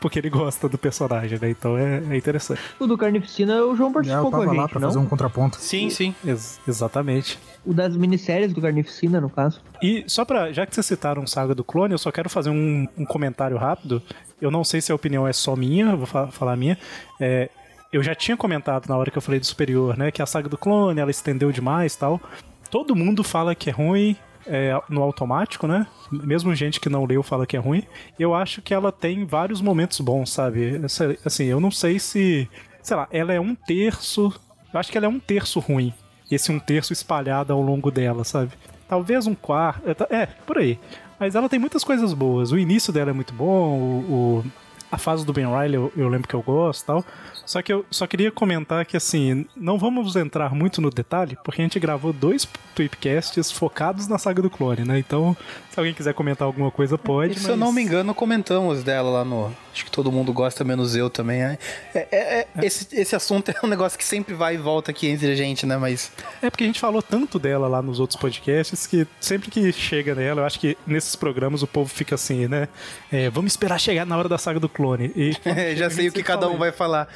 Porque 0.00 0.18
ele 0.18 0.30
gosta 0.30 0.68
do 0.68 0.78
personagem, 0.78 1.38
né? 1.40 1.50
Então 1.50 1.76
é, 1.76 2.02
é 2.10 2.16
interessante. 2.16 2.60
O 2.78 2.86
do 2.86 2.96
Carnificina, 2.96 3.62
o 3.64 3.76
João 3.76 3.90
É, 3.90 3.92
participou 3.94 4.30
com 4.30 4.36
a 4.36 4.40
tava 4.40 4.52
lá 4.54 4.62
gente, 4.62 4.70
pra 4.70 4.80
não? 4.80 4.88
fazer 4.88 4.98
um 4.98 5.06
contraponto. 5.06 5.56
Sim, 5.58 5.90
sim. 5.90 6.14
Ex- 6.24 6.58
exatamente. 6.66 7.38
O 7.66 7.74
das 7.74 7.94
minisséries 7.96 8.52
do 8.54 8.60
Carnificina, 8.62 9.20
no 9.20 9.28
caso. 9.28 9.60
E 9.82 10.04
só 10.06 10.24
pra. 10.24 10.52
Já 10.52 10.64
que 10.66 10.74
vocês 10.74 10.86
citaram 10.86 11.26
Saga 11.26 11.54
do 11.54 11.62
Clone, 11.62 11.92
eu 11.92 11.98
só 11.98 12.10
quero 12.10 12.30
fazer 12.30 12.48
um, 12.50 12.88
um 12.96 13.04
comentário 13.04 13.56
rápido. 13.58 14.02
eu 14.40 14.50
não 14.50 14.64
sei 14.64 14.80
se 14.80 14.90
a 14.90 14.94
opinião 14.94 15.28
é 15.28 15.32
só 15.34 15.54
minha, 15.54 15.94
vou 15.94 16.06
fa- 16.06 16.28
falar 16.28 16.54
a 16.54 16.56
minha. 16.56 16.78
É, 17.20 17.50
eu 17.92 18.02
já 18.02 18.14
tinha 18.14 18.36
comentado 18.36 18.88
na 18.88 18.96
hora 18.96 19.10
que 19.10 19.18
eu 19.18 19.22
falei 19.22 19.38
do 19.38 19.44
Superior, 19.46 19.98
né? 19.98 20.10
Que 20.10 20.22
a 20.22 20.26
saga 20.26 20.48
do 20.48 20.56
clone, 20.56 20.98
ela 21.00 21.10
estendeu 21.10 21.52
demais 21.52 21.92
e 21.94 21.98
tal. 21.98 22.20
Todo 22.70 22.96
mundo 22.96 23.22
fala 23.24 23.54
que 23.54 23.68
é 23.68 23.72
ruim 23.72 24.16
é, 24.46 24.80
no 24.88 25.02
automático, 25.02 25.66
né? 25.66 25.86
Mesmo 26.10 26.54
gente 26.54 26.80
que 26.80 26.88
não 26.88 27.04
leu 27.04 27.22
fala 27.22 27.46
que 27.46 27.56
é 27.56 27.60
ruim. 27.60 27.82
Eu 28.18 28.34
acho 28.34 28.60
que 28.62 28.72
ela 28.74 28.90
tem 28.92 29.24
vários 29.24 29.60
momentos 29.60 30.00
bons, 30.00 30.30
sabe? 30.30 30.80
Essa- 30.84 31.16
assim, 31.24 31.44
eu 31.44 31.60
não 31.60 31.70
sei 31.70 31.98
se. 31.98 32.48
Sei 32.82 32.96
lá, 32.96 33.06
ela 33.10 33.32
é 33.32 33.40
um 33.40 33.54
terço. 33.54 34.32
Eu 34.72 34.80
acho 34.80 34.90
que 34.90 34.96
ela 34.98 35.06
é 35.06 35.08
um 35.08 35.20
terço 35.20 35.60
ruim. 35.60 35.92
Esse 36.30 36.50
um 36.52 36.58
terço 36.60 36.92
espalhado 36.92 37.52
ao 37.52 37.60
longo 37.60 37.90
dela, 37.90 38.24
sabe? 38.24 38.50
Talvez 38.88 39.26
um 39.26 39.34
quarto. 39.34 39.88
é, 39.88 39.94
tá- 39.94 40.06
É, 40.10 40.26
por 40.26 40.58
aí. 40.58 40.78
Mas 41.18 41.34
ela 41.34 41.48
tem 41.48 41.58
muitas 41.58 41.84
coisas 41.84 42.12
boas. 42.14 42.50
O 42.52 42.58
início 42.58 42.92
dela 42.92 43.10
é 43.10 43.12
muito 43.12 43.34
bom, 43.34 43.78
o, 43.78 44.42
o- 44.42 44.44
a 44.90 44.98
fase 44.98 45.24
do 45.24 45.32
Ben 45.32 45.46
Riley 45.46 45.74
eu, 45.76 45.92
eu 45.96 46.08
lembro 46.08 46.26
que 46.26 46.34
eu 46.34 46.42
gosto 46.42 46.84
tal. 46.86 47.04
Só 47.44 47.62
que 47.62 47.72
eu 47.72 47.84
só 47.90 48.06
queria 48.06 48.30
comentar 48.30 48.84
que, 48.84 48.96
assim, 48.96 49.46
não 49.56 49.78
vamos 49.78 50.16
entrar 50.16 50.54
muito 50.54 50.80
no 50.80 50.90
detalhe, 50.90 51.36
porque 51.44 51.60
a 51.60 51.64
gente 51.64 51.78
gravou 51.78 52.12
dois 52.12 52.46
tweepcasts 52.74 53.50
focados 53.50 54.08
na 54.08 54.18
saga 54.18 54.42
do 54.42 54.50
clone, 54.50 54.84
né? 54.84 54.98
Então, 54.98 55.36
se 55.70 55.78
alguém 55.78 55.94
quiser 55.94 56.14
comentar 56.14 56.46
alguma 56.46 56.70
coisa, 56.70 56.96
pode. 56.96 57.34
Se 57.34 57.42
mas... 57.42 57.48
eu 57.50 57.56
não 57.56 57.72
me 57.72 57.82
engano, 57.82 58.14
comentamos 58.14 58.82
dela 58.82 59.10
lá 59.10 59.24
no. 59.24 59.54
Acho 59.72 59.84
que 59.84 59.90
todo 59.90 60.10
mundo 60.10 60.32
gosta, 60.32 60.64
menos 60.64 60.96
eu 60.96 61.08
também. 61.08 61.42
É, 61.42 61.58
é- 61.94 62.08
é- 62.10 62.46
é- 62.56 62.66
esse, 62.66 62.88
esse 62.92 63.14
assunto 63.14 63.50
é 63.50 63.54
um 63.64 63.68
negócio 63.68 63.96
que 63.98 64.04
sempre 64.04 64.34
vai 64.34 64.54
e 64.54 64.58
volta 64.58 64.90
aqui 64.90 65.06
entre 65.08 65.30
a 65.30 65.34
gente, 65.34 65.64
né? 65.64 65.76
Mas. 65.76 66.10
É 66.42 66.50
porque 66.50 66.64
a 66.64 66.66
gente 66.66 66.80
falou 66.80 67.00
tanto 67.00 67.38
dela 67.38 67.68
lá 67.68 67.80
nos 67.80 68.00
outros 68.00 68.18
podcasts 68.20 68.86
que 68.86 69.06
sempre 69.20 69.50
que 69.50 69.72
chega 69.72 70.14
nela, 70.14 70.40
eu 70.42 70.44
acho 70.46 70.58
que 70.58 70.76
nesses 70.86 71.14
programas 71.14 71.62
o 71.62 71.66
povo 71.66 71.88
fica 71.88 72.14
assim, 72.16 72.48
né? 72.48 72.68
É, 73.12 73.30
vamos 73.30 73.52
esperar 73.52 73.78
chegar 73.78 74.04
na 74.04 74.16
hora 74.16 74.28
da 74.28 74.38
saga 74.38 74.58
do 74.58 74.68
clone. 74.68 75.12
E, 75.14 75.36
É, 75.44 75.74
já 75.76 75.88
sei 75.90 76.08
o 76.08 76.12
que 76.12 76.22
cada 76.22 76.48
um 76.48 76.56
vai 76.56 76.72
falar. 76.72 77.08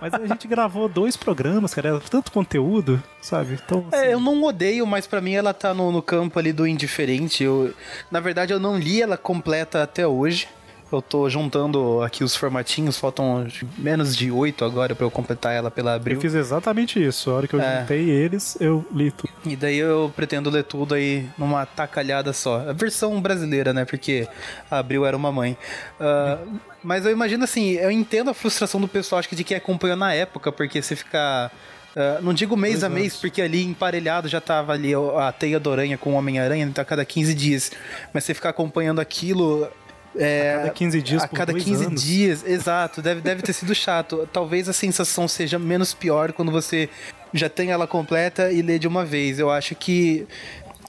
Mas 0.00 0.14
a 0.14 0.26
gente 0.26 0.46
gravou 0.48 0.88
dois 0.88 1.16
programas, 1.16 1.74
cara, 1.74 1.88
era 1.90 2.00
tanto 2.00 2.30
conteúdo, 2.32 3.02
sabe? 3.20 3.58
Então, 3.64 3.86
assim, 3.92 4.06
É, 4.06 4.14
eu 4.14 4.20
não 4.20 4.42
odeio, 4.42 4.86
mas 4.86 5.06
pra 5.06 5.20
mim 5.20 5.32
ela 5.34 5.52
tá 5.52 5.74
no, 5.74 5.90
no 5.92 6.02
campo 6.02 6.38
ali 6.38 6.52
do 6.52 6.66
indiferente. 6.66 7.44
Eu, 7.44 7.72
na 8.10 8.20
verdade, 8.20 8.52
eu 8.52 8.60
não 8.60 8.78
li 8.78 9.02
ela 9.02 9.16
completa 9.16 9.82
até 9.82 10.06
hoje. 10.06 10.48
Eu 10.92 11.00
tô 11.00 11.30
juntando 11.30 12.02
aqui 12.02 12.24
os 12.24 12.34
formatinhos, 12.34 12.96
faltam 12.98 13.46
menos 13.78 14.16
de 14.16 14.30
oito 14.30 14.64
agora 14.64 14.92
pra 14.94 15.06
eu 15.06 15.10
completar 15.10 15.52
ela 15.54 15.70
pela 15.70 15.92
eu 15.92 15.96
Abril. 15.96 16.20
fiz 16.20 16.34
exatamente 16.34 17.00
isso. 17.00 17.30
A 17.30 17.34
hora 17.34 17.46
que 17.46 17.54
eu 17.54 17.60
É. 17.60 17.80
juntei 17.80 18.10
eles, 18.10 18.56
eu 18.60 18.84
li 18.92 19.12
tudo. 19.12 19.32
E 19.46 19.54
daí 19.54 19.78
eu 19.78 20.12
pretendo 20.16 20.50
ler 20.50 20.64
tudo 20.64 20.94
aí 20.94 21.28
numa 21.38 21.64
tacalhada 21.64 22.32
só. 22.32 22.68
A 22.68 22.72
versão 22.72 23.20
brasileira, 23.20 23.72
né? 23.72 23.84
Porque 23.84 24.26
a 24.68 24.78
Abril 24.78 25.06
era 25.06 25.16
uma 25.16 25.30
mãe. 25.30 25.56
Ah, 26.00 26.38
mas 26.82 27.06
eu 27.06 27.12
imagino 27.12 27.44
assim, 27.44 27.70
eu 27.74 27.90
entendo 27.90 28.30
a 28.30 28.34
frustração 28.34 28.80
do 28.80 28.88
pessoal, 28.88 29.20
acho 29.20 29.28
que 29.28 29.36
de 29.36 29.44
quem 29.44 29.56
acompanhou 29.56 29.96
na 29.96 30.12
época, 30.12 30.50
porque 30.50 30.82
você 30.82 30.96
ficar. 30.96 31.52
ah, 31.96 32.18
não 32.20 32.34
digo 32.34 32.56
mês 32.56 32.82
a 32.82 32.88
mês, 32.88 33.14
porque 33.16 33.40
ali 33.40 33.64
emparelhado 33.64 34.26
já 34.28 34.40
tava 34.40 34.72
ali 34.72 34.92
a 34.94 35.30
teia 35.30 35.60
do 35.60 35.70
aranha 35.70 35.96
com 35.96 36.14
o 36.14 36.16
Homem-Aranha, 36.16 36.64
então 36.64 36.82
a 36.82 36.84
cada 36.84 37.04
15 37.04 37.32
dias. 37.32 37.70
Mas 38.12 38.24
você 38.24 38.34
ficar 38.34 38.48
acompanhando 38.48 39.00
aquilo. 39.00 39.68
É, 40.16 40.54
A 40.54 40.58
cada 40.58 40.70
15 40.70 41.02
dias 41.02 41.22
a 41.22 41.28
cada 41.28 41.52
dois 41.52 41.64
15 41.64 41.84
anos. 41.86 42.02
dias, 42.02 42.44
exato. 42.46 43.00
Deve, 43.00 43.20
deve 43.20 43.42
ter 43.42 43.52
sido 43.52 43.74
chato. 43.74 44.28
Talvez 44.32 44.68
a 44.68 44.72
sensação 44.72 45.28
seja 45.28 45.58
menos 45.58 45.94
pior 45.94 46.32
quando 46.32 46.50
você 46.50 46.88
já 47.32 47.48
tem 47.48 47.70
ela 47.70 47.86
completa 47.86 48.50
e 48.50 48.60
lê 48.60 48.78
de 48.78 48.88
uma 48.88 49.04
vez. 49.04 49.38
Eu 49.38 49.50
acho 49.50 49.74
que. 49.74 50.26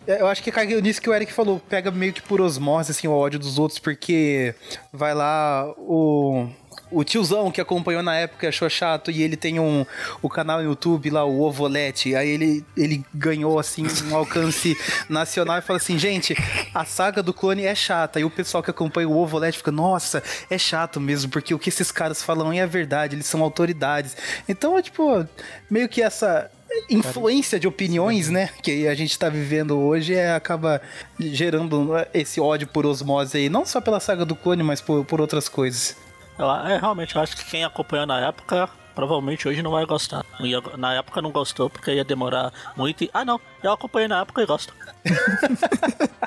Eu 0.08 0.26
acho 0.28 0.42
que 0.42 0.52
caiu 0.52 0.82
nisso 0.82 1.00
que 1.00 1.10
o 1.10 1.14
Eric 1.14 1.32
falou. 1.32 1.62
Pega 1.70 1.92
meio 1.92 2.12
que 2.12 2.22
por 2.24 2.42
osmose, 2.42 2.90
assim, 2.92 3.08
o 3.08 3.12
ódio 3.12 3.38
dos 3.38 3.60
outros, 3.60 3.78
porque 3.80 4.56
vai 4.92 5.14
lá 5.14 5.72
o. 5.78 6.48
O 6.92 7.04
tiozão 7.04 7.50
que 7.50 7.62
acompanhou 7.62 8.04
na 8.04 8.16
época 8.16 8.50
achou 8.50 8.70
chato 8.70 9.10
e 9.10 9.24
ele 9.24 9.38
tem 9.38 9.60
um 9.60 9.86
o 10.22 10.30
canal 10.30 10.60
no 10.60 10.66
YouTube 10.66 11.10
lá, 11.10 11.24
o 11.24 11.42
Ovolete. 11.42 12.16
Aí 12.16 12.30
ele, 12.30 12.66
ele 12.76 13.04
ganhou 13.14 13.58
assim 13.58 13.86
um 14.10 14.16
alcance 14.18 14.78
nacional 15.10 15.58
e 15.58 15.62
fala 15.62 15.78
assim: 15.78 15.98
gente, 15.98 16.36
a 16.74 16.86
saga 16.86 17.24
do 17.24 17.34
clone 17.34 17.64
é 17.64 17.74
chata. 17.74 18.20
E 18.20 18.24
o 18.24 18.30
pessoal 18.30 18.62
que 18.62 18.70
acompanha 18.70 19.08
o 19.08 19.18
Ovolete 19.18 19.58
fica: 19.58 19.72
nossa, 19.72 20.22
é 20.50 20.58
chato 20.58 21.00
mesmo, 21.00 21.32
porque 21.32 21.54
o 21.54 21.60
que 21.60 21.70
esses 21.70 21.92
caras 21.92 22.22
falam 22.22 22.52
é 22.52 22.68
verdade, 22.68 23.16
eles 23.16 23.26
são 23.26 23.42
autoridades. 23.42 24.18
Então 24.48 24.78
é 24.78 24.82
tipo, 24.82 25.26
meio 25.70 25.88
que 25.88 26.02
essa 26.02 26.52
influência 26.90 27.60
de 27.60 27.68
opiniões, 27.68 28.30
né, 28.30 28.50
que 28.62 28.88
a 28.88 28.96
gente 28.96 29.18
tá 29.18 29.30
vivendo 29.30 29.78
hoje 29.78 30.14
é, 30.14 30.34
acaba 30.34 30.82
gerando 31.20 31.92
esse 32.14 32.40
ódio 32.40 32.68
por 32.68 32.86
osmose 32.86 33.38
aí, 33.38 33.50
não 33.50 33.66
só 33.66 33.82
pela 33.82 34.00
saga 34.00 34.26
do 34.26 34.36
clone, 34.36 34.64
mas 34.64 34.82
por, 34.82 35.06
por 35.06 35.22
outras 35.22 35.50
coisas. 35.50 35.96
Eu, 36.44 36.50
é, 36.52 36.78
realmente, 36.78 37.16
eu 37.16 37.22
acho 37.22 37.36
que 37.38 37.46
quem 37.46 37.64
acompanhou 37.64 38.06
na 38.06 38.20
época 38.20 38.70
provavelmente 38.96 39.48
hoje 39.48 39.62
não 39.64 39.72
vai 39.72 39.86
gostar. 39.86 40.26
Ia- 40.40 40.62
na 40.78 40.94
época 40.96 41.22
não 41.22 41.32
gostou 41.32 41.70
porque 41.70 41.94
ia 41.94 42.04
demorar 42.04 42.52
muito. 42.76 43.04
E, 43.04 43.10
ah, 43.14 43.24
não, 43.24 43.40
eu 43.64 43.72
acompanhei 43.72 44.08
na 44.08 44.22
época 44.22 44.42
e 44.42 44.46
gosto. 44.46 44.74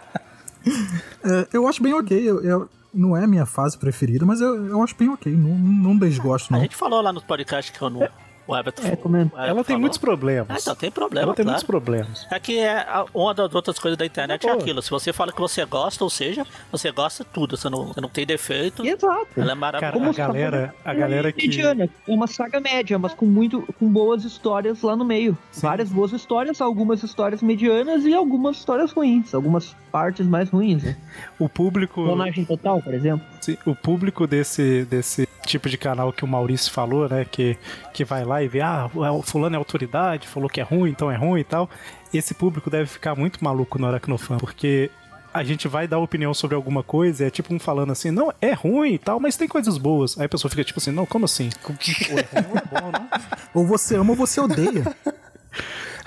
É, 1.22 1.48
eu 1.52 1.66
acho 1.68 1.82
bem 1.82 1.92
ok. 1.92 2.18
Eu, 2.18 2.42
eu- 2.42 2.68
não 2.92 3.16
é 3.16 3.24
a 3.24 3.26
minha 3.26 3.44
fase 3.44 3.76
preferida, 3.76 4.24
mas 4.24 4.40
eu, 4.40 4.66
eu 4.66 4.82
acho 4.82 4.94
bem 4.96 5.08
ok. 5.10 5.30
Não, 5.32 5.50
não 5.58 5.98
desgosto, 5.98 6.52
A 6.52 6.56
não. 6.56 6.62
gente 6.62 6.76
falou 6.76 7.00
lá 7.02 7.12
no 7.12 7.20
podcast 7.20 7.72
que 7.72 7.82
eu 7.82 7.90
não. 7.90 8.08
O 8.46 8.56
Everton. 8.56 8.86
É, 8.86 8.96
comenta. 8.96 9.34
o 9.34 9.38
Everton 9.38 9.42
Ela 9.42 9.54
tem 9.56 9.64
falou. 9.64 9.80
muitos 9.80 9.98
problemas. 9.98 10.46
Ah, 10.50 10.58
então 10.60 10.74
tem 10.74 10.90
problema, 10.90 11.26
Ela 11.26 11.34
tem 11.34 11.44
claro. 11.44 11.54
muitos 11.54 11.66
problemas. 11.66 12.26
É 12.30 12.38
que 12.38 12.58
é 12.58 12.86
uma 13.14 13.32
das 13.34 13.54
outras 13.54 13.78
coisas 13.78 13.96
da 13.96 14.04
internet 14.04 14.44
é 14.46 14.50
Boa. 14.50 14.60
aquilo. 14.60 14.82
Se 14.82 14.90
você 14.90 15.12
fala 15.12 15.32
que 15.32 15.40
você 15.40 15.64
gosta, 15.64 16.04
ou 16.04 16.10
seja, 16.10 16.46
você 16.70 16.90
gosta 16.90 17.24
de 17.24 17.30
tudo. 17.30 17.56
Você 17.56 17.68
não, 17.70 17.86
você 17.86 18.00
não 18.00 18.08
tem 18.08 18.26
defeito. 18.26 18.84
Exato. 18.84 19.26
Ela 19.36 19.52
é 19.52 19.56
Cara, 19.56 19.56
maravilhosa. 19.56 20.10
a 20.22 20.26
galera, 20.26 20.74
a 20.84 20.94
galera 20.94 21.32
que. 21.32 21.46
mediana, 21.46 21.84
é 21.84 21.88
uma 22.12 22.26
saga 22.26 22.60
média, 22.60 22.98
mas 22.98 23.14
com 23.14 23.26
muito 23.26 23.62
com 23.78 23.88
boas 23.90 24.24
histórias 24.24 24.82
lá 24.82 24.94
no 24.94 25.04
meio. 25.04 25.36
Várias 25.54 25.88
boas 25.88 26.12
histórias, 26.12 26.60
algumas 26.60 27.02
histórias 27.02 27.42
medianas 27.42 28.04
e 28.04 28.14
algumas 28.14 28.56
histórias 28.58 28.92
ruins, 28.92 29.34
algumas 29.34 29.74
partes 29.90 30.26
mais 30.26 30.50
ruins. 30.50 30.82
Né? 30.82 30.96
O 31.38 31.48
público. 31.48 32.04
Clonagem 32.04 32.44
total, 32.44 32.82
por 32.82 32.92
exemplo. 32.92 33.24
Sim, 33.40 33.56
o 33.64 33.74
público 33.74 34.26
desse, 34.26 34.84
desse 34.86 35.28
tipo 35.46 35.68
de 35.68 35.76
canal 35.76 36.12
que 36.12 36.24
o 36.24 36.28
Maurício 36.28 36.72
falou, 36.72 37.08
né? 37.08 37.24
Que, 37.24 37.56
que 37.92 38.04
vai 38.04 38.24
lá 38.24 38.42
e 38.42 38.48
vê, 38.48 38.60
ah, 38.60 38.90
o 38.94 39.22
fulano 39.22 39.56
é 39.56 39.58
autoridade, 39.58 40.28
falou 40.28 40.48
que 40.48 40.60
é 40.60 40.64
ruim, 40.64 40.90
então 40.90 41.10
é 41.10 41.16
ruim 41.16 41.40
e 41.40 41.44
tal. 41.44 41.68
Esse 42.12 42.34
público 42.34 42.70
deve 42.70 42.86
ficar 42.86 43.14
muito 43.14 43.42
maluco 43.42 43.78
no 43.78 43.86
Aracnofan, 43.86 44.38
porque 44.38 44.90
a 45.32 45.42
gente 45.42 45.66
vai 45.66 45.88
dar 45.88 45.98
opinião 45.98 46.32
sobre 46.32 46.54
alguma 46.54 46.84
coisa, 46.84 47.24
e 47.24 47.26
é 47.26 47.30
tipo 47.30 47.52
um 47.52 47.58
falando 47.58 47.90
assim, 47.90 48.12
não, 48.12 48.32
é 48.40 48.52
ruim 48.52 48.94
e 48.94 48.98
tal, 48.98 49.18
mas 49.18 49.36
tem 49.36 49.48
coisas 49.48 49.76
boas. 49.76 50.16
Aí 50.16 50.26
a 50.26 50.28
pessoa 50.28 50.48
fica 50.48 50.62
tipo 50.62 50.78
assim, 50.78 50.92
não, 50.92 51.04
como 51.04 51.24
assim? 51.24 51.50
Ou 51.64 51.74
é 52.18 52.22
ruim 52.40 52.46
ou 52.50 52.56
é 52.56 52.80
bom, 52.80 52.92
não? 52.92 53.08
Ou 53.52 53.66
você 53.66 53.96
ama 53.96 54.10
ou 54.10 54.16
você 54.16 54.40
odeia. 54.40 54.84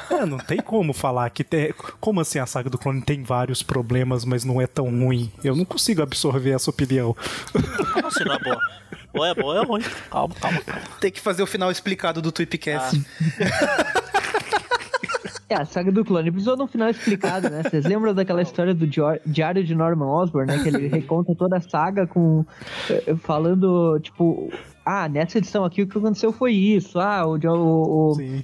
É, 0.09 0.25
não 0.25 0.37
tem 0.37 0.59
como 0.59 0.93
falar 0.93 1.29
que 1.29 1.43
tem. 1.43 1.73
Como 1.99 2.21
assim 2.21 2.39
a 2.39 2.45
saga 2.45 2.69
do 2.69 2.77
clone 2.77 3.01
tem 3.01 3.23
vários 3.23 3.61
problemas, 3.61 4.23
mas 4.23 4.45
não 4.45 4.61
é 4.61 4.65
tão 4.65 4.85
ruim? 4.85 5.31
Eu 5.43 5.55
não 5.55 5.65
consigo 5.65 6.01
absorver 6.01 6.51
essa 6.51 6.69
opinião. 6.69 7.15
Como 7.93 8.07
assim 8.07 8.23
não 8.23 8.35
é 8.35 8.39
boa? 8.39 8.61
Ou 9.17 9.25
é 9.25 9.33
boa 9.33 9.55
ou 9.55 9.61
é 9.61 9.65
ruim. 9.65 9.81
Calma, 10.09 10.35
calma, 10.39 10.61
calma. 10.61 10.81
Tem 10.99 11.11
que 11.11 11.19
fazer 11.19 11.43
o 11.43 11.47
final 11.47 11.71
explicado 11.71 12.21
do 12.21 12.31
Tweepcast. 12.31 13.01
É, 15.49 15.55
a 15.55 15.63
saga 15.63 15.93
do 15.93 16.03
clone 16.03 16.29
precisou 16.29 16.57
de 16.57 16.63
um 16.63 16.67
final 16.67 16.89
explicado, 16.89 17.49
né? 17.49 17.63
Vocês 17.63 17.85
lembram 17.85 18.13
daquela 18.13 18.41
história 18.41 18.73
do 18.73 18.85
Diário 18.85 19.63
de 19.63 19.73
Norman 19.73 20.05
Osborn, 20.05 20.45
né? 20.51 20.61
Que 20.61 20.67
ele 20.67 20.87
reconta 20.89 21.33
toda 21.33 21.55
a 21.55 21.61
saga 21.61 22.05
com... 22.05 22.45
eh, 22.89 23.15
falando, 23.15 23.97
tipo... 24.01 24.51
Ah, 24.85 25.07
nessa 25.07 25.37
edição 25.37 25.63
aqui 25.63 25.83
o 25.83 25.87
que 25.87 25.97
aconteceu 25.97 26.33
foi 26.33 26.51
isso. 26.51 26.99
Ah, 26.99 27.25
o... 27.25 27.37
O, 27.37 28.11
o, 28.11 28.15
Sim. 28.15 28.43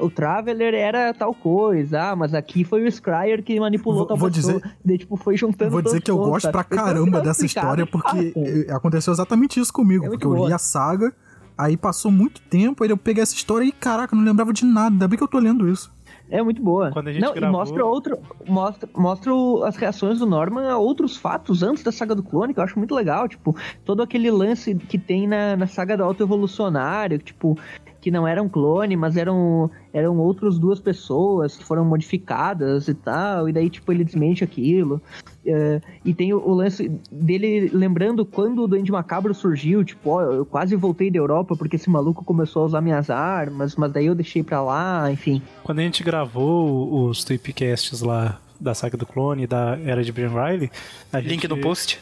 O 0.00 0.10
Traveler 0.10 0.74
era 0.74 1.12
tal 1.14 1.32
coisa, 1.34 2.10
ah, 2.10 2.16
mas 2.16 2.34
aqui 2.34 2.64
foi 2.64 2.86
o 2.86 2.90
Scryer 2.90 3.42
que 3.42 3.58
manipulou 3.60 3.98
Vou- 3.98 4.06
tal 4.06 4.16
vou 4.16 4.30
pessoa. 4.30 4.54
dizer- 4.60 4.76
Daí, 4.84 4.98
tipo, 4.98 5.16
foi 5.16 5.36
juntando 5.36 5.70
Vou 5.70 5.82
dizer 5.82 6.00
que 6.00 6.10
eu 6.10 6.18
gosto 6.18 6.42
sabe? 6.42 6.52
pra 6.52 6.64
caramba 6.64 7.20
dessa 7.20 7.44
história, 7.46 7.82
e 7.82 7.86
porque 7.86 8.32
eh, 8.36 8.72
aconteceu 8.72 9.12
exatamente 9.12 9.60
isso 9.60 9.72
comigo. 9.72 10.06
É 10.06 10.08
porque 10.10 10.26
eu 10.26 10.32
li 10.32 10.38
boa. 10.40 10.54
a 10.54 10.58
saga, 10.58 11.12
aí 11.56 11.76
passou 11.76 12.10
muito 12.10 12.40
tempo, 12.42 12.82
aí 12.84 12.90
eu 12.90 12.96
peguei 12.96 13.22
essa 13.22 13.34
história 13.34 13.64
e, 13.64 13.72
caraca, 13.72 14.14
eu 14.14 14.18
não 14.18 14.24
lembrava 14.24 14.52
de 14.52 14.64
nada. 14.64 14.90
Ainda 14.94 15.06
bem 15.08 15.16
que 15.18 15.22
eu 15.24 15.28
tô 15.28 15.38
lendo 15.38 15.68
isso. 15.68 15.92
É 16.32 16.40
muito 16.44 16.62
boa. 16.62 16.92
Quando 16.92 17.08
a 17.08 17.12
gente 17.12 17.22
Não, 17.22 17.34
gravou- 17.34 17.48
e 17.48 17.52
mostra 17.58 17.84
outro. 17.84 18.18
Mostra, 18.46 18.88
mostra 18.96 19.32
as 19.66 19.74
reações 19.74 20.20
do 20.20 20.26
Norman 20.26 20.70
a 20.70 20.78
outros 20.78 21.16
fatos 21.16 21.60
antes 21.64 21.82
da 21.82 21.90
saga 21.90 22.14
do 22.14 22.22
clone, 22.22 22.54
que 22.54 22.60
eu 22.60 22.64
acho 22.64 22.78
muito 22.78 22.94
legal. 22.94 23.26
Tipo, 23.28 23.56
todo 23.84 24.00
aquele 24.00 24.30
lance 24.30 24.72
que 24.76 24.96
tem 24.96 25.26
na, 25.26 25.56
na 25.56 25.66
saga 25.66 25.96
do 25.96 26.04
auto-evolucionário, 26.04 27.18
que, 27.18 27.24
tipo, 27.26 27.58
que 28.00 28.10
não 28.10 28.26
era 28.26 28.42
um 28.42 28.48
clone, 28.48 28.96
mas 28.96 29.16
eram, 29.16 29.70
eram 29.92 30.18
outras 30.18 30.58
duas 30.58 30.80
pessoas 30.80 31.56
que 31.56 31.64
foram 31.64 31.84
modificadas 31.84 32.88
e 32.88 32.94
tal. 32.94 33.48
E 33.48 33.52
daí, 33.52 33.68
tipo, 33.68 33.92
ele 33.92 34.04
desmente 34.04 34.42
aquilo. 34.42 35.00
É, 35.44 35.80
e 36.04 36.14
tem 36.14 36.32
o, 36.32 36.38
o 36.38 36.54
lance 36.54 36.90
dele 37.10 37.70
lembrando 37.72 38.24
quando 38.24 38.62
o 38.62 38.68
Duende 38.68 38.92
Macabro 38.92 39.34
surgiu, 39.34 39.84
tipo, 39.84 40.10
ó, 40.10 40.22
eu 40.22 40.46
quase 40.46 40.76
voltei 40.76 41.10
da 41.10 41.18
Europa 41.18 41.56
porque 41.56 41.76
esse 41.76 41.88
maluco 41.88 42.24
começou 42.24 42.62
a 42.62 42.66
usar 42.66 42.80
minhas 42.80 43.10
armas, 43.10 43.76
mas 43.76 43.92
daí 43.92 44.06
eu 44.06 44.14
deixei 44.14 44.42
pra 44.42 44.62
lá, 44.62 45.10
enfim. 45.10 45.42
Quando 45.62 45.78
a 45.78 45.82
gente 45.82 46.02
gravou 46.02 47.08
os 47.08 47.24
tweepcasts 47.24 48.00
lá 48.00 48.38
da 48.60 48.74
saga 48.74 48.96
do 48.96 49.06
clone 49.06 49.44
e 49.44 49.46
da 49.46 49.78
era 49.84 50.04
de 50.04 50.12
Brian 50.12 50.28
Riley, 50.28 50.70
a 51.12 51.18
Link 51.18 51.30
gente, 51.30 51.48
no 51.48 51.58
post. 51.58 51.98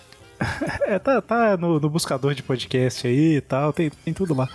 É, 0.83 0.99
tá, 0.99 1.21
tá 1.21 1.57
no, 1.57 1.81
no 1.81 1.91
buscador 1.91 2.35
de 2.35 2.43
podcast 2.43 3.07
aí 3.07 3.37
e 3.37 3.41
tal, 3.41 3.73
tem, 3.73 3.91
tem 3.91 4.15
tudo 4.15 4.35
lá. 4.35 4.49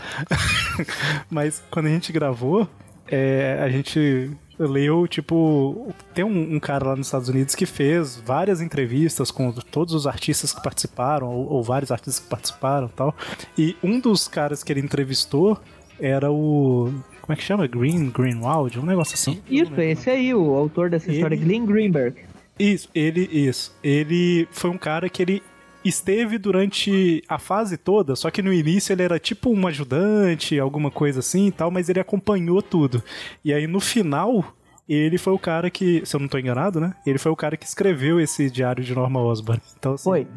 Mas 1.30 1.61
quando 1.69 1.88
a 1.88 1.89
gente 1.89 2.11
gravou, 2.11 2.68
é, 3.07 3.60
a 3.61 3.69
gente 3.69 4.31
leu, 4.57 5.07
tipo. 5.07 5.93
Tem 6.14 6.23
um, 6.23 6.55
um 6.55 6.60
cara 6.60 6.88
lá 6.89 6.95
nos 6.95 7.07
Estados 7.07 7.30
Unidos 7.30 7.55
que 7.55 7.65
fez 7.65 8.22
várias 8.26 8.61
entrevistas 8.61 9.31
com 9.31 9.51
todos 9.51 9.93
os 9.93 10.07
artistas 10.07 10.53
que 10.53 10.61
participaram, 10.64 11.27
ou, 11.27 11.51
ou 11.51 11.64
vários 11.64 11.91
artistas 11.91 12.19
que 12.23 12.30
participaram 12.30 12.88
e 12.88 12.91
tal. 12.95 13.15
E 13.57 13.76
um 13.84 13.99
dos 13.99 14.27
caras 14.27 14.64
que 14.64 14.72
ele 14.72 14.80
entrevistou 14.81 15.60
era 15.99 16.31
o. 16.31 16.91
Como 17.22 17.34
é 17.34 17.35
que 17.35 17.43
chama? 17.43 17.68
Green 17.68 18.10
Greenwald? 18.10 18.77
Um 18.80 18.85
negócio 18.85 19.14
assim. 19.15 19.41
Isso, 19.49 19.80
esse 19.80 20.10
aí, 20.10 20.34
o 20.34 20.53
autor 20.55 20.89
dessa 20.89 21.07
Ele- 21.07 21.15
história, 21.15 21.38
Glenn 21.38 21.65
Greenberg. 21.65 22.18
Isso, 22.60 22.88
ele, 22.93 23.27
isso. 23.31 23.76
Ele 23.84 24.47
foi 24.51 24.69
um 24.69 24.77
cara 24.77 25.10
que 25.10 25.22
ele 25.22 25.41
esteve 25.84 26.38
durante 26.38 27.22
a 27.27 27.38
fase 27.38 27.77
toda, 27.77 28.15
só 28.15 28.30
que 28.31 28.41
no 28.41 28.53
início 28.53 28.93
ele 28.93 29.03
era 29.03 29.19
tipo 29.19 29.49
um 29.51 29.68
ajudante, 29.68 30.60
alguma 30.60 30.89
coisa 30.91 31.19
assim 31.19 31.47
e 31.47 31.51
tal, 31.51 31.69
mas 31.72 31.89
ele 31.89 31.99
acompanhou 31.99 32.61
tudo. 32.61 33.03
E 33.43 33.53
aí 33.53 33.68
no 33.68 33.80
final, 33.80 34.53
ele 34.88 35.18
foi 35.18 35.34
o 35.34 35.39
cara 35.39 35.69
que, 35.69 36.01
se 36.05 36.15
eu 36.15 36.19
não 36.19 36.27
tô 36.27 36.38
enganado, 36.38 36.80
né? 36.80 36.93
Ele 37.05 37.18
foi 37.18 37.31
o 37.31 37.35
cara 37.35 37.55
que 37.57 37.65
escreveu 37.65 38.19
esse 38.19 38.49
diário 38.49 38.84
de 38.84 38.93
Norma 38.93 39.22
Osborn. 39.22 39.61
Então, 39.77 39.93
assim, 39.93 40.03
Foi. 40.03 40.27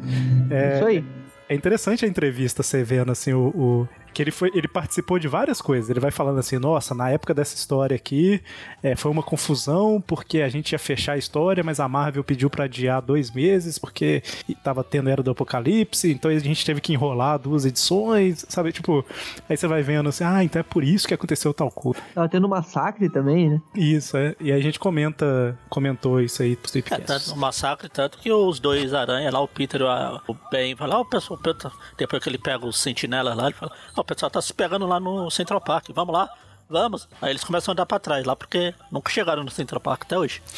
É, 0.49 0.75
Isso 0.75 0.85
aí. 0.85 1.03
é 1.49 1.55
interessante 1.55 2.05
a 2.05 2.07
entrevista, 2.07 2.63
você 2.63 2.83
vendo 2.83 3.11
assim 3.11 3.33
o, 3.33 3.47
o- 3.47 3.87
que 4.17 4.23
ele 4.23 4.31
foi, 4.31 4.49
ele 4.55 4.67
participou 4.67 5.19
de 5.19 5.27
várias 5.27 5.61
coisas. 5.61 5.91
Ele 5.91 5.99
vai 5.99 6.09
falando 6.09 6.39
assim, 6.39 6.57
nossa, 6.57 6.95
na 6.95 7.07
época 7.11 7.35
dessa 7.35 7.53
história 7.53 7.95
aqui, 7.95 8.41
é, 8.81 8.95
foi 8.95 9.11
uma 9.11 9.21
confusão 9.21 10.01
porque 10.07 10.41
a 10.41 10.49
gente 10.49 10.71
ia 10.71 10.79
fechar 10.79 11.11
a 11.13 11.17
história, 11.17 11.63
mas 11.63 11.79
a 11.79 11.87
Marvel 11.87 12.23
pediu 12.23 12.49
pra 12.49 12.63
adiar 12.65 12.99
dois 12.99 13.29
meses 13.29 13.77
porque 13.77 14.23
tava 14.63 14.83
tendo 14.83 15.07
era 15.07 15.21
do 15.21 15.29
Apocalipse, 15.29 16.11
então 16.11 16.31
a 16.31 16.39
gente 16.39 16.65
teve 16.65 16.81
que 16.81 16.91
enrolar 16.93 17.37
duas 17.37 17.63
edições, 17.63 18.43
sabe? 18.49 18.71
Tipo, 18.71 19.05
aí 19.47 19.55
você 19.55 19.67
vai 19.67 19.83
vendo 19.83 20.09
assim, 20.09 20.23
ah, 20.23 20.43
então 20.43 20.59
é 20.59 20.63
por 20.63 20.83
isso 20.83 21.07
que 21.07 21.13
aconteceu 21.13 21.53
tal 21.53 21.69
coisa. 21.69 22.01
Tava 22.15 22.27
tendo 22.27 22.49
massacre 22.49 23.09
também, 23.11 23.51
né? 23.51 23.61
Isso, 23.75 24.17
é. 24.17 24.35
E 24.39 24.51
aí 24.51 24.59
a 24.59 24.63
gente 24.63 24.79
comenta, 24.79 25.55
comentou 25.69 26.19
isso 26.19 26.41
aí 26.41 26.55
pros 26.55 26.75
É, 26.75 26.81
tanto 26.97 27.33
o 27.33 27.37
massacre, 27.37 27.87
tanto 27.87 28.17
que 28.17 28.31
os 28.31 28.59
dois 28.59 28.95
aranha 28.95 29.29
lá, 29.31 29.39
o 29.41 29.47
Peter 29.47 29.81
e 29.81 29.83
o- 29.83 30.21
o 30.33 30.35
Ben, 30.49 30.73
vai 30.73 30.87
lá, 30.87 30.99
o 30.99 31.05
pessoal, 31.05 31.39
o 31.39 31.71
depois 31.95 32.23
que 32.23 32.29
ele 32.29 32.39
pega 32.39 32.65
os 32.65 32.79
sentinelas 32.79 33.37
lá, 33.37 33.43
ele 33.45 33.53
fala, 33.53 33.71
o 33.95 34.06
pessoal 34.07 34.29
tá 34.29 34.41
se 34.41 34.53
pegando 34.53 34.87
lá 34.87 34.99
no 34.99 35.29
Central 35.29 35.61
Park, 35.61 35.89
vamos 35.93 36.13
lá, 36.13 36.29
vamos. 36.69 37.07
Aí 37.21 37.31
eles 37.31 37.43
começam 37.43 37.71
a 37.71 37.73
andar 37.73 37.85
pra 37.85 37.99
trás 37.99 38.25
lá, 38.25 38.35
porque 38.35 38.73
nunca 38.91 39.11
chegaram 39.11 39.43
no 39.43 39.51
Central 39.51 39.81
Park 39.81 40.03
até 40.03 40.17
hoje. 40.17 40.41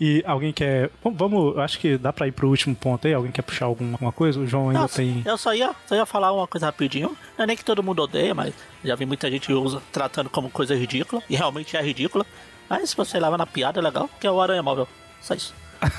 E 0.00 0.24
alguém 0.26 0.52
quer. 0.52 0.90
Vamos, 1.04 1.56
acho 1.58 1.78
que 1.78 1.96
dá 1.96 2.12
pra 2.12 2.26
ir 2.26 2.32
pro 2.32 2.48
último 2.48 2.74
ponto 2.74 3.06
aí. 3.06 3.14
Alguém 3.14 3.30
quer 3.30 3.42
puxar 3.42 3.66
alguma 3.66 4.10
coisa? 4.10 4.40
O 4.40 4.46
João 4.46 4.68
ainda 4.68 4.80
Não, 4.80 4.88
tem. 4.88 5.22
Eu 5.24 5.38
só 5.38 5.54
ia, 5.54 5.72
só 5.86 5.94
ia 5.94 6.04
falar 6.04 6.32
uma 6.32 6.48
coisa 6.48 6.66
rapidinho. 6.66 7.16
Não 7.38 7.44
é 7.44 7.46
nem 7.46 7.56
que 7.56 7.64
todo 7.64 7.82
mundo 7.82 8.02
odeia, 8.02 8.34
mas 8.34 8.52
já 8.84 8.96
vi 8.96 9.06
muita 9.06 9.30
gente 9.30 9.52
usa 9.52 9.80
tratando 9.92 10.28
como 10.28 10.50
coisa 10.50 10.74
ridícula. 10.74 11.22
E 11.30 11.36
realmente 11.36 11.76
é 11.76 11.82
ridícula. 11.82 12.26
Mas 12.68 12.90
se 12.90 12.96
você 12.96 13.20
leva 13.20 13.38
na 13.38 13.46
piada, 13.46 13.78
é 13.78 13.82
legal, 13.82 14.10
que 14.20 14.26
é 14.26 14.30
o 14.30 14.40
Aranha 14.40 14.62
Móvel. 14.62 14.88
Só 15.20 15.34
isso. 15.34 15.54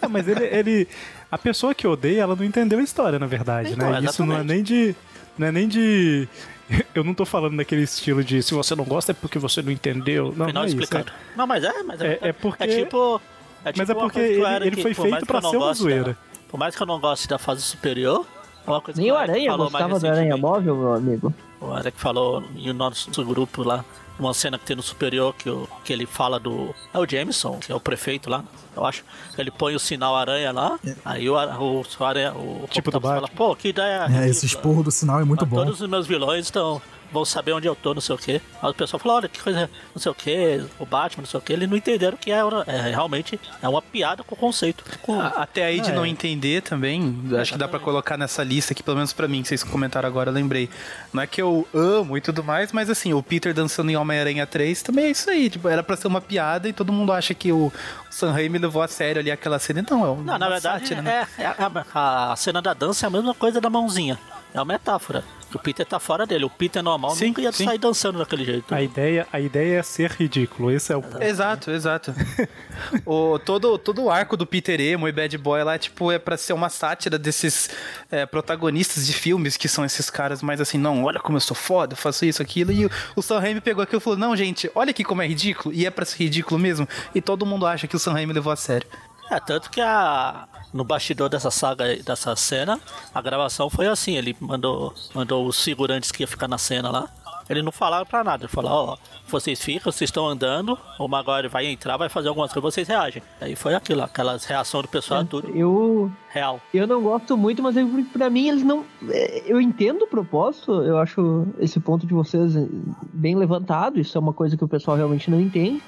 Ah, 0.00 0.08
mas 0.08 0.28
ele, 0.28 0.44
ele. 0.44 0.88
A 1.30 1.36
pessoa 1.38 1.74
que 1.74 1.86
odeia, 1.86 2.22
ela 2.22 2.34
não 2.34 2.44
entendeu 2.44 2.78
a 2.78 2.82
história, 2.82 3.18
na 3.18 3.26
verdade, 3.26 3.72
Então, 3.72 3.90
né? 3.90 4.00
Isso 4.02 4.24
não 4.24 4.36
é 4.38 4.42
nem 4.44 4.62
de. 4.62 4.94
Não 5.36 5.46
é 5.46 5.52
nem 5.52 5.68
de. 5.68 6.28
Eu 6.94 7.02
não 7.04 7.14
tô 7.14 7.24
falando 7.24 7.56
daquele 7.56 7.82
estilo 7.82 8.22
de 8.24 8.42
se 8.42 8.52
você 8.54 8.74
não 8.74 8.84
gosta 8.84 9.12
é 9.12 9.14
porque 9.14 9.38
você 9.38 9.62
não 9.62 9.70
entendeu. 9.72 10.26
Não, 10.36 10.46
Final 10.46 10.52
não 10.52 10.62
é 10.62 10.66
isso. 10.66 10.74
explicado. 10.80 11.12
Não, 11.36 11.46
mas 11.46 11.64
é, 11.64 11.82
mas 11.82 12.00
É- 12.00 12.18
é 12.22 12.32
porque- 12.32 12.64
É 12.64 12.66
tipo. 12.84 13.20
É 13.64 13.72
Mas 13.76 13.90
é 13.90 13.92
uma 13.92 14.02
porque 14.02 14.18
que 14.20 14.24
ele- 14.34 14.66
ele 14.68 14.82
foi 14.82 14.94
por 14.94 15.02
feito 15.02 15.18
que 15.20 15.26
pra 15.26 15.40
ser 15.42 15.56
uma 15.56 15.74
zoeira. 15.74 16.12
da- 16.12 16.16
por 16.48 16.58
mais 16.58 16.76
que 16.76 16.82
eu 16.82 16.86
não 16.86 17.00
goste 17.00 17.26
da 17.28 17.38
fase 17.38 17.60
superior, 17.60 18.24
é 18.66 18.70
uma 18.70 18.80
coisa 18.80 19.00
Nem 19.00 19.10
que 19.10 19.12
o 19.12 19.16
Aranha 19.16 19.50
falou 19.50 19.70
mais 19.70 19.84
gostava 19.86 20.00
do 20.00 20.18
Aranha. 20.18 20.36
Móvel, 20.36 20.76
meu 20.76 20.94
amigo. 20.94 21.34
O 21.60 21.76
Eric 21.76 21.98
falou 22.00 22.44
em 22.56 22.72
nosso 22.72 23.10
grupo 23.24 23.62
lá, 23.64 23.84
uma 24.18 24.34
cena 24.34 24.58
que 24.58 24.64
tem 24.64 24.76
no 24.76 24.82
superior 24.82 25.34
que, 25.34 25.48
o, 25.48 25.68
que 25.84 25.92
ele 25.92 26.06
fala 26.06 26.38
do. 26.38 26.74
É 26.92 26.98
o 26.98 27.06
Jameson, 27.08 27.58
que 27.58 27.70
é 27.70 27.74
o 27.74 27.80
prefeito 27.80 28.28
lá, 28.28 28.44
eu 28.76 28.84
acho. 28.84 29.04
Ele 29.36 29.50
põe 29.50 29.74
o 29.74 29.78
sinal 29.78 30.16
aranha 30.16 30.52
lá, 30.52 30.78
aí 31.04 31.28
o, 31.28 31.34
o, 31.36 31.82
o 31.82 32.04
aranha. 32.04 32.32
O 32.34 32.66
Tipo 32.70 32.90
do 32.90 33.00
fala, 33.00 33.28
pô, 33.28 33.54
que 33.54 33.68
ideia. 33.68 34.06
É, 34.10 34.28
esse 34.28 34.46
esporro 34.46 34.82
do 34.82 34.90
sinal 34.90 35.20
é 35.20 35.24
muito 35.24 35.44
Ah, 35.44 35.46
bom. 35.46 35.56
Todos 35.56 35.80
os 35.80 35.88
meus 35.88 36.06
vilões 36.06 36.46
estão. 36.46 36.80
Vão 37.10 37.24
saber 37.24 37.52
onde 37.52 37.66
eu 37.66 37.74
tô, 37.74 37.94
não 37.94 38.00
sei 38.00 38.14
o 38.14 38.18
que. 38.18 38.40
Aí 38.62 38.70
o 38.70 38.74
pessoal 38.74 39.00
falou, 39.00 39.16
olha 39.18 39.28
que 39.28 39.40
coisa, 39.40 39.70
não 39.94 40.00
sei 40.00 40.12
o 40.12 40.14
que, 40.14 40.64
o 40.78 40.84
Batman, 40.86 41.22
não 41.22 41.26
sei 41.28 41.38
o 41.38 41.42
que. 41.42 41.52
Eles 41.52 41.68
não 41.68 41.76
entenderam 41.76 42.16
que 42.16 42.30
é, 42.30 42.40
é 42.66 42.90
realmente 42.90 43.40
é 43.62 43.68
uma 43.68 43.80
piada 43.80 44.22
com 44.22 44.34
o 44.34 44.38
conceito. 44.38 44.84
Com, 45.02 45.20
Até 45.20 45.64
aí 45.64 45.80
de 45.80 45.90
Ah, 45.90 45.94
não 45.94 46.04
é. 46.04 46.08
entender 46.08 46.62
também, 46.62 47.22
acho 47.40 47.52
que 47.52 47.58
dá 47.58 47.66
pra 47.68 47.78
colocar 47.78 48.16
nessa 48.16 48.42
lista 48.42 48.72
aqui, 48.72 48.82
pelo 48.82 48.96
menos 48.96 49.12
pra 49.12 49.26
mim, 49.28 49.42
que 49.42 49.48
vocês 49.48 49.62
comentaram 49.62 50.06
agora, 50.08 50.30
eu 50.30 50.34
lembrei. 50.34 50.68
Não 51.12 51.22
é 51.22 51.26
que 51.26 51.40
eu 51.40 51.66
amo 51.74 52.16
e 52.16 52.20
tudo 52.20 52.44
mais, 52.44 52.72
mas 52.72 52.90
assim, 52.90 53.12
o 53.14 53.22
Peter 53.22 53.54
dançando 53.54 53.90
em 53.90 53.96
Homem-Aranha 53.96 54.46
3 54.46 54.82
também 54.82 55.06
é 55.06 55.10
isso 55.10 55.30
aí, 55.30 55.48
tipo, 55.50 55.68
era 55.68 55.82
pra 55.82 55.96
ser 55.96 56.08
uma 56.08 56.20
piada 56.20 56.68
e 56.68 56.72
todo 56.72 56.92
mundo 56.92 57.12
acha 57.12 57.32
que 57.34 57.50
o, 57.52 57.72
Sam 58.10 58.32
Raimi 58.32 58.58
levou 58.58 58.82
a 58.82 58.88
sério 58.88 59.20
ali 59.20 59.30
aquela 59.30 59.58
cena, 59.58 59.80
então 59.80 60.04
é 60.04 60.08
uma 60.10 60.22
Não, 60.32 60.38
na 60.38 60.48
verdade, 60.48 60.80
sátira, 60.88 61.02
né? 61.02 61.26
é, 61.38 61.42
é 61.42 61.46
a, 61.46 62.30
a 62.32 62.36
cena 62.36 62.60
da 62.60 62.74
dança 62.74 63.06
é 63.06 63.08
a 63.08 63.10
mesma 63.10 63.34
coisa 63.34 63.60
da 63.60 63.70
mãozinha. 63.70 64.18
É 64.54 64.58
uma 64.58 64.64
metáfora. 64.64 65.24
O 65.54 65.58
Peter 65.58 65.86
tá 65.86 65.98
fora 65.98 66.26
dele. 66.26 66.44
O 66.44 66.50
Peter 66.50 66.82
normal 66.82 67.12
Sim, 67.12 67.28
nunca 67.28 67.40
ia 67.40 67.52
sim. 67.52 67.64
sair 67.64 67.78
dançando 67.78 68.18
daquele 68.18 68.44
jeito. 68.44 68.74
A 68.74 68.82
ideia, 68.82 69.26
a 69.32 69.40
ideia 69.40 69.78
é 69.78 69.82
ser 69.82 70.10
ridículo. 70.10 70.70
Esse 70.70 70.92
é 70.92 70.96
o 70.96 71.00
ponto. 71.00 71.22
Exato, 71.22 71.70
exato. 71.70 72.14
o, 73.06 73.38
todo, 73.38 73.78
todo 73.78 74.04
o 74.04 74.10
arco 74.10 74.36
do 74.36 74.46
Peter 74.46 74.78
Emo 74.78 75.08
e 75.08 75.12
Bad 75.12 75.38
Boy 75.38 75.62
lá, 75.64 75.78
tipo, 75.78 76.12
é 76.12 76.18
pra 76.18 76.36
ser 76.36 76.52
uma 76.52 76.68
sátira 76.68 77.18
desses 77.18 77.70
é, 78.10 78.26
protagonistas 78.26 79.06
de 79.06 79.14
filmes 79.14 79.56
que 79.56 79.68
são 79.68 79.84
esses 79.84 80.10
caras 80.10 80.42
mais 80.42 80.60
assim, 80.60 80.76
não, 80.76 81.04
olha 81.04 81.18
como 81.18 81.36
eu 81.36 81.40
sou 81.40 81.56
foda, 81.56 81.94
eu 81.94 81.96
faço 81.96 82.26
isso, 82.26 82.42
aquilo. 82.42 82.70
E 82.70 82.84
o, 82.84 82.90
o 83.16 83.22
Sam 83.22 83.38
Raimi 83.40 83.60
pegou 83.60 83.82
aquilo 83.82 84.00
e 84.00 84.04
falou, 84.04 84.18
não, 84.18 84.36
gente, 84.36 84.70
olha 84.74 84.90
aqui 84.90 85.02
como 85.02 85.22
é 85.22 85.26
ridículo. 85.26 85.74
E 85.74 85.86
é 85.86 85.90
pra 85.90 86.04
ser 86.04 86.24
ridículo 86.24 86.60
mesmo. 86.60 86.86
E 87.14 87.22
todo 87.22 87.46
mundo 87.46 87.66
acha 87.66 87.86
que 87.86 87.96
o 87.96 87.98
Sam 87.98 88.12
Raimi 88.12 88.34
levou 88.34 88.52
a 88.52 88.56
sério. 88.56 88.86
É, 89.30 89.38
tanto 89.40 89.70
que 89.70 89.80
a, 89.80 90.46
no 90.72 90.84
bastidor 90.84 91.28
dessa 91.28 91.50
saga, 91.50 91.96
dessa 92.02 92.34
cena, 92.36 92.78
a 93.14 93.20
gravação 93.22 93.68
foi 93.70 93.86
assim, 93.86 94.16
ele 94.16 94.36
mandou, 94.40 94.92
mandou 95.14 95.46
os 95.46 95.62
figurantes 95.62 96.10
que 96.12 96.22
ia 96.22 96.26
ficar 96.28 96.48
na 96.48 96.58
cena 96.58 96.90
lá. 96.90 97.08
Ele 97.48 97.62
não 97.62 97.72
falava 97.72 98.04
pra 98.04 98.22
nada, 98.22 98.44
ele 98.44 98.52
falou, 98.52 98.70
ó, 98.70 98.96
vocês 99.26 99.58
ficam, 99.58 99.90
vocês 99.90 100.08
estão 100.10 100.26
andando, 100.28 100.78
o 100.98 101.08
Maguire 101.08 101.48
vai 101.48 101.64
entrar, 101.64 101.96
vai 101.96 102.10
fazer 102.10 102.28
algumas 102.28 102.52
coisas, 102.52 102.74
vocês 102.74 102.86
reagem. 102.86 103.22
Aí 103.40 103.56
foi 103.56 103.74
aquilo, 103.74 104.02
aquelas 104.02 104.44
reações 104.44 104.82
do 104.82 104.88
pessoal, 104.88 105.24
tudo 105.24 105.48
Eu, 105.56 106.12
real. 106.28 106.60
eu 106.74 106.86
não 106.86 107.00
gosto 107.02 107.38
muito, 107.38 107.62
mas 107.62 107.74
eu, 107.74 107.88
pra 108.12 108.28
mim 108.28 108.48
eles 108.48 108.62
não. 108.62 108.84
é, 109.08 109.44
Eu 109.46 109.58
entendo 109.62 110.02
o 110.02 110.06
propósito, 110.06 110.72
eu 110.84 110.98
acho 110.98 111.46
esse 111.58 111.80
ponto 111.80 112.06
de 112.06 112.12
vocês 112.12 112.54
é, 112.54 112.66
bem 113.14 113.34
levantado, 113.34 113.98
isso 113.98 114.18
é 114.18 114.20
uma 114.20 114.34
coisa 114.34 114.54
que 114.54 114.64
o 114.64 114.68
pessoal 114.68 114.98
realmente 114.98 115.30
não 115.30 115.40
entende. 115.40 115.82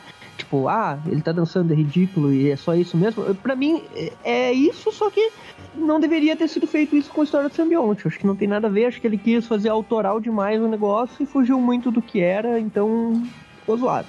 Tipo, 0.51 0.67
ah, 0.67 0.99
ele 1.07 1.23
tá 1.23 1.31
dançando, 1.31 1.73
é 1.73 1.77
ridículo 1.77 2.33
e 2.33 2.51
é 2.51 2.57
só 2.57 2.75
isso 2.75 2.97
mesmo. 2.97 3.33
Pra 3.37 3.55
mim 3.55 3.85
é- 3.95 4.13
é 4.25 4.53
isso, 4.53 4.91
só 4.91 5.09
que 5.09 5.31
não 5.77 6.01
deveria 6.01 6.35
ter 6.35 6.49
sido 6.49 6.67
feito 6.67 6.97
isso 6.97 7.09
com 7.13 7.21
a 7.21 7.25
história 7.25 7.49
do 7.49 7.55
Symbionte. 7.55 8.09
Acho 8.09 8.19
que 8.19 8.27
não 8.27 8.35
tem 8.35 8.49
nada 8.49 8.67
a 8.67 8.71
ver, 8.71 8.87
acho 8.87 9.01
que 9.01 9.07
ele 9.07 9.17
quis 9.17 9.47
fazer 9.47 9.69
autoral 9.69 10.19
demais 10.19 10.61
o 10.61 10.67
negócio 10.67 11.23
e 11.23 11.27
fugiu 11.27 11.61
muito 11.61 11.93
do 11.93 12.03
que 12.03 12.21
era, 12.21 12.59
então 12.59 13.23
ficou 13.61 13.77
zoado. 13.77 14.09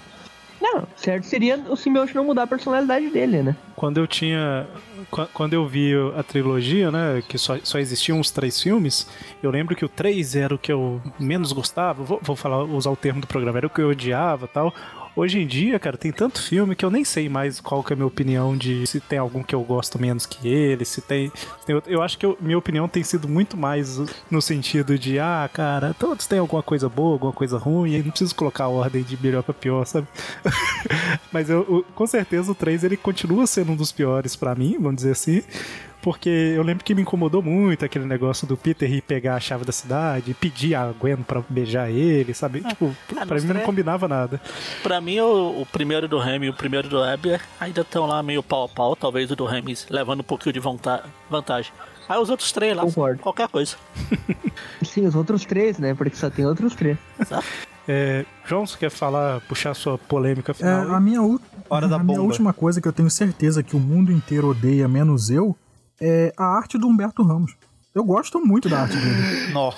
Não, 0.59 0.83
certo 0.95 1.25
seria 1.25 1.57
o 1.69 1.75
Symbionte 1.75 2.15
não 2.15 2.23
mudar 2.25 2.43
a 2.43 2.47
personalidade 2.47 3.09
dele, 3.11 3.43
né? 3.43 3.55
Quando 3.75 3.99
eu 3.99 4.07
tinha. 4.07 4.65
qu- 5.11 5.27
Quando 5.33 5.53
eu 5.53 5.67
vi 5.67 5.93
a 6.17 6.23
trilogia, 6.23 6.89
né? 6.91 7.21
Que 7.27 7.37
só, 7.37 7.57
só 7.63 7.77
existiam 7.77 8.19
os 8.19 8.31
três 8.31 8.59
filmes, 8.59 9.07
eu 9.43 9.51
lembro 9.51 9.75
que 9.75 9.85
o 9.85 9.89
3 9.89 10.35
era 10.35 10.53
o 10.55 10.57
que 10.57 10.71
eu 10.71 10.99
menos 11.19 11.51
gostava. 11.51 12.03
Vou, 12.03 12.19
vou 12.21 12.35
falar, 12.35 12.63
usar 12.63 12.89
o 12.89 12.95
termo 12.95 13.21
do 13.21 13.27
programa, 13.27 13.57
era 13.59 13.67
o 13.67 13.69
que 13.71 13.81
eu 13.81 13.89
odiava 13.89 14.47
tal. 14.47 14.73
Hoje 15.13 15.39
em 15.39 15.45
dia, 15.45 15.77
cara, 15.77 15.97
tem 15.97 16.09
tanto 16.11 16.41
filme 16.41 16.73
que 16.73 16.85
eu 16.85 16.89
nem 16.89 17.03
sei 17.03 17.27
mais 17.27 17.59
qual 17.59 17.83
que 17.83 17.91
é 17.91 17.95
a 17.95 17.97
minha 17.97 18.07
opinião 18.07 18.55
de 18.55 18.87
se 18.87 19.01
tem 19.01 19.19
algum 19.19 19.43
que 19.43 19.53
eu 19.53 19.61
gosto 19.61 19.99
menos 19.99 20.25
que 20.25 20.47
ele, 20.47 20.85
se 20.85 21.01
tem. 21.01 21.29
outro. 21.67 21.91
eu 21.91 22.01
acho 22.01 22.17
que 22.17 22.25
eu- 22.25 22.37
minha 22.39 22.57
opinião 22.57 22.87
tem 22.87 23.03
sido 23.03 23.27
muito 23.27 23.57
mais 23.57 23.99
no 24.31 24.41
sentido 24.41 24.97
de, 24.97 25.19
ah, 25.19 25.49
cara, 25.53 25.93
todos 25.99 26.25
têm 26.27 26.39
alguma 26.39 26.63
coisa 26.63 26.87
boa, 26.87 27.11
alguma 27.13 27.33
coisa 27.33 27.57
ruim, 27.57 27.91
e 27.95 28.01
não 28.01 28.09
preciso 28.09 28.33
colocar 28.33 28.63
a 28.65 28.69
ordem 28.69 29.03
de 29.03 29.21
melhor 29.21 29.43
pra 29.43 29.53
pior, 29.53 29.85
sabe? 29.85 30.07
Mas 31.31 31.49
eu, 31.49 31.59
eu- 31.69 31.85
com 31.93 32.07
certeza 32.07 32.51
o 32.51 32.55
3 32.55 32.83
ele 32.85 32.95
continua 32.95 33.45
sendo 33.45 33.73
um 33.73 33.75
dos 33.75 33.91
piores 33.91 34.35
pra 34.37 34.55
mim, 34.55 34.77
vamos 34.79 34.95
dizer 34.97 35.11
assim. 35.11 35.43
Porque 36.01 36.29
eu 36.29 36.63
lembro 36.63 36.83
que 36.83 36.95
me 36.95 37.01
incomodou 37.03 37.43
muito 37.43 37.85
aquele 37.85 38.05
negócio 38.05 38.47
do 38.47 38.57
Peter 38.57 38.91
ir 38.91 39.01
pegar 39.01 39.35
a 39.35 39.39
chave 39.39 39.63
da 39.63 39.71
cidade 39.71 40.31
e 40.31 40.33
pedir 40.33 40.73
a 40.73 40.91
Gwen 40.91 41.17
pra 41.17 41.43
beijar 41.47 41.91
ele, 41.91 42.33
sabe? 42.33 42.61
tipo, 42.61 42.95
ah, 43.15 43.25
pra 43.25 43.35
nos 43.35 43.43
mim 43.45 43.53
não 43.53 43.61
combinava 43.61 44.07
nada. 44.07 44.41
Pra 44.81 44.99
mim, 44.99 45.19
o, 45.19 45.61
o 45.61 45.65
primeiro 45.67 46.07
do 46.07 46.17
Remy 46.17 46.47
e 46.47 46.49
o 46.49 46.53
primeiro 46.53 46.89
do 46.89 46.99
Web 46.99 47.39
ainda 47.59 47.81
estão 47.81 48.07
lá 48.07 48.23
meio 48.23 48.41
pau 48.41 48.63
a 48.65 48.69
pau, 48.69 48.95
talvez 48.95 49.29
o 49.29 49.35
do 49.35 49.45
Remy 49.45 49.75
levando 49.89 50.21
um 50.21 50.23
pouquinho 50.23 50.53
de 50.53 50.59
vonta- 50.59 51.03
vantagem. 51.29 51.71
Aí 52.09 52.19
os 52.19 52.29
outros 52.29 52.51
três 52.51 52.75
lá, 52.75 52.81
Concordo. 52.83 53.19
qualquer 53.21 53.47
coisa. 53.47 53.75
Sim, 54.83 55.05
os 55.05 55.15
outros 55.15 55.45
três, 55.45 55.77
né? 55.77 55.93
Porque 55.93 56.15
só 56.15 56.29
tem 56.29 56.45
outros 56.45 56.75
três. 56.75 56.97
É, 57.87 58.25
João, 58.45 58.65
você 58.65 58.77
quer 58.77 58.89
falar, 58.89 59.39
puxar 59.41 59.73
sua 59.73 59.97
polêmica 59.97 60.51
É, 60.51 60.55
final? 60.55 60.93
a 60.93 60.99
minha, 60.99 61.21
u- 61.21 61.39
Hora 61.69 61.87
da 61.87 61.95
a 61.95 61.99
minha 62.03 62.21
última 62.21 62.51
coisa 62.53 62.81
que 62.81 62.87
eu 62.87 62.91
tenho 62.93 63.09
certeza 63.09 63.63
que 63.63 63.75
o 63.75 63.79
mundo 63.79 64.11
inteiro 64.11 64.49
odeia, 64.49 64.87
menos 64.87 65.29
eu, 65.29 65.55
é 66.01 66.33
a 66.35 66.45
arte 66.45 66.77
do 66.77 66.87
Humberto 66.87 67.23
Ramos. 67.23 67.55
Eu 67.93 68.03
gosto 68.05 68.39
muito 68.43 68.69
da 68.69 68.81
arte 68.83 68.95
dele. 68.95 69.51
Nossa. 69.53 69.77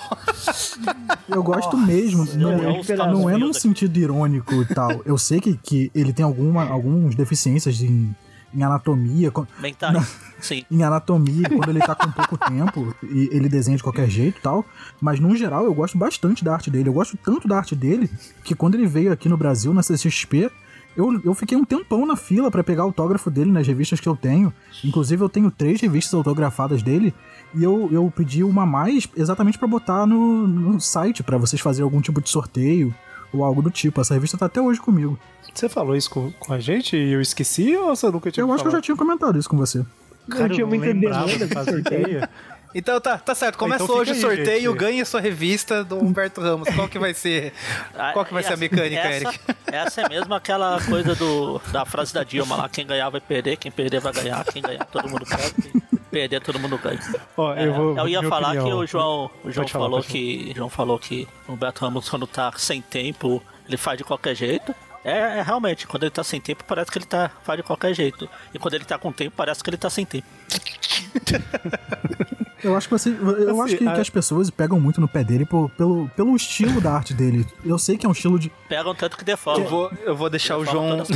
Eu 1.28 1.42
gosto 1.42 1.76
mesmo. 1.76 2.24
Não, 2.36 2.52
eu 2.52 2.70
é- 2.80 2.96
não 3.12 3.28
é 3.28 3.36
num 3.36 3.52
sentido 3.52 3.98
irônico 3.98 4.54
e 4.54 4.66
tal. 4.66 5.02
Eu 5.04 5.18
sei 5.18 5.40
que, 5.40 5.56
que 5.56 5.90
ele 5.94 6.12
tem 6.12 6.24
alguma, 6.24 6.64
algumas 6.64 7.16
deficiências 7.16 7.80
em, 7.82 8.14
em 8.54 8.62
anatomia. 8.62 9.32
Mentais. 9.60 10.16
Sim. 10.40 10.64
Em 10.70 10.82
anatomia, 10.84 11.48
quando 11.48 11.70
ele 11.70 11.80
tá 11.80 11.94
com 11.94 12.10
pouco 12.12 12.38
tempo 12.38 12.94
e 13.02 13.30
ele 13.32 13.48
desenha 13.48 13.76
de 13.76 13.82
qualquer 13.82 14.08
jeito 14.08 14.38
e 14.38 14.42
tal. 14.42 14.64
Mas 15.00 15.18
no 15.18 15.34
geral, 15.34 15.64
eu 15.64 15.74
gosto 15.74 15.98
bastante 15.98 16.44
da 16.44 16.52
arte 16.52 16.70
dele. 16.70 16.88
Eu 16.88 16.92
gosto 16.92 17.16
tanto 17.16 17.48
da 17.48 17.56
arte 17.56 17.74
dele 17.74 18.08
que 18.44 18.54
quando 18.54 18.76
ele 18.76 18.86
veio 18.86 19.10
aqui 19.12 19.28
no 19.28 19.36
Brasil, 19.36 19.74
na 19.74 19.82
CCXP, 19.82 20.50
eu, 20.96 21.20
eu 21.24 21.34
fiquei 21.34 21.56
um 21.56 21.64
tempão 21.64 22.06
na 22.06 22.16
fila 22.16 22.50
pra 22.50 22.62
pegar 22.62 22.82
autógrafo 22.82 23.30
dele 23.30 23.50
nas 23.50 23.66
revistas 23.66 24.00
que 24.00 24.08
eu 24.08 24.16
tenho. 24.16 24.52
Inclusive, 24.84 25.22
eu 25.22 25.28
tenho 25.28 25.50
três 25.50 25.80
revistas 25.80 26.14
autografadas 26.14 26.82
dele. 26.82 27.12
E 27.54 27.62
eu, 27.62 27.88
eu 27.92 28.12
pedi 28.14 28.44
uma 28.44 28.62
a 28.62 28.66
mais 28.66 29.08
exatamente 29.16 29.58
pra 29.58 29.66
botar 29.68 30.06
no, 30.06 30.46
no 30.46 30.80
site, 30.80 31.22
pra 31.22 31.36
vocês 31.38 31.60
fazerem 31.60 31.84
algum 31.84 32.00
tipo 32.00 32.20
de 32.20 32.28
sorteio 32.30 32.94
ou 33.32 33.44
algo 33.44 33.60
do 33.60 33.70
tipo. 33.70 34.00
Essa 34.00 34.14
revista 34.14 34.38
tá 34.38 34.46
até 34.46 34.60
hoje 34.60 34.80
comigo. 34.80 35.18
Você 35.52 35.68
falou 35.68 35.94
isso 35.96 36.10
com, 36.10 36.32
com 36.32 36.52
a 36.52 36.60
gente 36.60 36.96
e 36.96 37.12
eu 37.12 37.20
esqueci 37.20 37.76
ou 37.76 37.94
você 37.94 38.10
nunca 38.10 38.30
tinha 38.30 38.44
Eu 38.44 38.52
acho 38.52 38.62
que 38.62 38.68
eu 38.68 38.72
já 38.72 38.80
tinha 38.80 38.96
comentado 38.96 39.38
isso 39.38 39.48
com 39.48 39.56
você. 39.56 39.84
Cara, 40.28 40.48
tinha 40.48 40.62
eu 40.62 40.68
muita 40.68 40.86
lembrava, 40.86 41.26
demanda 41.26 41.64
sorteio. 41.64 42.28
Então 42.74 43.00
tá, 43.00 43.18
tá 43.18 43.34
certo. 43.34 43.56
Começa 43.56 43.84
Então 43.84 43.96
hoje 43.96 44.12
o 44.12 44.14
sorteio, 44.16 44.72
gente. 44.72 44.80
ganha 44.80 45.04
sua 45.04 45.20
revista 45.20 45.84
do 45.84 45.96
Humberto 45.98 46.40
Ramos. 46.40 46.68
Qual 46.74 46.88
que 46.88 46.98
vai 46.98 47.14
ser? 47.14 47.52
Qual 48.12 48.24
que 48.24 48.34
vai 48.34 48.42
ser 48.42 48.54
a 48.54 48.56
mecânica, 48.56 49.00
essa, 49.00 49.28
Eric? 49.28 49.40
Essa 49.70 50.00
é 50.02 50.08
mesmo 50.08 50.34
aquela 50.34 50.80
coisa 50.82 51.14
do, 51.14 51.60
da 51.70 51.84
frase 51.84 52.12
da 52.12 52.24
Dilma 52.24 52.56
lá: 52.56 52.68
quem 52.68 52.86
ganhar 52.86 53.08
vai 53.10 53.20
perder, 53.20 53.56
quem 53.56 53.70
perder 53.70 54.00
vai 54.00 54.12
ganhar, 54.12 54.44
quem 54.44 54.60
ganhar 54.60 54.84
todo 54.86 55.08
mundo 55.08 55.24
perde, 55.24 55.54
quem 55.62 55.80
perder 56.10 56.40
todo 56.40 56.58
mundo 56.58 56.78
ganha. 56.78 56.98
Ó, 57.36 57.54
É, 57.54 57.66
eu, 57.66 57.74
vou, 57.74 57.98
eu 57.98 58.08
ia 58.08 58.22
falar 58.22 58.48
opinião. 58.48 58.66
que 58.66 58.72
o 58.74 58.86
João, 58.86 59.30
o 59.44 59.50
João 59.50 59.68
falar, 59.68 59.84
falou 59.84 60.02
que 60.02 60.50
o 60.52 60.56
João 60.56 60.68
falou 60.68 60.98
que 60.98 61.28
o 61.46 61.52
Humberto 61.52 61.84
Ramos 61.84 62.08
quando 62.08 62.26
tá 62.26 62.52
sem 62.56 62.80
tempo, 62.82 63.42
ele 63.68 63.76
faz 63.76 63.98
de 63.98 64.04
qualquer 64.04 64.34
jeito. 64.34 64.74
É, 65.04 65.38
é, 65.38 65.42
realmente, 65.42 65.86
quando 65.86 66.04
ele 66.04 66.10
tá 66.10 66.24
sem 66.24 66.40
tempo, 66.40 66.64
parece 66.64 66.90
que 66.90 66.98
ele 66.98 67.04
tá 67.06 67.30
faz 67.44 67.56
de 67.58 67.62
qualquer 67.62 67.94
jeito. 67.94 68.28
E 68.54 68.58
quando 68.58 68.74
ele 68.74 68.84
tá 68.84 68.98
com 68.98 69.12
tempo, 69.12 69.34
parece 69.36 69.62
que 69.62 69.70
ele 69.70 69.76
tá 69.76 69.90
sem 69.90 70.04
tempo. 70.04 70.26
Eu 72.64 72.76
acho 72.76 72.88
que 72.88 72.92
você. 72.92 73.10
Eu 73.10 73.50
Assim, 73.62 73.74
acho 73.74 73.76
que, 73.76 73.88
a- 73.88 73.92
que 73.94 74.00
as 74.00 74.10
pessoas 74.10 74.50
pegam 74.50 74.80
muito 74.80 75.00
no 75.00 75.06
pé 75.06 75.22
dele 75.22 75.44
por- 75.44 75.70
pelo, 75.70 76.08
pelo 76.16 76.34
estilo 76.34 76.80
da 76.80 76.92
arte 76.92 77.12
dele. 77.14 77.46
Eu 77.64 77.78
sei 77.78 77.96
que 77.98 78.06
é 78.06 78.08
um 78.08 78.12
estilo 78.12 78.38
de. 78.38 78.50
Pegam 78.68 78.94
tanto 78.94 79.16
que 79.16 79.24
deformam. 79.24 79.62
Eu 79.62 79.68
vou, 79.70 79.92
eu 80.04 80.16
vou 80.16 80.30
deixar 80.30 80.56
o 80.56 80.64
João. 80.64 81.04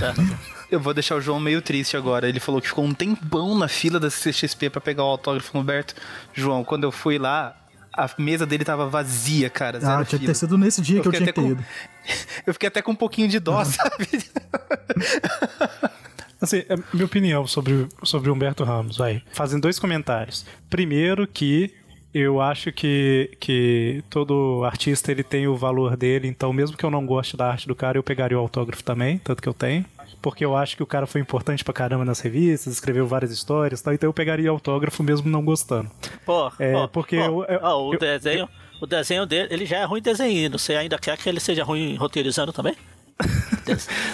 Eu 0.71 0.79
vou 0.79 0.93
deixar 0.93 1.15
o 1.17 1.21
João 1.23 1.41
meio 1.41 1.63
triste 1.63 1.97
agora. 1.97 2.29
Ele 2.29 2.39
falou 2.39 2.61
que 2.61 2.69
ficou 2.69 2.85
um 2.85 2.93
tempão 2.93 3.57
na 3.57 3.69
fila 3.69 3.99
da 3.99 4.09
CXP 4.09 4.69
pra 4.69 4.83
pegar 4.83 5.03
o 5.03 5.07
autógrafo 5.07 5.51
do 5.51 5.59
Humberto. 5.61 5.95
João, 6.35 6.63
quando 6.63 6.85
eu 6.85 6.93
fui 6.93 7.17
lá, 7.19 7.57
a 7.91 8.07
mesa 8.19 8.45
dele 8.45 8.67
tava 8.67 8.87
vazia, 8.87 9.49
cara. 9.49 9.79
Ah, 9.83 10.05
tinha 10.05 10.19
que 10.19 10.27
ter 10.27 10.35
sido 10.35 10.59
nesse 10.59 10.83
dia 10.83 11.01
que 11.01 11.09
eu 11.09 11.13
fiquei 11.13 11.33
tinha 11.33 11.33
que 11.33 11.41
ter 11.41 11.47
com- 11.47 11.53
ido. 11.53 11.65
Eu 12.47 12.53
fiquei 12.53 12.67
até 12.69 12.83
com 12.83 12.93
um 12.93 12.95
pouquinho 12.95 13.29
de 13.29 13.39
dó, 13.41 13.65
sabe? 13.65 14.07
Assim, 16.41 16.59
é 16.69 16.77
minha 16.93 17.05
opinião 17.07 17.47
sobre, 17.47 17.87
sobre 18.05 18.31
Humberto 18.31 18.63
Ramos, 18.65 18.97
vai. 18.97 19.23
Fazendo 19.33 19.63
dois 19.63 19.79
comentários. 19.79 20.47
Primeiro 20.71 21.27
que 21.27 21.75
eu 22.15 22.41
acho 22.41 22.73
que, 22.73 23.31
que 23.41 24.03
todo 24.09 24.63
artista 24.65 25.11
ele 25.13 25.23
tem 25.23 25.47
o 25.47 25.57
valor 25.57 25.97
dele, 25.97 26.27
então 26.29 26.53
mesmo 26.53 26.77
que 26.77 26.85
eu 26.85 26.91
não 26.91 27.05
goste 27.05 27.37
da 27.37 27.49
arte 27.51 27.67
do 27.69 27.75
cara, 27.75 27.99
eu 27.99 28.03
pegaria 28.03 28.37
o 28.39 28.41
autógrafo 28.41 28.83
também, 28.83 29.19
tanto 29.19 29.43
que 29.43 29.49
eu 29.49 29.55
tenho. 29.55 29.85
Porque 30.23 30.45
eu 30.45 30.57
acho 30.57 30.77
que 30.77 30.83
o 30.83 30.87
cara 30.87 31.07
foi 31.07 31.21
importante 31.21 31.63
pra 31.63 31.73
caramba 31.75 32.05
nas 32.05 32.19
revistas, 32.21 32.73
escreveu 32.73 33.07
várias 33.07 33.31
histórias 33.31 33.81
e 33.81 33.85
tal, 33.85 33.95
então 33.95 34.09
eu 34.09 34.13
pegaria 34.13 34.49
autógrafo 34.51 35.03
mesmo 35.03 35.29
não 35.31 35.45
gostando. 35.45 35.91
Pô, 36.25 36.51
É, 36.59 36.73
pô, 36.73 36.89
porque 36.89 37.17
pô, 37.17 37.23
eu- 37.23 37.45
eu- 37.45 37.61
ó, 37.63 37.89
o 37.89 37.95
eu- 37.95 37.99
desenho, 38.01 38.49
o 38.81 38.87
desenho 38.87 39.27
dele, 39.27 39.49
ele 39.53 39.67
já 39.67 39.79
é 39.79 39.85
ruim 39.85 40.01
desenhando. 40.03 40.59
Você 40.59 40.75
ainda 40.75 40.99
quer 40.99 41.17
que 41.19 41.29
ele 41.29 41.39
seja 41.41 41.63
ruim 41.63 41.95
roteirizando 41.97 42.53
também? 42.53 42.75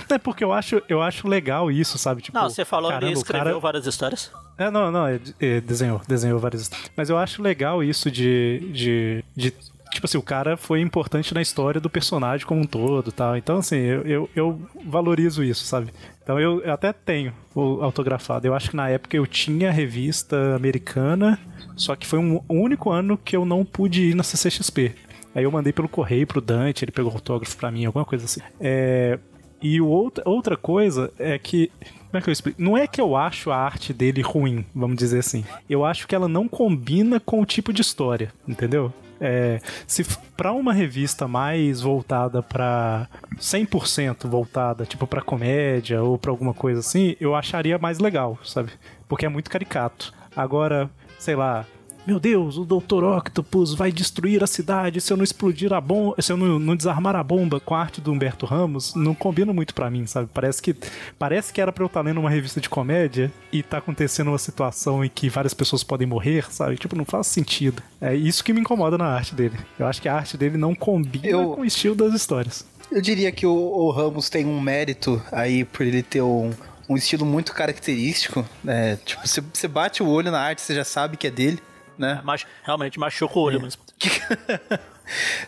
É 0.09 0.19
porque 0.19 0.43
eu 0.43 0.53
acho, 0.53 0.83
eu 0.89 1.01
acho 1.03 1.29
legal 1.29 1.71
isso, 1.71 1.99
sabe? 1.99 2.23
Tipo, 2.23 2.37
Não, 2.39 2.49
você 2.49 2.65
falou 2.65 2.89
que 2.91 2.95
caramba, 2.95 3.11
ele 3.13 3.19
escreveu 3.19 3.45
cara- 3.45 3.59
várias 3.59 3.87
histórias. 3.87 4.31
É, 4.59 4.71
não, 4.71 4.91
não, 4.91 5.07
é, 5.07 5.21
é, 5.41 5.61
desenhou, 5.61 6.01
desenhou 6.07 6.39
várias. 6.39 6.71
Mas 6.97 7.11
eu 7.11 7.19
acho 7.19 7.43
legal 7.43 7.83
isso 7.83 8.11
de, 8.11 8.61
de, 8.73 9.25
de. 9.37 9.51
Tipo 9.93 10.07
assim, 10.07 10.19
o 10.19 10.23
cara 10.23 10.57
foi 10.57 10.81
importante 10.81 11.33
na 11.35 11.41
história 11.41 11.81
do 11.81 11.89
personagem 11.89 12.45
como 12.47 12.61
um 12.61 12.65
todo 12.67 13.13
tal. 13.13 13.37
Então, 13.37 13.59
assim, 13.59 13.77
eu, 13.77 14.03
eu, 14.03 14.31
eu 14.35 14.61
valorizo 14.87 15.45
isso, 15.45 15.65
sabe? 15.65 15.93
Então 16.23 16.41
eu, 16.41 16.61
eu 16.63 16.73
até 16.73 16.93
tenho 16.93 17.33
o 17.55 17.83
autografado. 17.83 18.47
Eu 18.47 18.55
acho 18.55 18.71
que 18.71 18.77
na 18.77 18.89
época 18.89 19.17
eu 19.17 19.27
tinha 19.27 19.69
a 19.69 19.73
revista 19.73 20.57
americana, 20.57 21.39
só 21.77 21.95
que 21.95 22.07
foi 22.07 22.19
um, 22.19 22.37
o 22.49 22.55
único 22.55 22.91
ano 22.91 23.17
que 23.17 23.37
eu 23.37 23.45
não 23.45 23.65
pude 23.65 24.03
ir 24.11 24.15
na 24.15 24.23
CCXP. 24.25 24.95
Aí 25.35 25.45
eu 25.45 25.51
mandei 25.51 25.73
pelo 25.73 25.89
correio 25.89 26.27
pro 26.27 26.41
Dante, 26.41 26.85
ele 26.85 26.93
pegou 26.93 27.11
o 27.11 27.15
autógrafo 27.15 27.57
pra 27.57 27.71
mim, 27.71 27.85
alguma 27.85 28.05
coisa 28.05 28.25
assim. 28.25 28.41
É, 28.61 29.19
e 29.61 29.81
outra, 29.81 30.23
outra 30.27 30.57
coisa 30.57 31.13
é 31.19 31.39
que. 31.39 31.71
Como 32.07 32.19
é 32.19 32.21
que 32.21 32.29
eu 32.29 32.33
explico? 32.33 32.63
Não 32.63 32.77
é 32.77 32.87
que 32.87 33.01
eu 33.01 33.17
acho 33.17 33.51
a 33.51 33.57
arte 33.57 33.93
dele 33.93 34.23
ruim, 34.23 34.65
vamos 34.75 34.97
dizer 34.97 35.19
assim. 35.19 35.45
Eu 35.69 35.85
acho 35.85 36.07
que 36.07 36.15
ela 36.15 36.29
não 36.29 36.47
combina 36.47 37.19
com 37.19 37.41
o 37.41 37.47
tipo 37.47 37.73
de 37.73 37.83
história, 37.83 38.33
entendeu? 38.47 38.93
É, 39.21 39.61
se 39.87 40.05
pra 40.37 40.53
uma 40.53 40.73
revista 40.73 41.27
mais 41.27 41.81
voltada 41.81 42.43
pra 42.43 43.09
100% 43.39 44.29
voltada, 44.29 44.85
tipo 44.85 45.07
pra 45.07 45.23
comédia 45.23 46.03
ou 46.03 46.19
pra 46.19 46.31
alguma 46.31 46.53
coisa 46.53 46.81
assim, 46.81 47.17
eu 47.19 47.35
acharia 47.35 47.79
mais 47.79 47.99
legal, 47.99 48.39
sabe? 48.45 48.71
Porque 49.09 49.25
é 49.25 49.29
muito 49.29 49.51
caricato. 49.51 50.13
Agora, 50.37 50.91
sei 51.19 51.37
lá, 51.37 51.65
meu 52.07 52.21
Deus, 52.21 52.57
o 52.59 52.65
Dr. 52.65 53.03
Octopus 53.05 53.75
vai 53.75 53.91
destruir 53.91 54.43
a 54.45 54.47
cidade 54.47 55.01
se 55.01 55.13
eu 55.13 55.17
não 55.17 55.25
explodir 55.25 55.73
a 55.73 55.81
bomba, 55.81 56.21
se 56.21 56.31
eu 56.33 56.37
não, 56.37 56.59
não 56.59 56.77
desarmar 56.77 57.17
a 57.17 57.23
bomba 57.23 57.59
com 57.61 57.75
a 57.75 57.81
arte 57.81 58.01
do 58.01 58.13
Humberto 58.13 58.45
Ramos, 58.45 58.95
não 58.95 59.15
combina 59.15 59.53
muito 59.53 59.75
pra 59.75 59.91
mim, 59.91 60.07
sabe? 60.07 60.29
Parece 60.33 60.61
que 60.61 60.77
parece 61.19 61.53
que 61.53 61.61
era 61.61 61.73
pra 61.73 61.83
eu 61.83 61.87
estar 61.87 62.03
lendo 62.03 62.21
uma 62.21 62.29
revista 62.31 62.61
de 62.61 62.69
comédia 62.69 63.33
e 63.51 63.63
tá 63.63 63.79
acontecendo 63.79 64.29
uma 64.29 64.39
situação 64.39 65.05
em 65.05 65.09
que 65.09 65.29
várias 65.31 65.55
pessoas 65.55 65.83
podem 65.83 66.07
morrer, 66.07 66.53
sabe? 66.53 66.77
Tipo, 66.77 66.95
não 66.97 67.05
faz 67.05 67.27
sentido. 67.27 67.83
É 68.01 68.15
isso 68.15 68.45
que 68.45 68.53
me 68.53 68.61
incomoda 68.61 68.99
na 68.99 69.07
arte 69.07 69.35
dele. 69.35 69.57
Eu 69.79 69.87
acho 69.87 70.03
que 70.03 70.09
a 70.09 70.15
arte 70.15 70.37
dele 70.37 70.57
não 70.59 70.75
combina 70.75 71.27
Eu- 71.27 71.53
com 71.53 71.63
o 71.63 71.65
estilo 71.65 71.95
das 71.95 72.13
histórias. 72.15 72.67
Eu 72.93 73.01
diria 73.01 73.33
que 73.33 73.47
o, 73.47 73.53
o 73.53 73.91
Ramos 73.91 74.29
tem 74.29 74.45
um 74.45 74.61
mérito 74.61 75.21
aí 75.33 75.65
por 75.65 75.85
ele 75.87 76.03
ter 76.03 76.21
um, 76.23 76.51
um 76.89 76.97
estilo 76.97 77.25
muito 77.25 77.53
característico. 77.55 78.45
né? 78.63 78.99
tipo, 79.05 79.23
você 79.27 79.67
bate 79.67 80.03
o 80.03 80.07
olho 80.07 80.31
na 80.31 80.39
arte, 80.41 80.61
você 80.61 80.75
já 80.75 80.85
sabe 80.85 81.17
que 81.17 81.27
é 81.27 81.31
dele, 81.31 81.59
né? 81.99 82.21
Mas 82.25 82.47
realmente 82.63 82.99
machuca 82.99 83.39
o 83.39 83.43
olho 83.43 83.61
mesmo. 83.61 83.83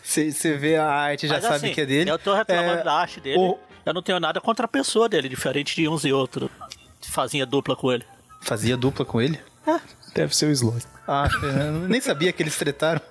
Você 0.02 0.56
vê 0.56 0.76
a 0.76 0.86
arte, 0.86 1.26
já 1.26 1.34
Mas, 1.34 1.42
sabe 1.44 1.56
assim, 1.56 1.72
que 1.72 1.80
é 1.80 1.86
dele. 1.86 2.10
Eu 2.10 2.18
tô 2.18 2.34
reclamando 2.34 2.80
É, 2.80 2.84
da 2.84 2.92
arte 2.92 3.20
dele. 3.20 3.38
o- 3.38 3.58
Eu 3.84 3.94
não 3.94 4.02
tenho 4.02 4.18
nada 4.20 4.40
contra 4.40 4.64
a 4.64 4.68
pessoa 4.68 5.08
dele, 5.08 5.28
diferente 5.28 5.74
de 5.76 5.88
uns 5.88 6.04
e 6.04 6.12
outros. 6.12 6.50
Fazia 7.02 7.46
dupla 7.46 7.76
com 7.76 7.92
ele. 7.92 8.04
Fazia 8.42 8.76
dupla 8.76 9.04
com 9.04 9.20
ele? 9.20 9.38
Deve 10.14 10.34
ser 10.36 10.46
o 10.46 10.50
Slot. 10.50 10.84
Ah, 11.08 11.28
eu 11.42 11.88
nem 11.88 12.00
sabia 12.00 12.32
que 12.32 12.42
eles 12.42 12.56
tretaram. 12.56 13.00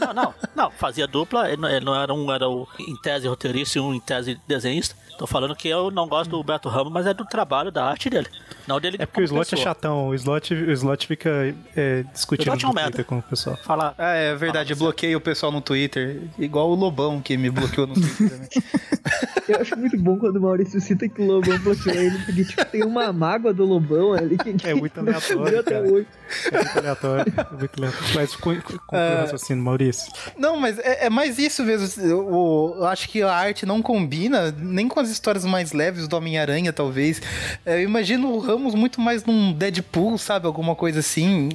Não, 0.00 0.12
não, 0.12 0.34
não, 0.54 0.70
fazia 0.70 1.06
dupla, 1.06 1.48
ele 1.48 1.60
não, 1.60 1.68
ele 1.68 1.84
não 1.84 1.94
era 2.00 2.12
um 2.12 2.30
era 2.30 2.48
o, 2.48 2.68
em 2.78 2.94
tese 2.96 3.26
roteirista 3.26 3.78
e 3.78 3.80
um 3.80 3.94
em 3.94 4.00
tese 4.00 4.38
desenhista. 4.46 4.94
Tô 5.16 5.26
falando 5.26 5.54
que 5.56 5.68
eu 5.68 5.90
não 5.90 6.06
gosto 6.08 6.30
do 6.30 6.42
Beto 6.42 6.68
Ramos, 6.68 6.92
mas 6.92 7.06
é 7.06 7.14
do 7.14 7.24
trabalho, 7.24 7.70
da 7.70 7.84
arte 7.86 8.10
dele. 8.10 8.26
Não 8.66 8.80
dele 8.80 8.96
É 9.00 9.06
porque 9.06 9.20
o 9.22 9.24
Slot 9.24 9.46
é 9.46 9.50
pessoa. 9.50 9.62
chatão, 9.62 10.08
o 10.08 10.14
Slot, 10.14 10.52
o 10.52 10.72
slot 10.72 11.06
fica 11.06 11.54
é, 11.76 12.02
discutindo 12.12 12.52
O 12.52 12.56
Slot 12.56 12.64
é 12.64 12.68
um 12.68 12.72
no. 12.72 12.80
Twitter 12.82 13.04
com 13.04 13.18
o 13.18 13.22
pessoal. 13.22 13.56
Fala, 13.64 13.94
Ah, 13.96 14.12
é 14.14 14.34
verdade, 14.34 14.72
eu 14.72 14.76
bloqueei 14.76 15.14
o 15.14 15.20
pessoal 15.20 15.52
no 15.52 15.60
Twitter. 15.60 16.22
Igual 16.38 16.70
o 16.70 16.74
Lobão 16.74 17.20
que 17.20 17.36
me 17.36 17.48
bloqueou 17.50 17.86
no 17.86 17.94
Twitter 17.94 18.28
também. 18.30 18.48
Eu 19.46 19.60
acho 19.60 19.76
muito 19.78 19.98
bom 19.98 20.16
quando 20.18 20.36
o 20.36 20.40
Maurício 20.40 20.80
cita 20.80 21.06
que 21.06 21.20
o 21.20 21.26
Lobão 21.26 21.58
bloqueou 21.58 21.94
ele, 21.94 22.18
porque 22.24 22.44
tipo, 22.44 22.64
tem 22.64 22.82
uma 22.82 23.12
mágoa 23.12 23.52
do 23.52 23.66
Lobão 23.66 24.14
ali 24.14 24.38
que, 24.38 24.54
que 24.54 24.66
É 24.66 24.74
muito 24.74 24.98
aleatório, 25.00 25.60
até 25.60 25.80
hoje. 25.82 26.06
É 26.50 26.56
muito 26.56 26.78
aleatório, 26.78 27.13
é 27.20 27.24
muito 27.58 27.78
aleatório. 27.78 28.14
Mas 28.14 28.36
conclui 28.36 28.78
o 28.92 28.96
raciocínio, 29.20 29.62
Maurício. 29.62 30.12
Não, 30.38 30.56
mas 30.58 30.78
é, 30.78 31.06
é 31.06 31.10
mais 31.10 31.38
isso 31.38 31.62
mesmo. 31.64 32.02
Eu, 32.02 32.74
eu 32.78 32.86
acho 32.86 33.08
que 33.08 33.22
a 33.22 33.32
arte 33.32 33.64
não 33.66 33.82
combina 33.82 34.54
nem 34.58 34.88
com 34.88 35.00
as 35.00 35.10
histórias 35.10 35.44
mais 35.44 35.72
leves 35.72 36.08
do 36.08 36.16
Homem-Aranha, 36.16 36.72
talvez. 36.72 37.20
É, 37.64 37.76
Eu 37.76 37.82
imagino 37.84 38.28
o 38.30 38.38
Ramos 38.38 38.74
muito 38.74 39.00
mais 39.00 39.24
num 39.24 39.52
Deadpool, 39.52 40.18
sabe? 40.18 40.46
Alguma 40.46 40.74
coisa 40.74 41.00
assim. 41.00 41.48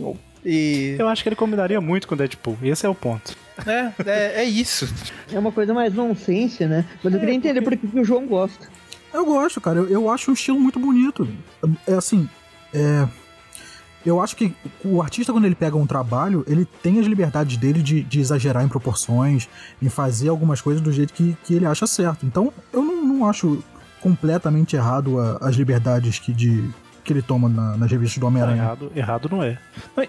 E. 0.45 0.95
Eu 0.97 1.07
acho 1.07 1.23
que 1.23 1.29
ele 1.29 1.35
combinaria 1.35 1.81
muito 1.81 2.07
com 2.07 2.15
o 2.15 2.17
Deadpool, 2.17 2.57
esse 2.63 2.85
é 2.85 2.89
o 2.89 2.95
ponto. 2.95 3.35
É, 3.67 3.91
é, 4.05 4.41
é 4.41 4.43
isso. 4.43 4.87
É 5.33 5.37
uma 5.37 5.51
coisa 5.51 5.73
mais 5.73 5.93
nonsense, 5.93 6.65
né? 6.65 6.85
Mas 7.03 7.13
eu 7.13 7.19
queria 7.19 7.35
entender 7.35 7.61
por 7.61 7.75
que 7.75 7.99
o 7.99 8.03
João 8.05 8.25
gosta. 8.25 8.67
Eu 9.13 9.25
gosto, 9.25 9.59
cara. 9.59 9.79
Eu, 9.79 9.89
eu 9.89 10.09
acho 10.09 10.31
um 10.31 10.33
estilo 10.33 10.59
muito 10.59 10.79
bonito. 10.79 11.27
É 11.85 11.93
assim. 11.93 12.29
É. 12.73 13.07
Eu 14.09 14.19
acho 14.21 14.35
que 14.35 14.53
o 14.83 15.01
artista, 15.01 15.31
quando 15.31 15.45
ele 15.45 15.55
pega 15.55 15.77
um 15.77 15.85
trabalho, 15.85 16.43
ele 16.47 16.65
tem 16.81 16.99
as 16.99 17.05
liberdades 17.05 17.57
dele 17.57 17.81
de, 17.81 18.01
de 18.03 18.19
exagerar 18.19 18.63
em 18.63 18.67
proporções, 18.67 19.47
em 19.81 19.89
fazer 19.89 20.29
algumas 20.29 20.61
coisas 20.61 20.81
do 20.81 20.91
jeito 20.91 21.13
que, 21.13 21.37
que 21.43 21.53
ele 21.53 21.65
acha 21.65 21.85
certo. 21.87 22.25
Então, 22.25 22.51
eu 22.73 22.83
não, 22.83 23.03
não 23.05 23.29
acho 23.29 23.63
completamente 24.01 24.75
errado 24.75 25.19
a- 25.19 25.37
as 25.41 25.55
liberdades 25.55 26.19
que 26.19 26.33
de, 26.33 26.69
que 27.03 27.13
ele 27.13 27.21
toma 27.21 27.47
na, 27.49 27.77
nas 27.77 27.91
revistas 27.91 28.17
do 28.17 28.21
Tá 28.21 28.27
Homem-Aranha. 28.27 28.63
errado, 28.63 28.91
errado 28.95 29.29
não 29.31 29.43
é. 29.43 29.57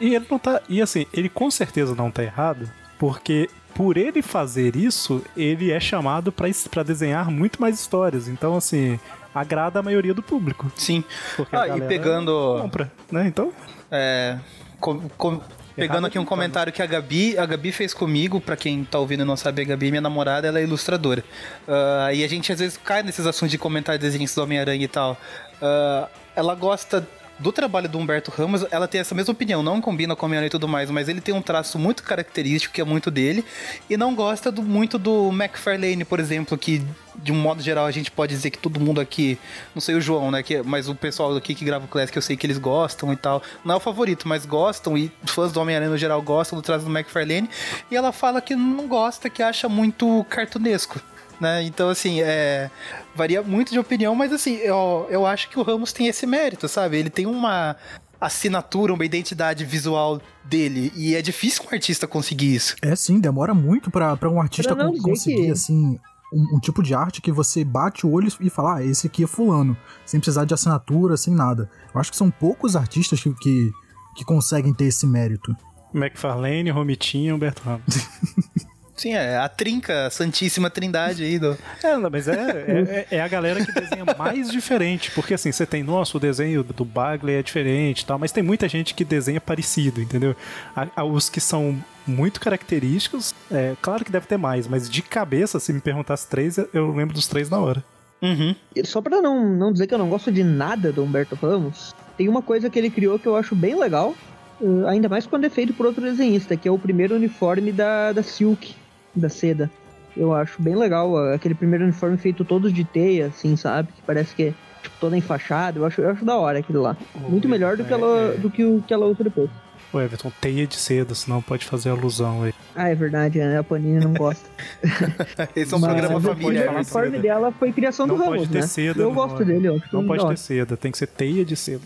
E 0.01 0.15
ele 0.15 0.27
não 0.31 0.39
tá. 0.39 0.61
E 0.69 0.81
assim, 0.81 1.07
ele 1.13 1.29
com 1.29 1.51
certeza 1.51 1.95
não 1.95 2.11
tá 2.11 2.23
errado, 2.23 2.69
porque 2.99 3.49
por 3.75 3.97
ele 3.97 4.23
fazer 4.23 4.77
isso, 4.77 5.23
ele 5.37 5.71
é 5.71 5.79
chamado 5.81 6.33
pra 6.33 6.83
desenhar 6.83 7.31
muito 7.31 7.61
mais 7.61 7.79
histórias. 7.79 8.29
Então, 8.29 8.57
assim, 8.57 8.99
agrada 9.35 9.79
a 9.79 9.83
maioria 9.83 10.13
do 10.15 10.23
público. 10.23 10.71
Sim. 10.77 11.05
Porque 11.37 11.55
a 11.55 11.63
Ah, 11.63 11.79
e 11.79 11.81
pegando. 11.83 12.59
compra, 12.61 12.93
né? 13.11 13.27
Então, 13.27 13.53
É, 13.91 14.37
com- 14.79 15.09
com- 15.17 15.41
pegando 15.77 16.07
aqui 16.07 16.19
um 16.19 16.25
comentário 16.25 16.73
que 16.73 16.83
a 16.83 16.87
Gabi, 16.87 17.39
a 17.39 17.47
Gabi 17.47 17.73
fez 17.73 17.95
comigo, 17.95 18.41
pra 18.41 18.57
quem 18.57 18.85
tá 18.85 18.99
ouvindo 18.99 19.23
e 19.23 19.27
não 19.27 19.37
sabe, 19.37 19.63
a 19.63 19.65
Gabi, 19.65 19.91
minha 19.91 20.01
namorada, 20.01 20.47
ela 20.47 20.59
é 20.61 20.63
ilustradora. 20.63 21.25
Ah, 21.67 22.13
e 22.13 22.23
a 22.25 22.29
gente 22.29 22.53
às 22.53 22.59
vezes 22.59 22.77
cai 22.77 23.03
nesses 23.03 23.27
assuntos 23.27 23.51
de 23.51 23.59
comentar 23.59 23.99
desenhos 23.99 24.35
do 24.35 24.43
Homem-Aranha 24.43 24.85
e 24.85 24.89
tal. 24.89 25.17
Ah, 25.63 26.09
ela 26.37 26.55
gosta 26.55 27.07
do 27.41 27.51
trabalho 27.51 27.89
do 27.89 27.99
Humberto 27.99 28.31
Ramos, 28.31 28.65
ela 28.71 28.87
tem 28.87 29.01
essa 29.01 29.15
mesma 29.15 29.33
opinião, 29.33 29.63
não 29.63 29.81
combina 29.81 30.15
com 30.15 30.25
o 30.25 30.27
Homem-Aranha 30.27 30.49
e 30.49 30.51
tudo 30.51 30.69
mais, 30.69 30.91
mas 30.91 31.09
ele 31.09 31.21
tem 31.21 31.35
um 31.35 31.43
traço 31.43 31.79
muito 31.79 32.03
característico, 32.03 32.75
que 32.75 32.81
é 32.81 32.85
muito 32.85 33.11
dele, 33.11 33.45
e 33.89 33.97
não 33.97 34.15
gosta 34.15 34.53
do- 34.53 34.63
muito 34.63 34.99
do 34.99 35.31
McFarlane, 35.31 36.05
por 36.05 36.21
exemplo, 36.21 36.57
que 36.59 36.83
de 37.17 37.33
um 37.33 37.35
modo 37.37 37.61
geral 37.63 37.87
a 37.87 37.91
gente 37.91 38.11
pode 38.11 38.33
dizer 38.35 38.51
que 38.51 38.59
todo 38.59 38.79
mundo 38.79 39.01
aqui, 39.01 39.39
não 39.75 39.81
sei 39.81 39.95
o 39.95 40.01
João, 40.01 40.31
né, 40.31 40.43
que, 40.43 40.63
mas 40.63 40.89
o 40.89 40.95
pessoal 40.95 41.35
aqui 41.37 41.55
que 41.55 41.65
grava 41.65 41.85
o 41.87 41.89
Classic 41.89 42.17
eu 42.17 42.23
sei 42.23 42.37
que 42.37 42.47
eles 42.47 42.59
gostam 42.59 43.13
e 43.13 43.17
tal. 43.17 43.43
Não 43.65 43.75
é 43.75 43.77
o 43.79 43.81
favorito, 43.81 44.29
mas 44.29 44.45
gostam 44.47 44.97
e 44.97 45.11
fãs 45.27 45.51
do 45.53 45.61
Homem-Aranha 45.61 45.91
no 45.91 45.99
geral 45.99 46.21
gostam 46.23 46.59
do 46.59 46.63
traço 46.63 46.85
do 46.85 46.91
McFarlane, 46.91 47.49
e 47.91 47.97
ela 47.97 48.13
fala 48.13 48.41
que 48.41 48.55
não 48.55 48.87
gosta, 48.87 49.29
que 49.31 49.43
acha 49.43 49.69
muito 49.69 50.25
cartunesco. 50.29 51.01
Né? 51.41 51.63
Então, 51.63 51.89
assim, 51.89 52.21
é, 52.21 52.71
varia 53.15 53.43
muito 53.43 53.73
de 53.73 53.79
opinião, 53.79 54.15
mas 54.15 54.33
assim, 54.33 54.57
eu, 54.57 55.07
eu 55.09 55.25
acho 55.27 55.49
que 55.49 55.59
o 55.59 55.63
Ramos 55.63 55.93
tem 55.93 56.07
esse 56.07 56.27
mérito, 56.27 56.69
sabe? 56.69 56.99
Ele 56.99 57.09
tem 57.11 57.25
uma 57.27 57.77
assinatura, 58.21 58.93
uma 58.93 59.05
identidade 59.05 59.65
visual 59.65 60.21
dele, 60.45 60.93
e 60.95 61.15
é 61.15 61.23
difícil 61.23 61.65
um 61.65 61.75
artista 61.75 62.07
conseguir 62.07 62.55
isso. 62.55 62.77
É 62.83 62.95
sim, 62.95 63.19
demora 63.19 63.55
muito 63.55 63.91
pra, 63.91 64.15
pra 64.17 64.29
um 64.29 64.39
artista 64.41 64.75
não 64.75 64.93
conseguir, 64.99 65.47
que- 65.47 65.51
assim, 65.51 65.99
um, 66.33 66.57
um 66.57 66.61
tipo 66.61 66.83
de 66.83 66.93
arte 66.95 67.23
que 67.23 67.33
você 67.33 67.65
bate 67.65 68.07
o 68.07 68.11
olho 68.13 68.29
e 68.41 68.51
fala, 68.51 68.77
ah, 68.77 68.85
esse 68.85 69.07
aqui 69.07 69.25
é 69.25 69.27
fulano, 69.27 69.75
sem 70.05 70.21
precisar 70.21 70.45
de 70.45 70.53
assinatura, 70.53 71.17
sem 71.17 71.33
nada. 71.35 71.71
Eu 71.95 71.99
acho 72.01 72.11
que 72.11 72.17
são 72.19 72.31
poucos 72.31 72.77
artistas 72.77 73.19
que, 73.23 73.33
que, 73.37 73.71
que 74.17 74.25
conseguem 74.27 74.75
ter 74.75 74.85
esse 74.85 75.07
mérito. 75.07 75.57
McFarlane, 75.95 76.69
Romitinho 76.71 77.31
e 77.31 77.33
Humberto 77.33 77.63
Ramos. 77.65 77.85
Sim, 79.01 79.15
é 79.15 79.39
a 79.39 79.49
trinca, 79.49 80.09
a 80.09 80.11
santíssima 80.11 80.69
trindade 80.69 81.25
aí 81.25 81.39
do... 81.39 81.57
É, 81.83 81.97
não, 81.97 82.11
mas 82.11 82.29
é, 82.29 83.07
é, 83.11 83.17
é 83.17 83.21
a 83.23 83.27
galera 83.29 83.65
que 83.65 83.73
desenha 83.73 84.05
mais 84.19 84.51
diferente. 84.51 85.11
Porque 85.13 85.33
assim, 85.33 85.51
você 85.51 85.65
tem, 85.65 85.83
nossa, 85.83 86.19
o 86.19 86.21
desenho 86.21 86.63
do 86.63 86.85
Bagley 86.85 87.37
é 87.37 87.43
diferente 87.43 88.01
e 88.03 88.05
tal, 88.05 88.19
mas 88.19 88.31
tem 88.31 88.43
muita 88.43 88.69
gente 88.69 88.93
que 88.93 89.03
desenha 89.03 89.41
parecido, 89.41 90.03
entendeu? 90.03 90.37
A- 90.77 90.87
a- 90.97 91.05
os 91.05 91.31
que 91.31 91.41
são 91.41 91.83
muito 92.07 92.41
característicos, 92.41 93.35
é, 93.51 93.75
claro 93.81 94.05
que 94.05 94.13
deve 94.13 94.27
ter 94.27 94.37
mais, 94.37 94.67
mas 94.69 94.91
de 94.91 95.01
cabeça, 95.01 95.59
se 95.59 95.73
me 95.73 95.81
perguntasse 95.81 96.29
três, 96.29 96.59
eu 96.75 96.93
lembro 96.95 97.15
dos 97.15 97.27
três 97.27 97.49
na 97.49 97.59
hora. 97.59 97.83
Uhum. 98.21 98.55
E 98.77 98.87
Só 98.87 99.01
pra 99.01 99.23
não, 99.23 99.49
não 99.49 99.73
dizer 99.73 99.87
que 99.87 99.95
eu 99.95 99.99
não 99.99 100.11
gosto 100.11 100.31
de 100.31 100.45
nada 100.45 100.93
do 100.93 101.03
Humberto 101.03 101.35
Ramos, 101.37 101.95
tem 102.19 102.29
uma 102.29 102.43
coisa 102.43 102.69
que 102.69 102.79
ele 102.79 102.91
criou 102.91 103.19
que 103.19 103.27
eu 103.27 103.35
acho 103.35 103.55
bem 103.55 103.75
legal, 103.79 104.15
eh, 104.61 104.67
ainda 104.89 105.09
mais 105.09 105.25
quando 105.27 105.47
é 105.47 105.51
feito 105.51 105.73
por 105.73 105.87
outro 105.87 106.03
desenhista, 106.03 106.55
que 106.55 106.69
é 106.69 106.71
o 106.71 106.79
primeiro 106.79 107.15
uniforme 107.15 107.73
da, 107.73 108.13
da 108.13 108.23
Silk, 108.23 108.75
da 109.15 109.29
seda. 109.29 109.71
Eu 110.17 110.35
acho 110.35 110.61
bem 110.61 110.75
legal 110.77 111.17
aquele 111.33 111.55
primeiro 111.55 111.85
uniforme 111.85 112.17
feito 112.17 112.45
todo 112.45 112.71
de 112.73 112.85
teia, 112.85 113.27
assim, 113.27 113.57
sabe? 113.57 113.89
Que 113.93 114.03
parece 114.03 114.35
que 114.35 114.43
é 114.45 114.55
tipo, 114.83 114.97
toda 115.01 115.17
enfaixada. 115.17 115.79
Eu 115.79 115.85
acho, 115.87 116.01
eu 116.01 116.11
acho 116.11 116.25
da 116.25 116.37
hora 116.37 116.59
aquilo 116.59 116.83
lá. 116.83 116.97
Muito 117.29 117.49
melhor 117.49 117.77
do 117.77 117.85
que, 117.85 117.93
ela, 117.93 118.33
do 118.37 118.51
que 118.51 118.65
o 118.65 118.83
que 118.87 118.93
ela 118.93 119.07
usa 119.07 119.23
depois. 119.23 119.49
O 119.93 120.01
Everton, 120.01 120.31
teia 120.41 120.67
de 120.69 120.77
seda, 120.77 121.15
senão 121.17 121.43
pode 121.43 121.65
fazer 121.65 121.91
alusão 121.91 122.45
aí. 122.45 122.55
Ah, 122.77 122.89
é 122.89 122.95
verdade, 122.95 123.39
né? 123.41 123.59
a 123.59 123.65
Panini 123.65 123.99
não 124.05 124.13
gosta. 124.15 124.49
Esse 125.57 125.75
é 125.75 125.77
um 125.77 125.81
Mas 125.81 125.91
programa 125.91 126.19
o 126.19 126.35
primeiro 126.37 126.65
falar 126.67 126.77
uniforme 126.79 127.11
seda. 127.11 127.23
dela 127.23 127.53
foi 127.53 127.73
criação 127.73 128.07
Não 128.07 128.17
do 128.17 128.23
pode 128.23 128.35
Ramos, 128.37 128.49
ter 128.49 128.61
né? 128.61 128.67
seda 128.67 129.03
Eu 129.03 129.09
no 129.09 129.15
gosto 129.15 129.33
nome. 129.41 129.45
dele, 129.47 129.67
eu 129.69 129.75
acho 129.77 129.89
Não 129.93 130.07
pode 130.07 130.27
ter 130.29 130.39
seda, 130.39 130.77
tem 130.77 130.93
que 130.93 130.99
ser 130.99 131.09
teia 131.09 131.45
de 131.45 131.57
seda. 131.57 131.83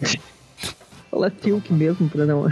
Fala 1.10 1.32
Silk 1.42 1.72
mesmo, 1.72 2.08
pra 2.10 2.26
não... 2.26 2.46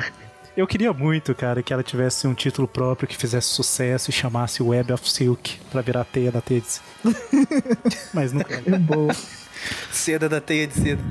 Eu 0.54 0.66
queria 0.66 0.92
muito, 0.92 1.34
cara, 1.34 1.62
que 1.62 1.72
ela 1.72 1.82
tivesse 1.82 2.26
um 2.26 2.34
título 2.34 2.68
próprio 2.68 3.08
que 3.08 3.16
fizesse 3.16 3.48
sucesso 3.48 4.10
e 4.10 4.12
chamasse 4.12 4.62
Web 4.62 4.92
of 4.92 5.08
Silk 5.10 5.58
pra 5.70 5.80
virar 5.80 6.04
teia 6.04 6.30
da 6.30 6.42
teia 6.42 6.60
de. 6.60 6.66
Mas 8.12 8.32
não 8.32 8.42
É 8.42 8.78
boa. 8.78 9.14
Seda 9.90 10.28
da 10.28 10.40
teia 10.40 10.66
de 10.66 10.74
seda. 10.74 11.02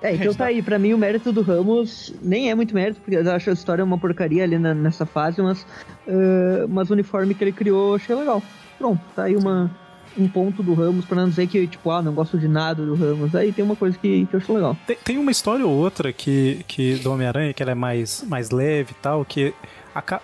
É, 0.00 0.14
então 0.14 0.32
tá 0.32 0.46
aí, 0.46 0.62
pra 0.62 0.78
mim 0.78 0.94
o 0.94 0.98
mérito 0.98 1.32
do 1.32 1.42
Ramos 1.42 2.14
nem 2.22 2.50
é 2.50 2.54
muito 2.54 2.74
mérito, 2.74 3.00
porque 3.00 3.16
eu 3.16 3.30
acho 3.32 3.50
a 3.50 3.52
história 3.52 3.84
uma 3.84 3.98
porcaria 3.98 4.44
ali 4.44 4.58
na- 4.58 4.74
nessa 4.74 5.04
fase, 5.04 5.42
mas, 5.42 5.66
eh, 6.06 6.64
mas 6.68 6.88
o 6.88 6.92
uniforme 6.92 7.34
que 7.34 7.42
ele 7.44 7.52
criou 7.52 7.90
eu 7.90 7.94
achei 7.96 8.14
legal. 8.14 8.42
Pronto, 8.78 9.00
tá 9.14 9.24
aí 9.24 9.36
uma, 9.36 9.70
um 10.18 10.28
ponto 10.28 10.62
do 10.62 10.74
Ramos, 10.74 11.04
pra 11.04 11.16
não 11.16 11.28
dizer 11.28 11.46
que, 11.46 11.66
tipo, 11.66 11.90
ah, 11.90 12.02
não 12.02 12.12
gosto 12.12 12.38
de 12.38 12.48
nada 12.48 12.84
do 12.84 12.94
Ramos. 12.94 13.34
Aí 13.34 13.52
tem 13.52 13.64
uma 13.64 13.76
coisa 13.76 13.96
que, 13.98 14.26
que 14.26 14.34
eu 14.34 14.38
acho 14.38 14.52
legal. 14.52 14.76
Tem, 14.86 14.96
tem 15.04 15.18
uma 15.18 15.30
história 15.30 15.66
ou 15.66 15.72
outra 15.72 16.12
que, 16.12 16.64
que 16.66 16.96
do 16.96 17.12
Homem-Aranha, 17.12 17.52
que 17.52 17.62
ela 17.62 17.72
é 17.72 17.74
mais, 17.74 18.24
mais 18.28 18.50
leve 18.50 18.92
e 18.92 19.02
tal, 19.02 19.24
que 19.24 19.54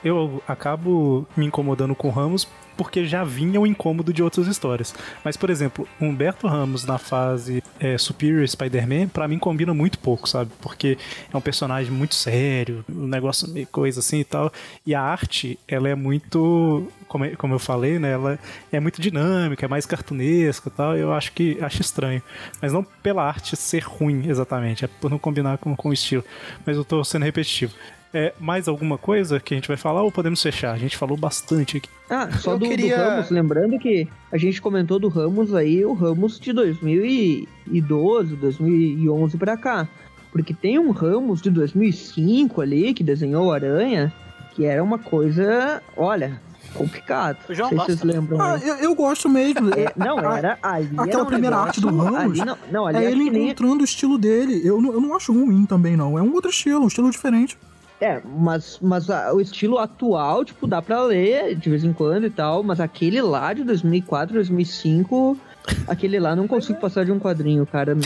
eu 0.05 0.43
acabo 0.47 1.27
me 1.37 1.47
incomodando 1.47 1.95
com 1.95 2.11
Ramos 2.11 2.47
porque 2.75 3.05
já 3.05 3.23
vinha 3.23 3.61
o 3.61 3.67
incômodo 3.67 4.15
de 4.15 4.23
outras 4.23 4.47
histórias. 4.47 4.95
Mas, 5.23 5.37
por 5.37 5.51
exemplo, 5.51 5.87
Humberto 6.01 6.47
Ramos 6.49 6.85
na 6.87 6.97
fase 6.97 7.63
é, 7.79 7.99
Superior 7.99 8.49
Spider-Man, 8.49 9.09
pra 9.09 9.29
mim 9.29 9.39
combina 9.39 9.75
muito 9.75 9.99
pouco, 9.99 10.27
sabe? 10.27 10.51
Porque 10.61 10.97
é 11.33 11.37
um 11.37 11.41
personagem 11.41 11.93
muito 11.93 12.15
sério, 12.15 12.83
um 12.89 13.07
negócio 13.07 13.47
meio 13.51 13.67
coisa 13.67 14.01
assim 14.01 14.21
e 14.21 14.25
tal. 14.25 14.51
E 14.87 14.95
a 14.95 15.03
arte, 15.03 15.59
ela 15.69 15.87
é 15.91 15.95
muito, 15.95 16.91
como, 17.07 17.27
eu- 17.27 17.37
como 17.37 17.55
eu 17.55 17.59
falei, 17.59 17.99
né? 17.99 18.13
Ela 18.13 18.39
é 18.73 18.81
muito 18.81 19.03
dinâmica, 19.03 19.67
é 19.67 19.69
mais 19.69 19.85
cartunesca 19.85 20.69
e 20.71 20.73
tal. 20.73 20.97
Eu 20.97 21.13
acho 21.13 21.31
que 21.33 21.59
acho 21.61 21.83
estranho. 21.83 22.23
Mas 22.61 22.73
não 22.73 22.83
pela 22.83 23.23
arte 23.23 23.55
ser 23.55 23.83
ruim, 23.85 24.27
exatamente. 24.29 24.85
É 24.87 24.89
por 24.89 25.11
não 25.11 25.19
combinar 25.19 25.59
com, 25.59 25.77
com 25.77 25.91
o 25.91 25.93
estilo. 25.93 26.25
Mas 26.65 26.77
eu 26.79 26.85
tô 26.87 27.05
sendo 27.05 27.25
repetitivo. 27.25 27.75
É, 28.15 28.35
mais 28.39 28.69
alguma 28.69 28.99
coisa 28.99 29.41
que 29.41 29.55
a 29.55 29.57
gente 29.57 29.69
vai 29.69 29.77
falar 29.77 30.03
ou 30.03 30.13
podemos 30.13 30.43
fechar? 30.43 30.73
A 30.75 30.79
gente 30.79 30.97
falou 30.99 31.17
bastante 31.17 31.79
aqui. 31.79 31.89
Ah, 32.11 32.29
só 32.39 32.53
Eu 32.53 32.59
do, 32.59 32.65
do 32.67 32.71
queria- 32.71 32.97
Ramos, 32.99 33.31
lembrando 33.31 33.79
que 33.79 34.07
a 34.31 34.37
gente 34.37 34.61
comentou 34.61 34.99
do 34.99 35.09
Ramos 35.09 35.55
aí, 35.55 35.83
o 35.85 35.95
Ramos 35.95 36.39
de 36.39 36.53
2012, 36.53 38.37
2011 38.37 39.37
pra 39.39 39.57
cá. 39.57 39.89
Porque 40.31 40.53
tem 40.55 40.79
um 40.79 40.91
Ramos 40.91 41.41
de 41.41 41.51
2005 41.51 42.61
ali, 42.61 42.93
que 42.95 43.03
desenhou 43.05 43.53
Aranha, 43.53 44.13
que 44.55 44.65
era 44.65 44.83
uma 44.83 44.99
coisa, 44.99 45.83
olha, 45.97 46.41
complicado. 46.75 47.39
O 47.49 47.55
João 47.55 47.71
Não 47.71 47.85
sei 47.85 47.95
se 47.95 48.01
vocês 48.03 48.15
lembram. 48.15 48.41
Ah, 48.41 48.59
eu, 48.63 48.75
eu 48.77 48.95
gosto 48.95 49.29
mesmo. 49.29 49.71
É, 49.75 49.93
não, 49.97 50.19
Ah, 50.19 50.39
era 50.39 50.59
ali. 50.63 50.87
aquela 50.93 51.09
era 51.11 51.23
um 51.23 51.27
primeira 51.27 51.57
negócio- 51.57 51.67
arte 51.69 51.81
do 51.81 51.89
Ramos 51.97 52.21
Ali, 52.41 52.45
não, 52.45 52.59
não, 52.71 52.87
ali 52.87 52.99
É 53.05 53.11
ele 53.11 53.25
que 53.25 53.31
nem, 53.31 53.45
encontrando 53.47 53.81
o 53.81 53.85
estilo 53.85 54.19
dele. 54.19 54.61
Eu 54.67 54.81
não, 54.81 54.93
eu 54.93 55.01
não 55.01 55.15
acho 55.17 55.33
ruim 55.33 55.65
também, 55.67 55.97
não. 55.97 56.19
É 56.19 56.23
um 56.23 56.33
outro 56.35 56.51
estilo, 56.51 56.85
um 56.85 56.89
estilo 56.89 57.11
diferente. 57.11 57.59
É, 58.05 58.21
mas, 58.25 58.79
mas 58.83 59.09
a- 59.09 59.33
o 59.33 59.41
estilo 59.41 59.79
atual, 59.79 60.45
tipo, 60.45 60.67
dá 60.67 60.83
pra 60.83 61.01
ler 61.05 61.55
de 61.55 61.71
vez 61.71 61.85
em 61.85 61.93
quando 61.93 62.27
e 62.27 62.31
tal, 62.31 62.63
mas 62.65 62.81
aquele 62.81 63.23
lá 63.23 63.53
de 63.53 63.63
2004, 63.63 64.35
2005, 64.35 65.39
aquele 65.87 66.19
lá 66.19 66.35
não 66.35 66.49
consigo 66.49 66.81
passar 66.81 67.05
de 67.05 67.13
um 67.13 67.21
quadrinho, 67.21 67.65
cara. 67.65 67.95
Não, 67.95 68.03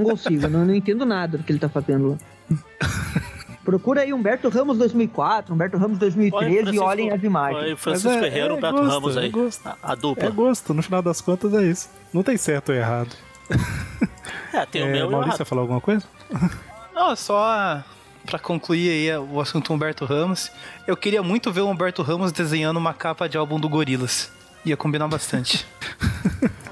não 0.00 0.04
consigo, 0.04 0.48
não, 0.48 0.64
não 0.64 0.74
entendo 0.74 1.04
nada 1.04 1.36
do 1.36 1.44
que 1.44 1.52
ele 1.52 1.58
tá 1.58 1.68
fazendo 1.68 2.12
lá. 2.12 2.58
Procura 3.62 4.00
aí 4.00 4.12
Humberto 4.14 4.48
Ramos 4.48 4.78
2004, 4.78 5.54
Humberto 5.54 5.76
Ramos 5.76 5.98
2013 5.98 6.74
e 6.74 6.78
olhem 6.78 7.10
as 7.12 7.22
imagens. 7.22 7.62
Foi 7.66 7.76
Francisco 7.76 8.08
é- 8.10 8.20
Ferreira 8.20 8.54
é 8.54 8.56
e 8.56 8.60
Beto 8.60 8.72
gosto, 8.78 8.88
Ramos 8.90 9.16
é 9.16 9.20
aí. 9.20 9.28
gosto. 9.28 9.66
A, 9.66 9.76
a 9.82 9.94
dupla. 9.94 10.24
É 10.24 10.30
gosto, 10.30 10.72
no 10.72 10.82
final 10.82 11.02
das 11.02 11.20
contas 11.20 11.52
é 11.52 11.62
isso. 11.64 11.90
Não 12.12 12.22
tem 12.22 12.38
certo 12.38 12.70
ou 12.70 12.74
errado. 12.74 13.10
É, 14.54 14.64
tem 14.64 14.82
o 14.82 14.86
É, 14.86 14.92
meu 14.92 15.08
e 15.08 15.10
Maurício, 15.10 15.36
errado. 15.36 15.44
falar 15.46 15.60
alguma 15.60 15.80
coisa? 15.80 16.04
Não, 16.94 17.14
só 17.14 17.84
pra 18.26 18.38
concluir 18.38 18.90
aí 18.90 19.18
o 19.18 19.40
assunto 19.40 19.72
Humberto 19.72 20.04
Ramos. 20.04 20.50
Eu 20.86 20.96
queria 20.96 21.22
muito 21.22 21.52
ver 21.52 21.60
o 21.60 21.68
Humberto 21.68 22.02
Ramos 22.02 22.32
desenhando 22.32 22.76
uma 22.76 22.94
capa 22.94 23.28
de 23.28 23.36
álbum 23.36 23.58
do 23.58 23.68
Gorilas. 23.68 24.30
Ia 24.64 24.76
combinar 24.76 25.08
bastante. 25.08 25.66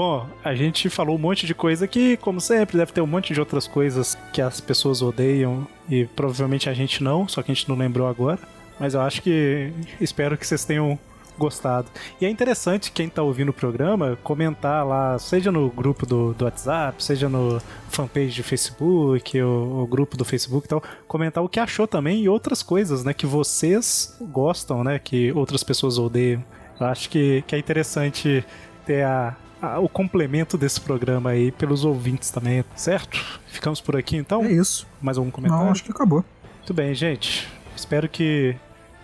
Bom, 0.00 0.26
a 0.42 0.54
gente 0.54 0.88
falou 0.88 1.14
um 1.16 1.18
monte 1.18 1.44
de 1.44 1.54
coisa 1.54 1.86
que, 1.86 2.16
como 2.16 2.40
sempre, 2.40 2.78
deve 2.78 2.90
ter 2.90 3.02
um 3.02 3.06
monte 3.06 3.34
de 3.34 3.38
outras 3.38 3.66
coisas 3.66 4.16
que 4.32 4.40
as 4.40 4.58
pessoas 4.58 5.02
odeiam 5.02 5.66
e 5.90 6.06
provavelmente 6.06 6.70
a 6.70 6.72
gente 6.72 7.04
não, 7.04 7.28
só 7.28 7.42
que 7.42 7.52
a 7.52 7.54
gente 7.54 7.68
não 7.68 7.76
lembrou 7.76 8.08
agora. 8.08 8.38
Mas 8.78 8.94
eu 8.94 9.02
acho 9.02 9.20
que 9.20 9.70
espero 10.00 10.38
que 10.38 10.46
vocês 10.46 10.64
tenham 10.64 10.98
gostado. 11.36 11.90
E 12.18 12.24
é 12.24 12.30
interessante 12.30 12.90
quem 12.90 13.10
tá 13.10 13.22
ouvindo 13.22 13.50
o 13.50 13.52
programa 13.52 14.18
comentar 14.24 14.86
lá, 14.86 15.18
seja 15.18 15.52
no 15.52 15.68
grupo 15.68 16.06
do, 16.06 16.32
do 16.32 16.46
WhatsApp, 16.46 17.04
seja 17.04 17.28
no 17.28 17.60
fanpage 17.90 18.30
de 18.32 18.42
Facebook, 18.42 19.38
o, 19.42 19.82
o 19.82 19.86
grupo 19.86 20.16
do 20.16 20.24
Facebook 20.24 20.64
e 20.64 20.68
tal, 20.70 20.82
comentar 21.06 21.44
o 21.44 21.48
que 21.48 21.60
achou 21.60 21.86
também 21.86 22.22
e 22.22 22.26
outras 22.26 22.62
coisas, 22.62 23.04
né, 23.04 23.12
que 23.12 23.26
vocês 23.26 24.16
gostam, 24.32 24.82
né, 24.82 24.98
que 24.98 25.30
outras 25.32 25.62
pessoas 25.62 25.98
odeiam. 25.98 26.42
Eu 26.80 26.86
acho 26.86 27.10
que, 27.10 27.44
que 27.46 27.54
é 27.54 27.58
interessante 27.58 28.42
ter 28.86 29.04
a- 29.04 29.36
o 29.80 29.88
complemento 29.88 30.58
desse 30.58 30.80
programa 30.80 31.30
aí 31.30 31.50
pelos 31.52 31.84
ouvintes 31.84 32.30
também, 32.30 32.64
certo? 32.74 33.24
Ficamos 33.46 33.80
por 33.80 33.96
aqui 33.96 34.16
então? 34.16 34.44
É 34.44 34.52
isso. 34.52 34.86
Mais 35.00 35.16
algum 35.18 35.30
comentário? 35.30 35.64
Não, 35.64 35.72
acho 35.72 35.84
que 35.84 35.90
acabou. 35.90 36.24
Muito 36.58 36.74
bem, 36.74 36.94
gente. 36.94 37.48
Espero 37.76 38.08
que, 38.08 38.54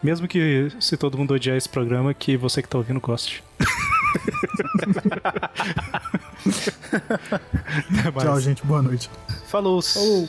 mesmo 0.03 0.29
que 0.29 0.71
se 0.81 0.97
todo 0.97 1.19
mundo 1.19 1.35
odiar 1.35 1.57
esse 1.57 1.69
programa, 1.69 2.15
que 2.15 2.37
você 2.37 2.63
que 2.63 2.69
tá 2.69 2.79
ouvindo 2.79 3.01
goste. 3.01 3.43
Tchau, 8.21 8.41
gente. 8.41 8.65
Boa 8.65 8.83
noite. 8.83 9.11
Falou. 9.47 9.83
Falou. 9.83 10.29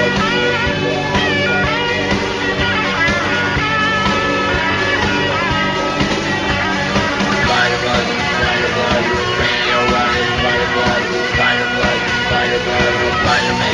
Thank 0.00 0.24
you. 0.24 0.29
Spider-Man. 13.30 13.69